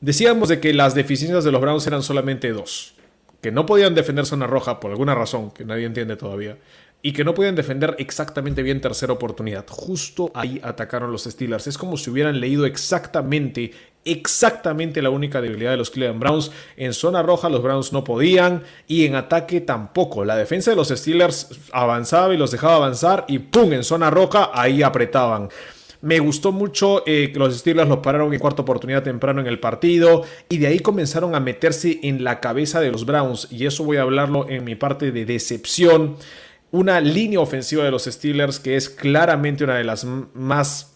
Decíamos 0.01 0.49
de 0.49 0.59
que 0.59 0.75
las 0.75 0.97
deficiencias 0.97 1.45
de 1.45 1.53
los 1.53 1.61
Browns 1.61 1.87
eran 1.87 2.03
solamente 2.03 2.51
dos. 2.51 2.95
Que 3.41 3.53
no 3.53 3.67
podían 3.67 3.95
defender 3.95 4.27
zona 4.27 4.49
roja 4.49 4.81
por 4.81 4.91
alguna 4.91 5.15
razón 5.15 5.53
que 5.53 5.65
nadie 5.65 5.87
entiende 5.87 6.17
todavía. 6.17 6.57
Y 7.01 7.13
que 7.13 7.23
no 7.23 7.33
podían 7.33 7.55
defender 7.55 7.95
exactamente 7.99 8.63
bien 8.63 8.81
tercera 8.81 9.13
oportunidad. 9.13 9.65
Justo 9.69 10.33
ahí 10.35 10.61
atacaron 10.65 11.13
los 11.13 11.25
Steelers. 11.25 11.69
Es 11.69 11.79
como 11.79 11.97
si 11.97 12.11
hubieran 12.11 12.41
leído 12.41 12.67
exactamente, 12.67 13.71
exactamente 14.05 15.01
la 15.01 15.11
única 15.11 15.41
debilidad 15.41 15.71
de 15.71 15.77
los 15.77 15.91
Cleveland 15.91 16.21
Browns. 16.21 16.51
En 16.77 16.93
zona 16.93 17.23
roja 17.23 17.49
los 17.49 17.63
Browns 17.63 17.93
no 17.93 18.03
podían 18.03 18.65
y 18.89 19.07
en 19.07 19.15
ataque 19.15 19.61
tampoco. 19.61 20.25
La 20.25 20.37
defensa 20.37 20.73
de 20.73 20.77
los 20.77 20.89
Steelers 20.89 21.51
avanzaba 21.71 22.35
y 22.35 22.37
los 22.37 22.51
dejaba 22.51 22.75
avanzar 22.77 23.25
y 23.29 23.39
¡pum! 23.39 23.73
En 23.73 23.85
zona 23.85 24.11
roja 24.11 24.51
ahí 24.53 24.83
apretaban. 24.83 25.51
Me 26.01 26.21
gustó 26.21 26.53
mucho 26.53 27.03
eh, 27.07 27.31
que 27.33 27.39
los 27.39 27.57
Steelers 27.57 27.89
los 27.89 27.99
pararon 27.99 28.33
en 28.33 28.39
cuarta 28.39 28.63
oportunidad 28.63 29.03
temprano 29.03 29.41
en 29.41 29.49
el 29.49 29.59
partido 29.59 30.23
y 30.49 30.59
de 30.59 30.69
ahí 30.69 30.79
comenzaron 30.79 31.35
a 31.35 31.41
meterse 31.41 31.99
en 32.05 32.23
la 32.23 32.39
cabeza 32.39 32.81
de 32.81 32.93
los 32.93 33.05
Browns 33.05 33.49
y 33.51 33.67
eso 33.67 33.83
voy 33.83 33.97
a 33.97 34.03
hablarlo 34.03 34.49
en 34.49 34.65
mi 34.65 34.77
parte 34.77 35.11
de 35.11 35.25
decepción. 35.25 36.17
Una 36.71 37.01
línea 37.01 37.41
ofensiva 37.41 37.85
de 37.85 37.91
los 37.91 38.05
Steelers 38.05 38.61
que 38.61 38.77
es 38.77 38.89
claramente 38.91 39.65
una 39.65 39.77
de 39.77 39.85
las 39.85 40.05
más 40.05 40.95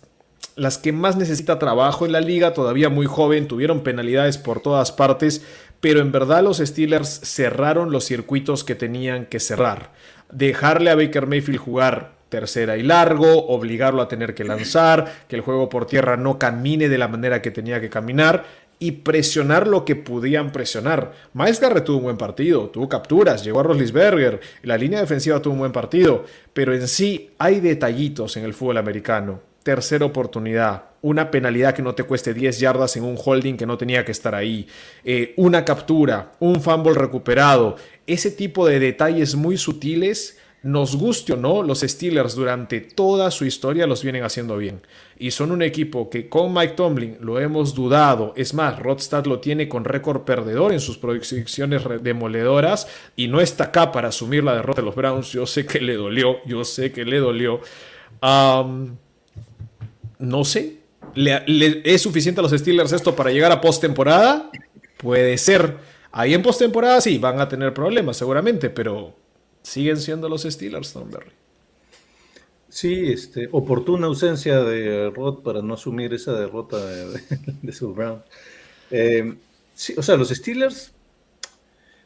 las 0.55 0.77
que 0.79 0.93
más 0.93 1.16
necesita 1.16 1.59
trabajo 1.59 2.05
en 2.05 2.12
la 2.12 2.20
liga, 2.20 2.53
todavía 2.53 2.89
muy 2.91 3.07
joven, 3.07 3.49
tuvieron 3.49 3.83
penalidades 3.83 4.37
por 4.37 4.61
todas 4.61 4.93
partes, 4.93 5.43
pero 5.81 6.01
en 6.01 6.12
verdad 6.12 6.43
los 6.43 6.59
Steelers 6.59 7.09
cerraron 7.25 7.91
los 7.91 8.05
circuitos 8.05 8.62
que 8.62 8.75
tenían 8.75 9.27
que 9.27 9.41
cerrar. 9.41 9.93
Dejarle 10.31 10.91
a 10.91 10.95
Baker 10.95 11.27
Mayfield 11.27 11.59
jugar 11.59 12.12
tercera 12.29 12.79
y 12.79 12.83
largo, 12.83 13.47
obligarlo 13.49 14.01
a 14.01 14.09
tener 14.09 14.35
que 14.35 14.45
lanzar, 14.45 15.12
que 15.29 15.37
el 15.37 15.43
juego 15.43 15.68
por 15.68 15.87
tierra 15.87 16.16
no 16.16 16.39
camine 16.39 16.89
de 16.89 16.97
la 16.99 17.09
manera 17.09 17.43
que 17.43 17.51
tenía 17.51 17.81
que 17.81 17.91
caminar 17.91 18.45
y 18.83 18.91
presionar 18.91 19.68
lo 19.68 19.85
que 19.85 19.95
podían 19.95 20.51
presionar. 20.51 21.12
Miles 21.35 21.61
Garrett 21.61 21.85
tuvo 21.85 21.99
un 21.99 22.03
buen 22.03 22.16
partido, 22.16 22.68
tuvo 22.68 22.89
capturas, 22.89 23.45
llegó 23.45 23.61
a 23.61 23.62
Roslisberger, 23.62 24.41
la 24.64 24.76
línea 24.76 24.99
defensiva 24.99 25.41
tuvo 25.41 25.53
un 25.53 25.61
buen 25.61 25.70
partido, 25.70 26.24
pero 26.53 26.74
en 26.74 26.89
sí 26.89 27.30
hay 27.39 27.61
detallitos 27.61 28.37
en 28.37 28.43
el 28.45 28.55
fútbol 28.55 28.78
americano. 28.78 29.41
Tercera 29.62 30.05
oportunidad, 30.05 30.87
una 31.01 31.30
penalidad 31.30 31.74
que 31.74 31.83
no 31.83 31.95
te 31.95 32.03
cueste 32.03 32.35
10 32.35 32.59
yardas 32.59 32.97
en 32.97 33.05
un 33.05 33.16
holding 33.24 33.57
que 33.57 33.66
no 33.66 33.78
tenía 33.78 34.05
que 34.05 34.11
estar 34.11 34.35
ahí, 34.35 34.66
eh, 35.05 35.33
una 35.37 35.64
captura, 35.64 36.33
un 36.41 36.61
fumble 36.61 36.95
recuperado, 36.95 37.76
ese 38.09 38.33
tipo 38.33 38.66
de 38.66 38.80
detalles 38.80 39.37
muy 39.37 39.59
sutiles 39.59 40.39
nos 40.62 40.94
guste 40.96 41.32
o 41.32 41.36
no, 41.36 41.62
los 41.62 41.80
Steelers 41.80 42.36
durante 42.36 42.80
toda 42.80 43.32
su 43.32 43.44
historia 43.44 43.86
los 43.86 44.02
vienen 44.02 44.22
haciendo 44.22 44.56
bien. 44.56 44.80
Y 45.18 45.32
son 45.32 45.50
un 45.50 45.60
equipo 45.62 46.08
que 46.08 46.28
con 46.28 46.54
Mike 46.54 46.74
Tomlin 46.74 47.16
lo 47.20 47.40
hemos 47.40 47.74
dudado. 47.74 48.32
Es 48.36 48.54
más, 48.54 48.78
Rodstad 48.78 49.26
lo 49.26 49.40
tiene 49.40 49.68
con 49.68 49.84
récord 49.84 50.22
perdedor 50.22 50.72
en 50.72 50.78
sus 50.80 50.98
proyecciones 50.98 51.82
demoledoras 52.00 52.86
y 53.16 53.26
no 53.26 53.40
está 53.40 53.64
acá 53.64 53.90
para 53.90 54.08
asumir 54.08 54.44
la 54.44 54.54
derrota 54.54 54.82
de 54.82 54.86
los 54.86 54.94
Browns. 54.94 55.32
Yo 55.32 55.46
sé 55.46 55.66
que 55.66 55.80
le 55.80 55.96
dolió, 55.96 56.36
yo 56.46 56.64
sé 56.64 56.92
que 56.92 57.04
le 57.04 57.18
dolió. 57.18 57.60
no 60.18 60.44
sé. 60.44 60.78
¿Es 61.14 62.02
suficiente 62.02 62.40
a 62.40 62.42
los 62.42 62.52
Steelers 62.52 62.92
esto 62.92 63.16
para 63.16 63.30
llegar 63.30 63.50
a 63.50 63.60
postemporada? 63.60 64.48
Puede 64.96 65.36
ser. 65.38 65.76
Ahí 66.12 66.34
en 66.34 66.42
postemporada 66.42 67.00
sí, 67.00 67.18
van 67.18 67.40
a 67.40 67.48
tener 67.48 67.74
problemas 67.74 68.16
seguramente, 68.16 68.70
pero 68.70 69.22
siguen 69.62 69.98
siendo 69.98 70.28
los 70.28 70.42
Steelers, 70.42 70.92
Thornberry. 70.92 71.32
Sí, 72.68 73.12
este, 73.12 73.48
oportuna 73.52 74.06
ausencia 74.06 74.62
de 74.62 75.10
Rod 75.10 75.42
para 75.42 75.60
no 75.60 75.74
asumir 75.74 76.14
esa 76.14 76.32
derrota 76.32 76.84
de, 76.84 77.06
de. 77.62 78.18
Eh, 78.90 79.34
sí, 79.74 79.94
o 79.96 80.02
sea, 80.02 80.16
los 80.16 80.30
Steelers, 80.30 80.92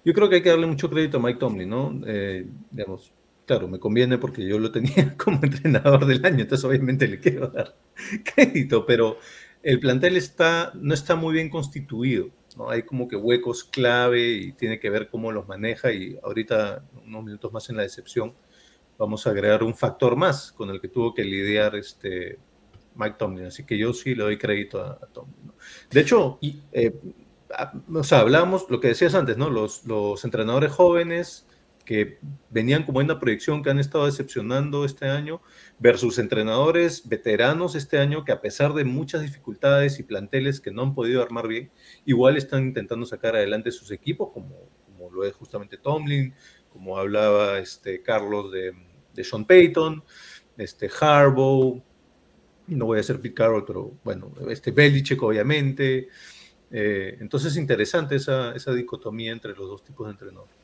yo 0.05 0.13
creo 0.13 0.29
que 0.29 0.37
hay 0.37 0.43
que 0.43 0.51
darle 0.51 0.67
mucho 0.67 0.91
crédito 0.91 1.19
a 1.19 1.21
Mike 1.21 1.39
Tomlin, 1.39 1.69
¿no? 1.69 2.01
Eh, 2.07 2.47
digamos, 2.71 3.13
claro, 3.47 3.69
me 3.69 3.79
conviene 3.79 4.19
porque 4.19 4.47
yo 4.47 4.59
lo 4.59 4.71
tenía 4.73 5.15
como 5.19 5.41
entrenador 5.43 6.07
del 6.07 6.25
año, 6.25 6.43
entonces 6.43 6.65
obviamente 6.65 7.09
le 7.09 7.21
quiero 7.21 7.49
dar 7.49 7.77
crédito, 8.35 8.87
pero 8.87 9.19
el 9.63 9.81
plantel 9.81 10.17
está, 10.17 10.73
no 10.75 10.95
está 10.95 11.17
muy 11.17 11.35
bien 11.35 11.49
constituido. 11.51 12.31
Hay 12.69 12.83
como 12.83 13.07
que 13.09 13.17
huecos 13.17 13.65
clave 13.65 14.29
y 14.29 14.53
tiene 14.53 14.81
que 14.81 14.91
ver 14.91 15.09
cómo 15.09 15.33
los 15.33 15.47
maneja 15.47 15.93
y 15.93 16.19
ahorita, 16.23 16.85
unos 17.05 17.25
minutos 17.25 17.53
más 17.53 17.69
en 17.71 17.77
la 17.77 17.83
decepción, 17.83 18.35
vamos 18.99 19.27
a 19.27 19.31
agregar 19.31 19.63
un 19.63 19.75
factor 19.75 20.17
más 20.17 20.53
con 20.53 20.71
el 20.71 20.81
que 20.81 20.89
tuvo 20.89 21.13
que 21.15 21.25
lidiar 21.25 21.77
este 21.77 22.39
Mike 22.95 23.17
Tomlin. 23.19 23.47
Así 23.47 23.65
que 23.65 23.77
yo 23.77 23.93
sí 23.93 24.15
le 24.15 24.25
doy 24.25 24.39
crédito 24.39 24.81
a, 24.81 24.99
Tomlin. 25.13 25.53
De 25.91 26.01
hecho, 26.01 26.39
eh, 26.73 26.95
hablábamos 28.13 28.71
lo 28.71 28.81
que 28.81 28.89
decías 28.89 29.15
antes, 29.15 29.37
¿no? 29.37 29.51
Los, 29.51 29.85
los 29.85 30.25
entrenadores 30.25 30.73
jóvenes 30.73 31.47
que 31.87 32.19
venían 32.51 32.83
con 32.83 32.93
buena 32.93 33.19
proyección, 33.19 33.63
que 33.63 33.71
han 33.71 33.79
estado 33.79 34.05
decepcionando 34.05 34.85
este 34.85 35.07
año, 35.07 35.41
versus 35.79 36.19
entrenadores 36.19 37.09
veteranos 37.09 37.75
este 37.75 37.99
año 37.99 38.25
que 38.27 38.33
a 38.33 38.43
pesar 38.43 38.75
de 38.75 38.85
muchas 38.85 39.23
dificultades 39.23 39.99
y 39.99 40.03
planteles 40.03 40.61
que 40.61 40.71
no 40.71 40.83
han 40.83 40.95
podido 40.95 41.23
armar 41.23 41.49
bien, 41.49 41.71
igual 42.05 42.37
están 42.37 42.65
intentando 42.65 43.07
sacar 43.07 43.35
adelante 43.37 43.73
sus 43.73 43.91
equipos, 43.91 44.31
como, 44.35 44.69
como 44.85 45.11
lo 45.11 45.25
es 45.25 45.33
justamente 45.33 45.79
Tomlin, 45.79 46.35
como 46.71 46.99
hablaba 46.99 47.59
este 47.59 48.03
Carlos 48.03 48.53
de, 48.53 48.75
de 49.15 49.25
Sean 49.25 49.47
Payton, 49.47 50.05
este 50.59 50.91
Harbaugh, 51.01 51.83
no 52.69 52.87
voy 52.87 52.99
a 52.99 53.03
ser 53.03 53.21
Pete 53.21 53.35
Carroll, 53.35 53.65
pero 53.65 53.93
bueno, 54.03 54.33
este 54.51 54.71
Belichick 54.71 55.23
obviamente. 55.23 56.09
Eh, 56.71 57.17
entonces 57.21 57.53
es 57.53 57.59
interesante 57.59 58.17
esa, 58.17 58.55
esa 58.55 58.73
dicotomía 58.73 59.33
entre 59.33 59.55
los 59.55 59.69
dos 59.69 59.85
tipos 59.85 60.07
de 60.07 60.13
entrenadores. 60.13 60.56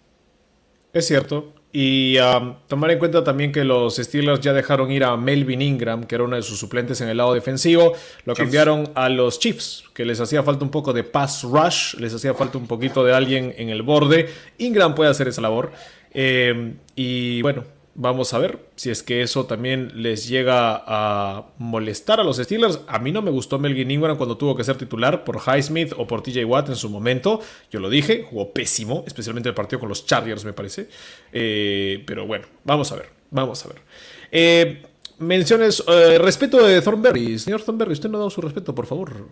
Es 0.92 1.06
cierto. 1.06 1.54
Y 1.74 2.18
um, 2.18 2.56
tomar 2.68 2.90
en 2.90 2.98
cuenta 2.98 3.24
también 3.24 3.50
que 3.50 3.64
los 3.64 3.96
Steelers 3.96 4.40
ya 4.40 4.52
dejaron 4.52 4.90
ir 4.92 5.04
a 5.04 5.16
Melvin 5.16 5.62
Ingram, 5.62 6.04
que 6.04 6.16
era 6.16 6.24
uno 6.24 6.36
de 6.36 6.42
sus 6.42 6.58
suplentes 6.58 7.00
en 7.00 7.08
el 7.08 7.16
lado 7.16 7.32
defensivo. 7.32 7.94
Lo 8.26 8.34
cambiaron 8.34 8.90
a 8.94 9.08
los 9.08 9.38
Chiefs, 9.38 9.84
que 9.94 10.04
les 10.04 10.20
hacía 10.20 10.42
falta 10.42 10.64
un 10.64 10.70
poco 10.70 10.92
de 10.92 11.02
pass 11.02 11.44
rush, 11.44 11.94
les 11.94 12.12
hacía 12.12 12.34
falta 12.34 12.58
un 12.58 12.66
poquito 12.66 13.02
de 13.04 13.14
alguien 13.14 13.54
en 13.56 13.70
el 13.70 13.80
borde. 13.80 14.28
Ingram 14.58 14.94
puede 14.94 15.10
hacer 15.10 15.28
esa 15.28 15.40
labor. 15.40 15.72
Eh, 16.12 16.74
y 16.94 17.40
bueno, 17.40 17.64
Vamos 17.94 18.32
a 18.32 18.38
ver 18.38 18.58
si 18.74 18.88
es 18.88 19.02
que 19.02 19.20
eso 19.20 19.44
también 19.44 19.92
les 20.02 20.26
llega 20.26 20.82
a 20.86 21.48
molestar 21.58 22.20
a 22.20 22.24
los 22.24 22.38
Steelers. 22.38 22.80
A 22.86 22.98
mí 22.98 23.12
no 23.12 23.20
me 23.20 23.30
gustó 23.30 23.58
Melvin 23.58 23.90
Ingram 23.90 24.16
cuando 24.16 24.38
tuvo 24.38 24.56
que 24.56 24.64
ser 24.64 24.78
titular 24.78 25.24
por 25.24 25.36
Highsmith 25.36 25.92
o 25.98 26.06
por 26.06 26.22
TJ 26.22 26.46
Watt 26.46 26.70
en 26.70 26.76
su 26.76 26.88
momento. 26.88 27.40
Yo 27.70 27.80
lo 27.80 27.90
dije, 27.90 28.24
jugó 28.28 28.50
pésimo, 28.50 29.04
especialmente 29.06 29.50
el 29.50 29.54
partido 29.54 29.80
con 29.80 29.90
los 29.90 30.06
Chargers, 30.06 30.42
me 30.46 30.54
parece. 30.54 30.88
Eh, 31.32 32.02
pero 32.06 32.26
bueno, 32.26 32.46
vamos 32.64 32.90
a 32.92 32.96
ver, 32.96 33.10
vamos 33.30 33.62
a 33.66 33.68
ver. 33.68 33.82
Eh, 34.30 34.82
menciones, 35.18 35.84
eh, 35.86 36.16
respeto 36.16 36.66
de 36.66 36.80
Thornberry. 36.80 37.38
Señor 37.38 37.60
Thornberry, 37.60 37.92
usted 37.92 38.08
no 38.08 38.16
ha 38.16 38.20
dado 38.20 38.30
su 38.30 38.40
respeto, 38.40 38.74
por 38.74 38.86
favor. 38.86 39.28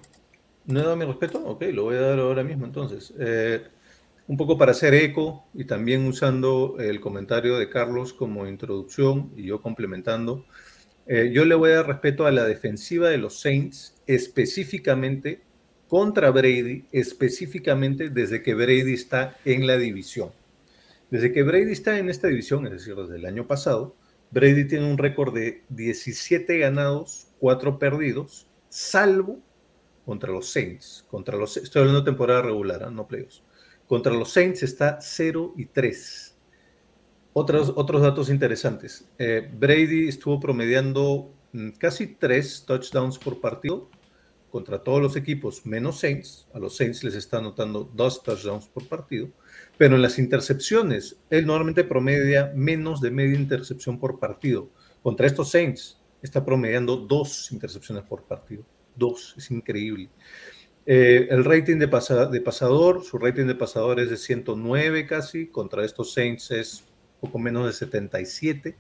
¿No 0.67 0.81
he 0.81 0.83
dado 0.83 0.97
mi 0.97 1.07
respeto? 1.07 1.43
Ok, 1.47 1.63
lo 1.73 1.85
voy 1.85 1.97
a 1.97 2.01
dar 2.01 2.19
ahora 2.19 2.45
mismo 2.45 2.67
entonces 2.67 3.15
un 4.31 4.37
poco 4.37 4.57
para 4.57 4.71
hacer 4.71 4.95
eco 4.95 5.45
y 5.55 5.65
también 5.65 6.07
usando 6.07 6.77
el 6.79 7.01
comentario 7.01 7.59
de 7.59 7.69
Carlos 7.69 8.13
como 8.13 8.47
introducción 8.47 9.33
y 9.37 9.43
yo 9.43 9.61
complementando, 9.61 10.47
eh, 11.09 11.33
yo 11.35 11.45
le 11.45 11.57
voy 11.57 11.73
a 11.73 11.79
dar 11.79 11.89
respeto 11.89 12.27
a 12.27 12.31
la 12.31 12.45
defensiva 12.45 13.09
de 13.09 13.19
los 13.19 13.41
Saints 13.41 14.01
específicamente 14.07 15.41
contra 15.89 16.31
Brady, 16.31 16.85
específicamente 16.93 18.09
desde 18.09 18.41
que 18.45 18.55
Brady 18.55 18.93
está 18.93 19.37
en 19.45 19.67
la 19.67 19.77
división. 19.77 20.31
Desde 21.11 21.33
que 21.33 21.43
Brady 21.43 21.73
está 21.73 21.99
en 21.99 22.09
esta 22.09 22.29
división, 22.29 22.65
es 22.67 22.73
decir, 22.75 22.95
desde 22.95 23.17
el 23.17 23.27
año 23.27 23.49
pasado, 23.49 23.97
Brady 24.31 24.69
tiene 24.69 24.89
un 24.89 24.97
récord 24.97 25.35
de 25.35 25.65
17 25.71 26.57
ganados, 26.57 27.27
4 27.41 27.81
perdidos, 27.81 28.47
salvo 28.69 29.41
contra 30.05 30.31
los 30.31 30.53
Saints. 30.53 31.05
Contra 31.11 31.37
los, 31.37 31.57
estoy 31.57 31.81
hablando 31.81 32.05
temporada 32.05 32.43
regular, 32.43 32.83
¿eh? 32.83 32.93
no 32.93 33.09
playoffs. 33.09 33.43
Contra 33.91 34.13
los 34.13 34.33
Saints 34.33 34.63
está 34.63 35.01
0 35.01 35.55
y 35.57 35.67
3. 35.67 36.37
Otros, 37.33 37.73
otros 37.75 38.03
datos 38.03 38.31
interesantes. 38.31 39.11
Eh, 39.19 39.51
Brady 39.53 40.07
estuvo 40.07 40.39
promediando 40.39 41.35
mm, 41.53 41.71
casi 41.71 42.07
3 42.07 42.67
touchdowns 42.69 43.19
por 43.19 43.41
partido 43.41 43.91
contra 44.49 44.85
todos 44.85 45.03
los 45.03 45.17
equipos, 45.17 45.67
menos 45.67 45.99
Saints. 45.99 46.47
A 46.55 46.61
los 46.61 46.77
Saints 46.77 47.03
les 47.03 47.17
está 47.17 47.39
anotando 47.39 47.91
2 47.93 48.23
touchdowns 48.23 48.69
por 48.69 48.87
partido. 48.87 49.29
Pero 49.77 49.97
en 49.97 50.03
las 50.03 50.21
intercepciones, 50.21 51.17
él 51.29 51.45
normalmente 51.45 51.83
promedia 51.83 52.53
menos 52.55 53.01
de 53.01 53.11
media 53.11 53.37
intercepción 53.37 53.99
por 53.99 54.21
partido. 54.21 54.71
Contra 55.03 55.27
estos 55.27 55.51
Saints, 55.51 56.01
está 56.23 56.45
promediando 56.45 56.97
2 56.97 57.51
intercepciones 57.51 58.05
por 58.05 58.23
partido. 58.23 58.65
2, 58.95 59.35
es 59.37 59.51
increíble. 59.51 60.11
Eh, 60.87 61.29
el 61.31 61.45
rating 61.45 61.77
de, 61.77 61.89
pasador, 61.89 63.05
su 63.05 63.19
rating 63.19 63.47
de 63.47 63.55
pasador 63.55 64.01
es 64.01 64.11
de 64.11 64.17
109 64.17 65.07
casi, 65.07 65.47
contra 65.47 65.85
estos 65.85 66.13
Saints 66.15 66.51
es 66.51 66.85
poco 67.21 67.39
menos 67.39 67.67
de 67.67 67.73
77, 67.73 68.77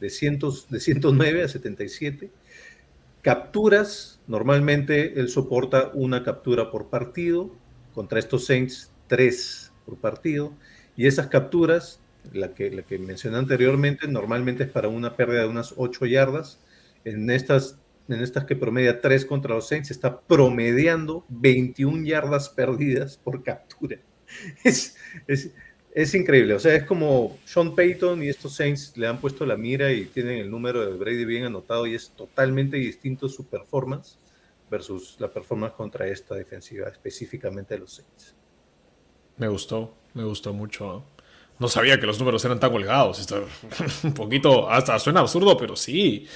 de, 0.00 0.10
cientos, 0.10 0.68
de 0.68 0.80
109 0.80 1.44
a 1.44 1.48
77. 1.48 2.30
Capturas, 3.22 4.20
normalmente 4.26 5.20
él 5.20 5.28
soporta 5.28 5.90
una 5.94 6.24
captura 6.24 6.70
por 6.70 6.88
partido, 6.88 7.50
contra 7.94 8.18
estos 8.18 8.46
Saints 8.46 8.90
tres 9.06 9.72
por 9.84 9.96
partido, 9.98 10.52
y 10.96 11.06
esas 11.06 11.28
capturas, 11.28 12.00
la 12.32 12.54
que, 12.54 12.70
la 12.70 12.82
que 12.82 12.98
mencioné 12.98 13.38
anteriormente, 13.38 14.08
normalmente 14.08 14.64
es 14.64 14.70
para 14.70 14.88
una 14.88 15.16
pérdida 15.16 15.42
de 15.42 15.48
unas 15.48 15.74
8 15.76 16.06
yardas, 16.06 16.58
en 17.04 17.30
estas, 17.30 17.79
en 18.10 18.22
estas 18.22 18.44
que 18.44 18.56
promedia 18.56 19.00
3 19.00 19.24
contra 19.24 19.54
los 19.54 19.68
Saints, 19.68 19.90
está 19.90 20.20
promediando 20.20 21.24
21 21.28 22.04
yardas 22.04 22.48
perdidas 22.48 23.16
por 23.16 23.42
captura. 23.42 23.98
Es, 24.62 24.96
es, 25.26 25.50
es 25.92 26.14
increíble, 26.14 26.54
o 26.54 26.60
sea, 26.60 26.76
es 26.76 26.84
como 26.84 27.36
Sean 27.44 27.74
Payton 27.74 28.22
y 28.22 28.28
estos 28.28 28.54
Saints 28.54 28.96
le 28.96 29.08
han 29.08 29.20
puesto 29.20 29.44
la 29.44 29.56
mira 29.56 29.92
y 29.92 30.04
tienen 30.04 30.38
el 30.38 30.48
número 30.48 30.86
de 30.86 30.96
Brady 30.96 31.24
bien 31.24 31.44
anotado 31.44 31.84
y 31.84 31.96
es 31.96 32.10
totalmente 32.10 32.76
distinto 32.76 33.28
su 33.28 33.48
performance 33.48 34.16
versus 34.70 35.16
la 35.18 35.32
performance 35.32 35.74
contra 35.74 36.06
esta 36.06 36.36
defensiva, 36.36 36.88
específicamente 36.88 37.74
de 37.74 37.80
los 37.80 37.94
Saints. 37.94 38.36
Me 39.36 39.48
gustó, 39.48 39.96
me 40.14 40.22
gustó 40.22 40.52
mucho. 40.52 41.02
No 41.58 41.68
sabía 41.68 41.98
que 41.98 42.06
los 42.06 42.18
números 42.18 42.44
eran 42.44 42.60
tan 42.60 42.72
holgados. 42.72 43.18
Esto, 43.18 43.46
un 44.04 44.14
poquito, 44.14 44.70
hasta 44.70 44.98
suena 44.98 45.20
absurdo, 45.20 45.56
pero 45.56 45.74
sí. 45.76 46.26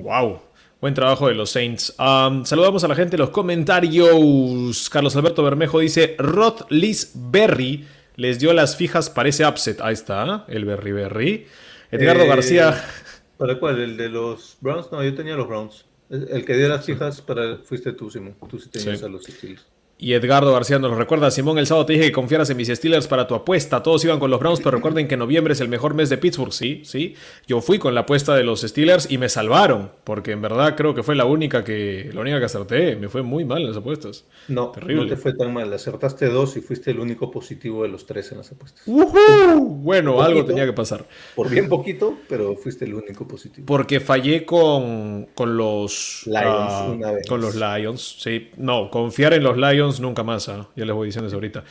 Wow. 0.00 0.40
Buen 0.80 0.94
trabajo 0.94 1.28
de 1.28 1.34
los 1.34 1.50
Saints. 1.50 1.94
saludamos 1.96 2.84
a 2.84 2.88
la 2.88 2.94
gente 2.94 3.16
en 3.16 3.20
los 3.20 3.30
comentarios. 3.30 4.90
Carlos 4.90 5.16
Alberto 5.16 5.42
Bermejo 5.42 5.80
dice: 5.80 6.16
Rod 6.18 6.66
Liz 6.70 7.12
Berry 7.14 7.86
les 8.16 8.38
dio 8.38 8.52
las 8.52 8.76
fijas 8.76 9.08
para 9.10 9.28
ese 9.28 9.46
upset. 9.46 9.80
Ahí 9.80 9.94
está, 9.94 10.44
el 10.48 10.64
Berry 10.64 10.92
Berry. 10.92 11.46
Edgardo 11.90 12.24
Eh, 12.24 12.28
García. 12.28 12.84
¿Para 13.38 13.58
cuál? 13.58 13.80
¿El 13.80 13.96
de 13.96 14.08
los 14.08 14.56
Browns? 14.60 14.90
No, 14.92 15.02
yo 15.02 15.14
tenía 15.14 15.34
los 15.34 15.48
Browns. 15.48 15.84
El 16.10 16.44
que 16.44 16.56
dio 16.56 16.68
las 16.68 16.84
fijas 16.84 17.20
para, 17.20 17.58
fuiste 17.58 17.92
tú, 17.92 18.10
Simón. 18.10 18.36
Tú 18.48 18.58
sí 18.58 18.68
tenías 18.70 19.00
Sí. 19.00 19.04
a 19.04 19.08
los 19.08 19.24
Steelers. 19.24 19.66
Y 19.98 20.12
Edgardo 20.12 20.52
García 20.52 20.78
nos 20.78 20.90
lo 20.90 20.98
recuerda. 20.98 21.30
Simón, 21.30 21.56
el 21.56 21.66
sábado 21.66 21.86
te 21.86 21.94
dije 21.94 22.04
que 22.06 22.12
confiaras 22.12 22.50
en 22.50 22.58
mis 22.58 22.68
Steelers 22.68 23.06
para 23.06 23.26
tu 23.26 23.34
apuesta. 23.34 23.82
Todos 23.82 24.04
iban 24.04 24.18
con 24.18 24.30
los 24.30 24.38
Browns, 24.38 24.60
pero 24.60 24.76
recuerden 24.76 25.08
que 25.08 25.16
noviembre 25.16 25.54
es 25.54 25.60
el 25.62 25.68
mejor 25.68 25.94
mes 25.94 26.10
de 26.10 26.18
Pittsburgh. 26.18 26.52
Sí, 26.52 26.82
sí. 26.84 27.14
Yo 27.46 27.62
fui 27.62 27.78
con 27.78 27.94
la 27.94 28.02
apuesta 28.02 28.34
de 28.34 28.44
los 28.44 28.60
Steelers 28.60 29.10
y 29.10 29.16
me 29.16 29.30
salvaron. 29.30 29.90
Porque 30.04 30.32
en 30.32 30.42
verdad 30.42 30.76
creo 30.76 30.94
que 30.94 31.02
fue 31.02 31.16
la 31.16 31.24
única 31.24 31.64
que, 31.64 32.10
la 32.12 32.20
única 32.20 32.38
que 32.38 32.44
acerté. 32.44 32.96
Me 32.96 33.08
fue 33.08 33.22
muy 33.22 33.46
mal 33.46 33.62
en 33.62 33.68
las 33.68 33.78
apuestas. 33.78 34.26
No, 34.48 34.70
Terrible. 34.70 35.04
no 35.04 35.08
te 35.08 35.16
fue 35.16 35.32
tan 35.32 35.54
mal. 35.54 35.72
Acertaste 35.72 36.28
dos 36.28 36.58
y 36.58 36.60
fuiste 36.60 36.90
el 36.90 37.00
único 37.00 37.30
positivo 37.30 37.82
de 37.82 37.88
los 37.88 38.04
tres 38.04 38.30
en 38.32 38.38
las 38.38 38.52
apuestas. 38.52 38.82
¡Uhú! 38.86 39.80
Bueno, 39.82 40.20
algo 40.20 40.44
tenía 40.44 40.66
que 40.66 40.74
pasar. 40.74 41.06
Por 41.34 41.48
bien 41.48 41.70
poquito, 41.70 42.18
pero 42.28 42.54
fuiste 42.54 42.84
el 42.84 42.92
único 42.92 43.26
positivo. 43.26 43.64
Porque 43.64 44.00
fallé 44.00 44.44
con, 44.44 45.28
con 45.34 45.56
los 45.56 46.24
Lions 46.26 46.44
ah, 46.44 46.90
una 46.92 47.12
vez. 47.12 47.26
Con 47.26 47.40
los 47.40 47.54
Lions, 47.54 48.16
sí. 48.20 48.50
No, 48.58 48.90
confiar 48.90 49.32
en 49.32 49.42
los 49.42 49.56
Lions 49.56 49.85
nunca 50.00 50.22
más. 50.22 50.48
ah. 50.48 50.68
Ya 50.76 50.84
les 50.84 50.94
voy 50.94 51.06
diciendo 51.06 51.26
eso 51.28 51.36
ahorita. 51.36 51.64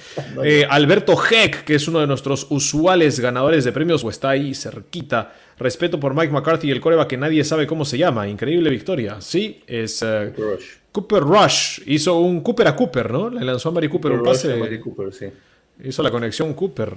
Eh, 0.44 0.66
Alberto 0.70 1.14
Heck, 1.14 1.64
que 1.64 1.76
es 1.76 1.88
uno 1.88 2.00
de 2.00 2.08
nuestros 2.08 2.48
usuales 2.50 3.20
ganadores 3.20 3.64
de 3.64 3.72
premios, 3.72 4.04
o 4.04 4.10
está 4.10 4.30
ahí 4.30 4.54
cerquita. 4.56 5.34
Respeto 5.58 6.00
por 6.00 6.14
Mike 6.14 6.32
McCarthy 6.34 6.68
y 6.68 6.72
el 6.72 6.82
coreback 6.82 7.08
que 7.10 7.18
nadie 7.18 7.44
sabe 7.44 7.68
cómo 7.68 7.86
se 7.86 7.98
llama. 7.98 8.28
Increíble 8.28 8.70
victoria. 8.70 9.22
Sí, 9.22 9.62
es 9.68 10.02
eh, 10.02 10.34
Rush. 10.38 10.66
Cooper 10.92 11.24
Rush. 11.24 11.82
Hizo 11.86 12.20
un 12.20 12.42
Cooper 12.42 12.68
a 12.68 12.76
Cooper, 12.76 13.12
¿no? 13.12 13.30
Le 13.30 13.44
lanzó 13.46 13.70
a 13.70 13.72
Mari 13.72 13.88
Cooper 13.90 14.12
un 14.14 14.20
Rush 14.20 14.28
pase. 14.28 14.54
a 14.54 14.58
Mari 14.58 14.80
Cooper, 14.80 15.14
sí. 15.14 15.26
Hizo 15.84 16.02
la 16.04 16.12
conexión 16.12 16.54
Cooper. 16.54 16.94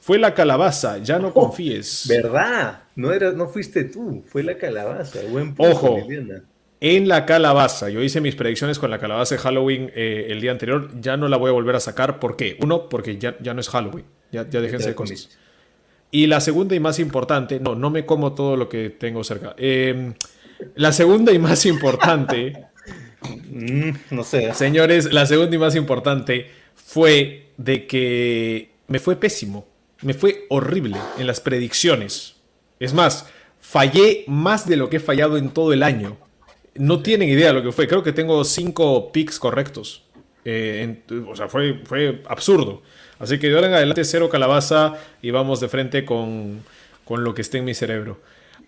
Fue 0.00 0.18
la 0.18 0.34
calabaza, 0.34 0.98
ya 0.98 1.18
no 1.18 1.32
confíes. 1.32 2.04
¿Verdad? 2.08 2.82
No, 2.94 3.10
era, 3.10 3.32
no 3.32 3.48
fuiste 3.48 3.84
tú, 3.84 4.22
fue 4.26 4.42
la 4.42 4.58
calabaza. 4.58 5.20
Buen 5.30 5.54
punto, 5.54 5.72
Ojo. 5.72 5.98
Liliana. 6.06 6.42
En 6.86 7.08
la 7.08 7.24
calabaza, 7.24 7.88
yo 7.88 8.02
hice 8.02 8.20
mis 8.20 8.34
predicciones 8.34 8.78
con 8.78 8.90
la 8.90 8.98
calabaza 8.98 9.36
de 9.36 9.40
Halloween 9.40 9.90
eh, 9.94 10.26
el 10.28 10.42
día 10.42 10.50
anterior, 10.50 10.90
ya 11.00 11.16
no 11.16 11.28
la 11.28 11.38
voy 11.38 11.48
a 11.48 11.52
volver 11.52 11.74
a 11.76 11.80
sacar. 11.80 12.20
¿Por 12.20 12.36
qué? 12.36 12.58
Uno, 12.60 12.90
porque 12.90 13.16
ya, 13.16 13.38
ya 13.40 13.54
no 13.54 13.62
es 13.62 13.70
Halloween, 13.70 14.04
ya, 14.30 14.46
ya 14.50 14.60
déjense 14.60 14.90
de 14.90 14.94
cosas. 14.94 15.30
Y 16.10 16.26
la 16.26 16.42
segunda 16.42 16.74
y 16.74 16.80
más 16.80 16.98
importante, 16.98 17.58
no, 17.58 17.74
no 17.74 17.88
me 17.88 18.04
como 18.04 18.34
todo 18.34 18.58
lo 18.58 18.68
que 18.68 18.90
tengo 18.90 19.24
cerca. 19.24 19.54
Eh, 19.56 20.12
la 20.74 20.92
segunda 20.92 21.32
y 21.32 21.38
más 21.38 21.64
importante, 21.64 22.66
Mm, 23.50 23.90
no 24.10 24.22
sé. 24.22 24.52
señores, 24.52 25.10
la 25.10 25.24
segunda 25.24 25.56
y 25.56 25.58
más 25.58 25.76
importante 25.76 26.50
fue 26.74 27.52
de 27.56 27.86
que 27.86 28.72
me 28.88 28.98
fue 28.98 29.16
pésimo, 29.16 29.66
me 30.02 30.12
fue 30.12 30.44
horrible 30.50 30.98
en 31.18 31.26
las 31.26 31.40
predicciones. 31.40 32.36
Es 32.78 32.92
más, 32.92 33.26
fallé 33.60 34.24
más 34.26 34.68
de 34.68 34.76
lo 34.76 34.90
que 34.90 34.98
he 34.98 35.00
fallado 35.00 35.38
en 35.38 35.48
todo 35.48 35.72
el 35.72 35.82
año. 35.82 36.18
No 36.76 37.00
tienen 37.02 37.28
idea 37.28 37.48
de 37.48 37.52
lo 37.54 37.62
que 37.62 37.72
fue. 37.72 37.86
Creo 37.86 38.02
que 38.02 38.12
tengo 38.12 38.42
cinco 38.44 39.12
picks 39.12 39.38
correctos. 39.38 40.02
Eh, 40.44 41.02
en- 41.08 41.26
o 41.28 41.34
sea, 41.36 41.48
fue, 41.48 41.80
fue 41.84 42.22
absurdo. 42.28 42.82
Así 43.18 43.38
que 43.38 43.48
de 43.48 43.54
ahora 43.54 43.68
en 43.68 43.74
adelante 43.74 44.04
cero 44.04 44.28
calabaza 44.28 44.94
y 45.22 45.30
vamos 45.30 45.60
de 45.60 45.68
frente 45.68 46.04
con, 46.04 46.62
con 47.04 47.24
lo 47.24 47.34
que 47.34 47.42
esté 47.42 47.58
en 47.58 47.64
mi 47.64 47.74
cerebro. 47.74 48.20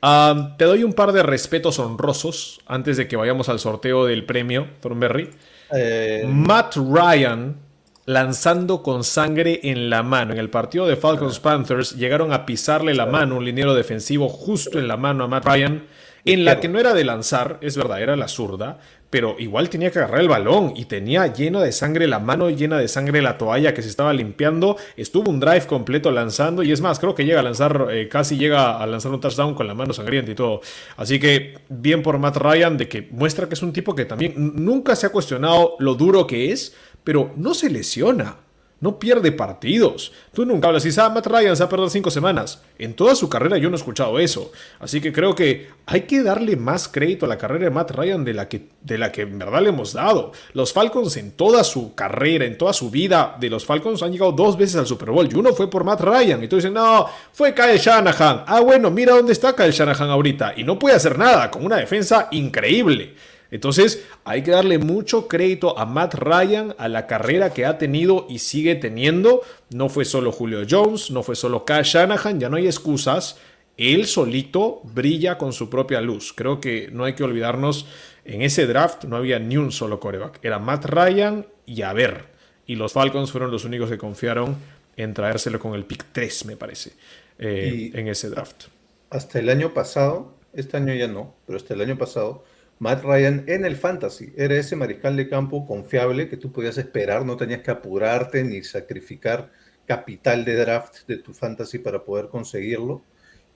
Ah, 0.02 0.54
te 0.58 0.64
doy 0.66 0.84
un 0.84 0.92
par 0.92 1.12
de 1.12 1.22
respetos 1.22 1.78
honrosos 1.78 2.60
antes 2.66 2.96
de 2.96 3.08
que 3.08 3.16
vayamos 3.16 3.48
al 3.48 3.58
sorteo 3.58 4.06
del 4.06 4.24
premio, 4.24 4.68
Thornberry. 4.80 5.30
Eh, 5.74 6.24
Matt 6.28 6.76
Ryan 6.76 7.56
lanzando 8.04 8.82
con 8.84 9.02
sangre 9.02 9.60
en 9.64 9.90
la 9.90 10.02
mano. 10.04 10.32
En 10.32 10.38
el 10.38 10.48
partido 10.48 10.86
de 10.86 10.94
Falcons 10.96 11.40
Panthers 11.40 11.96
llegaron 11.96 12.32
a 12.32 12.46
pisarle 12.46 12.94
la 12.94 13.06
mano, 13.06 13.36
un 13.36 13.44
liniero 13.44 13.74
defensivo 13.74 14.28
justo 14.28 14.78
en 14.78 14.86
la 14.86 14.96
mano 14.96 15.24
a 15.24 15.28
Matt 15.28 15.44
Ryan, 15.44 15.82
en 16.26 16.44
la 16.44 16.60
que 16.60 16.68
no 16.68 16.78
era 16.78 16.92
de 16.92 17.04
lanzar, 17.04 17.58
es 17.60 17.76
verdad, 17.76 18.02
era 18.02 18.16
la 18.16 18.28
zurda, 18.28 18.78
pero 19.10 19.36
igual 19.38 19.70
tenía 19.70 19.90
que 19.92 20.00
agarrar 20.00 20.20
el 20.20 20.28
balón 20.28 20.72
y 20.74 20.86
tenía 20.86 21.32
llena 21.32 21.62
de 21.62 21.70
sangre 21.70 22.08
la 22.08 22.18
mano, 22.18 22.50
llena 22.50 22.78
de 22.78 22.88
sangre 22.88 23.22
la 23.22 23.38
toalla 23.38 23.72
que 23.72 23.80
se 23.82 23.88
estaba 23.88 24.12
limpiando. 24.12 24.76
Estuvo 24.96 25.30
un 25.30 25.38
drive 25.38 25.66
completo 25.66 26.10
lanzando 26.10 26.64
y 26.64 26.72
es 26.72 26.80
más, 26.80 26.98
creo 26.98 27.14
que 27.14 27.24
llega 27.24 27.40
a 27.40 27.42
lanzar, 27.44 27.86
eh, 27.90 28.08
casi 28.08 28.36
llega 28.36 28.82
a 28.82 28.86
lanzar 28.86 29.12
un 29.12 29.20
touchdown 29.20 29.54
con 29.54 29.68
la 29.68 29.74
mano 29.74 29.92
sangrienta 29.92 30.32
y 30.32 30.34
todo. 30.34 30.60
Así 30.96 31.20
que 31.20 31.58
bien 31.68 32.02
por 32.02 32.18
Matt 32.18 32.36
Ryan 32.36 32.76
de 32.76 32.88
que 32.88 33.08
muestra 33.12 33.48
que 33.48 33.54
es 33.54 33.62
un 33.62 33.72
tipo 33.72 33.94
que 33.94 34.04
también 34.04 34.34
nunca 34.36 34.96
se 34.96 35.06
ha 35.06 35.10
cuestionado 35.10 35.76
lo 35.78 35.94
duro 35.94 36.26
que 36.26 36.50
es, 36.50 36.74
pero 37.04 37.32
no 37.36 37.54
se 37.54 37.70
lesiona. 37.70 38.45
No 38.78 38.98
pierde 38.98 39.32
partidos. 39.32 40.12
Tú 40.34 40.44
nunca 40.44 40.68
hablas 40.68 40.84
y 40.84 41.00
ah, 41.00 41.08
Matt 41.08 41.26
Ryan 41.26 41.56
se 41.56 41.62
ha 41.62 41.68
perdido 41.68 41.88
cinco 41.88 42.10
semanas. 42.10 42.60
En 42.78 42.92
toda 42.92 43.14
su 43.14 43.30
carrera 43.30 43.56
yo 43.56 43.70
no 43.70 43.76
he 43.76 43.78
escuchado 43.78 44.18
eso. 44.18 44.52
Así 44.80 45.00
que 45.00 45.14
creo 45.14 45.34
que 45.34 45.68
hay 45.86 46.02
que 46.02 46.22
darle 46.22 46.56
más 46.56 46.86
crédito 46.86 47.24
a 47.24 47.28
la 47.28 47.38
carrera 47.38 47.64
de 47.64 47.70
Matt 47.70 47.92
Ryan 47.92 48.22
de 48.22 48.34
la 48.34 48.48
que, 48.48 48.68
de 48.82 48.98
la 48.98 49.10
que 49.12 49.22
en 49.22 49.38
verdad 49.38 49.62
le 49.62 49.70
hemos 49.70 49.94
dado. 49.94 50.32
Los 50.52 50.74
Falcons 50.74 51.16
en 51.16 51.32
toda 51.32 51.64
su 51.64 51.94
carrera, 51.94 52.44
en 52.44 52.58
toda 52.58 52.74
su 52.74 52.90
vida 52.90 53.38
de 53.40 53.48
los 53.48 53.64
Falcons 53.64 54.02
han 54.02 54.12
llegado 54.12 54.32
dos 54.32 54.58
veces 54.58 54.76
al 54.76 54.86
Super 54.86 55.10
Bowl. 55.10 55.26
Y 55.30 55.34
uno 55.34 55.54
fue 55.54 55.70
por 55.70 55.82
Matt 55.82 56.02
Ryan. 56.02 56.44
Y 56.44 56.48
tú 56.48 56.56
dices, 56.56 56.70
no, 56.70 57.06
fue 57.32 57.54
Kyle 57.54 57.78
Shanahan. 57.78 58.44
Ah, 58.46 58.60
bueno, 58.60 58.90
mira 58.90 59.14
dónde 59.14 59.32
está 59.32 59.56
Kyle 59.56 59.72
Shanahan 59.72 60.10
ahorita. 60.10 60.52
Y 60.54 60.64
no 60.64 60.78
puede 60.78 60.96
hacer 60.96 61.18
nada 61.18 61.50
con 61.50 61.64
una 61.64 61.76
defensa 61.76 62.28
increíble. 62.30 63.14
Entonces 63.50 64.04
hay 64.24 64.42
que 64.42 64.50
darle 64.50 64.78
mucho 64.78 65.28
crédito 65.28 65.78
a 65.78 65.86
Matt 65.86 66.14
Ryan, 66.14 66.74
a 66.78 66.88
la 66.88 67.06
carrera 67.06 67.52
que 67.52 67.64
ha 67.64 67.78
tenido 67.78 68.26
y 68.28 68.40
sigue 68.40 68.74
teniendo. 68.74 69.42
No 69.70 69.88
fue 69.88 70.04
solo 70.04 70.32
Julio 70.32 70.62
Jones, 70.68 71.10
no 71.10 71.22
fue 71.22 71.36
solo 71.36 71.64
Kyle 71.64 71.82
Shanahan, 71.82 72.40
ya 72.40 72.48
no 72.48 72.56
hay 72.56 72.66
excusas. 72.66 73.38
Él 73.76 74.06
solito 74.06 74.80
brilla 74.84 75.38
con 75.38 75.52
su 75.52 75.68
propia 75.68 76.00
luz. 76.00 76.32
Creo 76.32 76.60
que 76.60 76.88
no 76.92 77.04
hay 77.04 77.14
que 77.14 77.24
olvidarnos, 77.24 77.86
en 78.24 78.42
ese 78.42 78.66
draft 78.66 79.04
no 79.04 79.16
había 79.16 79.38
ni 79.38 79.56
un 79.56 79.70
solo 79.70 80.00
coreback. 80.00 80.40
Era 80.42 80.58
Matt 80.58 80.86
Ryan 80.86 81.46
y 81.66 81.82
a 81.82 81.92
ver. 81.92 82.24
Y 82.66 82.74
los 82.74 82.92
Falcons 82.92 83.30
fueron 83.30 83.50
los 83.50 83.64
únicos 83.64 83.88
que 83.88 83.98
confiaron 83.98 84.56
en 84.96 85.14
traérselo 85.14 85.60
con 85.60 85.74
el 85.74 85.84
pick 85.84 86.06
3, 86.12 86.46
me 86.46 86.56
parece, 86.56 86.92
eh, 87.38 87.90
en 87.94 88.08
ese 88.08 88.30
draft. 88.30 88.64
hasta 89.10 89.38
el 89.38 89.48
año 89.48 89.72
pasado, 89.72 90.34
este 90.52 90.78
año 90.78 90.94
ya 90.94 91.06
no, 91.06 91.34
pero 91.46 91.58
hasta 91.58 91.74
el 91.74 91.82
año 91.82 91.96
pasado, 91.96 92.44
Matt 92.78 93.02
Ryan 93.04 93.44
en 93.46 93.64
el 93.64 93.76
fantasy 93.76 94.32
era 94.36 94.54
ese 94.56 94.76
mariscal 94.76 95.16
de 95.16 95.28
campo 95.28 95.66
confiable 95.66 96.28
que 96.28 96.36
tú 96.36 96.52
podías 96.52 96.78
esperar, 96.78 97.24
no 97.24 97.36
tenías 97.36 97.62
que 97.62 97.70
apurarte 97.70 98.44
ni 98.44 98.62
sacrificar 98.62 99.50
capital 99.86 100.44
de 100.44 100.56
draft 100.56 101.06
de 101.06 101.18
tu 101.18 101.32
fantasy 101.32 101.78
para 101.78 102.04
poder 102.04 102.28
conseguirlo 102.28 103.02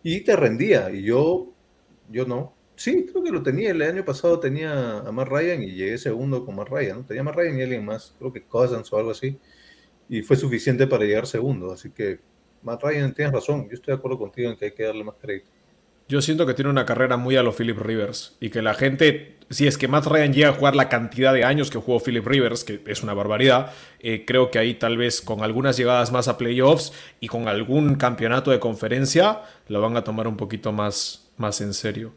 y 0.03 0.21
te 0.21 0.37
rendía 0.37 0.91
y 0.91 1.03
yo 1.03 1.53
yo 2.11 2.27
no. 2.27 2.55
Sí, 2.77 3.07
creo 3.11 3.23
que 3.23 3.31
lo 3.31 3.43
tenía. 3.43 3.71
El 3.71 3.83
año 3.83 4.05
pasado 4.05 4.41
tenía 4.41 4.99
a 5.01 5.13
Matt 5.13 5.29
Ryan 5.29 5.63
y 5.63 5.73
llegué 5.73 5.99
segundo 5.99 6.45
con 6.45 6.57
Matt 6.57 6.69
Ryan. 6.69 6.99
¿no? 6.99 7.05
Tenía 7.07 7.21
a 7.23 7.25
Matt 7.25 7.37
Ryan 7.37 7.59
y 7.59 7.63
alguien 7.63 7.85
más, 7.85 8.15
creo 8.19 8.33
que 8.33 8.43
Cousins 8.43 8.93
o 8.93 8.99
algo 8.99 9.11
así. 9.13 9.39
Y 10.09 10.23
fue 10.23 10.37
suficiente 10.37 10.87
para 10.87 11.05
llegar 11.05 11.27
segundo. 11.27 11.73
Así 11.73 11.91
que, 11.91 12.21
Matt 12.63 12.83
Ryan, 12.83 13.15
tienes 13.15 13.33
razón. 13.35 13.69
Yo 13.69 13.75
estoy 13.75 13.93
de 13.95 13.99
acuerdo 13.99 14.19
contigo 14.19 14.51
en 14.51 14.57
que 14.57 14.67
hay 14.67 14.73
que 14.73 14.85
darle 14.85 15.05
más 15.05 15.17
crédito. 15.21 15.51
Yo 16.11 16.21
siento 16.21 16.45
que 16.45 16.55
tiene 16.55 16.71
una 16.71 16.87
carrera 16.87 17.17
muy 17.17 17.37
a 17.37 17.43
lo 17.45 17.53
Philip 17.53 17.79
Rivers 17.79 18.35
y 18.41 18.51
que 18.51 18.63
la 18.63 18.75
gente, 18.75 19.37
si 19.49 19.69
es 19.69 19.79
que 19.79 19.87
Matt 19.87 20.07
Ryan 20.07 20.33
llega 20.33 20.49
a 20.49 20.53
jugar 20.53 20.75
la 20.75 20.89
cantidad 20.89 21.33
de 21.33 21.45
años 21.45 21.71
que 21.71 21.79
jugó 21.79 22.01
Philip 22.01 22.27
Rivers, 22.27 22.65
que 22.65 22.83
es 22.85 23.05
una 23.05 23.15
barbaridad, 23.15 23.71
eh, 24.01 24.25
creo 24.27 24.51
que 24.51 24.59
ahí 24.59 24.75
tal 24.75 24.97
vez 24.97 25.21
con 25.21 25.45
algunas 25.45 25.77
llegadas 25.77 26.11
más 26.11 26.27
a 26.27 26.37
playoffs 26.37 26.93
y 27.21 27.29
con 27.29 27.47
algún 27.47 27.95
campeonato 27.95 28.51
de 28.51 28.59
conferencia, 28.59 29.43
lo 29.69 29.81
van 29.81 29.97
a 29.97 30.03
tomar 30.03 30.27
un 30.27 30.37
poquito 30.37 30.73
más, 30.73 31.29
más 31.37 31.61
en 31.61 31.73
serio. 31.75 32.11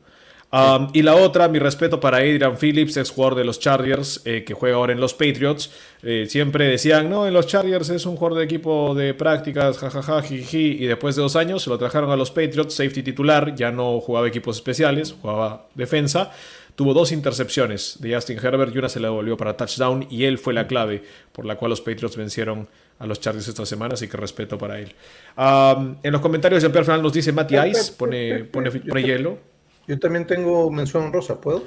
Um, 0.54 0.90
y 0.94 1.02
la 1.02 1.16
otra, 1.16 1.48
mi 1.48 1.58
respeto 1.58 2.00
para 2.00 2.18
Adrian 2.18 2.58
Phillips, 2.60 2.96
ex 2.98 3.10
jugador 3.10 3.34
de 3.34 3.44
los 3.44 3.60
Chargers, 3.60 4.22
eh, 4.24 4.44
que 4.44 4.54
juega 4.54 4.76
ahora 4.76 4.94
en 4.94 5.00
los 5.00 5.16
Patriots. 5.16 5.72
Eh, 6.04 6.28
siempre 6.30 6.68
decían, 6.68 7.10
no, 7.10 7.26
en 7.26 7.34
los 7.34 7.48
Chargers 7.48 7.90
es 7.90 8.06
un 8.06 8.16
jugador 8.16 8.38
de 8.38 8.46
equipo 8.46 8.94
de 8.94 9.16
prácticas, 9.16 9.80
jajaja, 9.80 10.22
jiji. 10.22 10.78
Y 10.80 10.86
después 10.86 11.16
de 11.16 11.24
dos 11.24 11.36
años 11.36 11.64
se 11.64 11.72
lo 11.72 11.80
trajeron 11.80 12.12
a 12.12 12.16
los 12.16 12.30
Patriots, 12.30 12.76
safety 12.76 13.02
titular, 13.02 13.56
ya 13.56 13.72
no 13.72 14.00
jugaba 14.00 14.28
equipos 14.28 14.58
especiales, 14.58 15.16
jugaba 15.20 15.66
defensa. 15.74 16.32
Tuvo 16.76 16.94
dos 16.94 17.12
intercepciones 17.12 17.98
de 18.00 18.14
Justin 18.14 18.38
Herbert 18.38 18.76
y 18.76 18.78
una 18.78 18.90
se 18.90 19.00
le 19.00 19.08
devolvió 19.08 19.36
para 19.36 19.58
touchdown 19.58 20.06
y 20.12 20.26
él 20.26 20.38
fue 20.38 20.54
la 20.54 20.68
clave 20.68 21.04
por 21.32 21.46
la 21.46 21.56
cual 21.56 21.70
los 21.70 21.82
Patriots 21.82 22.16
vencieron 22.16 22.68
a 23.00 23.08
los 23.08 23.20
Chargers 23.20 23.48
esta 23.48 23.66
semana, 23.66 23.96
así 23.96 24.08
que 24.08 24.18
respeto 24.18 24.60
para 24.60 24.80
él. 24.80 24.94
Um, 25.36 25.96
en 26.04 26.12
los 26.12 26.22
comentarios, 26.22 26.62
Jean-Pierre 26.62 26.86
Fernand 26.86 27.04
nos 27.04 27.14
dice 27.14 27.32
Matty 27.32 27.58
Ice, 27.70 27.94
pone, 27.98 28.44
pone, 28.44 28.70
pone 28.70 29.04
hielo. 29.04 29.53
Yo 29.88 30.00
también 30.00 30.26
tengo 30.28 30.70
mención 30.72 31.12
rosa, 31.12 31.40
¿puedo? 31.42 31.64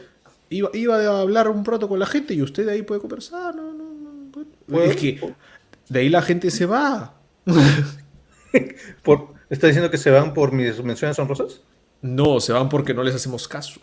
Iba, 0.48 0.70
iba 0.74 0.96
a 0.96 1.20
hablar 1.20 1.48
un 1.48 1.64
rato 1.64 1.88
con 1.88 1.98
la 1.98 2.06
gente 2.06 2.34
y 2.34 2.42
usted 2.42 2.66
de 2.66 2.72
ahí 2.72 2.82
puede 2.82 3.00
conversar. 3.00 3.54
No, 3.54 3.72
no, 3.72 3.84
no. 4.66 4.82
Es 4.82 4.96
que 4.96 5.20
de 5.88 6.00
ahí 6.00 6.08
la 6.08 6.22
gente 6.22 6.50
se 6.50 6.66
va. 6.66 7.14
por, 9.02 9.34
¿Está 9.48 9.68
diciendo 9.68 9.90
que 9.90 9.98
se 9.98 10.10
van 10.10 10.34
por 10.34 10.52
mis 10.52 10.82
menciones 10.82 11.18
honrosas? 11.18 11.62
No, 12.02 12.40
se 12.40 12.52
van 12.52 12.68
porque 12.68 12.94
no 12.94 13.02
les 13.02 13.14
hacemos 13.14 13.46
caso. 13.46 13.80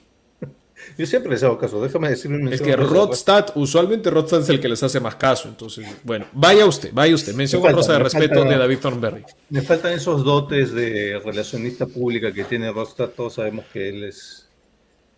Yo 0.98 1.06
siempre 1.06 1.32
les 1.32 1.44
hago 1.44 1.58
caso, 1.58 1.82
déjame 1.82 2.10
decirle 2.10 2.54
Es 2.54 2.62
que 2.62 2.76
Rodstad, 2.76 3.48
usualmente 3.56 4.10
Rodstad 4.10 4.42
es 4.42 4.50
el 4.50 4.60
que 4.60 4.70
les 4.70 4.82
hace 4.84 5.00
más 5.00 5.16
caso. 5.16 5.48
Entonces, 5.50 5.88
bueno, 6.04 6.26
vaya 6.34 6.66
usted, 6.66 6.92
vaya 6.94 7.16
usted. 7.16 7.34
Mención 7.34 7.64
rosa 7.72 7.94
de 7.94 8.00
respeto 8.00 8.44
de 8.44 8.58
David 8.58 8.80
Thornberry. 8.80 9.24
Me 9.50 9.62
faltan 9.62 9.94
esos 9.94 10.24
dotes 10.24 10.74
de 10.74 11.20
relacionista 11.24 11.86
pública 11.86 12.32
que 12.32 12.44
tiene 12.44 12.72
Rodstad. 12.72 13.10
Todos 13.10 13.34
sabemos 13.36 13.66
que 13.72 13.90
él 13.90 14.04
es. 14.04 14.50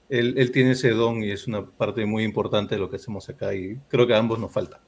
Él, 0.08 0.36
él, 0.38 0.52
tiene 0.52 0.72
ese 0.72 0.92
don 0.92 1.24
y 1.24 1.32
es 1.32 1.48
una 1.48 1.66
parte 1.66 2.06
muy 2.06 2.24
importante 2.24 2.76
de 2.76 2.82
lo 2.82 2.92
que 2.92 2.98
hacemos 2.98 3.28
acá 3.28 3.56
y 3.56 3.80
creo 3.88 4.06
que 4.06 4.14
a 4.14 4.20
ambos 4.20 4.38
nos 4.38 4.52
falta. 4.52 4.80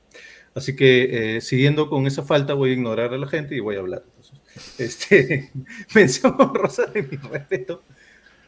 Así 0.53 0.75
que 0.75 1.37
eh, 1.37 1.41
siguiendo 1.41 1.89
con 1.89 2.05
esa 2.05 2.21
falta 2.21 2.53
voy 2.53 2.69
a 2.69 2.73
ignorar 2.73 3.13
a 3.13 3.17
la 3.17 3.27
gente 3.27 3.55
y 3.55 3.59
voy 3.59 3.77
a 3.77 3.79
hablar. 3.79 4.03
Entonces, 4.07 4.39
este, 4.77 5.51
mención 5.95 6.35
rosa 6.53 6.85
de 6.85 7.03
mi 7.03 7.17
respeto 7.17 7.83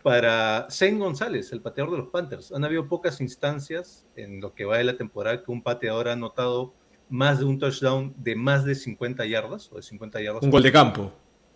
para 0.03 0.67
Zane 0.69 0.97
González, 0.97 1.51
el 1.51 1.61
pateador 1.61 1.91
de 1.91 1.97
los 1.99 2.07
Panthers. 2.09 2.51
Han 2.51 2.63
habido 2.63 2.87
pocas 2.87 3.21
instancias 3.21 4.05
en 4.15 4.41
lo 4.41 4.53
que 4.53 4.65
va 4.65 4.77
de 4.77 4.83
la 4.83 4.97
temporada 4.97 5.43
que 5.43 5.51
un 5.51 5.61
pateador 5.61 6.07
ha 6.07 6.13
anotado 6.13 6.73
más 7.09 7.39
de 7.39 7.45
un 7.45 7.59
touchdown 7.59 8.13
de 8.17 8.35
más 8.35 8.65
de 8.65 8.75
50 8.75 9.25
yardas 9.25 9.71
o 9.71 9.77
de 9.77 9.81
50 9.81 10.21
yardas. 10.21 10.43
Un 10.43 10.51
gol 10.51 10.63
de 10.63 10.71
campo. 10.71 11.11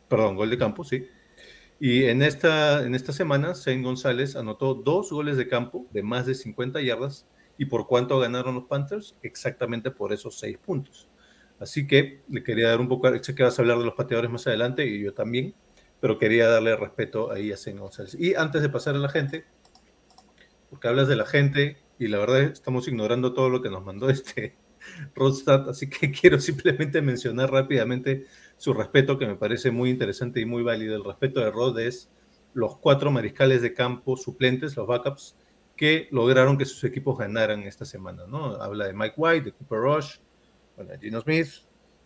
Perdón, 0.07 0.35
gol 0.35 0.49
de 0.49 0.57
campo, 0.57 0.83
sí. 0.83 1.07
Y 1.79 2.05
en 2.05 2.21
esta, 2.21 2.85
en 2.85 2.95
esta 2.95 3.13
semana, 3.13 3.55
Zane 3.55 3.83
González 3.83 4.35
anotó 4.35 4.73
dos 4.73 5.11
goles 5.11 5.37
de 5.37 5.47
campo 5.47 5.87
de 5.91 6.03
más 6.03 6.25
de 6.25 6.35
50 6.35 6.81
yardas. 6.81 7.27
¿Y 7.57 7.65
por 7.65 7.87
cuánto 7.87 8.19
ganaron 8.19 8.55
los 8.55 8.65
Panthers? 8.65 9.15
Exactamente 9.21 9.91
por 9.91 10.11
esos 10.11 10.39
seis 10.39 10.57
puntos. 10.57 11.07
Así 11.59 11.85
que 11.85 12.21
le 12.29 12.43
quería 12.43 12.69
dar 12.69 12.81
un 12.81 12.87
poco, 12.87 13.09
sé 13.21 13.35
que 13.35 13.43
vas 13.43 13.57
a 13.57 13.61
hablar 13.61 13.77
de 13.77 13.85
los 13.85 13.93
pateadores 13.93 14.31
más 14.31 14.47
adelante 14.47 14.85
y 14.85 15.03
yo 15.03 15.13
también 15.13 15.53
pero 16.03 16.19
quería 16.19 16.49
darle 16.49 16.75
respeto 16.75 17.31
ahí 17.31 17.53
a 17.53 17.55
Zen 17.55 17.77
González. 17.77 18.13
Y 18.19 18.35
antes 18.35 18.61
de 18.61 18.67
pasar 18.67 18.93
a 18.95 18.97
la 18.97 19.07
gente, 19.07 19.45
porque 20.69 20.89
hablas 20.89 21.07
de 21.07 21.15
la 21.15 21.25
gente 21.25 21.77
y 21.97 22.09
la 22.09 22.17
verdad 22.17 22.41
estamos 22.41 22.89
ignorando 22.89 23.33
todo 23.33 23.47
lo 23.47 23.61
que 23.61 23.69
nos 23.69 23.85
mandó 23.85 24.09
este 24.09 24.57
Rodstad, 25.15 25.69
así 25.69 25.89
que 25.89 26.11
quiero 26.21 26.41
simplemente 26.41 27.01
mencionar 27.01 27.53
rápidamente 27.53 28.25
su 28.57 28.73
respeto, 28.73 29.17
que 29.17 29.27
me 29.27 29.37
parece 29.37 29.71
muy 29.71 29.91
interesante 29.91 30.41
y 30.41 30.45
muy 30.45 30.61
válido. 30.61 30.97
El 30.97 31.05
respeto 31.05 31.39
de 31.39 31.51
Rod 31.51 31.79
es 31.79 32.11
los 32.53 32.75
cuatro 32.79 33.09
mariscales 33.09 33.61
de 33.61 33.73
campo 33.73 34.17
suplentes, 34.17 34.75
los 34.75 34.85
backups, 34.85 35.37
que 35.77 36.09
lograron 36.11 36.57
que 36.57 36.65
sus 36.65 36.83
equipos 36.83 37.17
ganaran 37.17 37.63
esta 37.63 37.85
semana. 37.85 38.27
¿no? 38.27 38.61
Habla 38.61 38.87
de 38.87 38.93
Mike 38.93 39.15
White, 39.15 39.45
de 39.45 39.51
Cooper 39.53 39.79
Rush, 39.79 40.17
bueno, 40.75 40.91
Gino 40.99 41.21
Smith, 41.21 41.47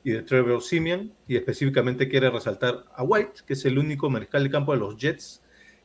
y 0.03 0.11
de 0.11 0.21
Trevor 0.21 0.61
Simeon, 0.61 1.11
y 1.27 1.35
específicamente 1.35 2.07
quiere 2.07 2.29
resaltar 2.29 2.85
a 2.95 3.03
White, 3.03 3.41
que 3.45 3.53
es 3.53 3.65
el 3.65 3.77
único 3.77 4.09
mariscal 4.09 4.43
de 4.43 4.49
campo 4.49 4.73
de 4.73 4.79
los 4.79 4.97
Jets 4.97 5.41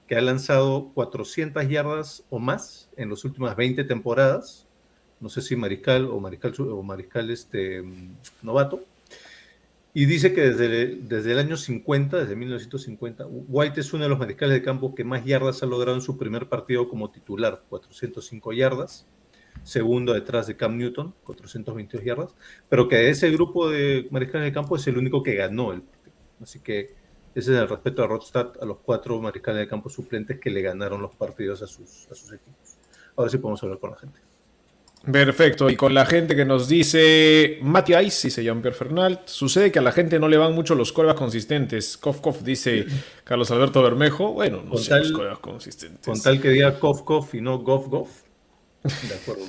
que 0.06 0.16
ha 0.16 0.20
lanzado 0.20 0.90
400 0.94 1.68
yardas 1.68 2.24
o 2.30 2.38
más 2.38 2.90
en 2.96 3.10
las 3.10 3.24
últimas 3.24 3.56
20 3.56 3.84
temporadas. 3.84 4.66
No 5.20 5.28
sé 5.28 5.40
si 5.40 5.56
mariscal 5.56 6.06
o 6.06 6.20
mariscal, 6.20 6.54
o 6.58 6.82
mariscal 6.82 7.30
este, 7.30 7.82
novato. 8.42 8.84
Y 9.94 10.06
dice 10.06 10.32
que 10.32 10.40
desde, 10.42 10.96
desde 10.96 11.32
el 11.32 11.38
año 11.38 11.56
50, 11.56 12.18
desde 12.18 12.34
1950, 12.34 13.26
White 13.26 13.80
es 13.80 13.92
uno 13.92 14.04
de 14.04 14.10
los 14.10 14.18
mariscales 14.18 14.54
de 14.54 14.62
campo 14.62 14.94
que 14.94 15.04
más 15.04 15.24
yardas 15.24 15.62
ha 15.62 15.66
logrado 15.66 15.96
en 15.96 16.02
su 16.02 16.16
primer 16.16 16.48
partido 16.48 16.88
como 16.88 17.10
titular, 17.10 17.62
405 17.68 18.52
yardas 18.52 19.06
segundo 19.64 20.12
detrás 20.12 20.46
de 20.46 20.56
Cam 20.56 20.76
Newton, 20.76 21.14
422 21.24 22.04
yardas, 22.04 22.34
pero 22.68 22.88
que 22.88 23.08
ese 23.08 23.30
grupo 23.30 23.70
de 23.70 24.08
mariscales 24.10 24.46
de 24.46 24.52
campo 24.52 24.76
es 24.76 24.86
el 24.86 24.98
único 24.98 25.22
que 25.22 25.34
ganó 25.34 25.72
el 25.72 25.82
partido. 25.82 26.16
Así 26.40 26.60
que 26.60 26.94
ese 27.34 27.54
es 27.54 27.60
el 27.60 27.68
respeto 27.68 28.02
a 28.02 28.06
Rodstad, 28.06 28.52
a 28.60 28.64
los 28.64 28.78
cuatro 28.78 29.20
mariscales 29.20 29.60
de 29.60 29.68
campo 29.68 29.88
suplentes 29.88 30.38
que 30.38 30.50
le 30.50 30.62
ganaron 30.62 31.00
los 31.00 31.14
partidos 31.14 31.62
a 31.62 31.66
sus, 31.66 32.08
a 32.10 32.14
sus 32.14 32.32
equipos. 32.32 32.76
Ahora 33.16 33.30
sí 33.30 33.38
podemos 33.38 33.62
hablar 33.62 33.78
con 33.78 33.90
la 33.90 33.96
gente. 33.98 34.20
Perfecto, 35.10 35.68
y 35.68 35.74
con 35.74 35.94
la 35.94 36.06
gente 36.06 36.36
que 36.36 36.44
nos 36.44 36.68
dice 36.68 37.58
Matías, 37.62 38.22
dice 38.22 38.44
Jean-Pierre 38.44 38.76
Fernald, 38.76 39.18
sucede 39.24 39.72
que 39.72 39.80
a 39.80 39.82
la 39.82 39.90
gente 39.90 40.20
no 40.20 40.28
le 40.28 40.36
van 40.36 40.54
mucho 40.54 40.76
los 40.76 40.92
corebas 40.92 41.16
consistentes. 41.16 41.96
Kof 41.96 42.20
Kof 42.20 42.42
dice 42.42 42.86
Carlos 43.24 43.50
Alberto 43.50 43.82
Bermejo, 43.82 44.32
bueno, 44.32 44.62
no 44.62 44.76
sé 44.76 44.96
los 44.96 45.10
corebas 45.10 45.40
consistentes. 45.40 46.06
Con 46.06 46.20
tal 46.22 46.40
que 46.40 46.50
diga 46.50 46.78
Kof 46.78 47.02
Kof 47.02 47.34
y 47.34 47.40
no 47.40 47.58
Gof 47.58 47.88
Gof. 47.88 48.10
De 48.83 49.14
acuerdo. 49.14 49.45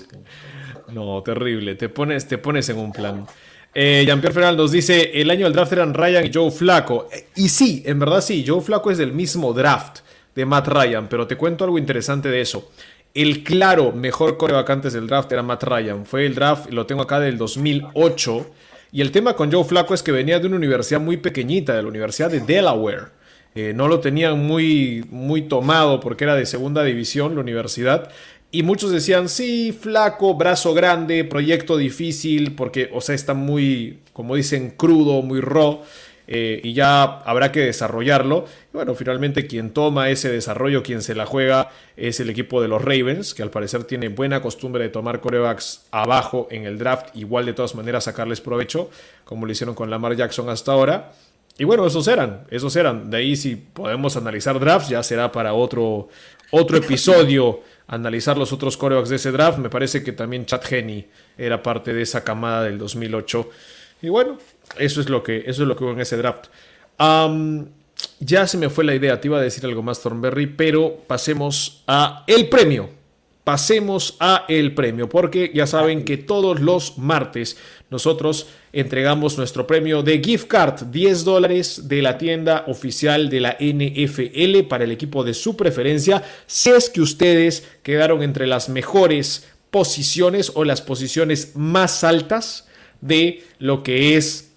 no, 0.92 1.22
terrible. 1.24 1.76
Te 1.76 1.90
pones, 1.90 2.28
te 2.28 2.38
pones 2.38 2.70
en 2.70 2.78
un 2.78 2.92
plan. 2.92 3.26
Eh, 3.74 4.04
Jean-Pierre 4.06 4.34
Fernal 4.34 4.58
nos 4.58 4.72
dice: 4.72 5.12
el 5.20 5.30
año 5.30 5.46
del 5.46 5.54
draft 5.54 5.74
eran 5.74 5.94
Ryan 5.94 6.26
y 6.26 6.32
Joe 6.34 6.52
Flaco. 6.52 7.10
Eh, 7.12 7.28
y 7.36 7.50
sí, 7.50 7.84
en 7.86 8.00
verdad 8.00 8.22
sí, 8.22 8.44
Joe 8.48 8.62
Flaco 8.62 8.92
es 8.92 8.98
del 8.98 9.14
mismo 9.14 9.54
draft 9.54 10.00
de 10.36 10.46
Matt 10.46 10.68
Ryan, 10.68 11.08
pero 11.10 11.28
te 11.28 11.36
cuento 11.36 11.64
algo 11.64 11.78
interesante 11.78 12.30
de 12.30 12.42
eso. 12.42 12.72
El 13.14 13.44
claro 13.44 13.92
mejor 13.92 14.38
coreback 14.38 14.70
antes 14.72 14.94
del 14.94 15.08
draft 15.08 15.32
era 15.32 15.44
Matt 15.44 15.64
Ryan. 15.64 16.06
Fue 16.06 16.26
el 16.26 16.34
draft, 16.34 16.72
lo 16.72 16.86
tengo 16.86 17.04
acá, 17.04 17.20
del 17.20 17.38
2008. 17.38 18.52
Y 18.92 19.02
el 19.02 19.12
tema 19.12 19.36
con 19.36 19.52
Joe 19.52 19.64
Flaco 19.64 19.94
es 19.94 20.04
que 20.04 20.12
venía 20.12 20.40
de 20.40 20.48
una 20.48 20.56
universidad 20.56 21.00
muy 21.00 21.18
pequeñita, 21.18 21.76
de 21.76 21.82
la 21.84 21.88
Universidad 21.88 22.30
de 22.32 22.40
Delaware. 22.40 23.08
Eh, 23.56 23.74
no 23.76 23.88
lo 23.88 24.00
tenían 24.00 24.40
muy, 24.40 25.06
muy 25.12 25.44
tomado 25.44 26.00
porque 26.00 26.24
era 26.24 26.36
de 26.36 26.46
segunda 26.46 26.84
división 26.84 27.36
la 27.36 27.42
universidad. 27.42 28.10
Y 28.56 28.62
muchos 28.62 28.92
decían, 28.92 29.30
sí, 29.30 29.72
flaco, 29.72 30.36
brazo 30.36 30.76
grande, 30.76 31.24
proyecto 31.24 31.76
difícil, 31.76 32.54
porque, 32.54 32.88
o 32.94 33.02
sea, 33.02 33.16
está 33.16 33.34
muy, 33.34 33.98
como 34.14 34.36
dicen, 34.36 34.70
crudo, 34.78 35.24
muy 35.24 35.42
raw, 35.42 35.82
eh, 36.28 36.62
y 36.64 36.74
ya 36.74 37.02
habrá 37.02 37.52
que 37.52 37.62
desarrollarlo. 37.62 38.46
Y 38.72 38.78
bueno, 38.78 38.94
finalmente 38.94 39.48
quien 39.48 39.72
toma 39.72 40.12
ese 40.12 40.32
desarrollo, 40.32 40.84
quien 40.84 41.02
se 41.02 41.16
la 41.16 41.26
juega, 41.26 41.72
es 41.98 42.20
el 42.20 42.30
equipo 42.30 42.62
de 42.62 42.68
los 42.68 42.80
Ravens, 42.80 43.34
que 43.34 43.42
al 43.42 43.50
parecer 43.50 43.86
tiene 43.86 44.10
buena 44.10 44.40
costumbre 44.40 44.84
de 44.84 44.90
tomar 44.90 45.20
corebacks 45.20 45.88
abajo 45.90 46.48
en 46.52 46.66
el 46.66 46.78
draft, 46.78 47.08
igual 47.16 47.48
de 47.48 47.54
todas 47.54 47.74
maneras 47.74 48.04
sacarles 48.04 48.40
provecho, 48.40 48.92
como 49.26 49.48
lo 49.48 49.52
hicieron 49.52 49.74
con 49.74 49.90
Lamar 49.90 50.16
Jackson 50.16 50.48
hasta 50.50 50.74
ahora. 50.74 51.12
Y 51.58 51.64
bueno, 51.64 51.88
esos 51.88 52.08
eran, 52.08 52.46
esos 52.52 52.76
eran. 52.76 53.10
De 53.10 53.18
ahí 53.18 53.36
si 53.36 53.56
podemos 53.56 54.16
analizar 54.16 54.60
drafts, 54.60 54.90
ya 54.90 55.02
será 55.02 55.32
para 55.32 55.54
otro, 55.56 56.10
otro 56.52 56.78
episodio 56.78 57.62
analizar 57.88 58.38
los 58.38 58.54
otros 58.54 58.78
corebacks 58.78 59.10
de 59.10 59.18
ese 59.18 59.32
draft. 59.32 59.58
Me 59.58 59.70
parece 59.70 60.04
que 60.04 60.12
también 60.12 60.46
Chad 60.46 60.62
Henney 60.70 61.08
era 61.38 61.62
parte 61.62 61.94
de 61.94 62.02
esa 62.02 62.24
camada 62.24 62.64
del 62.64 62.78
2008. 62.78 63.50
Y 64.02 64.10
bueno, 64.10 64.38
eso 64.78 65.02
es 65.02 65.10
lo 65.10 65.24
que, 65.24 65.44
eso 65.46 65.64
es 65.64 65.68
lo 65.68 65.76
que 65.76 65.84
hubo 65.84 65.94
en 65.94 66.02
ese 66.02 66.18
draft. 66.18 66.48
ya 68.20 68.48
se 68.48 68.58
me 68.58 68.70
fue 68.70 68.84
la 68.84 68.96
idea, 68.96 69.20
te 69.20 69.28
iba 69.28 69.38
a 69.38 69.42
decir 69.42 69.66
algo 69.66 69.82
más, 69.82 70.02
Thornberry, 70.02 70.48
pero 70.48 70.98
pasemos 71.08 71.84
a 71.88 72.24
el 72.28 72.50
premio. 72.50 72.90
Pasemos 73.44 74.16
a 74.22 74.46
el 74.48 74.74
premio, 74.74 75.10
porque 75.10 75.52
ya 75.54 75.68
saben 75.68 76.06
que 76.06 76.16
todos 76.16 76.62
los 76.62 76.98
martes 76.98 77.58
nosotros 77.90 78.48
entregamos 78.74 79.38
nuestro 79.38 79.68
premio 79.68 80.02
de 80.02 80.20
gift 80.22 80.48
card, 80.48 80.88
10 80.88 81.24
dólares 81.24 81.88
de 81.88 82.02
la 82.02 82.18
tienda 82.18 82.66
oficial 82.68 83.30
de 83.30 83.40
la 83.40 83.56
NFL 83.60 84.68
para 84.68 84.84
el 84.84 84.92
equipo 84.92 85.24
de 85.24 85.36
su 85.36 85.56
preferencia, 85.56 86.24
si 86.48 86.72
es 86.72 86.90
que 86.90 87.00
ustedes 87.00 87.68
quedaron 87.84 88.24
entre 88.24 88.48
las 88.48 88.70
mejores 88.70 89.48
posiciones 89.70 90.52
o 90.56 90.66
las 90.66 90.82
posiciones 90.82 91.56
más 91.56 92.04
altas 92.04 92.68
de 93.00 93.44
lo 93.60 93.84
que 93.84 94.18
es 94.18 94.52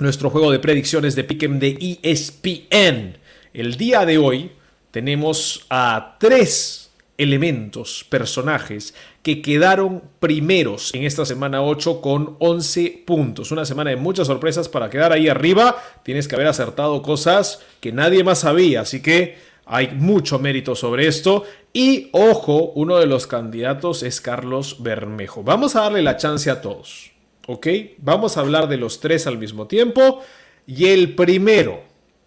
nuestro 0.00 0.28
juego 0.28 0.50
de 0.50 0.58
predicciones 0.58 1.14
de 1.14 1.24
Pick'em 1.24 1.60
de 1.60 1.98
ESPN. 2.02 3.18
El 3.54 3.76
día 3.76 4.04
de 4.04 4.18
hoy 4.18 4.50
tenemos 4.90 5.66
a 5.70 6.16
tres 6.18 6.90
elementos, 7.16 8.04
personajes 8.08 8.94
que 9.22 9.40
quedaron 9.40 10.02
primeros 10.18 10.92
en 10.94 11.04
esta 11.04 11.24
semana 11.24 11.62
8 11.62 12.00
con 12.00 12.36
11 12.40 13.04
puntos. 13.06 13.52
Una 13.52 13.64
semana 13.64 13.90
de 13.90 13.96
muchas 13.96 14.26
sorpresas 14.26 14.68
para 14.68 14.90
quedar 14.90 15.12
ahí 15.12 15.28
arriba. 15.28 15.76
Tienes 16.02 16.26
que 16.26 16.34
haber 16.34 16.48
acertado 16.48 17.02
cosas 17.02 17.60
que 17.80 17.92
nadie 17.92 18.24
más 18.24 18.40
sabía, 18.40 18.80
así 18.80 19.00
que 19.00 19.36
hay 19.64 19.88
mucho 19.94 20.38
mérito 20.40 20.74
sobre 20.74 21.06
esto. 21.06 21.44
Y 21.72 22.08
ojo, 22.12 22.72
uno 22.74 22.98
de 22.98 23.06
los 23.06 23.26
candidatos 23.28 24.02
es 24.02 24.20
Carlos 24.20 24.82
Bermejo. 24.82 25.44
Vamos 25.44 25.76
a 25.76 25.82
darle 25.82 26.02
la 26.02 26.16
chance 26.16 26.50
a 26.50 26.60
todos. 26.60 27.12
¿Ok? 27.46 27.66
Vamos 27.98 28.36
a 28.36 28.40
hablar 28.40 28.68
de 28.68 28.76
los 28.76 29.00
tres 29.00 29.26
al 29.26 29.38
mismo 29.38 29.68
tiempo. 29.68 30.20
Y 30.66 30.86
el 30.86 31.14
primero, 31.14 31.82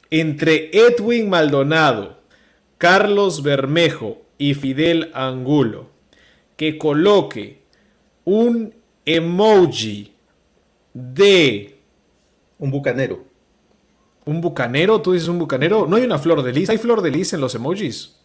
entre 0.10 0.72
Edwin 0.74 1.30
Maldonado, 1.30 2.20
Carlos 2.78 3.44
Bermejo 3.44 4.22
y 4.38 4.54
Fidel 4.54 5.12
Angulo, 5.14 5.95
que 6.56 6.78
coloque 6.78 7.62
un 8.24 8.74
emoji 9.06 10.14
de... 10.94 11.78
Un 12.58 12.72
bucanero. 12.72 13.24
¿Un 14.26 14.42
bucanero? 14.42 15.02
¿Tú 15.02 15.12
dices 15.14 15.28
un 15.28 15.38
bucanero? 15.40 15.86
No 15.88 15.98
hay 15.98 16.04
una 16.04 16.18
flor 16.18 16.42
de 16.42 16.52
lis. 16.54 16.70
¿Hay 16.70 16.78
flor 16.78 17.02
de 17.02 17.12
lis 17.12 17.34
en 17.34 17.42
los 17.42 17.54
emojis? 17.54 18.16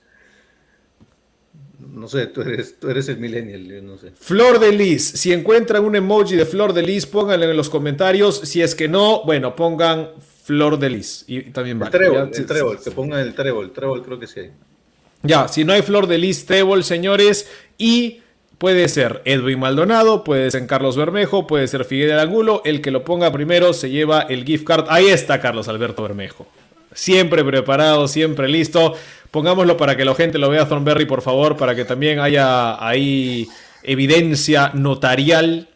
No 1.78 2.08
sé, 2.08 2.26
tú 2.28 2.40
eres, 2.42 2.78
tú 2.78 2.88
eres 2.88 3.08
el 3.08 3.18
millennial, 3.18 3.64
yo 3.66 3.82
no 3.82 3.98
sé. 3.98 4.12
Flor 4.14 4.58
de 4.60 4.72
lis. 4.72 5.06
Si 5.06 5.32
encuentran 5.32 5.84
un 5.84 5.96
emoji 5.96 6.36
de 6.36 6.46
flor 6.46 6.72
de 6.72 6.82
lis, 6.82 7.04
pónganlo 7.06 7.50
en 7.50 7.56
los 7.56 7.68
comentarios. 7.68 8.38
Si 8.44 8.62
es 8.62 8.74
que 8.74 8.88
no, 8.88 9.22
bueno, 9.24 9.54
pongan 9.56 10.10
flor 10.44 10.78
de 10.78 10.90
lis. 10.90 11.24
Y 11.26 11.42
también 11.50 11.76
El 11.76 11.80
vale. 11.80 11.90
trébol, 11.90 12.30
Ya, 12.32 12.38
el 12.40 12.46
trébol, 12.46 12.80
que 12.82 12.90
pongan 12.92 13.20
el 13.20 13.34
trébol, 13.34 13.64
el 13.66 13.72
trébol 13.72 14.02
creo 14.02 14.18
que 14.18 14.26
sí 14.26 14.40
hay. 14.40 14.52
Ya, 15.22 15.48
si 15.48 15.64
no 15.64 15.72
hay 15.72 15.82
flor 15.82 16.06
de 16.06 16.18
lis, 16.18 16.46
trébol, 16.46 16.84
señores. 16.84 17.50
Y 17.76 18.20
puede 18.58 18.88
ser 18.88 19.22
Edwin 19.24 19.58
Maldonado, 19.58 20.24
puede 20.24 20.50
ser 20.50 20.66
Carlos 20.66 20.96
Bermejo, 20.96 21.46
puede 21.46 21.66
ser 21.68 21.84
Figueroa 21.84 22.16
del 22.16 22.28
Angulo. 22.28 22.62
El 22.64 22.80
que 22.80 22.90
lo 22.90 23.04
ponga 23.04 23.32
primero 23.32 23.72
se 23.72 23.90
lleva 23.90 24.22
el 24.22 24.44
gift 24.44 24.64
card. 24.64 24.86
Ahí 24.88 25.06
está 25.06 25.40
Carlos 25.40 25.68
Alberto 25.68 26.02
Bermejo. 26.02 26.46
Siempre 26.92 27.44
preparado, 27.44 28.08
siempre 28.08 28.48
listo. 28.48 28.94
Pongámoslo 29.30 29.76
para 29.76 29.96
que 29.96 30.04
la 30.04 30.14
gente 30.14 30.38
lo 30.38 30.50
vea, 30.50 30.66
Thornberry, 30.66 31.04
por 31.04 31.22
favor, 31.22 31.56
para 31.56 31.74
que 31.74 31.84
también 31.84 32.18
haya 32.18 32.84
ahí 32.84 33.48
evidencia 33.82 34.72
notarial. 34.74 35.68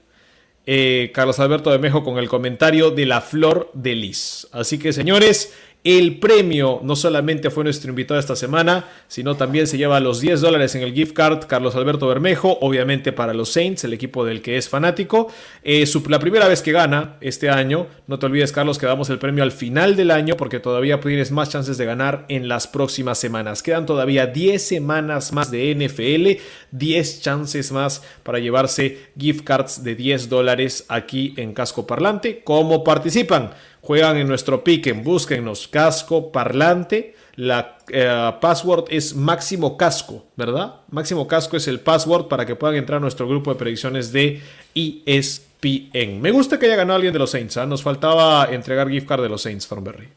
Eh, 0.66 1.12
Carlos 1.14 1.38
Alberto 1.38 1.70
Bermejo 1.70 2.02
con 2.02 2.18
el 2.18 2.28
comentario 2.28 2.90
de 2.90 3.06
la 3.06 3.20
flor 3.20 3.70
de 3.74 3.94
lis. 3.94 4.48
Así 4.50 4.78
que, 4.78 4.92
señores, 4.92 5.52
el 5.84 6.18
premio 6.18 6.80
no 6.82 6.96
solamente 6.96 7.50
fue 7.50 7.62
nuestro 7.62 7.90
invitado 7.90 8.18
esta 8.18 8.36
semana, 8.36 8.86
sino 9.06 9.36
también 9.36 9.66
se 9.66 9.76
lleva 9.76 10.00
los 10.00 10.18
10 10.18 10.40
dólares 10.40 10.74
en 10.74 10.82
el 10.82 10.94
gift 10.94 11.12
card 11.12 11.44
Carlos 11.46 11.76
Alberto 11.76 12.08
Bermejo, 12.08 12.56
obviamente 12.62 13.12
para 13.12 13.34
los 13.34 13.50
Saints, 13.50 13.84
el 13.84 13.92
equipo 13.92 14.24
del 14.24 14.40
que 14.40 14.56
es 14.56 14.70
fanático. 14.70 15.30
Eh, 15.62 15.84
la 16.08 16.18
primera 16.18 16.48
vez 16.48 16.62
que 16.62 16.72
gana 16.72 17.16
este 17.20 17.50
año, 17.50 17.86
no 18.06 18.18
te 18.18 18.24
olvides 18.24 18.50
Carlos 18.50 18.78
que 18.78 18.86
damos 18.86 19.10
el 19.10 19.18
premio 19.18 19.44
al 19.44 19.52
final 19.52 19.94
del 19.94 20.10
año 20.10 20.38
porque 20.38 20.58
todavía 20.58 21.00
tienes 21.00 21.30
más 21.30 21.50
chances 21.50 21.76
de 21.76 21.84
ganar 21.84 22.24
en 22.28 22.48
las 22.48 22.66
próximas 22.66 23.18
semanas. 23.18 23.62
Quedan 23.62 23.84
todavía 23.84 24.26
10 24.26 24.66
semanas 24.66 25.34
más 25.34 25.50
de 25.50 25.74
NFL, 25.74 26.42
10 26.70 27.20
chances 27.20 27.72
más 27.72 28.02
para 28.22 28.38
llevarse 28.38 29.10
gift 29.18 29.44
cards 29.44 29.84
de 29.84 29.94
10 29.94 30.30
dólares 30.30 30.86
aquí 30.88 31.34
en 31.36 31.52
Casco 31.52 31.86
Parlante. 31.86 32.40
¿Cómo 32.42 32.82
participan? 32.82 33.50
Juegan 33.84 34.16
en 34.16 34.26
nuestro 34.26 34.64
piquen, 34.64 35.04
búsquennos 35.04 35.68
Casco 35.68 36.32
Parlante. 36.32 37.14
La 37.36 37.76
eh, 37.88 38.32
password 38.40 38.86
es 38.88 39.14
Máximo 39.14 39.76
Casco, 39.76 40.24
¿verdad? 40.36 40.76
Máximo 40.88 41.28
Casco 41.28 41.58
es 41.58 41.68
el 41.68 41.80
password 41.80 42.28
para 42.28 42.46
que 42.46 42.56
puedan 42.56 42.76
entrar 42.76 42.96
a 42.96 43.00
nuestro 43.00 43.28
grupo 43.28 43.52
de 43.52 43.58
predicciones 43.58 44.10
de 44.10 44.40
ESPN. 44.74 46.18
Me 46.22 46.30
gusta 46.30 46.58
que 46.58 46.64
haya 46.64 46.76
ganado 46.76 46.96
alguien 46.96 47.12
de 47.12 47.18
los 47.18 47.30
Saints. 47.30 47.58
¿ah? 47.58 47.66
Nos 47.66 47.82
faltaba 47.82 48.46
entregar 48.50 48.88
gift 48.88 49.06
card 49.06 49.22
de 49.22 49.28
los 49.28 49.42
Saints, 49.42 49.68
Thornberry. 49.68 50.08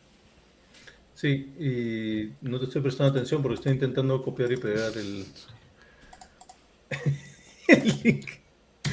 Sí, 1.14 1.28
y 1.60 2.48
no 2.48 2.60
te 2.60 2.66
estoy 2.68 2.82
prestando 2.82 3.12
atención 3.12 3.42
porque 3.42 3.56
estoy 3.56 3.74
intentando 3.74 4.24
copiar 4.24 4.50
y 4.50 4.56
pegar 4.56 4.94
el, 4.96 5.26
el 7.68 8.02
link. 8.02 8.28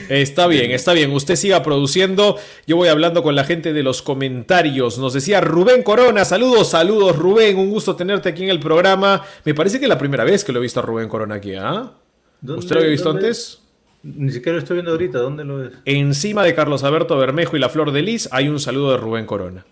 Está 0.08 0.46
bien, 0.46 0.70
está 0.70 0.92
bien. 0.92 1.10
Usted 1.12 1.36
siga 1.36 1.62
produciendo. 1.62 2.36
Yo 2.66 2.76
voy 2.76 2.88
hablando 2.88 3.22
con 3.22 3.34
la 3.34 3.44
gente 3.44 3.72
de 3.72 3.82
los 3.82 4.02
comentarios. 4.02 4.98
Nos 4.98 5.12
decía 5.14 5.40
Rubén 5.40 5.82
Corona. 5.82 6.24
Saludos, 6.24 6.70
saludos, 6.70 7.16
Rubén. 7.16 7.56
Un 7.58 7.70
gusto 7.70 7.96
tenerte 7.96 8.28
aquí 8.28 8.44
en 8.44 8.50
el 8.50 8.60
programa. 8.60 9.22
Me 9.44 9.54
parece 9.54 9.78
que 9.78 9.84
es 9.86 9.88
la 9.88 9.98
primera 9.98 10.24
vez 10.24 10.44
que 10.44 10.52
lo 10.52 10.58
he 10.58 10.62
visto 10.62 10.80
a 10.80 10.82
Rubén 10.82 11.08
Corona 11.08 11.36
aquí, 11.36 11.54
¿ah? 11.54 11.92
¿Dónde- 12.40 12.58
¿Usted 12.60 12.74
lo 12.74 12.80
había 12.80 12.90
visto 12.92 13.08
dónde- 13.12 13.26
antes? 13.26 13.60
Ni 14.02 14.30
siquiera 14.30 14.52
lo 14.56 14.58
estoy 14.58 14.74
viendo 14.76 14.90
ahorita, 14.92 15.18
¿dónde 15.18 15.44
lo 15.44 15.56
ves? 15.56 15.70
Encima 15.86 16.42
de 16.44 16.54
Carlos 16.54 16.84
Alberto 16.84 17.16
Bermejo 17.16 17.56
y 17.56 17.60
la 17.60 17.70
Flor 17.70 17.90
de 17.90 18.02
Lis 18.02 18.28
hay 18.32 18.48
un 18.48 18.60
saludo 18.60 18.90
de 18.92 18.98
Rubén 18.98 19.24
Corona. 19.24 19.64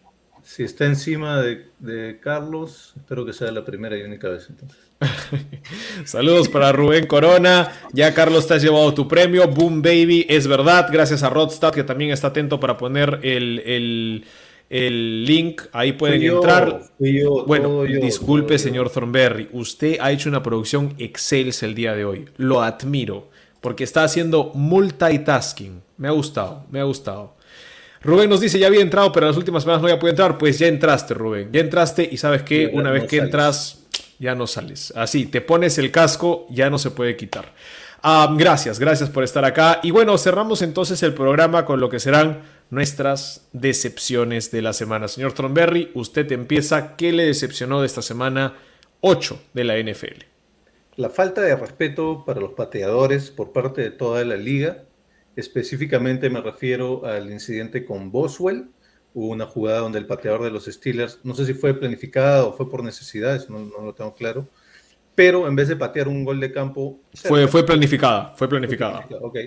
Si 0.43 0.63
está 0.65 0.87
encima 0.87 1.41
de, 1.43 1.67
de 1.81 2.19
Carlos, 2.19 2.95
espero 2.97 3.27
que 3.27 3.33
sea 3.35 3.53
la 3.53 3.63
primera 3.65 3.97
y 3.97 4.03
única 4.03 4.29
vez 4.31 4.47
entonces. 4.49 4.79
Saludos 6.05 6.49
para 6.49 6.73
Rubén 6.73 7.07
Corona. 7.07 7.73
Ya 7.93 8.13
Carlos 8.15 8.47
te 8.47 8.55
has 8.55 8.63
llevado 8.63 8.93
tu 8.95 9.07
premio. 9.09 9.47
Boom 9.49 9.83
Baby, 9.83 10.27
es 10.29 10.47
verdad. 10.47 10.89
Gracias 10.91 11.23
a 11.23 11.31
Rodstad 11.31 11.73
que 11.73 11.85
también 11.85 12.11
está 12.11 12.29
atento 12.29 12.59
para 12.61 12.77
poner 12.77 13.21
el, 13.23 13.61
el- 13.65 14.25
el 14.71 15.25
link. 15.27 15.63
Ahí 15.73 15.93
pueden 15.93 16.21
yo, 16.23 16.37
entrar. 16.37 16.81
yo, 16.99 17.45
Bueno, 17.47 17.85
yo, 17.85 18.01
disculpe, 18.01 18.59
señor 18.59 18.89
Thornberry. 18.91 19.49
Usted 19.53 19.99
ha 20.01 20.11
hecho 20.13 20.31
una 20.31 20.43
producción 20.43 20.95
excelsa 20.99 21.67
el 21.67 21.75
día 21.75 21.95
de 21.95 22.07
hoy. 22.07 22.25
Lo 22.39 22.63
admiro. 22.63 23.29
Porque 23.61 23.85
está 23.85 24.03
haciendo 24.03 24.51
multitasking. 24.55 25.83
Me 25.99 26.09
ha 26.09 26.13
gustado, 26.13 26.65
me 26.71 26.81
ha 26.81 26.85
gustado. 26.85 27.37
Rubén 28.03 28.29
nos 28.31 28.41
dice, 28.41 28.59
ya 28.59 28.67
había 28.67 28.81
entrado, 28.81 29.13
pero 29.13 29.27
en 29.27 29.31
las 29.31 29.37
últimas 29.37 29.63
semanas 29.63 29.83
no 29.83 29.87
había 29.89 30.01
podido 30.01 30.11
entrar. 30.13 30.37
Pues 30.39 30.59
ya 30.59 30.67
entraste, 30.67 31.15
Rubén. 31.15 31.51
Ya 31.53 31.61
entraste 31.61 32.09
y 32.11 32.17
sabes 32.17 32.43
que 32.43 32.69
una 32.73 32.91
vez 32.91 33.05
que 33.05 33.19
entras, 33.19 33.82
ya 34.23 34.37
no 34.37 34.47
sales. 34.47 34.93
Así, 34.95 35.27
te 35.27 35.41
pones 35.41 35.79
el 35.79 35.91
casco, 35.91 36.47
ya 36.49 36.71
no 36.71 36.79
se 36.79 36.93
puede 36.93 37.17
quitar. 37.17 37.53
Ah, 38.03 38.33
gracias, 38.39 38.79
gracias 38.79 39.11
por 39.11 39.25
estar 39.25 39.45
acá. 39.45 39.81
Y 39.83 39.91
bueno, 39.91 40.17
cerramos 40.17 40.63
entonces 40.63 41.03
el 41.03 41.13
programa 41.13 41.65
con 41.65 41.81
lo 41.81 41.91
que 41.91 41.99
serán 41.99 42.43
nuestras 42.71 43.49
decepciones 43.53 44.53
de 44.53 44.63
la 44.63 44.73
semana. 44.75 45.09
Señor 45.09 45.33
Thornberry, 45.33 45.91
usted 45.95 46.31
empieza. 46.31 46.95
¿Qué 46.95 47.11
le 47.11 47.25
decepcionó 47.25 47.81
de 47.81 47.87
esta 47.87 48.01
semana 48.01 48.55
8 49.01 49.43
de 49.55 49.65
la 49.65 49.77
NFL? 49.79 50.23
La 50.95 51.11
falta 51.11 51.41
de 51.41 51.57
respeto 51.57 52.23
para 52.25 52.41
los 52.41 52.53
pateadores 52.53 53.31
por 53.31 53.53
parte 53.53 53.83
de 53.83 53.91
toda 53.91 54.25
la 54.25 54.37
liga. 54.37 54.85
Específicamente 55.35 56.31
me 56.31 56.41
refiero 56.41 57.07
al 57.07 57.29
incidente 57.33 57.85
con 57.85 58.13
Boswell. 58.13 58.69
Hubo 59.15 59.29
una 59.29 59.47
jugada 59.47 59.81
donde 59.81 59.99
el 59.99 60.07
pateador 60.07 60.43
de 60.43 60.51
los 60.51 60.65
Steelers, 60.65 61.21
no 61.23 61.35
sé 61.35 61.45
si 61.45 61.55
fue 61.55 61.75
planificada 61.75 62.45
o 62.45 62.53
fue 62.53 62.71
por 62.71 62.83
necesidad, 62.83 63.37
eso 63.37 63.53
no, 63.53 63.59
no 63.61 63.85
lo 63.85 63.95
tengo 63.95 64.15
claro, 64.15 64.49
pero 65.15 65.47
en 65.47 65.55
vez 65.55 65.69
de 65.69 65.77
patear 65.77 66.09
un 66.09 66.25
gol 66.25 66.41
de 66.41 66.53
campo... 66.53 67.01
Fue, 67.15 67.47
fue 67.47 67.65
planificada, 67.65 68.35
fue 68.35 68.49
planificada. 68.49 69.07
Ok. 69.21 69.39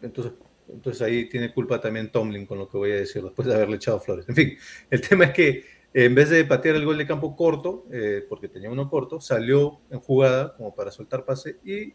Entonces, 0.00 0.32
entonces 0.68 1.02
ahí 1.02 1.28
tiene 1.28 1.52
culpa 1.52 1.80
también 1.80 2.10
Tomlin 2.10 2.46
con 2.46 2.58
lo 2.58 2.68
que 2.68 2.78
voy 2.78 2.92
a 2.92 2.96
decir 2.96 3.22
después 3.22 3.46
de 3.46 3.54
haberle 3.54 3.76
echado 3.76 4.00
flores. 4.00 4.28
En 4.28 4.34
fin, 4.34 4.56
el 4.90 5.00
tema 5.00 5.24
es 5.24 5.32
que 5.32 5.64
en 5.92 6.14
vez 6.14 6.30
de 6.30 6.44
patear 6.44 6.76
el 6.76 6.84
gol 6.84 6.98
de 6.98 7.06
campo 7.06 7.36
corto, 7.36 7.86
eh, 7.92 8.24
porque 8.28 8.48
tenía 8.48 8.70
uno 8.70 8.90
corto, 8.90 9.20
salió 9.20 9.80
en 9.90 10.00
jugada 10.00 10.56
como 10.56 10.74
para 10.74 10.90
soltar 10.90 11.24
pase 11.24 11.58
y, 11.64 11.92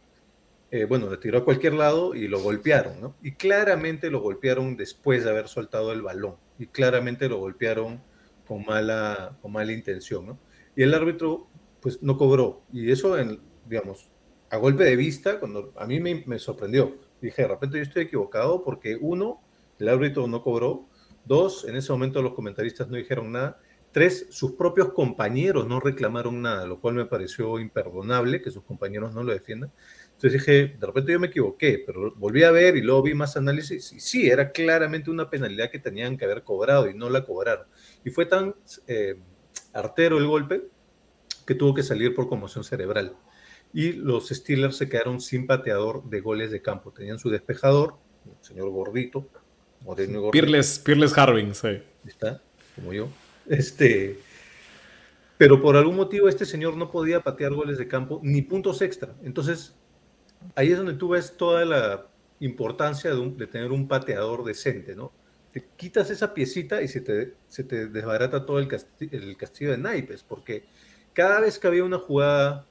eh, 0.71 0.85
bueno, 0.85 1.09
le 1.09 1.17
tiró 1.17 1.39
a 1.39 1.43
cualquier 1.43 1.73
lado 1.73 2.15
y 2.15 2.27
lo 2.27 2.39
golpearon, 2.39 3.01
¿no? 3.01 3.15
Y 3.21 3.33
claramente 3.33 4.09
lo 4.09 4.21
golpearon 4.21 4.77
después 4.77 5.23
de 5.23 5.31
haber 5.31 5.47
soltado 5.47 5.91
el 5.91 6.01
balón. 6.01 6.35
Y 6.59 6.67
claramente 6.67 7.27
lo 7.27 7.39
golpearon 7.39 8.01
con 8.47 8.63
mala, 8.65 9.37
con 9.41 9.51
mala 9.51 9.71
intención, 9.71 10.27
¿no? 10.27 10.39
Y 10.75 10.83
el 10.83 10.93
árbitro, 10.93 11.47
pues, 11.79 12.03
no 12.03 12.17
cobró. 12.17 12.61
Y 12.71 12.91
eso, 12.91 13.17
en, 13.17 13.39
digamos, 13.67 14.11
a 14.51 14.57
golpe 14.57 14.83
de 14.83 14.95
vista, 14.95 15.39
cuando 15.39 15.73
a 15.77 15.85
mí 15.85 15.99
me, 15.99 16.23
me 16.25 16.37
sorprendió. 16.37 16.97
Dije, 17.21 17.41
de 17.43 17.47
repente 17.47 17.77
yo 17.77 17.83
estoy 17.83 18.03
equivocado 18.03 18.63
porque 18.63 18.97
uno, 18.99 19.41
el 19.79 19.89
árbitro 19.89 20.27
no 20.27 20.41
cobró. 20.41 20.87
Dos, 21.25 21.65
en 21.65 21.75
ese 21.75 21.91
momento 21.91 22.21
los 22.21 22.33
comentaristas 22.33 22.87
no 22.89 22.97
dijeron 22.97 23.31
nada. 23.31 23.59
Tres, 23.91 24.27
sus 24.29 24.53
propios 24.53 24.93
compañeros 24.93 25.67
no 25.67 25.79
reclamaron 25.79 26.41
nada, 26.41 26.67
lo 26.67 26.79
cual 26.79 26.95
me 26.95 27.05
pareció 27.05 27.59
imperdonable 27.59 28.41
que 28.41 28.51
sus 28.51 28.63
compañeros 28.63 29.13
no 29.13 29.23
lo 29.23 29.31
defiendan. 29.31 29.71
Entonces 30.19 30.41
dije, 30.41 30.75
de 30.77 30.85
repente 30.85 31.13
yo 31.13 31.19
me 31.21 31.27
equivoqué, 31.27 31.81
pero 31.85 32.13
volví 32.17 32.43
a 32.43 32.51
ver 32.51 32.75
y 32.75 32.81
luego 32.81 33.03
vi 33.03 33.13
más 33.13 33.37
análisis 33.37 33.93
y 33.93 34.01
sí, 34.01 34.29
era 34.29 34.51
claramente 34.51 35.09
una 35.09 35.29
penalidad 35.29 35.71
que 35.71 35.79
tenían 35.79 36.17
que 36.17 36.25
haber 36.25 36.43
cobrado 36.43 36.89
y 36.89 36.93
no 36.93 37.09
la 37.09 37.23
cobraron. 37.23 37.67
Y 38.03 38.09
fue 38.09 38.25
tan 38.25 38.53
eh, 38.87 39.15
artero 39.71 40.17
el 40.17 40.27
golpe 40.27 40.63
que 41.47 41.55
tuvo 41.55 41.73
que 41.73 41.83
salir 41.83 42.13
por 42.13 42.27
conmoción 42.27 42.65
cerebral. 42.65 43.15
Y 43.71 43.93
los 43.93 44.27
Steelers 44.27 44.75
se 44.75 44.89
quedaron 44.89 45.21
sin 45.21 45.47
pateador 45.47 46.03
de 46.09 46.19
goles 46.19 46.51
de 46.51 46.61
campo. 46.61 46.91
Tenían 46.91 47.17
su 47.17 47.29
despejador, 47.29 47.95
el 48.25 48.45
señor 48.45 48.71
gordito, 48.71 49.25
moreno. 49.85 50.31
Pirles, 50.31 50.79
Pirles 50.79 51.17
Harvin, 51.17 51.55
sí. 51.55 51.81
Está, 52.05 52.41
como 52.75 52.91
yo. 52.91 53.07
Este, 53.47 54.19
pero 55.37 55.61
por 55.61 55.77
algún 55.77 55.95
motivo 55.95 56.27
este 56.27 56.45
señor 56.45 56.75
no 56.75 56.91
podía 56.91 57.21
patear 57.21 57.53
goles 57.53 57.77
de 57.77 57.87
campo 57.87 58.19
ni 58.21 58.41
puntos 58.41 58.81
extra. 58.81 59.15
Entonces, 59.23 59.78
ahí 60.55 60.71
es 60.71 60.77
donde 60.77 60.93
tú 60.93 61.09
ves 61.09 61.37
toda 61.37 61.65
la 61.65 62.07
importancia 62.39 63.13
de, 63.13 63.47
tener 63.47 63.71
un 63.71 63.87
pateador 63.87 64.43
decente, 64.43 64.95
¿no? 64.95 65.11
Te 65.51 65.67
quitas 65.75 66.09
esa 66.09 66.33
piecita 66.33 66.81
y 66.81 66.87
se 66.87 67.01
te, 67.01 67.35
se 67.47 67.63
desbarata 67.63 68.45
todo 68.45 68.59
el, 68.59 68.67
casti- 68.67 69.09
el 69.11 69.35
castillo 69.37 69.71
de 69.71 69.77
naipes, 69.77 70.23
porque 70.23 70.65
cada 71.13 71.39
vez 71.41 71.57
que 71.59 71.67
había 71.67 71.83
una 71.83 71.97
jugada 71.99 72.65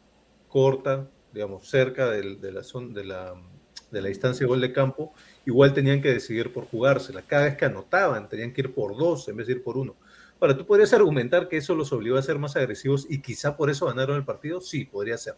corta, 0.48 1.10
digamos, 1.32 1.68
cerca 1.68 2.08
de, 2.10 2.22
la, 3.04 3.34
de 3.90 4.02
la 4.02 4.08
distancia 4.08 4.44
de 4.44 4.48
gol 4.48 4.60
de 4.60 4.72
campo, 4.72 5.12
igual 5.44 5.74
tenían 5.74 6.00
que 6.00 6.12
decidir 6.12 6.52
por 6.52 6.66
jugársela. 6.66 7.22
Cada 7.22 7.44
vez 7.46 7.56
que 7.56 7.64
anotaban, 7.64 8.28
tenían 8.28 8.52
que 8.52 8.62
ir 8.62 8.74
por 8.74 8.96
dos 8.96 9.28
en 9.28 9.36
vez 9.36 9.46
de 9.46 9.54
ir 9.54 9.62
por 9.62 9.76
uno. 9.76 9.96
Ahora, 10.40 10.56
¿tú 10.56 10.66
podrías 10.66 10.92
argumentar 10.92 11.48
que 11.48 11.56
eso 11.56 11.74
los 11.74 11.92
obligó 11.92 12.16
a 12.16 12.22
ser 12.22 12.38
más 12.38 12.56
agresivos 12.56 13.06
y 13.08 13.20
quizá 13.20 13.56
por 13.56 13.70
eso 13.70 13.86
ganaron 13.86 14.16
el 14.16 14.24
partido? 14.24 14.60
Sí, 14.60 14.84
podría 14.84 15.18
ser. 15.18 15.34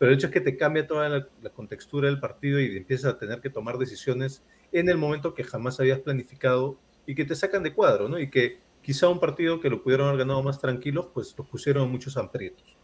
Pero 0.00 0.12
el 0.12 0.16
hecho 0.16 0.28
es 0.28 0.32
que 0.32 0.40
te 0.40 0.56
cambia 0.56 0.86
toda 0.86 1.10
la, 1.10 1.50
contextura 1.50 2.08
del 2.08 2.18
partido 2.18 2.58
y 2.58 2.74
empiezas 2.74 3.12
a 3.12 3.18
tener 3.18 3.42
que 3.42 3.50
tomar 3.50 3.76
decisiones 3.76 4.42
en 4.72 4.88
el 4.88 4.96
momento 4.96 5.34
que 5.34 5.44
jamás 5.44 5.78
habías 5.78 5.98
planificado 5.98 6.78
y 7.04 7.14
que 7.14 7.26
te 7.26 7.34
sacan 7.34 7.62
de 7.62 7.74
cuadro, 7.74 8.08
¿no? 8.08 8.18
Y 8.18 8.30
que 8.30 8.60
quizá 8.80 9.10
un 9.10 9.20
partido 9.20 9.60
que 9.60 9.68
lo 9.68 9.82
pudieron 9.82 10.08
haber 10.08 10.20
ganado 10.20 10.42
más 10.42 10.58
tranquilos, 10.58 11.08
pues 11.12 11.34
los 11.36 11.46
pusieron 11.46 11.84
en 11.84 11.90
muchos 11.90 12.16
aprietos. 12.16 12.78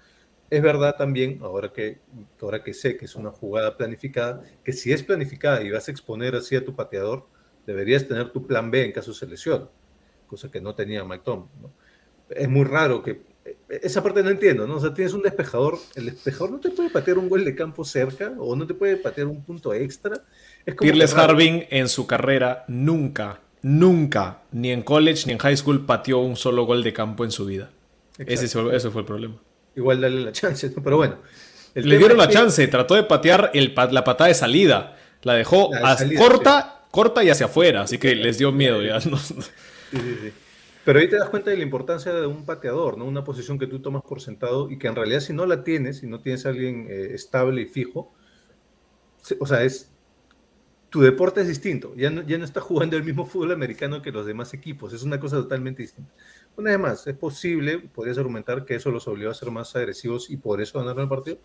Es 0.51 0.60
verdad 0.60 0.94
también, 0.98 1.38
ahora 1.43 1.72
que, 1.72 2.01
ahora 2.38 2.62
que 2.62 2.74
sé 2.74 2.98
que 2.98 3.06
es 3.06 3.16
una 3.16 3.30
jugada 3.30 3.78
planificada, 3.78 4.43
que 4.62 4.74
si 4.74 4.93
es 4.93 5.02
planificada 5.02 5.62
y 5.62 5.70
vas 5.70 5.88
a 5.88 5.93
exponer 5.93 6.34
así 6.34 6.55
a 6.55 6.66
tu 6.66 6.76
pateador, 6.76 7.26
deberías 7.66 8.06
tener 8.06 8.30
tu 8.30 8.47
plan 8.47 8.70
B 8.70 8.84
en 8.84 8.93
caso 8.93 9.14
se 9.14 9.26
lesione, 9.26 9.64
cosa 10.26 10.51
que 10.51 10.60
no 10.60 10.74
tenía 10.74 11.02
Mike. 11.02 11.24
Es 12.28 12.48
muy 12.51 12.64
raro 12.64 13.02
que... 13.02 13.22
Esa 13.68 14.02
parte 14.02 14.22
no 14.22 14.30
entiendo, 14.30 14.66
¿no? 14.66 14.76
O 14.76 14.80
sea, 14.80 14.94
tienes 14.94 15.12
un 15.12 15.22
despejador, 15.22 15.78
el 15.97 16.06
despejador 16.06 16.52
no 16.52 16.60
te 16.60 16.70
puede 16.70 16.88
patear 16.88 17.18
un 17.18 17.28
gol 17.28 17.44
de 17.44 17.55
campo 17.56 17.84
cerca 17.84 18.32
o 18.38 18.55
no 18.55 18.64
te 18.66 18.74
puede 18.74 18.97
patear 18.97 19.26
un 19.26 19.43
punto 19.43 19.74
extra. 19.74 20.22
Es 20.64 20.74
como. 20.76 20.88
Harvin 21.16 21.66
en 21.70 21.88
su 21.88 22.06
carrera 22.06 22.64
nunca, 22.68 23.40
nunca, 23.62 24.43
ni 24.52 24.70
en 24.70 24.82
college 24.82 25.24
ni 25.26 25.32
en 25.32 25.38
high 25.38 25.56
school, 25.56 25.84
pateó 25.84 26.18
un 26.18 26.36
solo 26.36 26.64
gol 26.64 26.84
de 26.84 26.93
campo 26.93 27.24
en 27.24 27.32
su 27.32 27.44
vida. 27.47 27.70
Ese, 28.18 28.44
ese 28.47 28.90
fue 28.90 29.01
el 29.01 29.06
problema. 29.06 29.34
Igual 29.74 30.01
dale 30.01 30.20
la 30.20 30.32
chance, 30.32 30.70
¿no? 30.74 30.82
Pero 30.82 30.97
bueno. 30.98 31.16
Le 31.74 31.98
dieron 31.98 32.16
la 32.16 32.28
que- 32.28 32.32
chance, 32.34 32.66
trató 32.68 32.94
de 32.94 33.02
patear 33.02 33.51
el 33.52 33.74
la 33.90 34.05
patada 34.05 34.28
de 34.28 34.34
salida. 34.34 34.97
La 35.22 35.34
dejó 35.34 35.70
La 35.72 35.80
de 35.80 35.84
as- 35.86 35.98
salida, 35.98 36.20
corta, 36.20 36.80
corta 36.90 37.24
y 37.24 37.30
hacia 37.30 37.47
afuera, 37.47 37.82
así 37.82 37.98
que 37.98 38.14
les 38.14 38.38
dio 38.38 38.52
miedo 38.52 38.80
ya. 38.82 39.01
¿no? 39.10 39.18
Sí, 39.18 39.34
sí, 39.93 39.98
sí. 40.22 40.32
Pero 40.86 41.00
ahí 41.00 41.08
te 41.08 41.16
das 41.16 41.28
cuenta 41.28 41.50
de 41.50 41.56
la 41.56 41.64
importancia 41.64 42.12
de 42.12 42.28
un 42.28 42.44
pateador, 42.44 42.96
¿no? 42.96 43.06
Una 43.06 43.24
posición 43.24 43.58
que 43.58 43.66
tú 43.66 43.82
tomas 43.82 44.04
por 44.04 44.20
sentado 44.20 44.70
y 44.70 44.78
que 44.78 44.86
en 44.86 44.94
realidad 44.94 45.18
si 45.18 45.32
no 45.32 45.44
la 45.44 45.64
tienes, 45.64 45.98
si 45.98 46.06
no 46.06 46.20
tienes 46.20 46.46
a 46.46 46.50
alguien 46.50 46.86
eh, 46.88 47.08
estable 47.12 47.62
y 47.62 47.66
fijo, 47.66 48.14
o 49.40 49.46
sea, 49.46 49.64
es 49.64 49.90
tu 50.88 51.00
deporte 51.00 51.40
es 51.40 51.48
distinto. 51.48 51.92
Ya 51.96 52.10
no, 52.10 52.22
ya 52.22 52.38
no 52.38 52.44
estás 52.44 52.62
jugando 52.62 52.96
el 52.96 53.02
mismo 53.02 53.26
fútbol 53.26 53.50
americano 53.50 54.00
que 54.00 54.12
los 54.12 54.26
demás 54.26 54.54
equipos. 54.54 54.92
Es 54.92 55.02
una 55.02 55.18
cosa 55.18 55.38
totalmente 55.38 55.82
distinta. 55.82 56.12
Una 56.56 56.70
vez 56.70 56.78
más, 56.78 57.06
es 57.08 57.16
posible, 57.16 57.80
podrías 57.92 58.18
argumentar 58.18 58.64
que 58.64 58.76
eso 58.76 58.92
los 58.92 59.08
obligó 59.08 59.32
a 59.32 59.34
ser 59.34 59.50
más 59.50 59.74
agresivos 59.74 60.30
y 60.30 60.36
por 60.36 60.60
eso 60.60 60.78
ganaron 60.78 61.02
el 61.02 61.08
partido. 61.08 61.38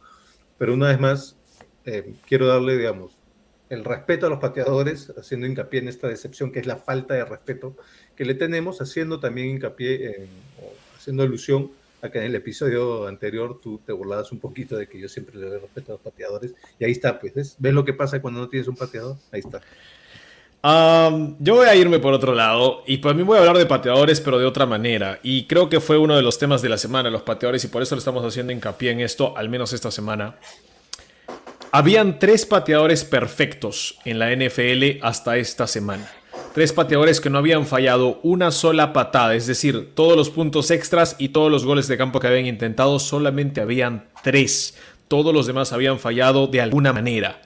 Pero 0.59 0.75
una 0.75 0.89
vez 0.89 0.99
más, 0.99 1.39
eh, 1.85 2.13
quiero 2.27 2.45
darle, 2.45 2.77
digamos, 2.77 3.17
el 3.71 3.85
respeto 3.85 4.27
a 4.27 4.29
los 4.29 4.39
pateadores, 4.39 5.11
haciendo 5.17 5.47
hincapié 5.47 5.79
en 5.79 5.87
esta 5.87 6.07
decepción 6.09 6.51
que 6.51 6.59
es 6.59 6.67
la 6.67 6.75
falta 6.75 7.13
de 7.13 7.23
respeto 7.23 7.77
que 8.15 8.25
le 8.25 8.35
tenemos, 8.35 8.81
haciendo 8.81 9.19
también 9.19 9.49
hincapié 9.49 10.27
haciendo 11.01 11.23
alusión 11.23 11.71
a 12.01 12.09
que 12.09 12.19
en 12.19 12.25
el 12.25 12.35
episodio 12.35 13.07
anterior 13.07 13.59
tú 13.61 13.79
te 13.85 13.91
burlabas 13.91 14.31
un 14.31 14.39
poquito 14.39 14.75
de 14.75 14.87
que 14.87 14.99
yo 14.99 15.09
siempre 15.09 15.37
le 15.37 15.47
doy 15.47 15.59
respeto 15.59 15.91
a 15.91 15.95
los 15.95 16.01
pateadores. 16.01 16.53
Y 16.79 16.85
ahí 16.85 16.91
está, 16.91 17.19
pues, 17.19 17.33
¿ves? 17.33 17.55
¿Ves 17.59 17.73
lo 17.73 17.85
que 17.85 17.93
pasa 17.93 18.21
cuando 18.21 18.39
no 18.39 18.49
tienes 18.49 18.67
un 18.67 18.75
pateador? 18.75 19.17
Ahí 19.31 19.39
está. 19.39 19.61
Am, 20.63 21.37
yo 21.39 21.55
voy 21.55 21.67
a 21.67 21.75
irme 21.75 21.97
por 21.97 22.13
otro 22.13 22.35
lado 22.35 22.83
y 22.85 22.97
para 22.97 23.15
mí 23.15 23.23
voy 23.23 23.37
a 23.37 23.39
hablar 23.39 23.57
de 23.57 23.65
pateadores 23.65 24.21
pero 24.21 24.37
de 24.37 24.45
otra 24.45 24.67
manera 24.67 25.19
y 25.23 25.47
creo 25.47 25.69
que 25.69 25.79
fue 25.79 25.97
uno 25.97 26.15
de 26.15 26.21
los 26.21 26.37
temas 26.37 26.61
de 26.61 26.69
la 26.69 26.77
semana 26.77 27.09
los 27.09 27.23
pateadores 27.23 27.63
y 27.63 27.67
por 27.67 27.81
eso 27.81 27.95
le 27.95 27.99
estamos 27.99 28.23
haciendo 28.23 28.53
hincapié 28.53 28.91
en 28.91 28.99
esto 28.99 29.35
al 29.35 29.49
menos 29.49 29.73
esta 29.73 29.89
semana. 29.89 30.35
Habían 31.71 32.19
tres 32.19 32.45
pateadores 32.45 33.03
perfectos 33.03 33.97
en 34.05 34.19
la 34.19 34.35
NFL 34.35 35.03
hasta 35.03 35.37
esta 35.37 35.65
semana. 35.65 36.07
Tres 36.53 36.73
pateadores 36.73 37.21
que 37.21 37.29
no 37.29 37.37
habían 37.37 37.65
fallado 37.65 38.19
una 38.23 38.51
sola 38.51 38.91
patada, 38.91 39.35
es 39.35 39.47
decir, 39.47 39.91
todos 39.95 40.17
los 40.17 40.29
puntos 40.29 40.69
extras 40.69 41.15
y 41.17 41.29
todos 41.29 41.49
los 41.49 41.63
goles 41.63 41.87
de 41.87 41.97
campo 41.97 42.19
que 42.19 42.27
habían 42.27 42.45
intentado, 42.45 42.99
solamente 42.99 43.61
habían 43.61 44.09
tres. 44.21 44.77
Todos 45.07 45.33
los 45.33 45.47
demás 45.47 45.71
habían 45.71 45.97
fallado 45.97 46.47
de 46.47 46.59
alguna 46.59 46.91
manera. 46.91 47.41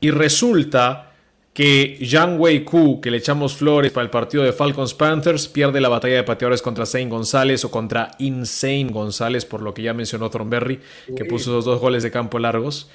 Y 0.00 0.10
resulta 0.10 1.12
que 1.54 1.98
Yang 2.00 2.40
Wei 2.40 2.64
Ku, 2.64 3.00
que 3.00 3.12
le 3.12 3.18
echamos 3.18 3.54
flores 3.54 3.92
para 3.92 4.04
el 4.04 4.10
partido 4.10 4.42
de 4.42 4.52
Falcons 4.52 4.94
Panthers, 4.94 5.46
pierde 5.46 5.80
la 5.80 5.88
batalla 5.88 6.16
de 6.16 6.24
pateadores 6.24 6.62
contra 6.62 6.84
Zane 6.84 7.10
González 7.10 7.64
o 7.64 7.70
contra 7.70 8.10
Insane 8.18 8.88
González, 8.90 9.44
por 9.44 9.62
lo 9.62 9.72
que 9.72 9.82
ya 9.82 9.94
mencionó 9.94 10.30
Thornberry, 10.30 10.80
que 11.14 11.24
puso 11.24 11.50
esos 11.52 11.64
dos 11.64 11.80
goles 11.80 12.02
de 12.02 12.10
campo 12.10 12.40
largos. 12.40 12.90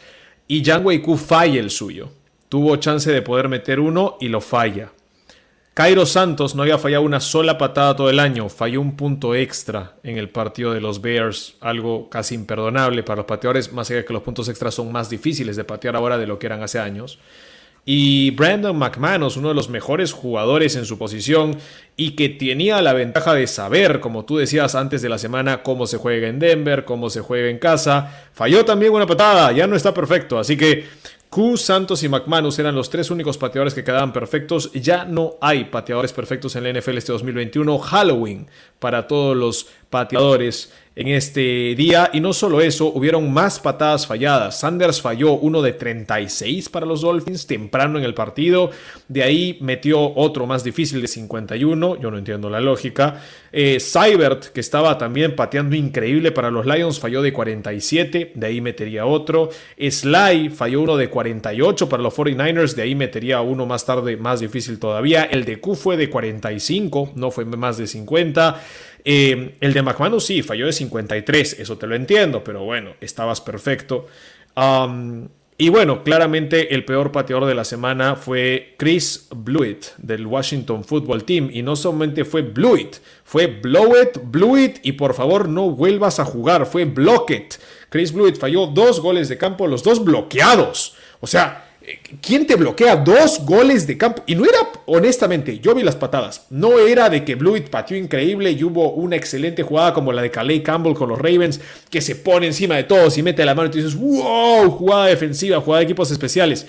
Y 0.45 0.61
Yang 0.61 0.85
Wei 0.85 1.01
Ku 1.01 1.15
falla 1.15 1.61
el 1.61 1.69
suyo. 1.69 2.09
Tuvo 2.49 2.75
chance 2.75 3.09
de 3.09 3.21
poder 3.21 3.47
meter 3.47 3.79
uno 3.79 4.17
y 4.19 4.27
lo 4.27 4.41
falla. 4.41 4.91
Cairo 5.77 6.07
Santos 6.07 6.55
no 6.55 6.63
había 6.63 6.79
fallado 6.79 7.03
una 7.03 7.19
sola 7.19 7.59
patada 7.59 7.95
todo 7.95 8.09
el 8.09 8.19
año, 8.19 8.49
falló 8.49 8.81
un 8.81 8.95
punto 8.95 9.35
extra 9.35 9.93
en 10.01 10.17
el 10.17 10.27
partido 10.27 10.73
de 10.73 10.81
los 10.81 11.01
Bears, 11.01 11.53
algo 11.61 12.09
casi 12.09 12.33
imperdonable 12.33 13.03
para 13.03 13.17
los 13.17 13.27
pateadores, 13.27 13.71
más 13.71 13.87
allá 13.87 13.99
de 13.99 14.05
que 14.05 14.13
los 14.13 14.23
puntos 14.23 14.49
extras 14.49 14.73
son 14.73 14.91
más 14.91 15.07
difíciles 15.07 15.55
de 15.55 15.63
patear 15.65 15.95
ahora 15.95 16.17
de 16.17 16.25
lo 16.25 16.39
que 16.39 16.47
eran 16.47 16.63
hace 16.63 16.79
años. 16.79 17.19
Y 17.85 18.31
Brandon 18.31 18.75
McManus, 18.75 19.37
uno 19.37 19.49
de 19.49 19.53
los 19.53 19.69
mejores 19.69 20.13
jugadores 20.13 20.75
en 20.75 20.85
su 20.85 20.97
posición 20.97 21.57
y 21.95 22.15
que 22.15 22.27
tenía 22.27 22.81
la 22.81 22.93
ventaja 22.93 23.35
de 23.35 23.45
saber, 23.45 23.99
como 23.99 24.25
tú 24.25 24.37
decías 24.37 24.73
antes 24.73 25.03
de 25.03 25.09
la 25.09 25.19
semana, 25.19 25.61
cómo 25.61 25.85
se 25.85 25.97
juega 25.97 26.27
en 26.27 26.39
Denver, 26.39 26.85
cómo 26.85 27.11
se 27.11 27.21
juega 27.21 27.49
en 27.49 27.59
casa, 27.59 28.29
falló 28.33 28.65
también 28.65 28.93
una 28.93 29.05
patada, 29.05 29.51
ya 29.51 29.67
no 29.67 29.75
está 29.75 29.93
perfecto, 29.93 30.39
así 30.39 30.57
que 30.57 30.85
Q, 31.29 31.57
Santos 31.57 32.03
y 32.03 32.09
McManus 32.09 32.57
eran 32.59 32.75
los 32.75 32.89
tres 32.89 33.11
únicos 33.11 33.37
pateadores 33.37 33.73
que 33.73 33.83
quedaban 33.83 34.13
perfectos. 34.13 34.71
Ya 34.73 35.05
no 35.05 35.35
hay 35.41 35.65
pateadores 35.65 36.13
perfectos 36.13 36.55
en 36.55 36.63
la 36.63 36.79
NFL 36.79 36.97
este 36.97 37.11
2021. 37.11 37.77
Halloween 37.79 38.47
para 38.79 39.07
todos 39.07 39.35
los 39.35 39.67
pateadores 39.89 40.71
en 40.97 41.09
este 41.09 41.75
día. 41.75 42.09
Y 42.11 42.19
no 42.19 42.33
solo 42.33 42.59
eso, 42.59 42.87
hubieron 42.87 43.31
más 43.31 43.59
patadas 43.59 44.07
falladas. 44.07 44.59
Sanders 44.59 44.99
falló 44.99 45.33
uno 45.33 45.61
de 45.61 45.73
36 45.73 46.69
para 46.69 46.87
los 46.87 47.01
Dolphins 47.01 47.45
temprano 47.45 47.99
en 47.99 48.03
el 48.03 48.15
partido. 48.15 48.71
De 49.07 49.21
ahí 49.21 49.59
metió 49.61 50.15
otro 50.15 50.47
más 50.47 50.63
difícil 50.63 50.99
de 50.99 51.07
51. 51.07 51.99
Yo 52.01 52.09
no 52.09 52.17
entiendo 52.17 52.49
la 52.49 52.59
lógica. 52.59 53.21
Eh, 53.51 53.77
que 54.53 54.59
estaba 54.59 54.97
también 54.97 55.35
pateando 55.35 55.75
increíble 55.75 56.31
para 56.31 56.49
los 56.49 56.65
Lions, 56.65 56.99
falló 56.99 57.21
de 57.21 57.31
47. 57.31 58.31
De 58.33 58.47
ahí 58.47 58.59
metería 58.59 59.05
otro. 59.05 59.49
Sly 59.77 60.49
falló 60.49 60.81
uno 60.81 60.97
de 60.97 61.09
48 61.09 61.87
para 61.87 62.01
los 62.01 62.15
49ers. 62.15 62.73
De 62.73 62.81
ahí 62.81 62.95
metería 62.95 63.41
uno 63.41 63.67
más 63.67 63.85
tarde 63.85 64.17
más 64.17 64.39
difícil 64.39 64.79
todavía. 64.79 65.23
El 65.25 65.45
de 65.45 65.59
Q 65.59 65.75
fue 65.75 65.95
de 65.95 66.09
45, 66.09 67.11
no 67.15 67.29
fue 67.29 67.45
más 67.45 67.77
de 67.77 67.85
50. 67.85 68.61
Eh, 69.09 69.55
el 69.61 69.71
de 69.71 69.81
McManus 69.81 70.25
sí, 70.25 70.41
falló 70.41 70.65
de 70.65 70.73
53, 70.73 71.61
eso 71.61 71.77
te 71.77 71.87
lo 71.87 71.95
entiendo, 71.95 72.43
pero 72.43 72.65
bueno, 72.65 72.95
estabas 72.99 73.39
perfecto. 73.39 74.05
Y 75.59 75.69
bueno, 75.69 76.03
claramente 76.03 76.75
el 76.75 76.83
peor 76.83 77.13
pateador 77.13 77.45
de 77.45 77.55
la 77.55 77.63
semana 77.63 78.17
fue 78.17 78.75
Chris 78.77 79.29
Blewett 79.33 79.95
del 79.97 80.27
Washington 80.27 80.83
Football 80.83 81.23
Team. 81.23 81.49
Y 81.53 81.61
no 81.61 81.77
solamente 81.77 82.25
fue 82.25 82.41
Blewett, 82.41 83.01
fue 83.23 83.47
Blowett, 83.47 84.19
Blewett 84.25 84.81
y 84.83 84.91
por 84.91 85.13
favor 85.13 85.47
no 85.47 85.69
vuelvas 85.69 86.19
a 86.19 86.25
jugar, 86.25 86.65
fue 86.65 86.83
Blockett. 86.83 87.61
Chris 87.87 88.11
Blewett 88.11 88.37
falló 88.37 88.67
dos 88.67 88.99
goles 88.99 89.29
de 89.29 89.37
campo, 89.37 89.67
los 89.67 89.83
dos 89.83 90.03
bloqueados. 90.03 90.97
O 91.21 91.27
sea, 91.27 91.66
¿Quién 92.21 92.45
te 92.45 92.55
bloquea 92.55 92.97
dos 92.97 93.45
goles 93.45 93.87
de 93.87 93.97
campo? 93.97 94.21
Y 94.25 94.35
no 94.35 94.43
era, 94.43 94.57
honestamente, 94.87 95.59
yo 95.59 95.73
vi 95.73 95.83
las 95.83 95.95
patadas. 95.95 96.45
No 96.49 96.79
era 96.79 97.09
de 97.09 97.23
que 97.23 97.35
Blewett 97.35 97.69
pateó 97.69 97.95
increíble 97.95 98.51
y 98.51 98.61
hubo 98.63 98.91
una 98.91 99.15
excelente 99.15 99.63
jugada 99.63 99.93
como 99.93 100.11
la 100.11 100.21
de 100.21 100.29
Calais 100.29 100.61
Campbell 100.63 100.95
con 100.95 101.07
los 101.07 101.17
Ravens, 101.17 101.61
que 101.89 102.01
se 102.01 102.17
pone 102.17 102.47
encima 102.47 102.75
de 102.75 102.83
todos 102.83 103.17
y 103.17 103.23
mete 103.23 103.45
la 103.45 103.55
mano 103.55 103.69
y 103.69 103.71
tú 103.71 103.77
dices, 103.77 103.95
wow, 103.95 104.69
jugada 104.69 105.05
defensiva, 105.05 105.61
jugada 105.61 105.79
de 105.79 105.85
equipos 105.85 106.11
especiales. 106.11 106.67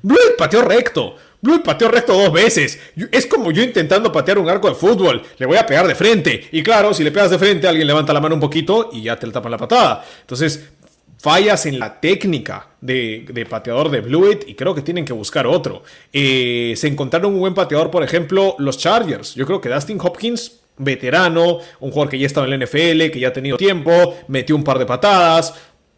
Blewett 0.00 0.36
pateó 0.38 0.62
recto. 0.62 1.16
Blewett 1.42 1.62
pateó 1.62 1.88
recto 1.88 2.14
dos 2.14 2.32
veces. 2.32 2.78
Es 3.12 3.26
como 3.26 3.50
yo 3.50 3.62
intentando 3.62 4.10
patear 4.10 4.38
un 4.38 4.48
arco 4.48 4.68
de 4.68 4.74
fútbol. 4.74 5.22
Le 5.36 5.46
voy 5.46 5.58
a 5.58 5.66
pegar 5.66 5.86
de 5.86 5.94
frente. 5.94 6.48
Y 6.52 6.62
claro, 6.62 6.94
si 6.94 7.04
le 7.04 7.12
pegas 7.12 7.30
de 7.30 7.38
frente, 7.38 7.68
alguien 7.68 7.86
levanta 7.86 8.12
la 8.12 8.20
mano 8.20 8.34
un 8.34 8.40
poquito 8.40 8.90
y 8.92 9.02
ya 9.02 9.18
te 9.18 9.26
le 9.26 9.32
tapan 9.32 9.52
la 9.52 9.58
patada. 9.58 10.04
Entonces, 10.22 10.70
fallas 11.18 11.66
en 11.66 11.78
la 11.78 12.00
técnica 12.00 12.68
de, 12.80 13.46
pateador 13.48 13.90
de 13.90 14.00
Blewett 14.00 14.48
y 14.48 14.54
creo 14.54 14.74
que 14.74 14.82
tienen 14.82 15.04
que 15.04 15.12
buscar 15.12 15.46
otro. 15.46 15.82
Eh, 16.12 16.74
se 16.76 16.88
encontraron 16.88 17.34
un 17.34 17.40
buen 17.40 17.54
pateador, 17.54 17.90
por 17.90 18.02
ejemplo, 18.02 18.54
los 18.58 18.78
Chargers. 18.78 19.34
Yo 19.34 19.46
creo 19.46 19.60
que 19.60 19.68
Dustin 19.68 19.98
Hopkins, 20.00 20.60
veterano, 20.78 21.58
un 21.80 21.90
jugador 21.90 22.10
que 22.10 22.18
ya 22.18 22.26
estaba 22.26 22.46
en 22.46 22.58
la 22.58 22.66
NFL, 22.66 23.10
que 23.10 23.18
ya 23.20 23.28
ha 23.28 23.32
tenido 23.32 23.56
tiempo, 23.56 24.16
metió 24.28 24.54
un 24.54 24.64
par 24.64 24.78
de 24.78 24.86
patadas. 24.86 25.54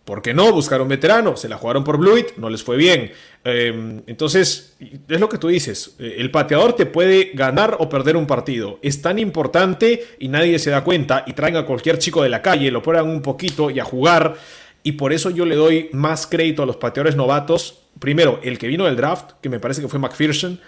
¿Por 0.08 0.22
qué 0.22 0.32
no? 0.32 0.50
Buscaron 0.52 0.88
veterano, 0.88 1.36
se 1.36 1.50
la 1.50 1.58
jugaron 1.58 1.84
por 1.84 1.98
Blewett, 1.98 2.38
no 2.38 2.48
les 2.48 2.62
fue 2.62 2.78
bien. 2.78 3.12
Eh, 3.44 4.00
entonces, 4.06 4.74
es 4.80 5.20
lo 5.20 5.28
que 5.28 5.36
tú 5.36 5.48
dices, 5.48 5.96
eh, 5.98 6.16
el 6.16 6.30
pateador 6.30 6.72
te 6.72 6.86
puede 6.86 7.32
ganar 7.34 7.76
o 7.78 7.90
perder 7.90 8.16
un 8.16 8.26
partido. 8.26 8.78
Es 8.80 9.02
tan 9.02 9.18
importante 9.18 10.06
y 10.18 10.28
nadie 10.28 10.58
se 10.58 10.70
da 10.70 10.82
cuenta 10.82 11.24
y 11.26 11.34
traen 11.34 11.56
a 11.56 11.66
cualquier 11.66 11.98
chico 11.98 12.22
de 12.22 12.30
la 12.30 12.40
calle, 12.40 12.70
lo 12.70 12.82
ponen 12.82 13.02
un 13.02 13.20
poquito 13.20 13.68
y 13.68 13.80
a 13.80 13.84
jugar. 13.84 14.36
Y 14.82 14.92
por 14.92 15.12
eso 15.12 15.30
yo 15.30 15.44
le 15.44 15.56
doy 15.56 15.90
más 15.92 16.26
crédito 16.26 16.62
a 16.62 16.66
los 16.66 16.76
pateadores 16.76 17.16
novatos. 17.16 17.80
Primero, 17.98 18.40
el 18.42 18.58
que 18.58 18.68
vino 18.68 18.84
del 18.84 18.96
draft, 18.96 19.32
que 19.42 19.48
me 19.48 19.60
parece 19.60 19.82
que 19.82 19.88
fue 19.88 19.98
McPherson, 19.98 20.60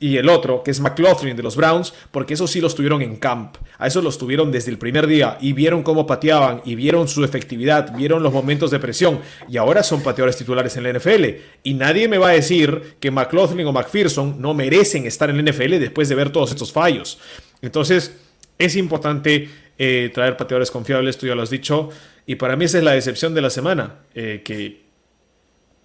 y 0.00 0.16
el 0.16 0.28
otro, 0.28 0.62
que 0.62 0.70
es 0.70 0.80
McLaughlin 0.80 1.36
de 1.36 1.42
los 1.42 1.56
Browns, 1.56 1.92
porque 2.12 2.34
esos 2.34 2.50
sí 2.50 2.60
los 2.60 2.74
tuvieron 2.74 3.02
en 3.02 3.16
camp. 3.16 3.56
A 3.78 3.88
esos 3.88 4.04
los 4.04 4.16
tuvieron 4.16 4.52
desde 4.52 4.70
el 4.70 4.78
primer 4.78 5.08
día 5.08 5.38
y 5.40 5.52
vieron 5.52 5.82
cómo 5.82 6.06
pateaban 6.06 6.62
y 6.64 6.76
vieron 6.76 7.08
su 7.08 7.24
efectividad, 7.24 7.94
vieron 7.96 8.22
los 8.22 8.32
momentos 8.32 8.70
de 8.70 8.78
presión 8.78 9.20
y 9.48 9.56
ahora 9.56 9.82
son 9.82 10.02
pateadores 10.02 10.36
titulares 10.36 10.76
en 10.76 10.84
la 10.84 10.92
NFL. 10.92 11.24
Y 11.64 11.74
nadie 11.74 12.06
me 12.06 12.18
va 12.18 12.28
a 12.28 12.32
decir 12.32 12.96
que 13.00 13.10
McLaughlin 13.10 13.66
o 13.66 13.72
McPherson 13.72 14.40
no 14.40 14.54
merecen 14.54 15.04
estar 15.04 15.30
en 15.30 15.44
la 15.44 15.50
NFL 15.50 15.78
después 15.78 16.08
de 16.08 16.14
ver 16.14 16.30
todos 16.30 16.50
estos 16.50 16.72
fallos. 16.72 17.18
Entonces, 17.60 18.16
es 18.56 18.76
importante 18.76 19.48
eh, 19.78 20.10
traer 20.14 20.36
pateadores 20.36 20.70
confiables, 20.70 21.18
tú 21.18 21.26
ya 21.26 21.34
lo 21.34 21.42
has 21.42 21.50
dicho. 21.50 21.90
Y 22.28 22.36
para 22.36 22.56
mí 22.56 22.66
esa 22.66 22.76
es 22.76 22.84
la 22.84 22.92
decepción 22.92 23.32
de 23.32 23.40
la 23.40 23.48
semana, 23.48 24.00
eh, 24.14 24.42
que 24.44 24.82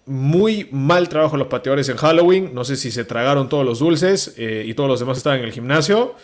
muy 0.06 0.68
mal 0.72 1.08
trabajo 1.08 1.38
los 1.38 1.48
pateadores 1.48 1.88
en 1.88 1.96
Halloween, 1.96 2.54
no 2.54 2.66
sé 2.66 2.76
si 2.76 2.92
se 2.92 3.06
tragaron 3.06 3.48
todos 3.48 3.66
los 3.66 3.80
dulces 3.80 4.36
eh, 4.38 4.66
y 4.68 4.74
todos 4.74 4.90
los 4.90 5.00
demás 5.00 5.18
estaban 5.18 5.40
en 5.40 5.46
el 5.46 5.54
gimnasio, 5.54 6.16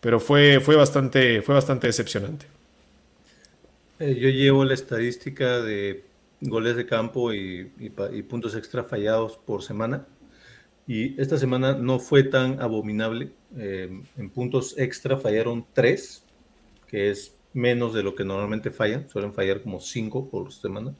pero 0.00 0.18
fue, 0.18 0.58
fue, 0.58 0.74
bastante, 0.74 1.40
fue 1.40 1.54
bastante 1.54 1.86
decepcionante. 1.86 2.46
Eh, 4.00 4.16
yo 4.20 4.28
llevo 4.28 4.64
la 4.64 4.74
estadística 4.74 5.60
de 5.60 6.02
goles 6.40 6.74
de 6.74 6.84
campo 6.84 7.32
y, 7.32 7.70
puntos 8.28 8.56
extra 8.56 8.82
fallados 8.82 9.36
por 9.36 9.62
semana. 9.62 10.04
Y 10.88 11.18
esta 11.22 11.38
semana 11.38 11.74
no 11.74 12.00
fue 12.00 12.24
tan 12.24 12.60
abominable. 12.60 13.30
en 13.56 14.30
puntos 14.34 14.74
extra 14.78 15.16
fallaron 15.16 15.64
tres, 15.74 16.24
que 16.88 17.10
es 17.10 17.34
menos 17.54 17.94
de 17.94 18.02
lo 18.02 18.14
que 18.14 18.24
normalmente 18.24 18.70
fallan, 18.70 19.08
suelen 19.08 19.32
fallar 19.32 19.62
como 19.62 19.80
5 19.80 20.28
por 20.28 20.52
semana. 20.52 20.94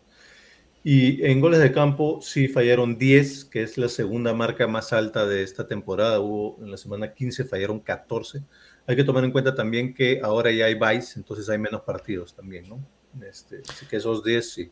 Y 0.83 1.25
en 1.25 1.41
goles 1.41 1.61
de 1.61 1.73
campo 1.73 2.21
sí 2.21 2.47
fallaron 2.47 2.99
10, 2.99 3.47
que 3.47 3.63
es 3.63 3.79
la 3.79 3.89
segunda 3.89 4.35
marca 4.35 4.67
más 4.67 4.93
alta 4.93 5.27
de 5.27 5.43
esta 5.43 5.67
temporada. 5.67 6.21
Hubo 6.21 6.59
en 6.63 6.71
la 6.71 6.77
semana 6.77 7.13
15 7.15 7.45
fallaron 7.45 7.81
14. 7.81 8.43
Hay 8.87 8.95
que 8.95 9.05
tomar 9.05 9.25
en 9.25 9.33
cuenta 9.33 9.55
también 9.55 9.95
que 9.95 10.21
ahora 10.23 10.51
ya 10.53 10.67
hay 10.67 10.75
Vice, 10.75 11.19
entonces 11.19 11.49
hay 11.49 11.59
menos 11.59 11.81
partidos 11.83 12.35
también, 12.35 12.69
¿no? 12.69 12.85
Este, 13.27 13.63
así 13.67 13.87
que 13.87 13.97
esos 13.97 14.23
10 14.23 14.51
sí. 14.51 14.71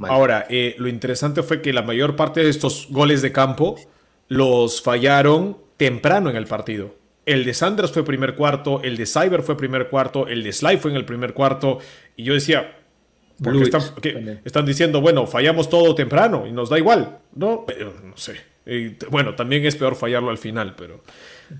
Ahora, 0.00 0.46
eh, 0.48 0.76
lo 0.78 0.88
interesante 0.88 1.42
fue 1.42 1.60
que 1.60 1.72
la 1.72 1.82
mayor 1.82 2.14
parte 2.14 2.40
de 2.40 2.50
estos 2.50 2.86
goles 2.90 3.22
de 3.22 3.32
campo 3.32 3.76
los 4.28 4.82
fallaron 4.82 5.56
temprano 5.76 6.28
en 6.28 6.36
el 6.36 6.46
partido. 6.46 6.94
El 7.28 7.44
de 7.44 7.52
Sanders 7.52 7.92
fue 7.92 8.06
primer 8.06 8.34
cuarto, 8.34 8.80
el 8.82 8.96
de 8.96 9.04
Cyber 9.04 9.42
fue 9.42 9.54
primer 9.54 9.90
cuarto, 9.90 10.26
el 10.28 10.42
de 10.42 10.50
Sly 10.50 10.78
fue 10.78 10.92
en 10.92 10.96
el 10.96 11.04
primer 11.04 11.34
cuarto. 11.34 11.78
Y 12.16 12.24
yo 12.24 12.32
decía, 12.32 12.78
porque 13.44 13.64
están, 13.64 13.82
están, 14.46 14.64
diciendo, 14.64 15.02
bueno, 15.02 15.26
fallamos 15.26 15.68
todo 15.68 15.94
temprano 15.94 16.46
y 16.46 16.52
nos 16.52 16.70
da 16.70 16.78
igual. 16.78 17.18
No, 17.34 17.66
no 18.02 18.16
sé. 18.16 18.36
bueno, 19.10 19.34
también 19.34 19.66
es 19.66 19.76
peor 19.76 19.94
fallarlo 19.94 20.30
al 20.30 20.38
final, 20.38 20.74
pero 20.74 21.02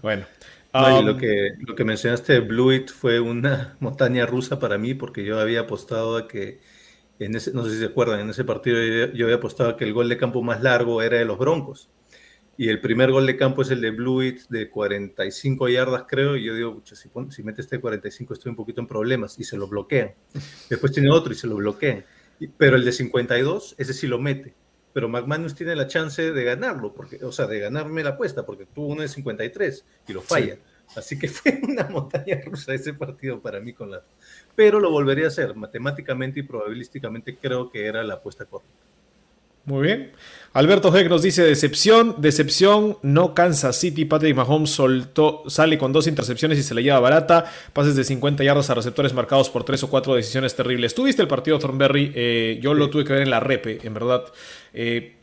bueno. 0.00 0.24
lo, 0.72 1.12
um, 1.12 1.18
que, 1.18 1.50
lo 1.58 1.74
que 1.74 1.84
mencionaste 1.84 2.40
de 2.40 2.86
fue 2.86 3.20
una 3.20 3.76
montaña 3.80 4.24
rusa 4.24 4.58
para 4.58 4.78
mí, 4.78 4.94
porque 4.94 5.22
yo 5.22 5.38
había 5.38 5.60
apostado 5.60 6.16
a 6.16 6.26
que, 6.28 6.60
en 7.18 7.36
ese, 7.36 7.52
no 7.52 7.62
sé 7.66 7.72
si 7.72 7.80
se 7.80 7.84
acuerdan, 7.84 8.20
en 8.20 8.30
ese 8.30 8.44
partido 8.44 8.78
yo 9.12 9.26
había 9.26 9.36
apostado 9.36 9.68
a 9.68 9.76
que 9.76 9.84
el 9.84 9.92
gol 9.92 10.08
de 10.08 10.16
campo 10.16 10.42
más 10.42 10.62
largo 10.62 11.02
era 11.02 11.18
de 11.18 11.26
los 11.26 11.36
Broncos 11.36 11.90
y 12.60 12.68
el 12.68 12.80
primer 12.80 13.12
gol 13.12 13.24
de 13.24 13.36
campo 13.36 13.62
es 13.62 13.70
el 13.70 13.80
de 13.80 13.92
Blewett 13.92 14.48
de 14.48 14.68
45 14.68 15.68
yardas, 15.68 16.06
creo, 16.08 16.36
y 16.36 16.42
yo 16.42 16.56
digo, 16.56 16.82
si, 16.84 17.08
si 17.30 17.42
mete 17.44 17.60
este 17.60 17.80
45 17.80 18.34
estoy 18.34 18.50
un 18.50 18.56
poquito 18.56 18.80
en 18.80 18.88
problemas, 18.88 19.38
y 19.38 19.44
se 19.44 19.56
lo 19.56 19.68
bloquean. 19.68 20.12
Después 20.68 20.90
tiene 20.90 21.08
otro 21.08 21.32
y 21.32 21.36
se 21.36 21.46
lo 21.46 21.54
bloquean. 21.54 22.04
Pero 22.56 22.74
el 22.74 22.84
de 22.84 22.90
52, 22.90 23.76
ese 23.78 23.94
sí 23.94 24.08
lo 24.08 24.18
mete. 24.18 24.56
Pero 24.92 25.08
McManus 25.08 25.54
tiene 25.54 25.76
la 25.76 25.86
chance 25.86 26.32
de 26.32 26.44
ganarlo, 26.44 26.92
porque, 26.92 27.24
o 27.24 27.30
sea, 27.30 27.46
de 27.46 27.60
ganarme 27.60 28.02
la 28.02 28.10
apuesta, 28.10 28.44
porque 28.44 28.66
tuvo 28.66 28.88
uno 28.88 29.02
de 29.02 29.08
53 29.08 29.84
y 30.08 30.12
lo 30.12 30.20
falla. 30.20 30.58
Así 30.96 31.16
que 31.16 31.28
fue 31.28 31.60
una 31.62 31.84
montaña 31.84 32.40
rusa 32.44 32.74
ese 32.74 32.92
partido 32.92 33.40
para 33.40 33.60
mí 33.60 33.72
con 33.72 33.92
la... 33.92 34.02
Pero 34.56 34.80
lo 34.80 34.90
volvería 34.90 35.26
a 35.26 35.28
hacer, 35.28 35.54
matemáticamente 35.54 36.40
y 36.40 36.42
probabilísticamente 36.42 37.36
creo 37.36 37.70
que 37.70 37.86
era 37.86 38.02
la 38.02 38.14
apuesta 38.14 38.46
correcta. 38.46 38.88
Muy 39.68 39.82
bien. 39.82 40.12
Alberto 40.54 40.96
Heck 40.96 41.10
nos 41.10 41.22
dice 41.22 41.42
decepción, 41.42 42.16
decepción, 42.18 42.96
no 43.02 43.34
Kansas 43.34 43.76
City, 43.76 44.06
Patrick 44.06 44.34
Mahomes 44.34 44.70
soltó, 44.70 45.42
sale 45.46 45.76
con 45.76 45.92
dos 45.92 46.06
intercepciones 46.06 46.58
y 46.58 46.62
se 46.62 46.74
le 46.74 46.82
lleva 46.82 46.98
barata, 47.00 47.44
pases 47.74 47.96
de 47.96 48.04
50 48.04 48.42
yardas 48.42 48.70
a 48.70 48.74
receptores 48.74 49.12
marcados 49.12 49.50
por 49.50 49.64
tres 49.64 49.82
o 49.82 49.90
cuatro 49.90 50.14
decisiones 50.14 50.56
terribles. 50.56 50.94
¿Tuviste 50.94 51.20
el 51.20 51.28
partido 51.28 51.58
Thornberry? 51.58 52.12
Eh, 52.14 52.58
yo 52.62 52.72
lo 52.72 52.88
tuve 52.88 53.04
que 53.04 53.12
ver 53.12 53.22
en 53.22 53.30
la 53.30 53.40
repe, 53.40 53.78
en 53.82 53.92
verdad. 53.92 54.24
Eh, 54.72 55.16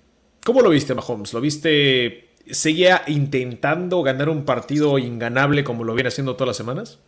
¿Cómo 0.45 0.61
lo 0.61 0.69
viste 0.69 0.93
Mahomes? 0.93 1.33
¿Lo 1.33 1.41
viste, 1.41 2.29
seguía 2.51 3.01
intentando 3.07 4.03
ganar 4.03 4.29
un 4.29 4.45
partido 4.45 4.99
inganable 4.99 5.63
como 5.63 5.83
lo 5.83 5.95
viene 5.95 6.09
haciendo 6.09 6.35
todas 6.35 6.49
las 6.49 6.57
semanas? 6.57 6.99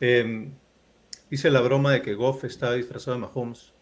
Em, 0.00 0.52
hice 1.30 1.48
la 1.48 1.60
broma 1.60 1.92
de 1.92 2.02
que 2.02 2.14
Goff 2.14 2.42
estaba 2.42 2.74
disfrazado 2.74 3.14
de 3.14 3.20
Mahomes. 3.20 3.72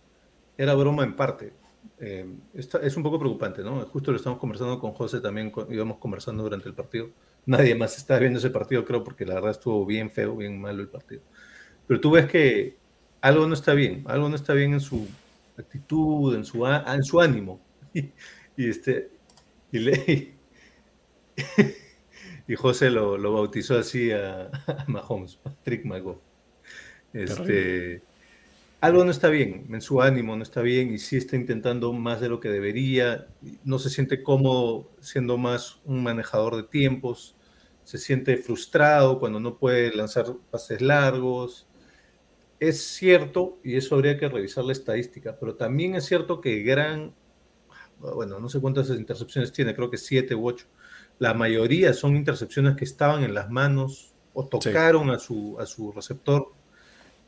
Era 0.58 0.74
broma 0.74 1.02
en 1.02 1.16
parte 1.16 1.59
eh, 2.00 2.26
es 2.54 2.96
un 2.96 3.02
poco 3.02 3.18
preocupante, 3.18 3.62
¿no? 3.62 3.80
Justo 3.82 4.10
lo 4.10 4.16
estamos 4.16 4.38
conversando 4.38 4.80
con 4.80 4.92
José 4.92 5.20
también, 5.20 5.52
íbamos 5.68 5.98
conversando 5.98 6.42
durante 6.42 6.68
el 6.68 6.74
partido. 6.74 7.10
Nadie 7.44 7.74
más 7.74 7.98
estaba 7.98 8.20
viendo 8.20 8.38
ese 8.38 8.48
partido, 8.48 8.86
creo, 8.86 9.04
porque 9.04 9.26
la 9.26 9.34
verdad 9.34 9.50
estuvo 9.50 9.84
bien 9.84 10.10
feo, 10.10 10.36
bien 10.36 10.58
malo 10.58 10.80
el 10.80 10.88
partido. 10.88 11.20
Pero 11.86 12.00
tú 12.00 12.12
ves 12.12 12.26
que 12.26 12.78
algo 13.20 13.46
no 13.46 13.52
está 13.52 13.74
bien, 13.74 14.04
algo 14.06 14.30
no 14.30 14.36
está 14.36 14.54
bien 14.54 14.72
en 14.72 14.80
su 14.80 15.06
actitud, 15.58 16.34
en 16.34 16.44
su, 16.44 16.66
en 16.66 17.04
su 17.04 17.20
ánimo. 17.20 17.60
Y, 18.56 18.68
este, 18.68 19.10
y, 19.72 20.34
José 22.56 22.90
lo, 22.90 23.16
lo, 23.16 23.32
bautizó 23.32 23.78
así 23.78 24.10
a, 24.12 24.50
Mahomes, 24.86 25.36
Patrick 25.36 25.86
Mahomes. 25.86 26.18
Este, 27.14 28.02
algo 28.80 29.04
no 29.04 29.10
está 29.10 29.28
bien, 29.28 29.66
en 29.70 29.80
su 29.82 30.00
ánimo 30.00 30.36
no 30.36 30.42
está 30.42 30.62
bien 30.62 30.92
y 30.92 30.98
sí 30.98 31.16
está 31.16 31.36
intentando 31.36 31.92
más 31.92 32.20
de 32.20 32.30
lo 32.30 32.40
que 32.40 32.48
debería, 32.48 33.28
no 33.62 33.78
se 33.78 33.90
siente 33.90 34.22
cómodo 34.22 34.90
siendo 35.00 35.36
más 35.36 35.80
un 35.84 36.02
manejador 36.02 36.56
de 36.56 36.62
tiempos, 36.62 37.36
se 37.84 37.98
siente 37.98 38.36
frustrado 38.38 39.18
cuando 39.18 39.38
no 39.38 39.58
puede 39.58 39.94
lanzar 39.94 40.34
pases 40.50 40.80
largos. 40.80 41.66
Es 42.58 42.82
cierto, 42.82 43.58
y 43.64 43.76
eso 43.76 43.94
habría 43.94 44.18
que 44.18 44.28
revisar 44.28 44.64
la 44.64 44.72
estadística, 44.72 45.36
pero 45.38 45.56
también 45.56 45.94
es 45.94 46.04
cierto 46.04 46.40
que 46.40 46.62
gran, 46.62 47.14
bueno, 47.98 48.38
no 48.38 48.48
sé 48.48 48.60
cuántas 48.60 48.90
intercepciones 48.90 49.52
tiene, 49.52 49.74
creo 49.74 49.90
que 49.90 49.96
siete 49.98 50.34
u 50.34 50.46
ocho. 50.46 50.66
La 51.18 51.34
mayoría 51.34 51.92
son 51.92 52.16
intercepciones 52.16 52.76
que 52.76 52.84
estaban 52.84 53.24
en 53.24 53.34
las 53.34 53.50
manos 53.50 54.14
o 54.32 54.46
tocaron 54.46 55.10
a, 55.10 55.18
su, 55.18 55.58
a 55.58 55.66
su 55.66 55.92
receptor 55.92 56.52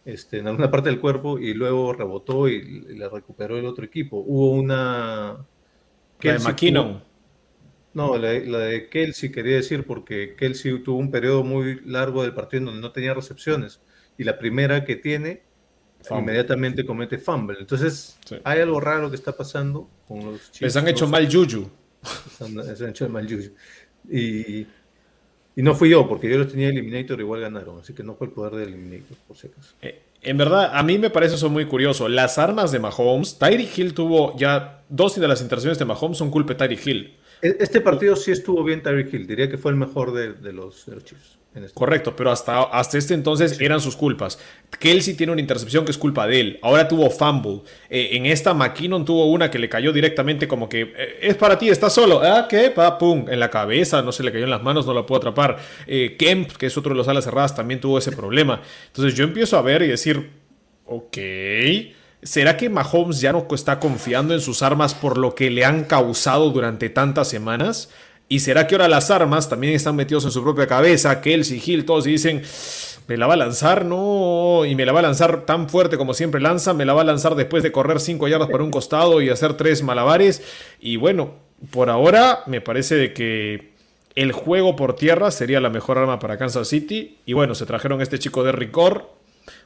este, 0.05 0.39
en 0.39 0.49
alguna 0.49 0.71
parte 0.71 0.89
del 0.89 1.01
cuerpo 1.01 1.39
y 1.39 1.55
luego 1.55 1.93
rebotó 1.93 2.49
y, 2.49 2.97
la 2.97 3.09
recuperó 3.09 3.59
el 3.59 3.67
otro 3.67 3.85
equipo. 3.85 4.19
Hubo 4.19 4.51
una... 4.51 5.45
La 6.21 6.33
de 6.35 6.39
McKinnon. 6.39 7.03
No, 7.95 8.17
la, 8.17 8.31
de 8.31 8.89
Kelsey 8.89 9.31
quería 9.31 9.57
decir 9.57 9.85
porque 9.85 10.35
Kelsey 10.37 10.83
tuvo 10.83 10.99
un 10.99 11.11
periodo 11.11 11.45
muy 11.45 11.81
largo 11.85 12.23
del 12.23 12.33
partido 12.33 12.65
donde 12.65 12.81
no 12.81 12.93
tenía 12.93 13.13
recepciones 13.13 13.81
y 14.17 14.25
la 14.25 14.39
primera 14.39 14.85
que 14.85 14.97
tiene 14.97 15.43
inmediatamente 16.11 16.87
comete 16.87 17.19
fumble. 17.19 17.59
Entonces 17.61 18.19
hay 18.45 18.61
algo 18.61 18.81
raro 18.81 19.11
que 19.11 19.17
está 19.17 19.37
pasando 19.37 19.91
con 20.09 20.25
los 20.25 20.53
chicos. 20.53 20.61
Les 20.63 20.77
han 20.77 20.89
hecho 20.89 21.07
mal 21.07 21.29
Juju. 21.31 21.69
Se, 22.39 22.77
se 22.77 22.85
han 22.85 22.91
hecho 22.91 23.09
mal 23.09 23.27
juicio. 23.29 23.53
Y, 24.11 24.67
y 25.57 25.63
no 25.63 25.75
fui 25.75 25.91
yo, 25.91 26.09
porque 26.09 26.31
yo 26.31 26.39
los 26.39 26.49
tenía 26.51 26.69
Eliminator 26.69 27.21
igual 27.21 27.41
ganaron, 27.41 27.79
así 27.81 27.93
que 27.95 28.03
no 28.03 28.15
fue 28.15 28.29
el 28.29 28.33
poder 28.33 28.55
de 28.55 28.65
Eliminator, 28.65 29.17
por 29.29 29.37
si 29.37 29.49
acaso. 29.49 29.75
Eh, 29.83 30.03
en 30.23 30.37
verdad, 30.39 30.71
a 30.73 30.83
mí 30.83 30.99
me 30.99 31.11
parece 31.11 31.35
eso 31.35 31.51
muy 31.51 31.67
curioso. 31.67 32.09
Las 32.09 32.39
armas 32.39 32.71
de 32.73 32.79
Mahomes, 32.79 33.39
Tyreek 33.39 33.77
Hill 33.79 33.93
tuvo 33.95 34.37
ya 34.37 34.83
dos 34.89 35.19
de 35.21 35.27
las 35.29 35.43
interacciones 35.43 35.79
de 35.79 35.85
Mahomes 35.85 36.19
son 36.19 36.31
culpa 36.31 36.55
de 36.55 36.59
Tyreek 36.59 36.87
Hill. 36.87 37.17
E- 37.43 37.57
Este 37.61 37.81
partido 37.81 38.15
sí 38.17 38.31
estuvo 38.31 38.63
bien 38.65 38.83
Tyreek 38.83 39.13
Hill, 39.13 39.27
diría 39.27 39.49
que 39.51 39.59
fue 39.59 39.73
el 39.73 39.77
mejor 39.77 40.13
de, 40.13 40.33
de 40.35 40.53
los, 40.53 40.87
de 40.87 40.95
los 40.95 41.05
Chiefs. 41.05 41.39
Este 41.55 41.75
Correcto, 41.75 42.17
pero 42.17 42.31
hasta, 42.31 42.63
hasta 42.63 42.97
este 42.97 43.13
entonces 43.13 43.61
eran 43.61 43.81
sus 43.81 43.95
culpas. 43.95 44.39
Kelsey 44.79 45.15
tiene 45.15 45.33
una 45.33 45.41
intercepción 45.41 45.85
que 45.85 45.91
es 45.91 45.99
culpa 45.99 46.27
de 46.27 46.41
él. 46.41 46.59
Ahora 46.63 46.89
tuvo 46.89 47.11
fumble. 47.11 47.61
Eh, 47.91 48.11
en 48.13 48.25
esta 48.27 48.55
McKinnon 48.55 49.05
tuvo 49.05 49.27
una 49.27 49.51
que 49.51 49.59
le 49.59 49.69
cayó 49.69 49.93
directamente 49.93 50.49
como 50.49 50.69
que 50.69 50.93
eh, 50.97 51.19
es 51.21 51.35
para 51.35 51.59
ti, 51.59 51.69
estás 51.69 51.93
solo. 51.93 52.23
Ah, 52.23 52.47
¿qué? 52.49 52.71
Pa, 52.71 52.97
pum, 52.97 53.27
en 53.29 53.39
la 53.39 53.51
cabeza, 53.51 54.01
no 54.01 54.13
se 54.13 54.23
le 54.23 54.33
cayó 54.33 54.45
en 54.45 54.51
las 54.51 54.63
manos, 54.63 54.87
no 54.87 54.95
la 54.95 55.05
puedo 55.05 55.19
atrapar. 55.19 55.59
Eh, 55.87 56.17
Kemp, 56.19 56.53
que 56.53 56.67
es 56.67 56.77
otro 56.79 56.91
de 56.91 56.97
los 56.97 57.09
alas 57.09 57.25
cerradas, 57.25 57.55
también 57.55 57.81
tuvo 57.81 57.99
ese 57.99 58.13
problema. 58.13 58.63
Entonces 58.87 59.15
yo 59.15 59.25
empiezo 59.25 59.59
a 59.59 59.63
ver 59.63 59.83
y 59.83 59.89
decir, 59.89 60.31
ok. 60.87 61.19
¿Será 62.23 62.57
que 62.57 62.71
Mahomes 62.71 63.21
ya 63.21 63.33
no 63.33 63.47
está 63.51 63.81
confiando 63.81 64.33
en 64.33 64.41
sus 64.41 64.63
armas 64.63 64.95
por 64.95 65.19
lo 65.19 65.35
que 65.35 65.51
le 65.51 65.65
han 65.65 65.85
causado 65.85 66.51
durante 66.51 66.89
tantas 66.89 67.29
semanas? 67.29 67.91
¿Y 68.33 68.41
será 68.41 68.67
que 68.67 68.77
ahora 68.77 68.89
las 68.89 69.11
armas 69.11 69.51
también 69.51 69.75
están 69.75 69.95
metidos 69.95 70.25
en 70.25 70.31
su 70.31 70.43
propia 70.43 70.67
cabeza? 70.67 71.21
Kelsey, 71.21 71.63
Hill, 71.63 71.85
todos 71.85 72.07
y 72.07 72.13
dicen, 72.13 72.41
me 73.07 73.19
la 73.19 73.27
va 73.27 73.35
a 73.35 73.37
lanzar, 73.37 73.85
no, 73.85 74.65
y 74.65 74.75
me 74.75 74.87
la 74.87 74.93
va 74.93 75.01
a 75.01 75.03
lanzar 75.03 75.45
tan 75.45 75.69
fuerte 75.69 75.99
como 75.99 76.15
siempre 76.15 76.41
lanza, 76.41 76.73
me 76.73 76.87
la 76.87 76.95
va 76.95 77.03
a 77.03 77.05
lanzar 77.05 77.35
después 77.35 77.63
de 77.63 77.73
correr 77.73 78.01
5 78.01 78.27
yardas 78.29 78.49
para 78.49 78.65
un 78.65 78.71
costado 78.71 79.21
y 79.21 79.29
hacer 79.29 79.53
tres 79.59 79.83
malabares. 79.83 80.43
Y 80.81 80.97
bueno, 80.97 81.35
por 81.71 81.91
ahora 81.91 82.43
me 82.47 82.63
parece 82.63 82.95
de 82.95 83.13
que 83.13 83.73
el 84.15 84.33
juego 84.33 84.77
por 84.77 84.97
tierra 84.97 85.31
sería 85.31 85.61
la 85.61 85.69
mejor 85.69 85.99
arma 85.99 86.19
para 86.19 86.39
Kansas 86.39 86.69
City. 86.69 87.19
Y 87.27 87.35
bueno, 87.35 87.55
se 87.55 87.67
trajeron 87.67 88.01
este 88.01 88.19
chico 88.19 88.45
de 88.45 88.53
Ricor. 88.53 89.11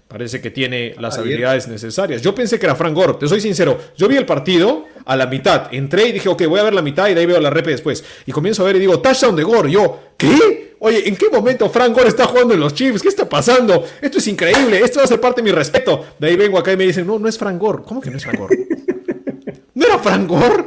Parece 0.09 0.41
que 0.41 0.51
tiene 0.51 0.95
las 0.99 1.15
Ayer. 1.15 1.27
habilidades 1.27 1.67
necesarias. 1.67 2.23
Yo 2.23 2.33
pensé 2.35 2.61
que 2.61 2.67
era 2.67 2.77
Frank 2.77 2.95
Gore, 2.95 3.15
te 3.15 3.27
soy 3.27 3.41
sincero. 3.41 3.77
Yo 3.97 4.07
vi 4.07 4.17
el 4.17 4.25
partido 4.25 4.85
a 5.05 5.17
la 5.17 5.27
mitad, 5.27 5.69
entré 5.73 6.07
y 6.09 6.13
dije, 6.13 6.29
ok, 6.29 6.47
voy 6.47 6.61
a 6.61 6.63
ver 6.63 6.75
la 6.75 6.83
mitad 6.83 7.09
y 7.09 7.15
de 7.15 7.21
ahí 7.21 7.27
veo 7.27 7.41
la 7.41 7.51
rep 7.51 7.67
después. 7.67 8.05
Y 8.25 8.31
comienzo 8.33 8.63
a 8.63 8.67
ver 8.67 8.77
y 8.77 8.79
digo, 8.79 9.01
touchdown 9.01 9.35
de 9.35 9.43
Gore. 9.43 9.69
Y 9.69 9.73
yo, 9.73 9.99
¿qué? 10.17 10.77
Oye, 10.79 11.09
¿en 11.09 11.17
qué 11.17 11.29
momento 11.31 11.69
Frank 11.71 11.93
Gore 11.95 12.09
está 12.09 12.27
jugando 12.27 12.55
en 12.55 12.61
los 12.61 12.73
Chiefs? 12.75 13.03
¿Qué 13.03 13.09
está 13.09 13.29
pasando? 13.29 13.85
Esto 14.01 14.19
es 14.19 14.27
increíble, 14.29 14.79
esto 14.79 14.99
va 15.01 15.05
a 15.05 15.09
ser 15.09 15.21
parte 15.21 15.41
de 15.41 15.45
mi 15.45 15.53
respeto. 15.53 16.05
De 16.19 16.29
ahí 16.29 16.37
vengo 16.37 16.59
acá 16.59 16.73
y 16.73 16.77
me 16.77 16.85
dicen, 16.85 17.07
no, 17.07 17.19
no 17.19 17.29
es 17.29 17.37
Frank 17.37 17.59
Gore. 17.59 17.83
¿Cómo 17.85 18.01
que 18.01 18.11
no 18.11 18.19
es 18.19 18.23
Frank 18.25 18.39
Gore? 18.39 18.57
¿No 19.75 19.87
era 19.87 19.99
Frank 19.99 20.29
Gore? 20.29 20.65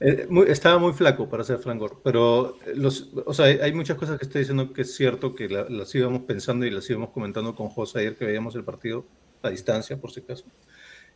Eh, 0.00 0.26
muy- 0.30 0.46
estaba 0.48 0.78
muy 0.78 0.92
flaco 0.92 1.28
para 1.28 1.42
ser 1.42 1.58
Frank 1.58 1.80
Gore, 1.80 1.96
pero 2.04 2.56
eh, 2.66 2.72
los, 2.76 3.10
o 3.26 3.34
sea, 3.34 3.46
hay, 3.46 3.72
muchas 3.72 3.96
cosas 3.96 4.16
que 4.18 4.26
estoy 4.26 4.40
diciendo 4.42 4.72
que 4.72 4.82
es 4.82 4.94
cierto, 4.94 5.34
que 5.34 5.48
la- 5.48 5.68
las 5.68 5.92
íbamos 5.94 6.22
pensando 6.22 6.64
y 6.66 6.70
las 6.70 6.88
íbamos 6.88 7.10
comentando 7.10 7.54
con 7.56 7.68
José 7.68 8.00
ayer 8.00 8.16
que 8.16 8.24
veíamos 8.24 8.54
el 8.54 8.62
partido 8.64 9.04
a 9.42 9.50
distancia, 9.50 10.00
por 10.00 10.12
si 10.12 10.20
acaso. 10.20 10.44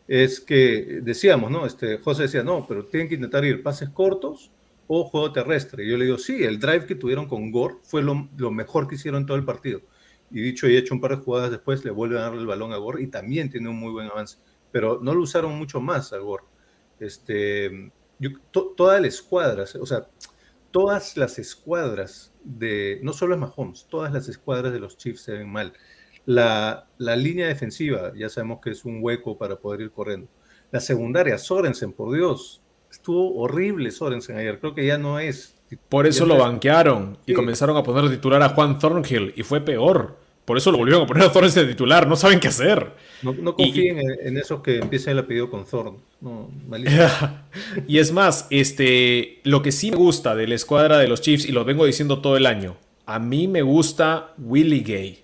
Es 0.09 0.41
que 0.41 1.01
decíamos, 1.03 1.51
¿no? 1.51 1.67
Este, 1.67 1.99
José 1.99 2.25
decía, 2.25 2.43
no, 2.45 2.67
pero 2.69 2.87
tienen 2.87 3.09
que 3.09 3.17
intentar 3.17 3.45
ir 3.45 3.63
pases 3.63 3.91
cortos 3.91 4.51
o 4.89 5.05
juego 5.05 5.33
terrestre. 5.33 5.85
Y 5.85 5.91
yo 5.91 5.97
le 5.99 6.07
digo, 6.07 6.19
sí, 6.19 6.45
el 6.45 6.59
drive 6.61 6.87
que 6.87 6.97
tuvieron 6.97 7.29
con 7.29 7.53
Gore 7.53 7.77
fue 7.85 8.03
lo, 8.03 8.29
lo 8.37 8.51
mejor 8.53 8.89
que 8.89 8.97
hicieron 8.97 9.27
todo 9.27 9.37
el 9.37 9.45
partido. 9.45 9.83
Y 10.31 10.41
dicho 10.43 10.69
y 10.69 10.77
hecho, 10.77 10.95
un 10.95 11.01
par 11.01 11.13
de 11.13 11.19
jugadas 11.25 11.51
después 11.53 11.85
le 11.85 11.91
vuelven 11.93 12.19
a 12.19 12.23
darle 12.23 12.41
el 12.41 12.47
balón 12.47 12.73
a 12.73 12.79
Gore 12.79 13.03
y 13.03 13.09
también 13.09 13.51
tiene 13.51 13.69
un 13.69 13.77
muy 13.79 13.93
buen 13.93 14.09
avance. 14.09 14.39
Pero 14.73 15.01
no 15.03 15.15
lo 15.15 15.23
usaron 15.23 15.57
mucho 15.59 15.81
más 15.81 16.13
a 16.13 16.19
Gore. 16.19 16.45
Este, 17.01 17.93
yo- 18.23 18.39
to- 18.51 18.73
toda 18.77 19.01
la 19.01 19.07
escuadra, 19.09 19.65
o 19.81 19.87
sea, 19.87 20.07
todas 20.71 21.17
las 21.17 21.39
escuadras 21.39 22.33
de, 22.45 22.99
no 23.03 23.13
solo 23.13 23.35
es 23.35 23.41
Mahomes, 23.41 23.87
todas 23.91 24.13
las 24.13 24.29
escuadras 24.29 24.73
de 24.73 24.81
los 24.81 24.97
Chiefs 24.97 25.23
se 25.23 25.33
ven 25.33 25.49
mal. 25.51 25.73
La, 26.25 26.87
la 26.99 27.17
línea 27.17 27.49
defensiva, 27.49 28.13
ya 28.17 28.29
sabemos 28.29 28.61
que 28.63 28.71
es 28.71 28.85
un 28.85 28.99
hueco 29.03 29.37
para 29.37 29.57
poder 29.57 29.81
ir 29.83 29.91
corriendo. 29.91 30.29
La 30.71 30.81
secundaria, 30.81 31.37
Sorensen, 31.37 31.93
por 31.93 32.15
Dios, 32.15 32.63
estuvo 32.91 33.37
horrible 33.41 33.91
Sorensen 33.91 34.37
ayer, 34.37 34.59
creo 34.61 34.75
que 34.75 34.87
ya 34.87 34.99
no 34.99 35.19
es. 35.19 35.59
Por 35.89 36.07
eso 36.07 36.25
lo 36.27 36.39
banquearon 36.39 37.19
y 37.27 37.33
Sí. 37.33 37.35
comenzaron 37.35 37.77
a 37.77 37.83
poner 37.83 38.09
titular 38.11 38.43
a 38.43 38.51
Juan 38.51 38.79
Thornhill 38.79 39.33
y 39.37 39.43
fue 39.43 39.61
peor. 39.61 40.17
Por 40.45 40.57
eso 40.57 40.73
lo 40.73 40.79
volvieron 40.79 41.05
a 41.05 41.07
poner 41.07 41.23
a 41.25 41.33
Thornhill 41.33 41.55
de 41.55 41.67
titular, 41.67 42.07
no 42.09 42.17
saben 42.17 42.41
qué 42.41 42.49
hacer. 42.49 42.93
No, 43.23 43.33
no 43.33 43.55
Y- 43.59 43.65
confíen 43.67 43.99
en, 44.01 44.27
en 44.27 44.37
esos 44.37 44.61
que 44.61 44.79
empiezan 44.79 45.13
el 45.13 45.21
apellido 45.21 45.49
con 45.51 45.65
Thorn. 45.65 45.97
No, 46.21 46.51
y 47.87 47.99
es 47.99 48.13
más, 48.13 48.47
este, 48.51 49.41
lo 49.45 49.63
que 49.63 49.73
sí 49.73 49.91
me 49.91 49.97
gusta 49.97 50.35
de 50.35 50.47
la 50.49 50.55
escuadra 50.55 50.99
de 50.99 51.09
los 51.09 51.21
Chiefs, 51.21 51.47
y 51.47 51.53
lo 51.53 51.65
vengo 51.65 51.85
diciendo 51.85 52.21
todo 52.21 52.37
el 52.37 52.47
año, 52.47 52.77
a 53.07 53.19
mí 53.19 53.47
me 53.49 53.63
gusta 53.63 54.35
Willie 54.39 54.81
Gay. 54.83 55.22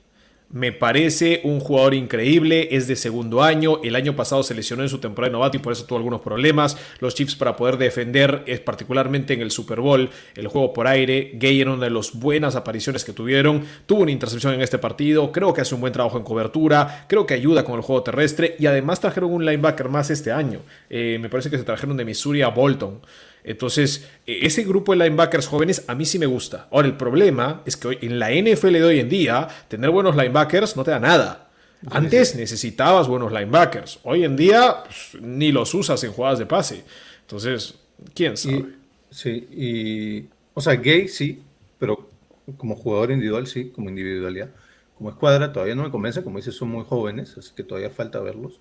Me 0.51 0.73
parece 0.73 1.43
un 1.45 1.61
jugador 1.61 1.93
increíble, 1.93 2.69
es 2.71 2.89
de 2.89 2.97
segundo 2.97 3.43
año, 3.43 3.83
el 3.85 3.95
año 3.95 4.17
pasado 4.17 4.43
se 4.43 4.55
lesionó 4.55 4.83
en 4.83 4.89
su 4.89 4.97
temporada 4.97 5.29
de 5.29 5.33
novato 5.35 5.59
y 5.59 5.61
por 5.61 5.75
eso 5.75 5.85
tuvo 5.85 5.99
algunos 5.99 6.23
problemas. 6.23 6.79
Los 7.01 7.15
Chiefs 7.15 7.37
para 7.37 7.55
poder 7.55 7.77
defender, 7.77 8.45
eh, 8.47 8.59
particularmente 8.59 9.35
en 9.35 9.43
el 9.43 9.51
Super 9.51 9.81
Bowl, 9.81 10.09
el 10.35 10.49
juego 10.49 10.73
por 10.73 10.87
aire, 10.87 11.33
Gay 11.35 11.61
era 11.61 11.73
una 11.73 11.85
de 11.85 11.91
las 11.91 12.15
buenas 12.15 12.57
apariciones 12.57 13.05
que 13.05 13.13
tuvieron, 13.13 13.63
tuvo 13.85 14.01
una 14.01 14.11
intercepción 14.11 14.55
en 14.55 14.63
este 14.63 14.79
partido, 14.79 15.33
creo 15.33 15.53
que 15.53 15.61
hace 15.61 15.75
un 15.75 15.83
buen 15.83 15.93
trabajo 15.93 16.17
en 16.17 16.25
cobertura, 16.25 17.05
creo 17.09 17.27
que 17.27 17.35
ayuda 17.35 17.63
con 17.63 17.75
el 17.75 17.83
juego 17.83 18.03
terrestre 18.03 18.57
y 18.59 18.65
además 18.65 19.01
trajeron 19.01 19.31
un 19.31 19.45
linebacker 19.45 19.91
más 19.91 20.09
este 20.09 20.33
año. 20.33 20.61
Eh, 20.89 21.19
me 21.21 21.29
parece 21.29 21.51
que 21.51 21.59
se 21.59 21.65
trajeron 21.65 21.99
de 21.99 22.07
Missouri 22.07 22.41
a 22.41 22.49
Bolton. 22.49 23.03
Entonces, 23.45 24.09
eh, 24.27 24.41
ese 24.43 24.65
grupo 24.65 24.93
de 24.93 25.05
linebackers 25.05 25.47
jóvenes 25.47 25.85
a 25.87 25.95
mí 25.95 26.05
sí 26.05 26.19
me 26.19 26.27
gusta. 26.27 26.69
Ahora, 26.71 26.89
el 26.89 26.97
problema 26.97 27.63
es 27.67 27.77
que 27.77 27.89
hoy, 27.89 27.99
en 28.03 28.19
la 28.19 28.31
NFL 28.31 28.73
de 28.73 28.85
hoy 28.85 29.01
en 29.01 29.09
día, 29.09 29.49
tener 29.69 29.91
buenos 29.91 30.17
linebackers 30.17 30.77
no 30.77 30.85
te 30.85 30.91
da 30.91 31.01
nada. 31.01 31.49
Antes 31.91 32.35
necesitabas 32.35 33.07
buenos 33.07 33.33
linebackers. 33.33 34.01
Hoy 34.03 34.25
en 34.25 34.37
día 34.37 34.83
pues, 34.85 35.23
ni 35.23 35.53
los 35.53 35.73
usas 35.75 36.03
en 36.05 36.13
jugadas 36.13 36.39
de 36.39 36.47
pase. 36.47 36.85
Entonces, 37.21 37.77
¿quién 38.15 38.37
sabe? 38.37 38.57
Y, 38.57 38.67
sí, 39.11 39.49
y, 39.53 40.29
o 40.55 40.61
sea, 40.61 40.75
Gay 40.75 41.09
sí, 41.09 41.43
pero 41.79 42.11
como 42.57 42.75
jugador 42.75 43.13
individual 43.13 43.47
sí, 43.47 43.71
como 43.71 43.89
individualidad. 43.89 44.51
Como 44.97 45.11
escuadra 45.11 45.53
todavía 45.53 45.77
no 45.77 45.85
me 45.85 45.91
convence, 45.91 46.25
como 46.25 46.39
dices, 46.39 46.57
son 46.57 46.71
muy 46.71 46.85
jóvenes, 46.85 47.37
así 47.39 47.53
que 47.55 47.63
todavía 47.63 47.91
falta 47.91 48.19
verlos. 48.21 48.61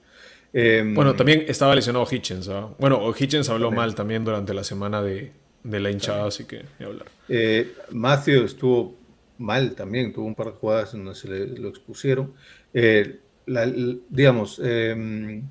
Eh, 0.53 0.84
Bueno, 0.86 1.15
también 1.15 1.45
estaba 1.48 1.76
lesionado 1.76 2.06
Hitchens. 2.10 2.48
¿ah? 2.49 2.69
Bueno, 2.80 3.14
Hitchens 3.18 3.49
habló 3.49 3.72
mal 3.72 3.95
también 3.95 4.24
durante 4.26 4.53
la 4.53 4.64
semana 4.64 5.02
de, 5.02 5.34
de 5.64 5.80
la 5.80 5.91
hinchada, 5.91 6.28
así 6.28 6.45
que 6.45 6.65
ni 6.80 6.86
hablar. 6.86 7.07
eh, 7.30 7.74
Matthew 7.91 8.45
estuvo 8.45 8.95
mal 9.38 9.76
también, 9.76 10.14
tuvo 10.14 10.26
un 10.26 10.36
par 10.36 10.48
de 10.48 10.53
jugadas 10.53 10.94
en 10.94 11.03
donde 11.06 11.19
se 11.19 11.28
le, 11.30 11.48
lo 11.60 11.69
expusieron. 11.69 12.34
Eh, 12.74 13.19
la- 13.45 13.72
digamos, 14.10 14.60
eh, 14.64 15.41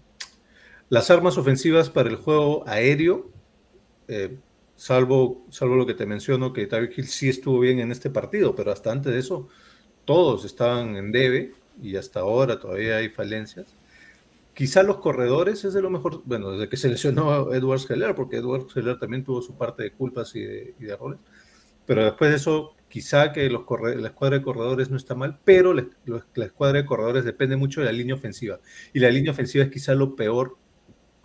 las 0.89 1.11
armas 1.11 1.39
ofensivas 1.39 1.91
para 1.91 2.09
el 2.09 2.17
juego 2.17 2.65
aéreo, 2.69 3.31
eh, 4.09 4.39
salvo, 4.77 5.47
salvo 5.51 5.77
lo 5.77 5.87
que 5.87 5.95
te 5.95 6.07
menciono, 6.07 6.53
que 6.53 6.67
Tyreek 6.67 6.99
Hill 6.99 7.09
sí 7.09 7.29
estuvo 7.31 7.61
bien 7.61 7.81
en 7.81 7.93
este 7.93 8.11
partido, 8.11 8.55
pero 8.57 8.73
hasta 8.73 8.93
antes 8.93 9.13
de 9.13 9.21
eso, 9.21 9.49
todos 10.07 10.45
estaban 10.47 10.97
en 10.97 11.13
debe 11.13 11.55
y 11.83 11.97
hasta 11.97 12.21
ahora 12.21 12.61
todavía 12.61 12.99
hay 12.99 13.11
falencias. 13.11 13.76
Quizá 14.57 14.83
los 14.83 14.97
corredores 14.99 15.63
es 15.67 15.75
de 15.75 15.83
lo 15.83 15.91
mejor, 15.91 16.23
bueno, 16.25 16.53
desde 16.53 16.71
que 16.71 16.79
se 16.79 16.89
lesionó 16.89 17.31
a 17.31 17.55
Edwards 17.55 17.91
Heller, 17.91 18.15
porque 18.15 18.37
Edwards 18.39 18.75
Heller 18.75 18.99
también 18.99 19.23
tuvo 19.23 19.43
su 19.43 19.55
parte 19.55 19.83
de 19.83 19.93
culpas 19.93 20.35
y 20.35 20.41
de, 20.41 20.75
y 20.81 20.85
de 20.85 20.93
errores. 20.95 21.19
Pero 21.85 22.03
después 22.03 22.31
de 22.31 22.37
eso, 22.39 22.73
quizá 22.89 23.33
que 23.33 23.51
los 23.51 23.65
corre- 23.65 23.97
la 24.01 24.09
escuadra 24.09 24.39
de 24.39 24.43
corredores 24.43 24.89
no 24.91 24.97
está 24.97 25.15
mal, 25.15 25.39
pero 25.45 25.75
la, 25.75 25.87
la- 26.07 26.45
escuadra 26.47 26.79
de 26.81 26.87
corredores 26.87 27.25
depende 27.27 27.55
mucho 27.57 27.81
de 27.81 27.87
la 27.87 27.93
línea 27.93 28.15
ofensiva. 28.15 28.59
Y 28.95 28.99
la 29.01 29.11
línea 29.11 29.33
ofensiva 29.33 29.63
es 29.63 29.71
quizá 29.71 29.95
lo 29.95 30.17
peor 30.17 30.57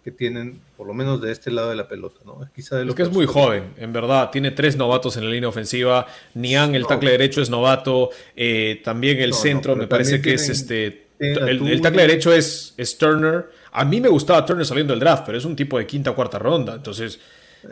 que 0.04 0.12
tienen, 0.12 0.60
por 0.76 0.86
lo 0.88 0.94
menos 0.94 1.22
de 1.22 1.32
este 1.32 1.52
lado 1.52 1.70
de 1.70 1.76
la 1.78 1.88
pelota, 1.88 2.20
¿no? 2.26 2.44
Es 2.44 2.50
quizá 2.50 2.76
de 2.76 2.82
Lo 2.82 2.88
los 2.88 2.96
que 2.96 3.04
es 3.04 3.12
muy 3.14 3.28
joven, 3.28 3.74
en 3.78 3.94
verdad. 3.94 4.30
Tiene 4.30 4.52
tres 4.52 4.76
novatos 4.76 5.16
en 5.16 5.24
la 5.24 5.30
línea 5.32 5.48
ofensiva. 5.48 6.06
Nian, 6.34 6.76
el 6.76 6.82
No. 6.82 6.88
tackle 6.90 7.12
derecho, 7.12 7.42
es 7.42 7.50
novato. 7.50 8.10
Eh, 8.36 8.82
también 8.84 9.20
el 9.20 9.30
No, 9.30 9.36
no, 9.38 9.42
centro, 9.42 9.74
pero 9.74 9.84
me 9.84 9.88
parece 9.88 10.22
que 10.22 10.34
es 10.34 10.42
tienen- 10.44 10.60
este. 10.60 11.01
El, 11.22 11.82
tackle 11.82 12.02
derecho 12.02 12.34
es, 12.34 12.74
es 12.78 12.98
Turner. 12.98 13.50
A 13.72 13.86
mí 13.86 14.02
me 14.02 14.10
gustaba 14.10 14.46
Turner 14.46 14.66
saliendo 14.66 14.94
del 14.94 15.00
draft, 15.00 15.24
pero 15.26 15.38
es 15.38 15.46
un 15.46 15.56
tipo 15.56 15.78
de 15.78 15.86
quinta 15.86 16.12
o 16.12 16.16
cuarta 16.16 16.40
ronda. 16.40 16.74
Entonces, 16.74 17.20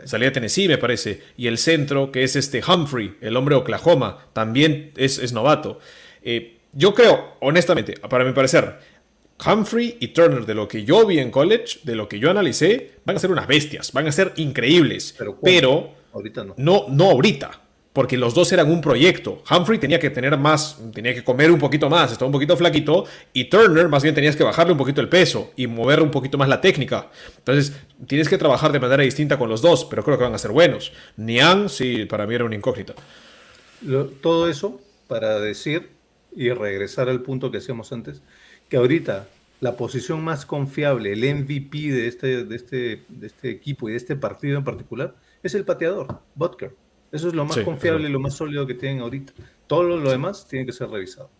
salía 0.04 0.32
Tennessee, 0.32 0.68
me 0.68 0.78
parece. 0.78 1.20
Y 1.36 1.48
el 1.48 1.58
centro, 1.58 2.12
que 2.12 2.22
es 2.22 2.36
este 2.36 2.62
Humphrey, 2.66 3.16
el 3.20 3.36
hombre 3.36 3.56
de 3.56 3.60
Oklahoma, 3.60 4.26
también 4.32 4.92
es, 4.96 5.18
es 5.18 5.32
novato. 5.32 5.80
Eh, 6.22 6.58
yo 6.72 6.94
creo, 6.94 7.34
honestamente, 7.40 7.94
para 8.08 8.24
mi 8.24 8.32
parecer, 8.32 8.78
Humphrey 9.44 9.96
y 9.98 10.08
Turner, 10.08 10.46
de 10.46 10.54
lo 10.54 10.68
que 10.68 10.84
yo 10.84 11.04
vi 11.04 11.18
en 11.18 11.30
college, 11.30 11.80
de 11.82 11.96
lo 11.96 12.08
que 12.08 12.20
yo 12.20 12.30
analicé, 12.30 12.92
van 13.04 13.16
a 13.16 13.18
ser 13.18 13.32
unas 13.32 13.48
bestias, 13.48 13.92
van 13.92 14.06
a 14.06 14.12
ser 14.12 14.32
increíbles. 14.36 15.14
Pero 15.18 15.38
pero 15.42 15.90
Ahorita 16.12 16.44
no. 16.44 16.54
no, 16.56 16.86
no 16.88 17.10
ahorita. 17.10 17.50
Porque 17.92 18.16
los 18.16 18.34
dos 18.34 18.52
eran 18.52 18.70
un 18.70 18.80
proyecto. 18.80 19.42
Humphrey 19.50 19.78
tenía 19.78 19.98
que 19.98 20.10
tener 20.10 20.36
más, 20.38 20.78
tenía 20.92 21.12
que 21.12 21.24
comer 21.24 21.50
un 21.50 21.58
poquito 21.58 21.90
más, 21.90 22.12
estaba 22.12 22.26
un 22.26 22.32
poquito 22.32 22.56
flaquito, 22.56 23.04
y 23.32 23.44
Turner 23.44 23.88
más 23.88 24.02
bien 24.02 24.14
tenías 24.14 24.36
que 24.36 24.44
bajarle 24.44 24.72
un 24.72 24.78
poquito 24.78 25.00
el 25.00 25.08
peso 25.08 25.50
y 25.56 25.66
mover 25.66 26.00
un 26.00 26.10
poquito 26.10 26.38
más 26.38 26.48
la 26.48 26.60
técnica. 26.60 27.10
Entonces, 27.38 27.76
tienes 28.06 28.28
que 28.28 28.38
trabajar 28.38 28.70
de 28.70 28.78
manera 28.78 29.02
distinta 29.02 29.38
con 29.38 29.48
los 29.48 29.60
dos, 29.60 29.84
pero 29.84 30.04
creo 30.04 30.16
que 30.18 30.24
van 30.24 30.34
a 30.34 30.38
ser 30.38 30.52
buenos. 30.52 30.92
Niang, 31.16 31.68
sí, 31.68 32.04
para 32.04 32.26
mí 32.26 32.34
era 32.34 32.44
una 32.44 32.54
incógnita. 32.54 32.94
Todo 34.20 34.48
eso 34.48 34.80
para 35.08 35.40
decir 35.40 35.88
y 36.36 36.50
regresar 36.50 37.08
al 37.08 37.22
punto 37.22 37.50
que 37.50 37.58
hacíamos 37.58 37.92
antes, 37.92 38.22
que 38.68 38.76
ahorita 38.76 39.26
la 39.60 39.76
posición 39.76 40.22
más 40.22 40.46
confiable, 40.46 41.12
el 41.12 41.34
MVP 41.34 41.90
de 41.90 42.06
este, 42.06 42.44
de 42.44 42.56
este, 42.56 43.02
de 43.08 43.26
este 43.26 43.50
equipo 43.50 43.88
y 43.88 43.92
de 43.92 43.98
este 43.98 44.14
partido 44.14 44.58
en 44.58 44.64
particular, 44.64 45.16
es 45.42 45.54
el 45.54 45.64
pateador, 45.64 46.20
Butker. 46.36 46.74
Eso 47.12 47.28
es 47.28 47.34
lo 47.34 47.44
más 47.44 47.56
Sí, 47.56 47.62
confiable 47.62 48.08
y 48.08 48.12
lo 48.12 48.20
más 48.20 48.34
sólido 48.34 48.66
que 48.66 48.74
tienen 48.74 49.00
ahorita. 49.00 49.32
Todo 49.66 49.82
lo, 49.82 49.96
lo 49.96 50.10
demás 50.10 50.46
tiene 50.48 50.66
que 50.66 50.72
ser 50.72 50.88
revisado. 50.88 51.30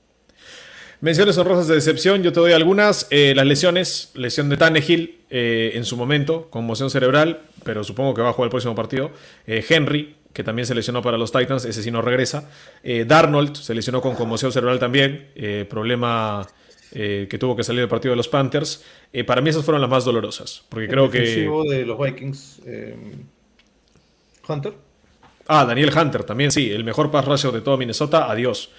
Menciones 1.03 1.39
honrosas 1.39 1.67
de 1.67 1.77
decepción, 1.77 2.23
yo 2.23 2.31
te 2.31 2.41
doy 2.41 2.53
algunas. 2.53 3.07
Eh, 3.11 3.33
las 3.35 3.47
lesiones, 3.47 4.11
lesión 4.15 4.51
de 4.51 4.59
Tannehill 4.59 5.21
eh, 5.31 5.73
en 5.75 5.87
su 5.87 5.97
momento, 5.97 6.51
conmoción 6.51 6.91
cerebral, 6.91 7.41
pero 7.65 7.85
supongo 7.85 8.13
que 8.13 8.21
va 8.21 8.29
a 8.29 8.33
jugar 8.35 8.49
el 8.49 8.51
próximo 8.51 8.75
partido. 8.75 9.11
Eh, 9.47 9.65
Henry, 9.67 10.17
que 10.35 10.45
también 10.45 10.67
se 10.67 10.75
lesionó 10.75 11.01
para 11.01 11.17
los 11.17 11.33
Titans, 11.33 11.65
ese 11.65 11.83
sí 11.83 11.91
no 11.91 12.03
regresa. 12.03 12.51
Darnold 12.85 13.57
se 13.57 13.75
lesionó 13.75 14.03
con 14.03 14.15
conmoción 14.15 14.53
cerebral 14.53 14.79
también, 14.79 15.29
problema 15.69 16.47
que 16.93 17.37
tuvo 17.41 17.57
que 17.57 17.65
salir 17.65 17.81
del 17.81 17.89
partido 17.89 18.13
de 18.13 18.17
los 18.17 18.29
Panthers. 18.29 18.85
Para 19.27 19.41
mí 19.41 19.51
esas 19.51 19.65
fueron 19.65 19.81
las 19.81 19.91
más 19.91 20.05
dolorosas, 20.05 20.65
porque 20.69 20.87
creo 20.87 21.07
el 21.07 21.11
que... 21.11 21.19
defensivo 21.19 21.65
de 21.65 21.85
los 21.85 21.99
Vikings, 21.99 22.63
Hunter. 24.47 24.75
Ah, 25.52 25.64
Daniel 25.64 25.90
Hunter 25.97 26.22
también, 26.22 26.52
sí, 26.52 26.70
el 26.70 26.85
mejor 26.85 27.10
pass 27.10 27.24
rusher 27.24 27.51
de 27.51 27.60
todo 27.60 27.77
Minnesota, 27.77 28.31
adiós. 28.31 28.70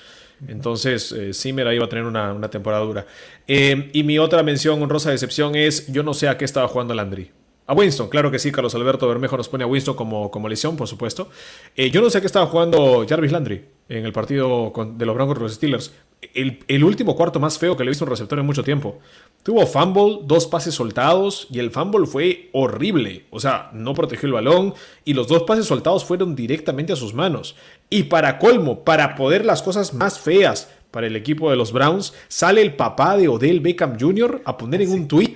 Entonces, 0.48 1.12
eh, 1.12 1.34
Zimmer 1.34 1.68
ahí 1.68 1.78
va 1.78 1.86
a 1.86 1.90
tener 1.90 2.06
una, 2.06 2.32
una 2.32 2.50
temporada 2.50 2.82
dura. 2.86 3.06
Eh, 3.46 3.90
y 3.92 4.04
mi 4.04 4.18
otra 4.20 4.42
mención 4.42 4.82
honrosa 4.82 5.10
de 5.10 5.16
excepción 5.16 5.56
es, 5.56 5.92
yo 5.92 6.02
no 6.02 6.14
sé 6.14 6.30
a 6.30 6.38
qué 6.38 6.46
estaba 6.46 6.70
jugando 6.70 6.94
Landry. 6.94 7.30
A 7.68 7.74
Winston, 7.74 8.10
claro 8.10 8.32
que 8.32 8.40
sí, 8.40 8.52
Carlos 8.52 8.76
Alberto 8.76 9.08
Bermejo 9.08 9.38
nos 9.38 9.48
pone 9.48 9.64
a 9.64 9.68
Winston 9.68 9.96
como, 9.96 10.30
como 10.30 10.50
lesión, 10.50 10.76
por 10.76 10.88
supuesto. 10.88 11.30
Eh, 11.76 11.90
yo 11.90 12.02
no 12.02 12.10
sé 12.10 12.20
qué 12.20 12.28
estaba 12.28 12.48
jugando 12.48 13.06
Jarvis 13.08 13.32
Landry 13.32 13.64
en 13.88 14.06
el 14.06 14.12
partido 14.12 14.74
con- 14.74 14.98
de 14.98 15.06
los 15.06 15.16
Broncos 15.16 15.38
los 15.38 15.54
Steelers. 15.54 15.94
El, 16.34 16.60
el 16.68 16.84
último 16.84 17.16
cuarto 17.16 17.40
más 17.40 17.58
feo 17.58 17.78
que 17.78 17.84
le 17.84 17.90
he 17.90 17.92
visto 17.92 18.04
a 18.04 18.08
un 18.08 18.12
receptor 18.12 18.38
en 18.40 18.46
mucho 18.46 18.64
tiempo. 18.64 19.00
Tuvo 19.44 19.66
fumble, 19.66 20.20
dos 20.24 20.48
pases 20.48 20.76
soltados 20.76 21.48
y 21.50 21.60
el 21.60 21.72
fumble 21.72 22.06
fue 22.08 22.50
horrible. 22.52 23.26
O 23.32 23.40
sea, 23.40 23.70
no 23.74 23.94
protegió 23.94 24.28
el 24.28 24.34
balón 24.34 24.74
y 25.06 25.14
los 25.14 25.28
dos 25.28 25.44
pases 25.44 25.66
soltados 25.66 26.04
fueron 26.04 26.36
directamente 26.36 26.94
a 26.94 26.98
sus 26.98 27.14
manos. 27.14 27.56
Y 27.90 28.04
para 28.04 28.38
colmo, 28.38 28.84
para 28.84 29.16
poder 29.16 29.46
las 29.46 29.62
cosas 29.62 29.94
más 29.94 30.20
feas 30.20 30.70
para 30.92 31.08
el 31.08 31.16
equipo 31.16 31.50
de 31.50 31.56
los 31.56 31.72
Browns, 31.72 32.14
sale 32.28 32.62
el 32.62 32.76
papá 32.76 33.16
de 33.18 33.30
Odell 33.30 33.62
Beckham 33.62 33.98
Jr. 34.00 34.42
a 34.46 34.58
poner 34.58 34.82
en 34.82 34.92
un 34.92 35.08
tweet 35.08 35.36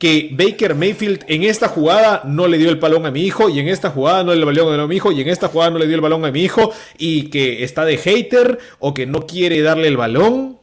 que 0.00 0.30
Baker 0.32 0.74
Mayfield 0.74 1.26
en 1.28 1.42
esta 1.42 1.68
jugada 1.68 2.22
no 2.24 2.48
le 2.48 2.56
dio 2.56 2.70
el 2.70 2.76
balón 2.76 3.04
a 3.04 3.10
mi 3.10 3.20
hijo 3.20 3.50
y 3.50 3.60
en 3.60 3.68
esta 3.68 3.90
jugada 3.90 4.24
no 4.24 4.32
le 4.32 4.38
dio 4.38 4.46
el 4.46 4.56
balón 4.56 4.80
a 4.80 4.86
mi 4.86 4.96
hijo 4.96 5.12
y 5.12 5.20
en 5.20 5.28
esta 5.28 5.48
jugada 5.48 5.72
no 5.72 5.78
le 5.78 5.86
dio 5.86 5.94
el 5.94 6.00
balón 6.00 6.24
a 6.24 6.32
mi 6.32 6.40
hijo 6.42 6.72
y 6.96 7.28
que 7.28 7.62
está 7.64 7.84
de 7.84 7.98
hater 7.98 8.58
o 8.78 8.94
que 8.94 9.04
no 9.04 9.26
quiere 9.26 9.60
darle 9.60 9.88
el 9.88 9.98
balón. 9.98 10.58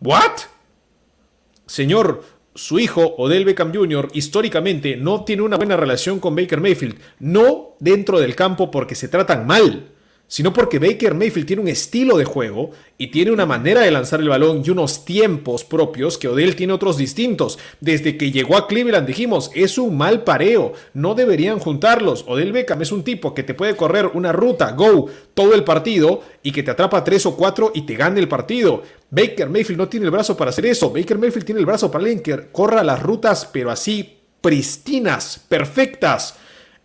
¿What? 0.00 0.40
Señor, 1.66 2.24
su 2.56 2.80
hijo, 2.80 3.14
Odell 3.16 3.44
Beckham 3.44 3.72
Jr., 3.72 4.08
históricamente 4.12 4.96
no 4.96 5.22
tiene 5.22 5.42
una 5.42 5.56
buena 5.56 5.76
relación 5.76 6.18
con 6.18 6.34
Baker 6.34 6.60
Mayfield. 6.60 6.98
No 7.20 7.76
dentro 7.78 8.18
del 8.18 8.34
campo 8.34 8.72
porque 8.72 8.96
se 8.96 9.06
tratan 9.06 9.46
mal, 9.46 9.92
sino 10.30 10.52
porque 10.52 10.78
Baker 10.78 11.12
Mayfield 11.12 11.44
tiene 11.48 11.62
un 11.62 11.66
estilo 11.66 12.16
de 12.16 12.24
juego 12.24 12.70
y 12.96 13.08
tiene 13.08 13.32
una 13.32 13.46
manera 13.46 13.80
de 13.80 13.90
lanzar 13.90 14.20
el 14.20 14.28
balón 14.28 14.62
y 14.64 14.70
unos 14.70 15.04
tiempos 15.04 15.64
propios 15.64 16.18
que 16.18 16.28
Odell 16.28 16.54
tiene 16.54 16.72
otros 16.72 16.96
distintos. 16.96 17.58
Desde 17.80 18.16
que 18.16 18.30
llegó 18.30 18.56
a 18.56 18.68
Cleveland 18.68 19.08
dijimos, 19.08 19.50
es 19.56 19.76
un 19.76 19.98
mal 19.98 20.22
pareo, 20.22 20.72
no 20.94 21.16
deberían 21.16 21.58
juntarlos. 21.58 22.24
Odell 22.28 22.52
Beckham 22.52 22.80
es 22.80 22.92
un 22.92 23.02
tipo 23.02 23.34
que 23.34 23.42
te 23.42 23.54
puede 23.54 23.74
correr 23.74 24.06
una 24.14 24.30
ruta, 24.30 24.70
go, 24.70 25.06
todo 25.34 25.52
el 25.52 25.64
partido 25.64 26.22
y 26.44 26.52
que 26.52 26.62
te 26.62 26.70
atrapa 26.70 27.02
tres 27.02 27.26
o 27.26 27.36
cuatro 27.36 27.72
y 27.74 27.82
te 27.82 27.96
gane 27.96 28.20
el 28.20 28.28
partido. 28.28 28.84
Baker 29.10 29.50
Mayfield 29.50 29.78
no 29.78 29.88
tiene 29.88 30.06
el 30.06 30.12
brazo 30.12 30.36
para 30.36 30.50
hacer 30.50 30.66
eso. 30.66 30.92
Baker 30.92 31.18
Mayfield 31.18 31.44
tiene 31.44 31.58
el 31.58 31.66
brazo 31.66 31.90
para 31.90 32.04
alguien 32.04 32.20
que 32.20 32.52
corra 32.52 32.84
las 32.84 33.02
rutas, 33.02 33.50
pero 33.52 33.72
así 33.72 34.20
pristinas, 34.40 35.44
perfectas. 35.48 36.36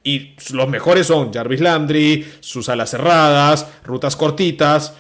Y 0.05 0.35
los 0.53 0.69
mejores 0.69 1.07
son 1.07 1.33
Jarvis 1.33 1.61
Landry, 1.61 2.25
sus 2.39 2.69
alas 2.69 2.91
cerradas, 2.91 3.67
rutas 3.83 4.15
cortitas. 4.15 4.93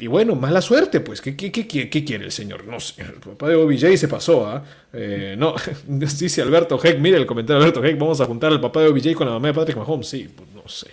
Y 0.00 0.08
bueno, 0.08 0.34
mala 0.34 0.60
suerte, 0.60 0.98
pues. 0.98 1.20
¿Qué, 1.20 1.36
qué, 1.36 1.52
qué, 1.52 2.04
quiere 2.04 2.24
el 2.24 2.32
señor? 2.32 2.64
No 2.64 2.80
sé. 2.80 3.00
El 3.00 3.12
papá 3.12 3.48
de 3.48 3.54
OBJ 3.54 3.96
se 3.96 4.08
pasó, 4.08 4.48
¿ah? 4.48 4.64
Eh, 4.92 5.36
no, 5.38 5.54
dice 5.86 6.42
Alberto 6.42 6.80
Heck. 6.82 6.98
Mire 6.98 7.16
el 7.16 7.26
comentario 7.26 7.60
de 7.60 7.66
Alberto 7.66 7.84
Heck. 7.84 7.96
Vamos 7.96 8.20
a 8.20 8.26
juntar 8.26 8.50
al 8.50 8.60
papá 8.60 8.80
de 8.80 8.88
OBJ 8.88 9.14
con 9.14 9.28
la 9.28 9.34
mamá 9.34 9.48
de 9.48 9.54
Patrick 9.54 9.78
Mahomes. 9.78 10.08
Sí, 10.08 10.28
pues 10.34 10.48
no 10.52 10.68
sé. 10.68 10.88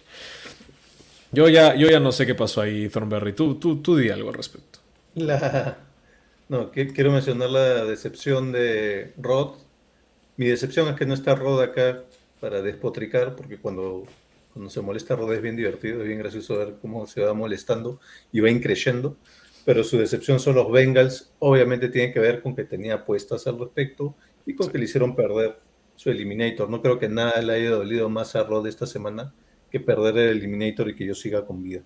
Yo 1.31 1.49
ya, 1.49 1.73
yo 1.73 1.89
ya 1.89 1.99
no 1.99 2.11
sé 2.11 2.27
qué 2.27 2.35
pasó 2.35 2.61
ahí, 2.61 2.89
Thornberry. 2.89 3.33
Tú, 3.33 3.55
tú, 3.55 3.81
tú 3.81 3.97
di 3.97 4.11
algo 4.11 4.29
al 4.29 4.35
respecto. 4.35 4.77
La... 5.15 5.79
No, 6.49 6.71
quiero 6.71 7.11
mencionar 7.11 7.49
la 7.49 7.85
decepción 7.85 8.51
de 8.51 9.13
Rod. 9.17 9.55
Mi 10.35 10.45
decepción 10.45 10.87
es 10.89 10.95
que 10.95 11.07
no 11.07 11.15
está 11.15 11.33
Rod 11.33 11.61
acá 11.61 12.03
para 12.39 12.61
despotricar, 12.61 13.35
porque 13.35 13.57
cuando, 13.57 14.03
cuando 14.53 14.69
se 14.69 14.81
molesta 14.81 15.15
Rod 15.15 15.33
es 15.33 15.41
bien 15.41 15.55
divertido, 15.55 16.01
es 16.01 16.07
bien 16.07 16.19
gracioso 16.19 16.57
ver 16.57 16.75
cómo 16.81 17.07
se 17.07 17.21
va 17.21 17.33
molestando 17.33 17.99
y 18.31 18.39
va 18.39 18.49
increyendo. 18.49 19.17
Pero 19.65 19.83
su 19.83 19.97
decepción 19.97 20.39
son 20.39 20.55
los 20.55 20.71
Bengals. 20.71 21.33
Obviamente 21.39 21.89
tiene 21.89 22.13
que 22.13 22.19
ver 22.19 22.41
con 22.41 22.55
que 22.55 22.63
tenía 22.63 22.95
apuestas 22.95 23.47
al 23.47 23.59
respecto 23.59 24.15
y 24.45 24.55
con 24.55 24.69
que 24.69 24.77
le 24.77 24.85
hicieron 24.85 25.15
perder 25.15 25.59
su 25.95 26.09
Eliminator. 26.09 26.69
No 26.69 26.81
creo 26.81 26.97
que 26.99 27.09
nada 27.09 27.41
le 27.41 27.53
haya 27.53 27.71
dolido 27.71 28.07
más 28.07 28.35
a 28.35 28.43
Rod 28.43 28.65
esta 28.67 28.85
semana 28.85 29.33
que 29.69 29.79
perder 29.79 30.17
el 30.17 30.37
Eliminator 30.37 30.89
y 30.89 30.95
que 30.95 31.05
yo 31.05 31.13
siga 31.13 31.45
con 31.45 31.61
vida. 31.61 31.81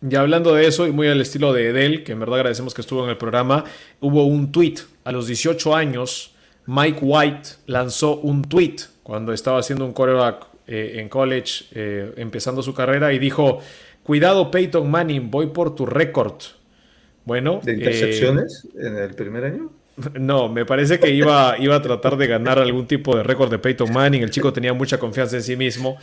Ya 0.00 0.20
hablando 0.20 0.54
de 0.54 0.66
eso, 0.66 0.86
y 0.86 0.92
muy 0.92 1.08
al 1.08 1.20
estilo 1.20 1.52
de 1.52 1.68
Edel, 1.68 2.04
que 2.04 2.12
en 2.12 2.20
verdad 2.20 2.36
agradecemos 2.36 2.74
que 2.74 2.82
estuvo 2.82 3.04
en 3.04 3.10
el 3.10 3.16
programa, 3.16 3.64
hubo 4.00 4.26
un 4.26 4.52
tweet. 4.52 4.76
A 5.04 5.12
los 5.12 5.26
18 5.26 5.74
años, 5.74 6.33
Mike 6.66 6.98
White 7.02 7.48
lanzó 7.66 8.16
un 8.16 8.42
tweet 8.42 8.76
cuando 9.02 9.32
estaba 9.32 9.58
haciendo 9.58 9.84
un 9.84 9.92
quarterback 9.92 10.46
eh, 10.66 10.94
en 10.96 11.08
college, 11.08 11.66
eh, 11.72 12.12
empezando 12.16 12.62
su 12.62 12.74
carrera, 12.74 13.12
y 13.12 13.18
dijo: 13.18 13.60
Cuidado, 14.02 14.50
Peyton 14.50 14.90
Manning, 14.90 15.30
voy 15.30 15.48
por 15.48 15.74
tu 15.74 15.86
récord. 15.86 16.34
Bueno, 17.24 17.60
¿De 17.62 17.72
eh, 17.72 17.76
intercepciones 17.76 18.68
en 18.78 18.96
el 18.96 19.14
primer 19.14 19.44
año? 19.44 19.70
no, 20.18 20.48
me 20.48 20.64
parece 20.64 20.98
que 20.98 21.10
iba, 21.10 21.56
iba 21.58 21.76
a 21.76 21.82
tratar 21.82 22.16
de 22.16 22.26
ganar 22.26 22.58
algún 22.58 22.86
tipo 22.86 23.16
de 23.16 23.22
récord 23.22 23.50
de 23.50 23.58
Peyton 23.58 23.92
Manning. 23.92 24.22
El 24.22 24.30
chico 24.30 24.52
tenía 24.52 24.72
mucha 24.72 24.98
confianza 24.98 25.36
en 25.36 25.42
sí 25.42 25.56
mismo 25.56 25.96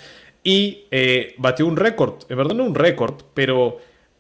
y 0.44 0.86
eh, 0.92 1.36
batió 1.38 1.66
un 1.68 1.78
récord. 1.78 2.24
En 2.30 2.38
verdad 2.38 2.56
no 2.56 2.64
un 2.64 2.76
récord, 2.76 3.22
pero 3.34 3.78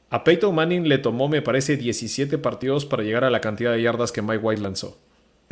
a 0.10 0.24
Peyton 0.24 0.54
Manning 0.54 0.88
le 0.88 0.98
tomó, 0.98 1.28
me 1.28 1.42
parece, 1.42 1.78
17 1.78 2.38
partidos 2.38 2.86
para 2.86 3.04
llegar 3.04 3.24
a 3.24 3.30
la 3.30 3.42
cantidad 3.42 3.72
de 3.72 3.82
yardas 3.82 4.12
que 4.12 4.22
Mike 4.22 4.40
White 4.44 4.62
lanzó 4.62 4.98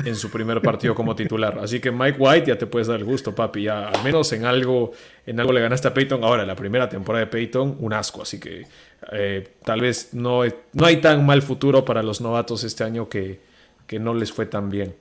en 0.06 0.16
su 0.16 0.30
primer 0.30 0.62
partido 0.62 0.96
como 0.96 1.16
titular. 1.16 1.60
Así 1.60 1.80
que 1.80 1.92
Mike 1.92 2.18
White 2.20 2.48
ya 2.48 2.58
te 2.58 2.66
puedes 2.66 2.88
dar 2.88 3.00
el 3.00 3.06
gusto, 3.06 3.34
papi. 3.34 3.64
Ya 3.64 3.90
al 3.90 4.04
menos 4.04 4.32
en 4.34 4.46
algo, 4.46 4.92
en 5.26 5.40
algo 5.40 5.54
le 5.54 5.62
ganaste 5.62 5.88
a 5.88 5.94
Peyton. 5.94 6.24
Ahora, 6.24 6.46
la 6.46 6.56
primera 6.56 6.88
temporada 6.90 7.26
de 7.26 7.32
Peyton, 7.32 7.78
un 7.80 7.94
asco. 7.94 8.22
Así 8.22 8.40
que 8.40 8.66
eh, 9.12 9.48
tal 9.64 9.82
vez 9.82 10.14
no, 10.14 10.42
no 10.74 10.86
hay 10.86 10.98
tan 10.98 11.26
mal 11.26 11.42
futuro 11.42 11.86
para 11.86 12.04
los 12.04 12.22
novatos 12.22 12.64
este 12.64 12.84
año 12.84 13.10
que, 13.10 13.40
que 13.88 14.00
no 14.00 14.14
les 14.14 14.32
fue 14.32 14.46
tan 14.46 14.70
bien. 14.70 14.96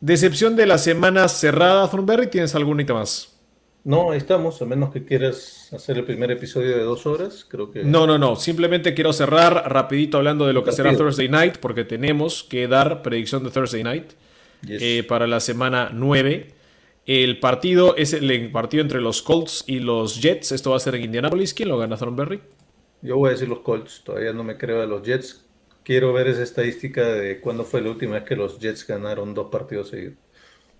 Decepción 0.00 0.56
de 0.56 0.66
la 0.66 0.78
semana 0.78 1.28
cerrada, 1.28 1.88
Thornberry. 1.90 2.28
¿Tienes 2.28 2.54
alguna 2.54 2.84
más? 2.92 3.35
No, 3.86 4.10
ahí 4.10 4.18
estamos, 4.18 4.60
a 4.60 4.64
menos 4.64 4.92
que 4.92 5.04
quieras 5.04 5.72
hacer 5.72 5.96
el 5.96 6.04
primer 6.04 6.32
episodio 6.32 6.76
de 6.76 6.82
dos 6.82 7.06
horas, 7.06 7.46
creo 7.48 7.70
que... 7.70 7.84
No, 7.84 8.04
no, 8.04 8.18
no. 8.18 8.34
Simplemente 8.34 8.94
quiero 8.94 9.12
cerrar 9.12 9.72
rapidito 9.72 10.16
hablando 10.16 10.44
de 10.44 10.52
lo 10.52 10.64
que 10.64 10.72
será. 10.72 10.96
Thursday 10.96 11.28
Night, 11.28 11.58
porque 11.58 11.84
tenemos 11.84 12.42
que 12.42 12.66
dar 12.66 13.02
predicción 13.02 13.44
de 13.44 13.50
Thursday 13.50 13.84
Night 13.84 14.10
Yes. 14.66 14.82
eh, 14.82 15.04
para 15.08 15.28
la 15.28 15.38
semana 15.38 15.90
9. 15.92 16.48
El 17.06 17.38
partido 17.38 17.94
es 17.96 18.12
el 18.12 18.50
partido 18.50 18.82
entre 18.82 19.00
los 19.00 19.22
Colts 19.22 19.62
y 19.68 19.78
los 19.78 20.20
Jets. 20.20 20.50
Esto 20.50 20.70
va 20.70 20.78
a 20.78 20.80
ser 20.80 20.96
en 20.96 21.04
Indianapolis. 21.04 21.54
¿Quién 21.54 21.68
lo 21.68 21.78
gana, 21.78 21.96
Thornberry? 21.96 22.40
Yo 23.02 23.18
voy 23.18 23.28
a 23.28 23.32
decir 23.34 23.48
los 23.48 23.60
Colts, 23.60 24.02
todavía 24.04 24.32
no 24.32 24.42
me 24.42 24.56
creo 24.56 24.82
a 24.82 24.86
los 24.86 25.04
Jets. 25.04 25.44
Quiero 25.84 26.12
ver 26.12 26.26
esa 26.26 26.42
estadística 26.42 27.06
de 27.06 27.40
cuándo 27.40 27.62
fue 27.62 27.80
la 27.82 27.90
última 27.90 28.14
vez 28.16 28.24
que 28.24 28.34
los 28.34 28.58
Jets 28.58 28.84
ganaron 28.84 29.32
dos 29.32 29.48
partidos 29.52 29.90
seguidos. 29.90 30.14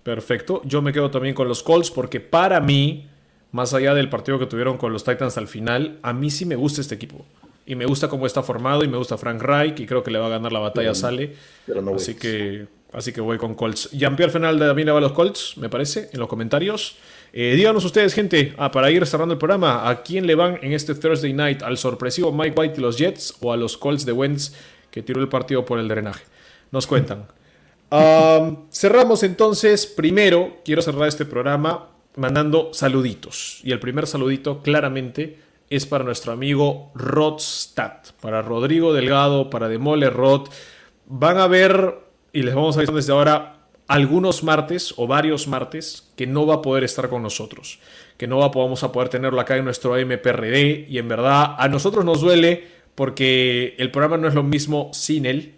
Perfecto. 0.07 0.61
Yo 0.63 0.81
me 0.81 0.93
quedo 0.93 1.11
también 1.11 1.35
con 1.35 1.49
los 1.49 1.61
Colts 1.61 1.91
porque 1.91 2.21
para 2.21 2.61
mí, 2.61 3.09
más 3.51 3.73
allá 3.73 3.93
del 3.93 4.07
partido 4.07 4.39
que 4.39 4.45
tuvieron 4.45 4.77
con 4.77 4.93
los 4.93 5.03
Titans 5.03 5.37
al 5.37 5.49
final, 5.49 5.99
a 6.01 6.13
mí 6.13 6.31
sí 6.31 6.45
me 6.45 6.55
gusta 6.55 6.79
este 6.79 6.95
equipo. 6.95 7.25
Y 7.65 7.75
me 7.75 7.85
gusta 7.85 8.07
cómo 8.07 8.25
está 8.25 8.41
formado 8.41 8.85
y 8.85 8.87
me 8.87 8.95
gusta 8.95 9.17
Frank 9.17 9.41
Reich 9.41 9.81
y 9.81 9.85
creo 9.85 10.03
que 10.03 10.11
le 10.11 10.17
va 10.17 10.27
a 10.27 10.29
ganar 10.29 10.53
la 10.53 10.59
batalla 10.59 10.91
a 10.91 10.95
Sale. 10.95 11.35
pero 11.65 11.81
no 11.81 11.95
así 11.95 12.15
que 12.15 12.67
así 12.93 13.11
que 13.11 13.19
voy 13.19 13.37
con 13.37 13.53
Colts. 13.53 13.91
Jean-Pierre 13.91 14.31
Fenalda 14.31 14.67
también 14.67 14.85
le 14.85 14.93
va 14.93 14.99
a 14.99 15.01
los 15.01 15.11
Colts, 15.11 15.57
me 15.57 15.67
parece, 15.67 16.09
en 16.13 16.21
los 16.21 16.29
comentarios. 16.29 16.95
Eh, 17.33 17.55
díganos 17.57 17.83
ustedes, 17.83 18.13
gente, 18.13 18.53
ah, 18.57 18.71
para 18.71 18.89
ir 18.89 19.05
cerrando 19.05 19.33
el 19.33 19.37
programa, 19.37 19.89
¿a 19.89 20.03
quién 20.03 20.25
le 20.25 20.35
van 20.35 20.57
en 20.61 20.71
este 20.71 20.95
Thursday 20.95 21.33
night? 21.33 21.63
¿Al 21.63 21.77
sorpresivo 21.77 22.31
Mike 22.31 22.57
White 22.57 22.75
y 22.77 22.81
los 22.81 22.97
Jets 22.97 23.35
o 23.41 23.51
a 23.51 23.57
los 23.57 23.75
Colts 23.75 24.05
de 24.05 24.13
Wentz 24.13 24.53
que 24.89 25.03
tiró 25.03 25.19
el 25.19 25.27
partido 25.27 25.65
por 25.65 25.79
el 25.79 25.89
drenaje? 25.89 26.23
Nos 26.71 26.87
cuentan. 26.87 27.27
Cerramos 27.89 29.23
entonces. 29.23 29.85
Primero, 29.87 30.57
quiero 30.65 30.81
cerrar 30.81 31.07
este 31.07 31.25
programa 31.25 31.89
mandando 32.15 32.71
saluditos. 32.73 33.61
Y 33.63 33.71
el 33.71 33.79
primer 33.79 34.07
saludito, 34.07 34.61
claramente, 34.61 35.39
es 35.69 35.85
para 35.85 36.03
nuestro 36.03 36.31
amigo 36.31 36.91
Rodstad, 36.95 37.93
para 38.21 38.41
Rodrigo 38.41 38.93
Delgado, 38.93 39.49
para 39.49 39.69
Demole 39.69 40.09
Rod. 40.09 40.49
Van 41.05 41.37
a 41.37 41.47
ver, 41.47 41.95
y 42.33 42.41
les 42.43 42.55
vamos 42.55 42.77
a 42.77 42.81
decir 42.81 42.95
desde 42.95 43.13
ahora, 43.13 43.57
algunos 43.87 44.43
martes 44.43 44.93
o 44.97 45.07
varios 45.07 45.47
martes 45.47 46.11
que 46.17 46.27
no 46.27 46.45
va 46.45 46.55
a 46.55 46.61
poder 46.61 46.83
estar 46.83 47.09
con 47.09 47.23
nosotros, 47.23 47.79
que 48.17 48.27
no 48.27 48.37
vamos 48.37 48.83
a 48.83 48.91
poder 48.91 49.09
tenerlo 49.09 49.39
acá 49.39 49.55
en 49.55 49.63
nuestro 49.63 49.95
MPRD 49.95 50.89
y 50.89 50.97
en 50.97 51.07
verdad 51.07 51.55
a 51.57 51.69
nosotros 51.69 52.03
nos 52.03 52.19
duele 52.19 52.67
porque 52.95 53.75
el 53.77 53.91
programa 53.91 54.17
no 54.17 54.27
es 54.27 54.33
lo 54.33 54.43
mismo 54.43 54.89
sin 54.93 55.25
él, 55.25 55.56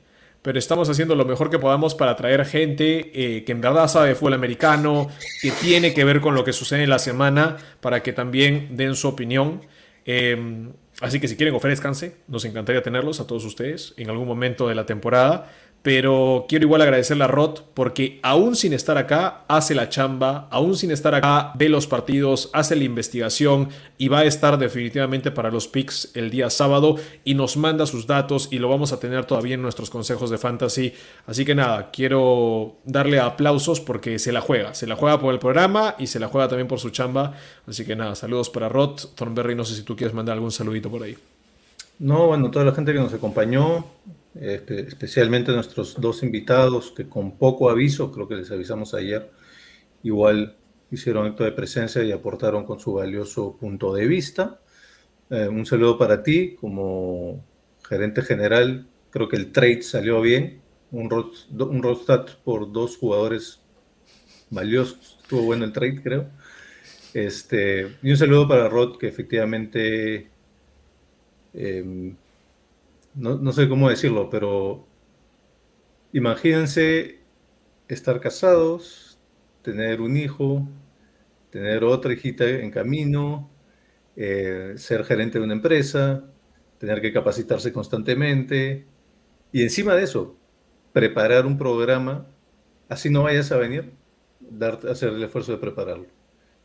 pero 0.50 0.58
estamos 0.58 0.90
haciendo 0.90 1.14
lo 1.14 1.26
mejor 1.26 1.52
que 1.52 1.60
podamos 1.60 1.94
para 1.94 2.16
traer 2.16 2.44
gente 2.44 3.12
eh, 3.14 3.44
que 3.44 3.52
en 3.52 3.62
verdad 3.62 3.88
sabe 3.88 4.08
de 4.08 4.16
fútbol 4.16 4.34
americano, 4.34 5.08
que 5.44 5.52
tiene 5.52 5.94
que 5.94 6.04
ver 6.04 6.22
con 6.22 6.34
lo 6.34 6.44
que 6.44 6.54
sucede 6.54 6.82
en 6.82 6.90
la 6.90 6.98
semana, 6.98 7.58
para 7.82 8.02
que 8.02 8.14
también 8.14 8.76
den 8.76 8.96
su 8.96 9.10
opinión. 9.10 9.62
Em, 10.06 10.72
así 11.02 11.20
que 11.20 11.28
si 11.28 11.36
quieren 11.36 11.54
ofrezcanse, 11.54 12.16
nos 12.28 12.46
encantaría 12.46 12.82
tenerlos 12.82 13.20
a 13.20 13.28
todos 13.28 13.46
ustedes 13.46 13.94
en 13.98 14.10
algún 14.10 14.28
momento 14.28 14.68
de 14.68 14.74
la 14.74 14.88
temporada. 14.88 15.52
Pero 15.81 16.45
quiero 16.49 16.65
igual 16.65 16.81
agradecerle 16.81 17.23
a 17.23 17.27
Rod 17.27 17.60
porque 17.73 18.19
aún 18.22 18.57
sin 18.57 18.73
estar 18.73 18.97
acá, 18.97 19.45
hace 19.47 19.76
la 19.76 19.88
chamba, 19.88 20.49
aún 20.51 20.76
sin 20.76 20.91
estar 20.91 21.15
acá, 21.15 21.53
ve 21.56 21.69
los 21.69 21.88
partidos, 21.88 22.49
hace 22.51 22.76
la 22.76 22.84
investigación 22.84 23.69
y 23.97 24.10
va 24.10 24.19
a 24.19 24.26
estar 24.26 24.57
definitivamente 24.57 25.31
para 25.31 25.51
los 25.51 25.69
picks 25.69 26.11
el 26.15 26.31
día 26.31 26.49
sábado 26.49 26.97
y 27.23 27.34
nos 27.34 27.56
manda 27.56 27.85
sus 27.85 28.07
datos 28.07 28.49
y 28.51 28.60
lo 28.60 28.68
vamos 28.68 28.91
a 28.91 28.99
tener 28.99 29.23
todavía 29.23 29.56
en 29.56 29.61
nuestros 29.61 29.89
consejos 29.89 30.30
de 30.30 30.38
fantasy. 30.38 30.93
Así 31.26 31.45
que 31.45 31.56
nada, 31.56 31.91
quiero 31.91 32.76
darle 32.84 33.19
aplausos 33.19 33.80
porque 33.80 34.19
se 34.19 34.34
la 34.34 34.41
juega, 34.41 34.73
se 34.73 34.85
la 34.85 34.97
juega 34.97 35.19
por 35.19 35.34
el 35.34 35.39
programa 35.39 35.95
y 35.97 36.07
se 36.07 36.19
la 36.19 36.27
juega 36.27 36.49
también 36.49 36.68
por 36.68 36.80
su 36.80 36.89
chamba. 36.89 37.35
Así 37.68 37.85
que 37.85 37.95
nada, 37.95 38.15
saludos 38.15 38.49
para 38.49 38.68
Rod. 38.68 38.99
Thornberry, 39.15 39.56
no 39.56 39.64
sé 39.64 39.76
si 39.76 39.84
tú 39.84 39.95
quieres 39.95 40.14
mandar 40.14 40.34
algún 40.34 40.51
saludito 40.51 40.89
por 40.89 41.03
ahí. 41.03 41.15
No, 41.99 42.27
bueno, 42.27 42.49
toda 42.49 42.65
la 42.65 42.72
gente 42.72 42.93
que 42.93 42.99
nos 42.99 43.14
acompañó, 43.14 43.85
especialmente 44.40 45.52
nuestros 45.52 45.99
dos 45.99 46.24
invitados 46.24 46.91
que 46.95 47.07
con 47.07 47.38
poco 47.38 47.70
aviso, 47.70 48.11
creo 48.11 48.28
que 48.28 48.36
les 48.36 48.52
avisamos 48.52 48.94
ayer, 48.94 49.30
igual 50.03 50.56
hicieron 50.91 51.28
acto 51.28 51.44
de 51.44 51.52
presencia 51.52 52.03
y 52.03 52.11
aportaron 52.11 52.66
con 52.66 52.80
su 52.80 52.94
valioso 52.94 53.56
punto 53.57 53.94
de 53.94 54.07
vista. 54.07 54.60
Eh, 55.30 55.48
un 55.48 55.66
saludo 55.66 55.98
para 55.98 56.24
ti 56.24 56.56
como 56.56 57.44
gerente 57.88 58.22
general. 58.22 58.88
Creo 59.11 59.28
que 59.28 59.36
el 59.36 59.52
trade 59.52 59.82
salió 59.82 60.22
bien. 60.22 60.61
Un, 60.91 61.10
un 61.60 61.84
Rostat 61.84 62.32
por 62.44 62.72
dos 62.72 62.98
jugadores 62.98 63.61
valiosos. 64.49 65.20
Estuvo 65.22 65.44
bueno 65.44 65.66
el 65.66 65.74
trade, 65.74 66.02
creo. 66.02 66.30
Este, 67.14 67.95
y 68.02 68.11
un 68.11 68.18
saludo 68.18 68.48
para 68.48 68.70
Rod, 68.70 68.98
que 68.98 69.07
efectivamente 69.07 70.30
em, 71.53 72.16
no, 73.20 73.52
sé 73.52 73.68
cómo 73.68 73.90
decirlo, 73.90 74.30
pero 74.30 74.88
imagínense 76.14 77.20
estar 77.88 78.20
casados, 78.20 79.20
tener 79.62 80.02
un 80.02 80.16
hijo, 80.18 80.68
tener 81.50 81.84
otra 81.84 82.14
hijita 82.14 82.48
en 82.48 82.72
camino, 82.72 83.50
eh, 84.16 84.74
ser 84.78 85.04
gerente 85.04 85.40
de 85.40 85.46
una 85.46 85.54
empresa, 85.54 86.24
tener 86.78 87.02
que 87.02 87.12
capacitarse 87.12 87.74
constantemente 87.74 88.86
y 89.52 89.64
encima 89.64 89.96
de 89.96 90.04
eso, 90.04 90.38
preparar 90.94 91.46
un 91.46 91.58
programa, 91.58 92.28
así 92.88 93.10
no 93.10 93.24
vayas 93.24 93.52
a 93.52 93.58
venir, 93.58 93.91
dar, 94.40 94.80
hacer 94.90 95.10
el 95.10 95.24
esfuerzo 95.24 95.52
de 95.52 95.58
prepararlo. 95.58 96.08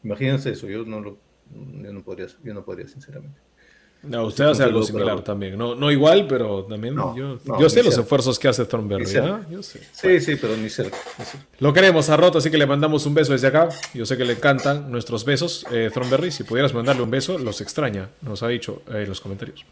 Imagínense 0.05 0.51
eso, 0.51 0.69
yo 0.69 0.85
no 0.85 1.01
lo, 1.01 1.19
yo 1.51 1.93
no 1.93 2.05
podría, 2.05 2.27
yo 2.45 2.55
no 2.55 2.65
podría 2.65 2.87
sinceramente. 2.87 3.41
No, 4.07 4.27
usted 4.27 4.45
hace 4.45 4.63
algo 4.63 4.83
similar 4.83 5.23
también. 5.23 5.57
No, 5.57 5.75
no 5.75 5.91
igual, 5.91 6.27
pero 6.27 6.65
también 6.65 6.95
yo, 6.95 7.69
sé 7.69 7.83
los 7.83 7.97
esfuerzos 7.97 8.39
que 8.39 8.49
hace 8.49 8.65
Thornberry. 8.65 9.07
Sí, 9.07 10.21
sí, 10.21 10.37
pero 10.37 10.57
ni 10.57 10.69
cerca, 10.69 10.99
Lo 11.61 11.73
queremos 11.73 12.09
a 12.11 12.17
Roto, 12.17 12.39
así 12.39 12.51
que 12.51 12.59
le 12.59 12.67
mandamos 12.67 13.07
un 13.07 13.15
beso 13.15 13.33
desde 13.33 13.49
acá. 13.49 13.69
Yo 13.95 14.07
sé 14.07 14.17
que 14.17 14.25
le 14.25 14.35
encantan 14.35 14.91
nuestros 14.91 15.25
besos, 15.25 15.67
eh, 15.71 15.91
Thornberry. 15.93 16.31
Si 16.31 16.45
pudieras 16.45 16.75
mandarle 16.75 17.03
un 17.03 17.11
beso, 17.11 17.39
los 17.39 17.61
extraña, 17.61 18.11
nos 18.23 18.43
ha 18.43 18.49
dicho 18.49 18.83
eh, 18.89 19.03
en 19.03 19.09
los 19.09 19.21
comentarios. 19.21 19.65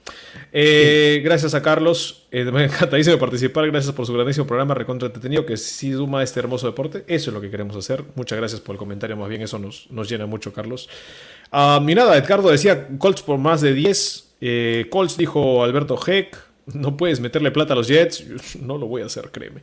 Eh, 0.53 1.21
gracias 1.25 1.55
a 1.55 1.63
Carlos. 1.63 2.27
Eh, 2.31 2.45
me 2.45 2.65
encantadísimo 2.83 3.19
participar. 3.19 3.71
Gracias 3.71 3.95
por 3.95 4.07
su 4.07 4.13
grandísimo 4.15 4.47
programa 4.47 4.75
recontra 4.75 5.07
entretenido 5.07 5.45
que 5.45 5.57
sí 5.57 5.93
suma 5.93 6.23
este 6.23 6.41
hermoso 6.41 6.67
deporte. 6.67 7.05
Eso 7.07 7.31
es 7.31 7.35
lo 7.35 7.41
que 7.41 7.51
queremos 7.51 7.77
hacer. 7.77 8.03
Muchas 8.15 8.39
gracias 8.39 8.61
por 8.61 8.75
el 8.75 8.79
comentario. 8.79 9.17
Más 9.17 9.29
bien, 9.29 9.43
eso 9.43 9.59
nos, 9.59 9.91
nos 9.91 10.09
llena 10.09 10.27
mucho, 10.27 10.53
Carlos. 10.53 10.89
Uh, 11.53 11.81
mi 11.81 11.95
nada, 11.95 12.17
Edgardo 12.17 12.51
decía 12.51 12.89
Colts 12.99 13.23
por 13.23 13.39
más 13.39 13.61
de 13.61 13.75
10. 13.75 14.35
Eh, 14.41 14.87
Colts 14.91 15.17
dijo 15.17 15.63
Alberto 15.63 15.99
Heck. 16.05 16.37
No 16.67 16.97
puedes 16.97 17.21
meterle 17.21 17.51
plata 17.51 17.75
a 17.75 17.77
los 17.77 17.89
Jets. 17.89 18.25
No 18.61 18.79
lo 18.79 18.87
voy 18.87 19.03
a 19.03 19.07
hacer, 19.07 19.31
créeme. 19.31 19.63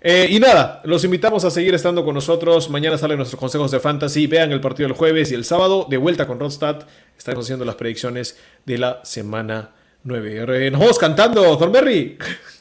Eh, 0.00 0.28
y 0.30 0.38
nada, 0.38 0.82
los 0.84 1.02
invitamos 1.04 1.44
a 1.44 1.50
seguir 1.50 1.74
estando 1.74 2.04
con 2.04 2.14
nosotros. 2.14 2.68
Mañana 2.70 2.98
salen 2.98 3.16
nuestros 3.16 3.40
consejos 3.40 3.70
de 3.70 3.80
fantasy. 3.80 4.26
Vean 4.26 4.52
el 4.52 4.60
partido 4.60 4.86
el 4.86 4.94
jueves 4.94 5.32
y 5.32 5.34
el 5.34 5.44
sábado. 5.44 5.86
De 5.88 5.96
vuelta 5.96 6.26
con 6.26 6.38
Rodstad. 6.38 6.86
Estaremos 7.16 7.46
haciendo 7.46 7.64
las 7.64 7.74
predicciones 7.74 8.38
de 8.64 8.78
la 8.78 9.00
semana 9.04 9.70
9. 10.04 10.70
Nos 10.70 10.80
vamos 10.80 10.98
cantando, 10.98 11.56
Thornberry. 11.56 12.18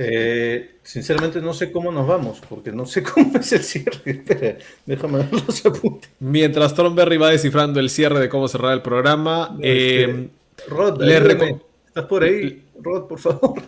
Eh, 0.00 0.76
sinceramente 0.84 1.40
no 1.40 1.52
sé 1.52 1.72
cómo 1.72 1.90
nos 1.90 2.06
vamos, 2.06 2.40
porque 2.48 2.70
no 2.70 2.86
sé 2.86 3.02
cómo 3.14 3.36
es 3.36 3.52
el 3.52 3.64
cierre. 3.64 3.98
Espera, 4.04 4.56
déjame 4.86 5.18
ver 5.18 5.42
los 5.44 5.66
apuntes. 5.66 6.08
Mientras 6.20 6.72
Thornberry 6.72 7.16
va 7.16 7.30
descifrando 7.30 7.80
el 7.80 7.90
cierre 7.90 8.20
de 8.20 8.28
cómo 8.28 8.46
cerrar 8.46 8.74
el 8.74 8.82
programa, 8.82 9.56
este, 9.60 10.04
eh, 10.04 10.28
Rod, 10.68 11.02
¿estás 11.02 12.04
por 12.04 12.22
ahí? 12.22 12.62
Rod, 12.80 13.08
por 13.08 13.18
favor. 13.18 13.60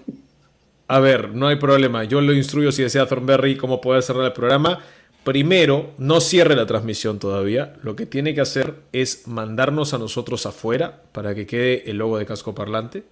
A 0.87 1.01
ver, 1.01 1.35
no 1.35 1.49
hay 1.49 1.57
problema. 1.57 2.05
Yo 2.05 2.21
lo 2.21 2.33
instruyo 2.33 2.71
si 2.71 2.85
desea 2.85 3.07
Thornberry 3.07 3.57
cómo 3.57 3.81
poder 3.81 4.05
cerrar 4.05 4.27
el 4.27 4.33
programa. 4.33 4.79
Primero, 5.25 5.91
no 5.99 6.21
cierre 6.21 6.55
la 6.55 6.67
transmisión 6.67 7.19
todavía. 7.19 7.75
Lo 7.83 7.97
que 7.97 8.07
tiene 8.07 8.37
que 8.37 8.41
hacer 8.41 8.75
es 8.93 9.27
mandarnos 9.27 9.95
a 9.95 9.99
nosotros 9.99 10.47
afuera 10.47 11.03
para 11.11 11.35
que 11.35 11.47
quede 11.47 11.91
el 11.91 11.99
logo 11.99 12.19
de 12.19 12.27
casco 12.27 12.55
parlante. 12.55 13.03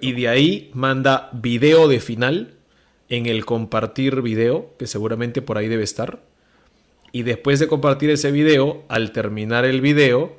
Y 0.00 0.12
de 0.12 0.28
ahí 0.28 0.70
manda 0.74 1.30
video 1.32 1.88
de 1.88 2.00
final 2.00 2.54
en 3.08 3.26
el 3.26 3.44
compartir 3.44 4.22
video, 4.22 4.74
que 4.78 4.86
seguramente 4.86 5.42
por 5.42 5.58
ahí 5.58 5.68
debe 5.68 5.82
estar. 5.82 6.20
Y 7.12 7.22
después 7.22 7.58
de 7.58 7.66
compartir 7.66 8.10
ese 8.10 8.30
video, 8.30 8.84
al 8.88 9.12
terminar 9.12 9.64
el 9.64 9.80
video, 9.80 10.36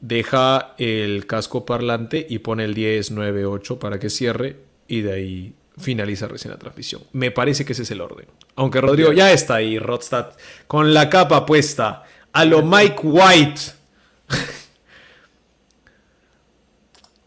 deja 0.00 0.74
el 0.78 1.26
casco 1.26 1.66
parlante 1.66 2.26
y 2.28 2.38
pone 2.38 2.64
el 2.64 2.74
1098 2.74 3.78
para 3.78 3.98
que 3.98 4.10
cierre 4.10 4.56
y 4.86 5.02
de 5.02 5.12
ahí 5.12 5.54
finaliza 5.76 6.28
recién 6.28 6.52
la 6.52 6.58
transmisión. 6.58 7.02
Me 7.12 7.30
parece 7.30 7.64
que 7.64 7.72
ese 7.72 7.82
es 7.82 7.90
el 7.90 8.00
orden. 8.00 8.26
Aunque 8.56 8.80
Rodrigo 8.80 9.12
ya 9.12 9.32
está 9.32 9.56
ahí, 9.56 9.78
Rodstad, 9.78 10.32
con 10.66 10.94
la 10.94 11.08
capa 11.10 11.46
puesta 11.46 12.04
a 12.32 12.44
lo 12.44 12.62
Mike 12.62 13.00
White. 13.02 13.60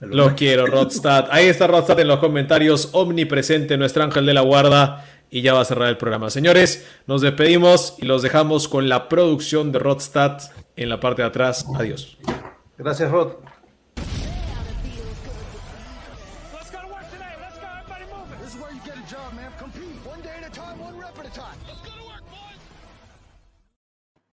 Lo 0.02 0.36
quiero, 0.36 0.66
Rodstad. 0.66 1.28
Ahí 1.32 1.46
está 1.46 1.68
Rodstad 1.68 2.00
en 2.00 2.08
los 2.08 2.20
comentarios, 2.20 2.90
omnipresente, 2.94 3.78
nuestro 3.78 4.04
ángel 4.04 4.26
de 4.26 4.34
la 4.34 4.42
guarda. 4.42 5.06
Y 5.30 5.42
ya 5.42 5.54
va 5.54 5.62
a 5.62 5.66
cerrar 5.66 5.88
el 5.88 5.98
programa. 5.98 6.30
Señores, 6.30 6.86
nos 7.08 7.22
despedimos 7.22 7.96
y 8.00 8.06
los 8.06 8.22
dejamos 8.22 8.68
con 8.68 8.90
la 8.90 9.08
producción 9.08 9.72
de 9.72 9.80
Rodstad 9.80 10.40
en 10.76 10.90
la 10.90 11.00
parte 11.00 11.22
de 11.22 11.30
atrás. 11.30 11.66
Adiós. 11.76 12.18
Gracias, 12.78 13.10
Rod. 13.10 13.36